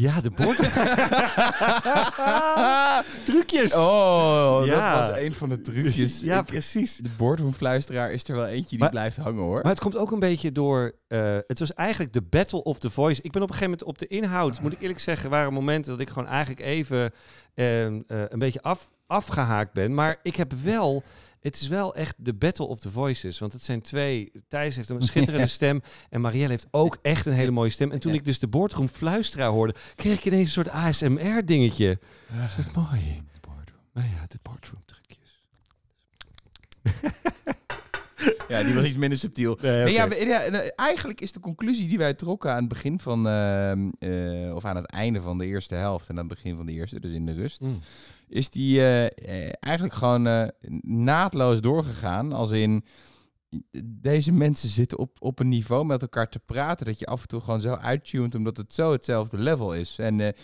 Ja, 0.00 0.20
de 0.20 0.30
boardroom. 0.30 0.70
Trucjes. 3.24 3.74
Oh, 3.74 4.62
Ja. 4.64 4.98
dat 4.98 5.08
was 5.08 5.18
een 5.18 5.34
van 5.34 5.48
de 5.48 5.60
trucjes. 5.60 6.20
Ja, 6.20 6.38
Ik- 6.38 6.44
precies. 6.44 6.96
de 6.96 7.08
boardroomfluisteraar 7.16 8.12
is 8.12 8.28
er 8.28 8.34
wel 8.34 8.46
eentje 8.46 8.68
die 8.68 8.78
Maar- 8.78 8.90
blijft 8.90 9.16
hangen 9.16 9.42
hoor. 9.42 9.60
Maar 9.62 9.72
het 9.72 9.80
komt 9.80 9.96
ook 9.96 10.10
een 10.10 10.18
beetje 10.18 10.52
door. 10.52 10.92
eh, 11.08 11.36
het 11.46 11.58
was 11.58 11.74
eigenlijk 11.74 12.12
de 12.12 12.22
Battle 12.22 12.62
of 12.62 12.78
the 12.78 12.90
Voice. 12.90 13.22
Ik 13.22 13.32
ben 13.32 13.42
op 13.42 13.48
een 13.48 13.54
gegeven 13.54 13.78
moment 13.78 13.88
op 13.88 13.98
de 13.98 14.06
inhoud, 14.16 14.60
moet 14.60 14.72
ik 14.72 14.80
eerlijk 14.80 15.00
zeggen, 15.00 15.30
waren 15.30 15.52
momenten 15.52 15.90
dat 15.92 16.00
ik 16.00 16.08
gewoon 16.08 16.28
eigenlijk 16.28 16.60
even 16.60 17.12
ehm, 17.54 18.00
eh, 18.06 18.22
een 18.28 18.38
beetje 18.38 18.62
af, 18.62 18.90
afgehaakt 19.06 19.72
ben. 19.72 19.94
Maar 19.94 20.16
ik 20.22 20.36
heb 20.36 20.52
wel. 20.64 21.02
Het 21.40 21.60
is 21.60 21.68
wel 21.68 21.94
echt 21.94 22.14
de 22.18 22.34
Battle 22.34 22.66
of 22.66 22.78
the 22.78 22.90
Voices. 22.90 23.38
Want 23.38 23.52
het 23.52 23.64
zijn 23.64 23.80
twee. 23.82 24.32
Thijs 24.48 24.76
heeft 24.76 24.88
een 24.88 25.02
schitterende 25.12 25.46
stem. 25.46 25.82
En 26.10 26.20
Marielle 26.20 26.48
heeft 26.48 26.68
ook 26.70 26.98
echt 27.02 27.26
een 27.26 27.32
hele 27.32 27.50
mooie 27.50 27.70
stem. 27.70 27.90
En 27.90 28.00
toen 28.00 28.14
ik 28.14 28.24
dus 28.24 28.38
de 28.38 28.48
boardroom 28.48 28.88
fluisteraar 28.88 29.48
hoorde, 29.48 29.74
kreeg 29.94 30.18
ik 30.18 30.24
ineens 30.24 30.56
een 30.56 30.64
soort 30.64 30.68
ASMR-dingetje. 30.68 31.98
Dat 32.28 32.66
is 32.66 32.72
mooi. 32.74 33.28
Nou 33.92 34.08
ja, 34.08 34.26
de 34.26 34.38
boardroom 34.42 34.82
trucjes. 34.84 35.42
Ja, 38.48 38.62
die 38.62 38.74
was 38.74 38.84
iets 38.84 38.96
minder 38.96 39.18
subtiel. 39.18 39.58
Nee, 39.62 39.84
Nee, 39.84 39.92
ja, 39.92 40.08
eh, 40.08 40.70
eigenlijk 40.76 41.20
is 41.20 41.32
de 41.32 41.40
conclusie 41.40 41.88
die 41.88 41.98
wij 41.98 42.14
trokken 42.14 42.50
aan 42.50 42.58
het 42.58 42.68
begin 42.68 43.00
van, 43.00 43.28
ehm, 43.28 43.88
eh, 43.98 44.54
of 44.54 44.64
aan 44.64 44.76
het 44.76 44.86
einde 44.86 45.20
van 45.20 45.38
de 45.38 45.46
eerste 45.46 45.74
helft 45.74 46.08
en 46.08 46.18
aan 46.18 46.24
het 46.28 46.34
begin 46.34 46.56
van 46.56 46.66
de 46.66 46.72
eerste, 46.72 47.00
dus 47.00 47.12
in 47.12 47.26
de 47.26 47.32
rust, 47.32 47.60
Mm. 47.60 47.78
is 48.28 48.50
die 48.50 48.80
eh, 48.80 49.52
eigenlijk 49.60 49.94
gewoon 49.94 50.50
naadloos 50.82 51.60
doorgegaan. 51.60 52.32
Als 52.32 52.50
in, 52.50 52.84
deze 53.84 54.32
mensen 54.32 54.68
zitten 54.68 54.98
op, 54.98 55.16
op 55.18 55.38
een 55.38 55.48
niveau 55.48 55.84
met 55.84 56.02
elkaar 56.02 56.28
te 56.28 56.38
praten 56.38 56.86
dat 56.86 56.98
je 56.98 57.06
af 57.06 57.22
en 57.22 57.28
toe 57.28 57.40
gewoon 57.40 57.60
zo 57.60 57.74
uittunt 57.74 58.34
omdat 58.34 58.56
het 58.56 58.74
zo 58.74 58.92
hetzelfde 58.92 59.38
level 59.38 59.74
is. 59.74 59.96
En 59.98 60.34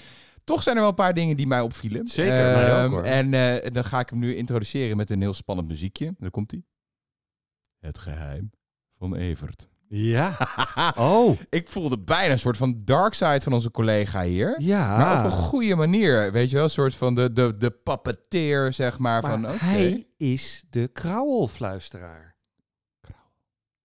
toch 0.44 0.62
zijn 0.62 0.74
er 0.74 0.80
wel 0.80 0.90
een 0.90 0.96
paar 0.96 1.14
dingen 1.14 1.36
die 1.36 1.46
mij 1.46 1.60
opvielen. 1.60 2.08
Zeker, 2.08 2.32
mij 2.34 2.84
ook, 2.84 2.90
hoor. 2.90 3.02
En 3.02 3.30
dan 3.72 3.84
ga 3.84 4.00
ik 4.00 4.10
hem 4.10 4.18
nu 4.18 4.34
introduceren 4.36 4.96
met 4.96 5.10
een 5.10 5.20
heel 5.20 5.34
spannend 5.34 5.68
muziekje. 5.68 6.14
Daar 6.18 6.30
komt 6.30 6.50
hij. 6.50 6.62
Het 7.78 7.98
geheim 7.98 8.50
van 8.98 9.14
Evert. 9.14 9.68
Ja. 9.88 10.36
Oh. 10.96 11.38
Ik 11.50 11.68
voelde 11.68 11.98
bijna 11.98 12.32
een 12.32 12.38
soort 12.38 12.56
van 12.56 12.82
dark 12.84 13.14
side 13.14 13.40
van 13.40 13.52
onze 13.52 13.70
collega 13.70 14.22
hier. 14.22 14.60
Ja. 14.60 14.96
Maar 14.96 15.18
op 15.18 15.24
een 15.24 15.38
goede 15.38 15.74
manier, 15.74 16.32
weet 16.32 16.48
je 16.48 16.54
wel? 16.54 16.64
Een 16.64 16.70
soort 16.70 16.94
van 16.94 17.14
de, 17.14 17.32
de, 17.32 17.56
de 17.56 17.70
puppeteer, 17.70 18.72
zeg 18.72 18.98
maar. 18.98 19.22
Maar 19.22 19.30
van, 19.30 19.44
hij 19.44 20.06
is 20.16 20.64
de 20.70 20.88
krauwelfluisteraar. 20.88 22.36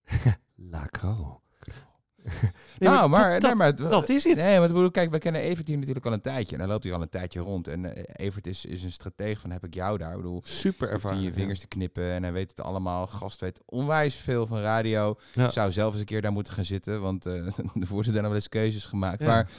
La 0.71 0.85
krauwel. 0.85 1.40
Nee, 2.79 2.89
nou, 2.89 3.09
maar, 3.09 3.31
dat, 3.31 3.41
nee, 3.41 3.55
maar 3.55 3.75
dat, 3.75 3.89
dat 3.89 4.09
is 4.09 4.23
het. 4.23 4.37
Nee, 4.37 4.59
maar 4.59 4.67
bedoel, 4.67 4.91
kijk, 4.91 5.11
we 5.11 5.17
kennen 5.17 5.41
Evert 5.41 5.67
hier 5.67 5.77
natuurlijk 5.77 6.05
al 6.05 6.13
een 6.13 6.21
tijdje. 6.21 6.55
En 6.55 6.61
hij 6.61 6.69
loopt 6.69 6.83
hier 6.83 6.93
al 6.93 7.01
een 7.01 7.09
tijdje 7.09 7.39
rond. 7.39 7.67
En 7.67 7.95
eh, 7.95 8.25
Evert 8.25 8.47
is, 8.47 8.65
is 8.65 8.83
een 8.83 8.91
stratege 8.91 9.39
van 9.39 9.51
heb 9.51 9.65
ik 9.65 9.73
jou 9.73 9.97
daar. 9.97 10.11
Ik 10.11 10.17
bedoel, 10.17 10.41
Super 10.43 10.85
hij 10.85 10.95
ervaren. 10.95 11.21
je 11.21 11.33
vingers 11.33 11.59
te 11.59 11.67
knippen 11.67 12.11
en 12.11 12.23
hij 12.23 12.31
weet 12.31 12.49
het 12.49 12.61
allemaal. 12.61 13.07
Gast 13.07 13.39
weet 13.39 13.61
onwijs 13.65 14.15
veel 14.15 14.47
van 14.47 14.59
radio. 14.59 15.15
Ja. 15.33 15.45
Ik 15.45 15.51
zou 15.51 15.71
zelf 15.71 15.91
eens 15.91 15.99
een 15.99 16.05
keer 16.05 16.21
daar 16.21 16.31
moeten 16.31 16.53
gaan 16.53 16.65
zitten, 16.65 17.01
want 17.01 17.25
eh 17.25 17.33
er 17.81 17.87
worden 17.89 18.13
daar 18.13 18.21
nog 18.21 18.31
wel 18.31 18.39
eens 18.39 18.49
keuzes 18.49 18.85
gemaakt. 18.85 19.21
Ja. 19.21 19.27
Maar 19.27 19.49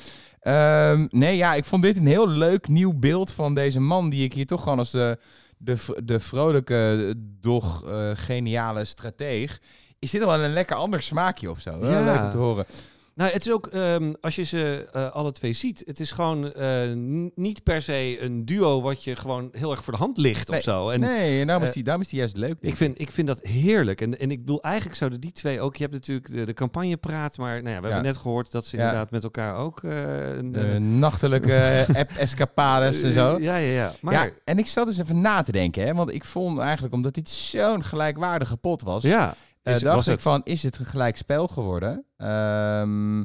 ehm, 0.40 1.06
nee, 1.10 1.36
ja, 1.36 1.54
ik 1.54 1.64
vond 1.64 1.82
dit 1.82 1.96
een 1.96 2.06
heel 2.06 2.28
leuk 2.28 2.68
nieuw 2.68 2.92
beeld 2.92 3.32
van 3.32 3.54
deze 3.54 3.80
man 3.80 4.10
die 4.10 4.24
ik 4.24 4.32
hier 4.32 4.46
toch 4.46 4.62
gewoon 4.62 4.78
als 4.78 4.90
de, 4.90 5.18
de, 5.58 6.00
de 6.04 6.20
vrolijke, 6.20 7.14
doch 7.40 7.84
eh, 7.84 8.10
geniale 8.14 8.84
strateeg. 8.84 9.60
Is 10.02 10.10
dit 10.10 10.24
wel 10.24 10.34
een 10.44 10.52
lekker 10.52 10.76
ander 10.76 11.02
smaakje 11.02 11.50
of 11.50 11.60
zo? 11.60 11.70
Ja. 11.80 12.04
Leuk 12.04 12.22
om 12.22 12.30
te 12.30 12.38
horen. 12.38 12.66
Nou, 13.14 13.30
het 13.32 13.44
is 13.46 13.52
ook, 13.52 13.66
ehm, 13.66 14.12
als 14.20 14.34
je 14.36 14.42
ze 14.42 14.88
eh, 14.92 15.10
alle 15.10 15.32
twee 15.32 15.52
ziet, 15.52 15.82
het 15.86 16.00
is 16.00 16.12
gewoon 16.12 16.52
eh, 16.52 16.92
niet 17.34 17.62
per 17.62 17.82
se 17.82 18.16
een 18.20 18.44
duo 18.44 18.80
wat 18.82 19.04
je 19.04 19.16
gewoon 19.16 19.48
heel 19.52 19.70
erg 19.70 19.84
voor 19.84 19.92
de 19.92 19.98
hand 19.98 20.16
ligt 20.16 20.48
Nee, 20.48 20.58
of 20.58 20.64
zo. 20.64 20.90
En 20.90 21.00
nee, 21.00 21.40
en 21.40 21.46
daarom, 21.46 21.62
is 21.64 21.68
eh, 21.68 21.74
die, 21.74 21.84
daarom 21.84 22.02
is 22.02 22.08
die 22.08 22.18
juist 22.18 22.36
leuk. 22.36 22.56
ik, 22.60 22.76
vind, 22.76 23.00
ik 23.00 23.10
vind 23.10 23.26
dat 23.26 23.40
heerlijk. 23.42 24.00
En, 24.00 24.18
en 24.18 24.30
ik 24.30 24.38
bedoel, 24.38 24.62
eigenlijk 24.62 24.96
zouden 24.96 25.20
die 25.20 25.32
twee 25.32 25.60
ook... 25.60 25.76
Je 25.76 25.82
hebt 25.82 25.94
natuurlijk 25.94 26.30
de, 26.32 26.44
de 26.44 26.52
campagnepraat, 26.54 27.36
maar 27.38 27.62
nou 27.62 27.74
ja, 27.74 27.80
we 27.80 27.86
Ja. 27.86 27.92
hebben 27.92 28.12
net 28.12 28.16
gehoord 28.20 28.50
dat 28.50 28.66
ze 28.66 28.76
Ja. 28.76 28.82
inderdaad 28.82 29.10
met 29.10 29.24
elkaar 29.24 29.56
ook... 29.56 29.82
een, 29.82 30.52
De 30.52 30.78
nachtelijke 30.78 31.84
app-escapades 32.00 33.02
en 33.02 33.12
zo. 33.12 33.38
Ja, 33.38 33.56
ja, 33.56 33.72
ja. 33.72 33.92
Maar 34.00 34.12
ja, 34.14 34.30
en 34.44 34.58
ik 34.58 34.66
zat 34.66 34.86
dus 34.86 34.98
even 34.98 35.20
na 35.20 35.42
te 35.42 35.52
denken, 35.52 35.84
hè, 35.86 35.94
want 35.94 36.10
ik 36.12 36.24
vond 36.24 36.58
eigenlijk, 36.58 36.94
omdat 36.94 37.14
dit 37.14 37.28
zo'n 37.28 37.84
gelijkwaardige 37.84 38.56
pot 38.56 38.82
was, 38.82 39.02
ja, 39.02 39.34
is- 39.62 39.80
dacht 39.80 39.96
was 39.96 40.06
ik 40.06 40.12
het. 40.12 40.22
van, 40.22 40.40
is 40.44 40.62
het 40.62 40.78
een 40.78 40.86
gelijk 40.86 41.16
spel 41.16 41.48
geworden? 41.48 42.04
Ehm, 42.16 43.22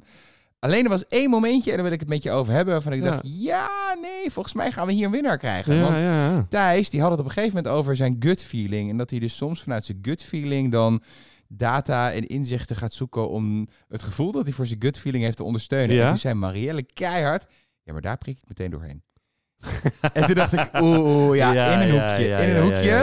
alleen 0.59 0.83
er 0.83 0.89
was 0.89 1.07
één 1.07 1.29
momentje, 1.29 1.69
en 1.69 1.75
daar 1.75 1.85
wil 1.85 1.93
ik 1.93 1.99
het 1.99 2.09
met 2.09 2.23
je 2.23 2.31
over 2.31 2.53
hebben, 2.53 2.73
waarvan 2.73 2.93
ik 2.93 3.03
Ja. 3.03 3.09
dacht, 3.11 3.21
ja, 3.23 3.69
nee, 4.01 4.31
volgens 4.31 4.55
mij 4.55 4.71
gaan 4.71 4.87
we 4.87 4.93
hier 4.93 5.05
een 5.05 5.11
winnaar 5.11 5.37
krijgen. 5.37 5.75
Ja, 5.75 5.81
Want 5.81 5.97
ja. 5.97 6.45
Thijs, 6.49 6.89
die 6.89 7.01
had 7.01 7.11
het 7.11 7.19
op 7.19 7.25
een 7.25 7.31
gegeven 7.31 7.55
moment 7.55 7.73
over 7.75 7.95
zijn 7.95 8.15
gut 8.19 8.43
feeling. 8.43 8.89
En 8.89 8.97
dat 8.97 9.09
hij 9.09 9.19
dus 9.19 9.37
soms 9.37 9.61
vanuit 9.63 9.85
zijn 9.85 9.99
gut 10.01 10.23
feeling 10.23 10.71
dan 10.71 11.01
data 11.47 12.11
en 12.11 12.27
inzichten 12.27 12.75
gaat 12.75 12.93
zoeken 12.93 13.29
om 13.29 13.67
het 13.87 14.03
gevoel 14.03 14.31
dat 14.31 14.43
hij 14.45 14.53
voor 14.53 14.65
zijn 14.65 14.81
gut 14.81 14.99
feeling 14.99 15.23
heeft 15.23 15.37
te 15.37 15.43
ondersteunen. 15.43 16.01
En 16.01 16.07
toen 16.07 16.17
zei 16.17 16.33
Marielle 16.33 16.83
keihard, 16.83 17.45
ja, 17.83 17.93
maar 17.93 18.01
daar 18.01 18.17
prik 18.17 18.37
ik 18.37 18.47
meteen 18.47 18.71
doorheen. 18.71 19.01
en 20.13 20.25
toen 20.25 20.35
dacht 20.35 20.53
ik, 20.53 20.69
oeh, 20.81 20.99
oeh, 21.15 21.35
ja, 21.37 21.71
in 21.73 21.79
een 21.79 21.91
hoekje, 21.91 22.27
ja, 22.27 22.37
in 22.37 22.55
een 22.55 22.61
hoekje. 22.63 22.93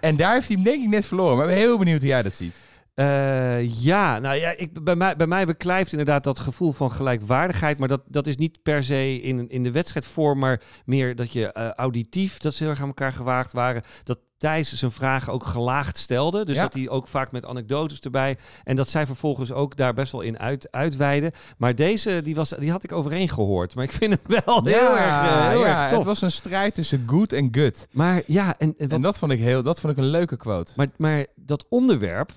En 0.00 0.16
daar 0.16 0.32
heeft 0.32 0.46
hij 0.46 0.56
hem 0.56 0.64
denk 0.64 0.82
ik 0.82 0.88
net 0.88 1.04
verloren. 1.06 1.36
Maar 1.36 1.44
ik 1.46 1.50
ben 1.52 1.60
heel 1.60 1.78
benieuwd 1.78 2.00
hoe 2.00 2.08
jij 2.08 2.22
dat 2.22 2.34
ziet. 2.36 2.54
Eh, 2.94 3.82
ja, 3.84 4.18
nou 4.18 4.36
ja, 4.36 4.54
ik, 4.56 4.84
bij, 4.84 4.96
mij, 4.96 5.16
bij 5.16 5.26
mij 5.26 5.46
beklijft 5.46 5.90
inderdaad 5.90 6.24
dat 6.24 6.38
gevoel 6.38 6.72
van 6.72 6.90
gelijkwaardigheid. 6.90 7.78
Maar 7.78 7.88
dat, 7.88 8.02
dat 8.06 8.26
is 8.26 8.36
niet 8.36 8.62
per 8.62 8.82
se 8.84 9.20
in, 9.20 9.48
in 9.48 9.62
de 9.62 9.70
wedstrijdvorm, 9.70 10.38
maar 10.38 10.60
meer 10.84 11.16
dat 11.16 11.32
je 11.32 11.52
eh, 11.52 11.70
auditief, 11.70 12.38
dat 12.38 12.54
ze 12.54 12.62
heel 12.62 12.72
erg 12.72 12.80
aan 12.80 12.86
elkaar 12.86 13.12
gewaagd 13.12 13.52
waren. 13.52 13.82
Dat 14.04 14.18
Thijs 14.38 14.72
zijn 14.72 14.90
vragen 14.90 15.32
ook 15.32 15.44
gelaagd 15.44 15.98
stelde. 15.98 16.44
Dus 16.44 16.56
Ja. 16.56 16.62
dat 16.62 16.74
hij 16.74 16.88
ook 16.88 17.06
vaak 17.06 17.32
met 17.32 17.46
anekdotes 17.46 18.00
erbij. 18.00 18.36
En 18.64 18.76
dat 18.76 18.88
zij 18.88 19.06
vervolgens 19.06 19.52
ook 19.52 19.76
daar 19.76 19.94
best 19.94 20.12
wel 20.12 20.20
in 20.20 20.38
uit, 20.38 20.68
uitweiden. 20.70 21.32
Maar 21.58 21.74
deze, 21.74 22.20
die, 22.22 22.34
was, 22.34 22.48
die 22.58 22.70
had 22.70 22.84
ik 22.84 22.92
overeen 22.92 23.28
gehoord. 23.28 23.74
Maar 23.74 23.84
ik 23.84 23.92
vind 23.92 24.12
hem 24.12 24.40
wel 24.44 24.64
heel 24.64 24.96
erg, 24.98 25.28
eh, 25.28 25.48
heel 25.48 25.60
ja, 25.60 25.80
erg 25.80 25.88
tof. 25.88 25.98
Het 25.98 26.06
was 26.06 26.22
een 26.22 26.30
strijd 26.30 26.74
tussen 26.74 27.02
good 27.06 27.32
en 27.32 27.48
gut. 27.50 27.86
Maar 27.92 28.22
ja, 28.26 28.54
en, 28.58 28.68
en 28.68 28.74
wat 28.78 28.90
En 28.92 29.02
dat 29.02 29.18
vond 29.18 29.32
ik 29.32 29.38
heel, 29.40 29.62
dat 29.62 29.80
vond 29.80 29.92
ik 29.92 29.98
een 29.98 30.10
leuke 30.10 30.36
quote. 30.36 30.72
Maar, 30.76 30.88
maar 30.96 31.26
dat 31.34 31.66
onderwerp, 31.68 32.32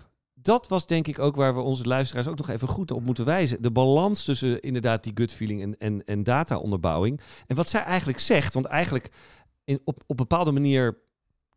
dat 0.45 0.67
was 0.67 0.85
denk 0.85 1.07
ik 1.07 1.19
ook 1.19 1.35
waar 1.35 1.55
we 1.55 1.61
onze 1.61 1.83
luisteraars 1.83 2.27
ook 2.27 2.37
nog 2.37 2.49
even 2.49 2.67
goed 2.67 2.91
op 2.91 3.03
moeten 3.03 3.25
wijzen. 3.25 3.61
De 3.61 3.71
balans 3.71 4.23
tussen 4.23 4.61
inderdaad 4.61 5.03
die 5.03 5.11
gut 5.15 5.33
feeling 5.33 5.61
en, 5.61 5.77
en, 5.77 6.03
en 6.05 6.23
data-onderbouwing. 6.23 7.21
En 7.47 7.55
wat 7.55 7.69
zij 7.69 7.83
eigenlijk 7.83 8.19
zegt, 8.19 8.53
want 8.53 8.65
eigenlijk 8.65 9.09
in, 9.63 9.79
op, 9.83 10.03
op 10.07 10.17
bepaalde 10.17 10.51
manier 10.51 10.87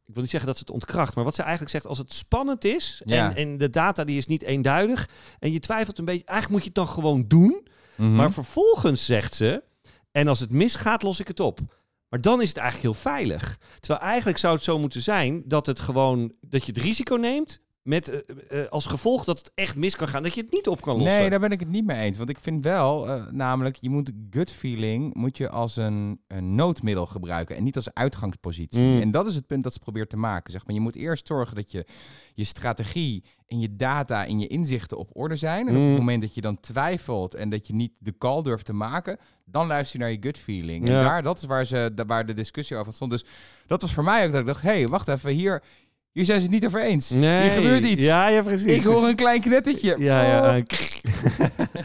ik 0.06 0.14
wil 0.14 0.22
niet 0.22 0.30
zeggen 0.30 0.48
dat 0.48 0.58
ze 0.58 0.64
het 0.66 0.74
ontkracht, 0.74 1.14
maar 1.14 1.24
wat 1.24 1.34
ze 1.34 1.42
eigenlijk 1.42 1.70
zegt, 1.70 1.86
als 1.86 1.98
het 1.98 2.12
spannend 2.12 2.64
is 2.64 3.02
Ja. 3.04 3.28
en, 3.30 3.36
en 3.36 3.58
de 3.58 3.70
data 3.70 4.04
die 4.04 4.16
is 4.16 4.26
niet 4.26 4.42
eenduidig 4.42 5.08
en 5.38 5.52
je 5.52 5.60
twijfelt 5.60 5.98
een 5.98 6.04
beetje, 6.04 6.24
eigenlijk 6.24 6.50
moet 6.50 6.74
je 6.74 6.80
het 6.80 6.86
dan 6.86 6.94
gewoon 6.94 7.24
doen. 7.28 7.66
Mhm. 7.96 8.14
Maar 8.14 8.32
vervolgens 8.32 9.04
zegt 9.04 9.34
ze, 9.34 9.62
en 10.10 10.28
als 10.28 10.40
het 10.40 10.50
misgaat, 10.50 11.02
los 11.02 11.20
ik 11.20 11.28
het 11.28 11.40
op. 11.40 11.60
Maar 12.08 12.20
dan 12.20 12.42
is 12.42 12.48
het 12.48 12.56
eigenlijk 12.56 12.94
heel 12.94 13.02
veilig. 13.12 13.58
Terwijl 13.80 14.00
eigenlijk 14.00 14.38
zou 14.38 14.54
het 14.54 14.64
zo 14.64 14.78
moeten 14.78 15.02
zijn 15.02 15.42
dat 15.46 15.66
het 15.66 15.80
gewoon 15.80 16.34
dat 16.40 16.66
je 16.66 16.72
het 16.72 16.82
risico 16.82 17.14
neemt 17.14 17.60
met 17.88 18.08
eh, 18.08 18.62
eh, 18.62 18.68
als 18.68 18.86
gevolg 18.86 19.24
dat 19.24 19.38
het 19.38 19.50
echt 19.54 19.76
mis 19.76 19.96
kan 19.96 20.08
gaan, 20.08 20.22
dat 20.22 20.34
je 20.34 20.40
het 20.40 20.52
niet 20.52 20.68
op 20.68 20.80
kan 20.80 20.96
lossen. 20.96 21.18
Nee, 21.20 21.30
daar 21.30 21.40
ben 21.40 21.50
ik 21.50 21.60
het 21.60 21.68
niet 21.68 21.84
mee 21.84 22.00
eens. 22.00 22.18
Want 22.18 22.30
ik 22.30 22.38
vind 22.40 22.64
wel, 22.64 23.08
eh, 23.08 23.26
namelijk, 23.30 23.76
je 23.80 23.90
moet 23.90 24.10
gut 24.30 24.50
feeling 24.50 25.14
moet 25.14 25.36
je 25.36 25.48
als 25.48 25.76
een, 25.76 26.20
een 26.26 26.54
noodmiddel 26.54 27.06
gebruiken 27.06 27.56
en 27.56 27.64
niet 27.64 27.76
als 27.76 27.94
uitgangspositie. 27.94 28.84
Mm. 28.84 29.00
En 29.00 29.10
dat 29.10 29.26
is 29.26 29.34
het 29.34 29.46
punt 29.46 29.62
dat 29.62 29.72
ze 29.72 29.78
probeert 29.78 30.10
te 30.10 30.16
maken. 30.16 30.52
Zeg 30.52 30.66
maar. 30.66 30.74
Je 30.74 30.80
moet 30.80 30.96
eerst 30.96 31.26
zorgen 31.26 31.56
dat 31.56 31.70
je 31.70 31.86
je 32.34 32.44
strategie 32.44 33.24
en 33.46 33.60
je 33.60 33.76
data 33.76 34.26
en 34.26 34.40
je 34.40 34.46
inzichten 34.46 34.98
op 34.98 35.10
orde 35.12 35.36
zijn. 35.36 35.68
En 35.68 35.74
op 35.76 35.82
Mm. 35.82 35.88
het 35.88 35.98
moment 35.98 36.22
dat 36.22 36.34
je 36.34 36.40
dan 36.40 36.60
twijfelt 36.60 37.34
en 37.34 37.50
dat 37.50 37.66
je 37.66 37.74
niet 37.74 37.92
de 37.98 38.14
call 38.18 38.42
durft 38.42 38.64
te 38.64 38.72
maken, 38.72 39.18
dan 39.44 39.66
luister 39.66 39.98
je 39.98 40.04
naar 40.04 40.14
je 40.14 40.22
gut 40.22 40.38
feeling. 40.38 40.86
En 40.86 40.92
daar, 40.92 41.22
dat 41.22 41.36
is 41.36 41.44
waar, 41.44 41.64
ze, 41.64 41.92
waar 42.06 42.26
de 42.26 42.34
discussie 42.34 42.76
over 42.76 42.92
stond. 42.92 43.10
Dus 43.10 43.24
dat 43.66 43.82
was 43.82 43.94
voor 43.94 44.04
mij 44.04 44.26
ook 44.26 44.32
dat 44.32 44.40
ik 44.40 44.46
dacht, 44.46 44.62
hé, 44.62 44.70
hey, 44.70 44.86
wacht 44.86 45.08
even, 45.08 45.30
hier, 45.30 45.62
hier 46.18 46.26
zijn 46.26 46.38
ze 46.38 46.44
het 46.44 46.54
niet 46.54 46.66
over 46.66 46.82
eens. 46.82 47.10
Nee. 47.10 47.42
Hier 47.42 47.50
gebeurt 47.50 47.84
iets. 47.84 48.04
Ja, 48.04 48.28
ja, 48.28 48.42
precies. 48.42 48.72
Ik 48.72 48.82
hoor 48.82 49.08
een 49.08 49.16
klein 49.16 49.40
knettertje. 49.40 49.96
Ja, 49.98 50.22
ja. 50.22 50.58
Oh. 50.58 50.62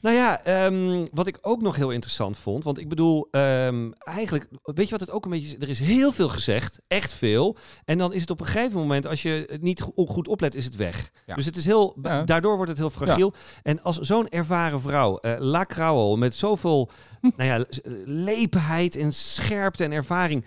nou 0.00 0.16
ja, 0.16 0.42
ehm, 0.44 1.06
wat 1.12 1.26
ik 1.26 1.38
ook 1.40 1.62
nog 1.62 1.76
heel 1.76 1.90
interessant 1.90 2.38
vond. 2.38 2.64
Want 2.64 2.78
ik 2.78 2.88
bedoel, 2.88 3.28
ehm, 3.30 3.90
eigenlijk, 3.98 4.48
weet 4.62 4.84
je 4.84 4.90
wat 4.90 5.00
het 5.00 5.10
ook 5.10 5.24
een 5.24 5.30
beetje 5.30 5.46
is? 5.56 5.62
Er 5.62 5.68
is 5.68 5.78
heel 5.78 6.12
veel 6.12 6.28
gezegd, 6.28 6.80
echt 6.88 7.12
veel. 7.12 7.56
En 7.84 7.98
dan 7.98 8.12
is 8.12 8.20
het 8.20 8.30
op 8.30 8.40
een 8.40 8.46
gegeven 8.46 8.78
moment, 8.80 9.06
als 9.06 9.22
je 9.22 9.46
het 9.50 9.62
niet 9.62 9.80
go- 9.80 10.06
goed 10.06 10.28
oplet, 10.28 10.54
is 10.54 10.64
het 10.64 10.76
weg. 10.76 11.10
Ja. 11.26 11.34
Dus 11.34 11.44
het 11.44 11.56
is 11.56 11.64
heel, 11.64 11.96
Ja. 12.02 12.22
daardoor 12.22 12.54
wordt 12.56 12.70
het 12.70 12.80
heel 12.80 12.90
fragiel. 12.90 13.32
En 13.62 13.82
als 13.82 13.98
zo'n 13.98 14.28
ervaren 14.28 14.80
vrouw, 14.80 15.18
eh 15.18 15.34
La 15.38 15.66
met 16.16 16.34
zoveel 16.34 16.90
nou 17.36 17.44
ja, 17.50 17.64
lepenheid 18.04 18.96
en 18.96 19.12
scherpte 19.12 19.84
en 19.84 19.92
ervaring, 19.92 20.44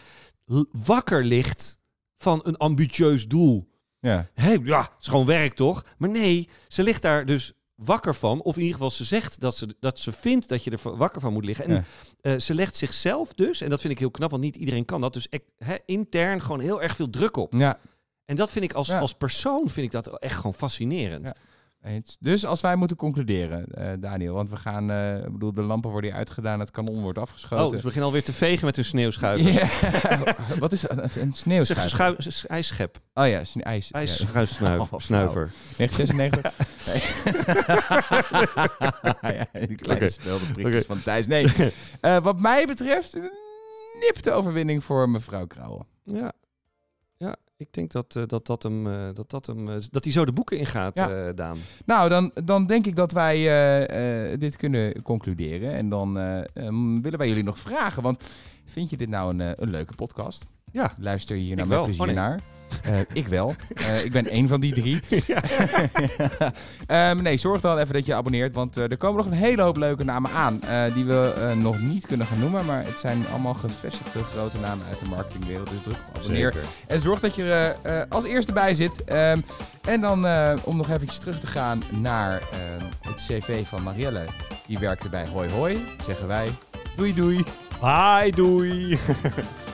wakker 0.71 1.23
ligt 1.23 1.78
van 2.19 2.39
een 2.43 2.57
ambitieus 2.57 3.27
doel. 3.27 3.67
Ja. 3.99 4.27
Hé, 4.33 4.51
ja, 4.63 4.81
het 4.81 4.91
is 5.01 5.07
gewoon 5.07 5.25
werk 5.25 5.53
toch? 5.53 5.85
Maar 5.97 6.09
nee, 6.09 6.49
ze 6.67 6.83
ligt 6.83 7.01
daar 7.01 7.25
dus 7.25 7.53
wakker 7.75 8.15
van. 8.15 8.41
Of 8.41 8.53
in 8.55 8.59
ieder 8.61 8.73
geval, 8.75 8.89
ze 8.91 9.03
zegt 9.03 9.39
dat 9.39 9.55
ze, 9.55 9.75
dat 9.79 9.99
ze 9.99 10.11
vindt 10.11 10.49
dat 10.49 10.63
je 10.63 10.71
er 10.71 10.97
wakker 10.97 11.21
van 11.21 11.33
moet 11.33 11.45
liggen. 11.45 11.65
En 11.65 11.73
Ja. 11.73 11.83
eh, 12.21 12.39
ze 12.39 12.53
legt 12.53 12.75
zichzelf 12.75 13.33
dus, 13.33 13.61
en 13.61 13.69
dat 13.69 13.81
vind 13.81 13.93
ik 13.93 13.99
heel 13.99 14.11
knap, 14.11 14.29
want 14.31 14.43
niet 14.43 14.55
iedereen 14.55 14.85
kan 14.85 15.01
dat. 15.01 15.13
Dus 15.13 15.27
intern 15.85 16.41
gewoon 16.41 16.59
heel 16.59 16.81
erg 16.81 16.95
veel 16.95 17.09
druk 17.09 17.37
op. 17.37 17.53
Ja, 17.53 17.79
En 18.25 18.35
dat 18.35 18.49
vind 18.49 18.65
ik 18.65 18.73
als, 18.73 18.87
Ja. 18.87 18.99
als 18.99 19.13
persoon 19.13 19.69
vind 19.69 19.85
ik 19.85 19.91
dat 19.91 20.19
echt 20.19 20.35
gewoon 20.35 20.53
fascinerend. 20.53 21.31
Eens. 21.83 22.17
Dus 22.19 22.45
als 22.45 22.61
wij 22.61 22.75
moeten 22.75 22.97
concluderen, 22.97 23.65
eh, 23.65 23.91
Daniel, 23.99 24.33
want 24.33 24.49
we 24.49 24.55
gaan, 24.55 24.91
eh, 24.91 25.17
ik 25.17 25.31
bedoel, 25.31 25.53
de 25.53 25.61
lampen 25.61 25.91
worden 25.91 26.09
hier 26.09 26.19
uitgedaan, 26.19 26.59
het 26.59 26.71
kanon 26.71 27.01
wordt 27.01 27.17
Oh, 27.17 27.23
afgeschoten. 27.23 27.77
ze 27.77 27.83
beginnen 27.83 28.05
alweer 28.07 28.23
te 28.23 28.33
vegen 28.33 28.65
met 28.65 28.75
hun 28.75 28.85
sneeuwschuivers. 28.85 29.53
Ja. 29.53 30.35
Wat 30.59 30.71
is 30.71 30.89
een, 30.89 31.03
een 31.21 31.33
sneeuwschuiver? 31.33 32.31
s- 32.31 32.45
ijsschep, 32.47 32.97
Oh 33.13 33.27
ja, 33.27 33.43
sne- 33.43 33.63
ijs. 33.63 33.87
ja. 33.87 33.99
ijsschuifsnuiver. 33.99 34.87
Oh, 34.95 34.99
snuiver. 34.99 35.49
1996. 35.77 36.53
Nee. 39.21 39.37
ja, 39.37 39.65
die 39.67 39.75
kleine 39.75 40.83
van 40.85 41.01
Thijs. 41.01 41.27
Nee, 41.27 41.47
Eh, 42.01 42.17
wat 42.17 42.39
mij 42.39 42.65
betreft, 42.67 43.15
een 43.15 43.31
nipte 43.99 44.31
overwinning 44.31 44.83
voor 44.83 45.09
mevrouw 45.09 45.45
Krauwen. 45.47 45.85
Ja. 46.03 46.31
Ik 47.59 47.73
denk 47.73 47.91
dat, 47.91 48.15
eh, 48.15 48.23
dat, 48.27 48.45
dat, 48.45 48.63
hem, 48.63 48.87
eh, 48.87 48.93
dat, 49.13 49.29
dat, 49.29 49.45
hem, 49.45 49.69
eh, 49.69 49.75
dat 49.91 50.03
hij 50.03 50.13
zo 50.13 50.25
de 50.25 50.31
boeken 50.31 50.57
ingaat, 50.57 50.97
Ja. 50.97 51.31
Daan. 51.33 51.57
Nou, 51.85 52.09
dan, 52.09 52.31
dan 52.43 52.65
denk 52.65 52.85
ik 52.85 52.95
dat 52.95 53.11
wij 53.11 53.37
dit 54.37 54.55
kunnen 54.55 55.01
concluderen. 55.01 55.73
En 55.73 55.89
dan 55.89 56.17
eh, 56.17 56.37
ehm, 56.53 57.01
willen 57.01 57.19
wij 57.19 57.27
jullie 57.27 57.43
nog 57.43 57.59
vragen. 57.59 58.03
Want 58.03 58.23
vind 58.65 58.89
je 58.89 58.97
dit 58.97 59.09
nou 59.09 59.33
een, 59.39 59.61
een 59.63 59.69
leuke 59.69 59.95
podcast? 59.95 60.45
Ja. 60.71 60.93
Luister 60.97 61.35
je 61.35 61.41
hier 61.41 61.55
nou 61.55 61.67
met 61.67 61.81
plezier 61.81 62.01
Oh, 62.01 62.07
nee. 62.07 62.15
naar? 62.15 62.39
Eh, 62.83 62.99
ik 63.13 63.27
wel. 63.27 63.55
Eh, 63.75 64.05
ik 64.05 64.11
ben 64.11 64.27
één 64.27 64.47
van 64.47 64.59
die 64.59 64.73
drie. 64.73 64.99
Ehm, 66.87 67.21
nee, 67.21 67.37
zorg 67.37 67.61
dan 67.61 67.77
even 67.77 67.93
dat 67.93 68.05
je 68.05 68.13
abonneert. 68.13 68.53
Want 68.55 68.77
eh, 68.77 68.83
er 68.91 68.97
komen 68.97 69.17
nog 69.17 69.25
een 69.25 69.37
hele 69.37 69.61
hoop 69.61 69.77
leuke 69.77 70.03
namen 70.03 70.31
aan. 70.31 70.61
eh, 70.63 70.93
die 70.93 71.05
we 71.05 71.33
eh, 71.37 71.55
nog 71.57 71.79
niet 71.81 72.05
kunnen 72.05 72.27
gaan 72.27 72.39
noemen. 72.39 72.65
Maar 72.65 72.85
het 72.85 72.99
zijn 72.99 73.25
allemaal 73.31 73.53
gevestigde 73.53 74.23
grote 74.23 74.57
namen 74.59 74.85
uit 74.89 74.99
de 74.99 75.05
marketingwereld. 75.09 75.69
Dus 75.69 75.79
druk 75.83 75.97
op 76.09 76.17
abonneer. 76.17 76.51
Zeker. 76.53 76.67
En 76.87 77.01
zorg 77.01 77.19
dat 77.19 77.35
je 77.35 77.43
er 77.43 77.75
eh, 77.83 77.99
eh, 78.01 78.05
als 78.09 78.25
eerste 78.25 78.53
bij 78.53 78.75
zit. 78.75 79.03
Ehm, 79.03 79.41
en 79.87 80.01
dan 80.01 80.25
eh, 80.25 80.53
om 80.63 80.77
nog 80.77 80.89
eventjes 80.89 81.19
terug 81.19 81.39
te 81.39 81.47
gaan 81.47 81.81
naar 81.89 82.31
ehm, 82.51 82.85
het 83.01 83.25
cv 83.27 83.65
van 83.67 83.83
Marielle. 83.83 84.25
Die 84.67 84.79
werkte 84.79 85.09
bij 85.09 85.27
Hoi 85.27 85.49
Hoi. 85.49 85.85
Zeggen 86.05 86.27
wij 86.27 86.49
doei 86.95 87.13
doei. 87.13 87.43
Hi, 87.81 88.31
doei. 88.31 88.97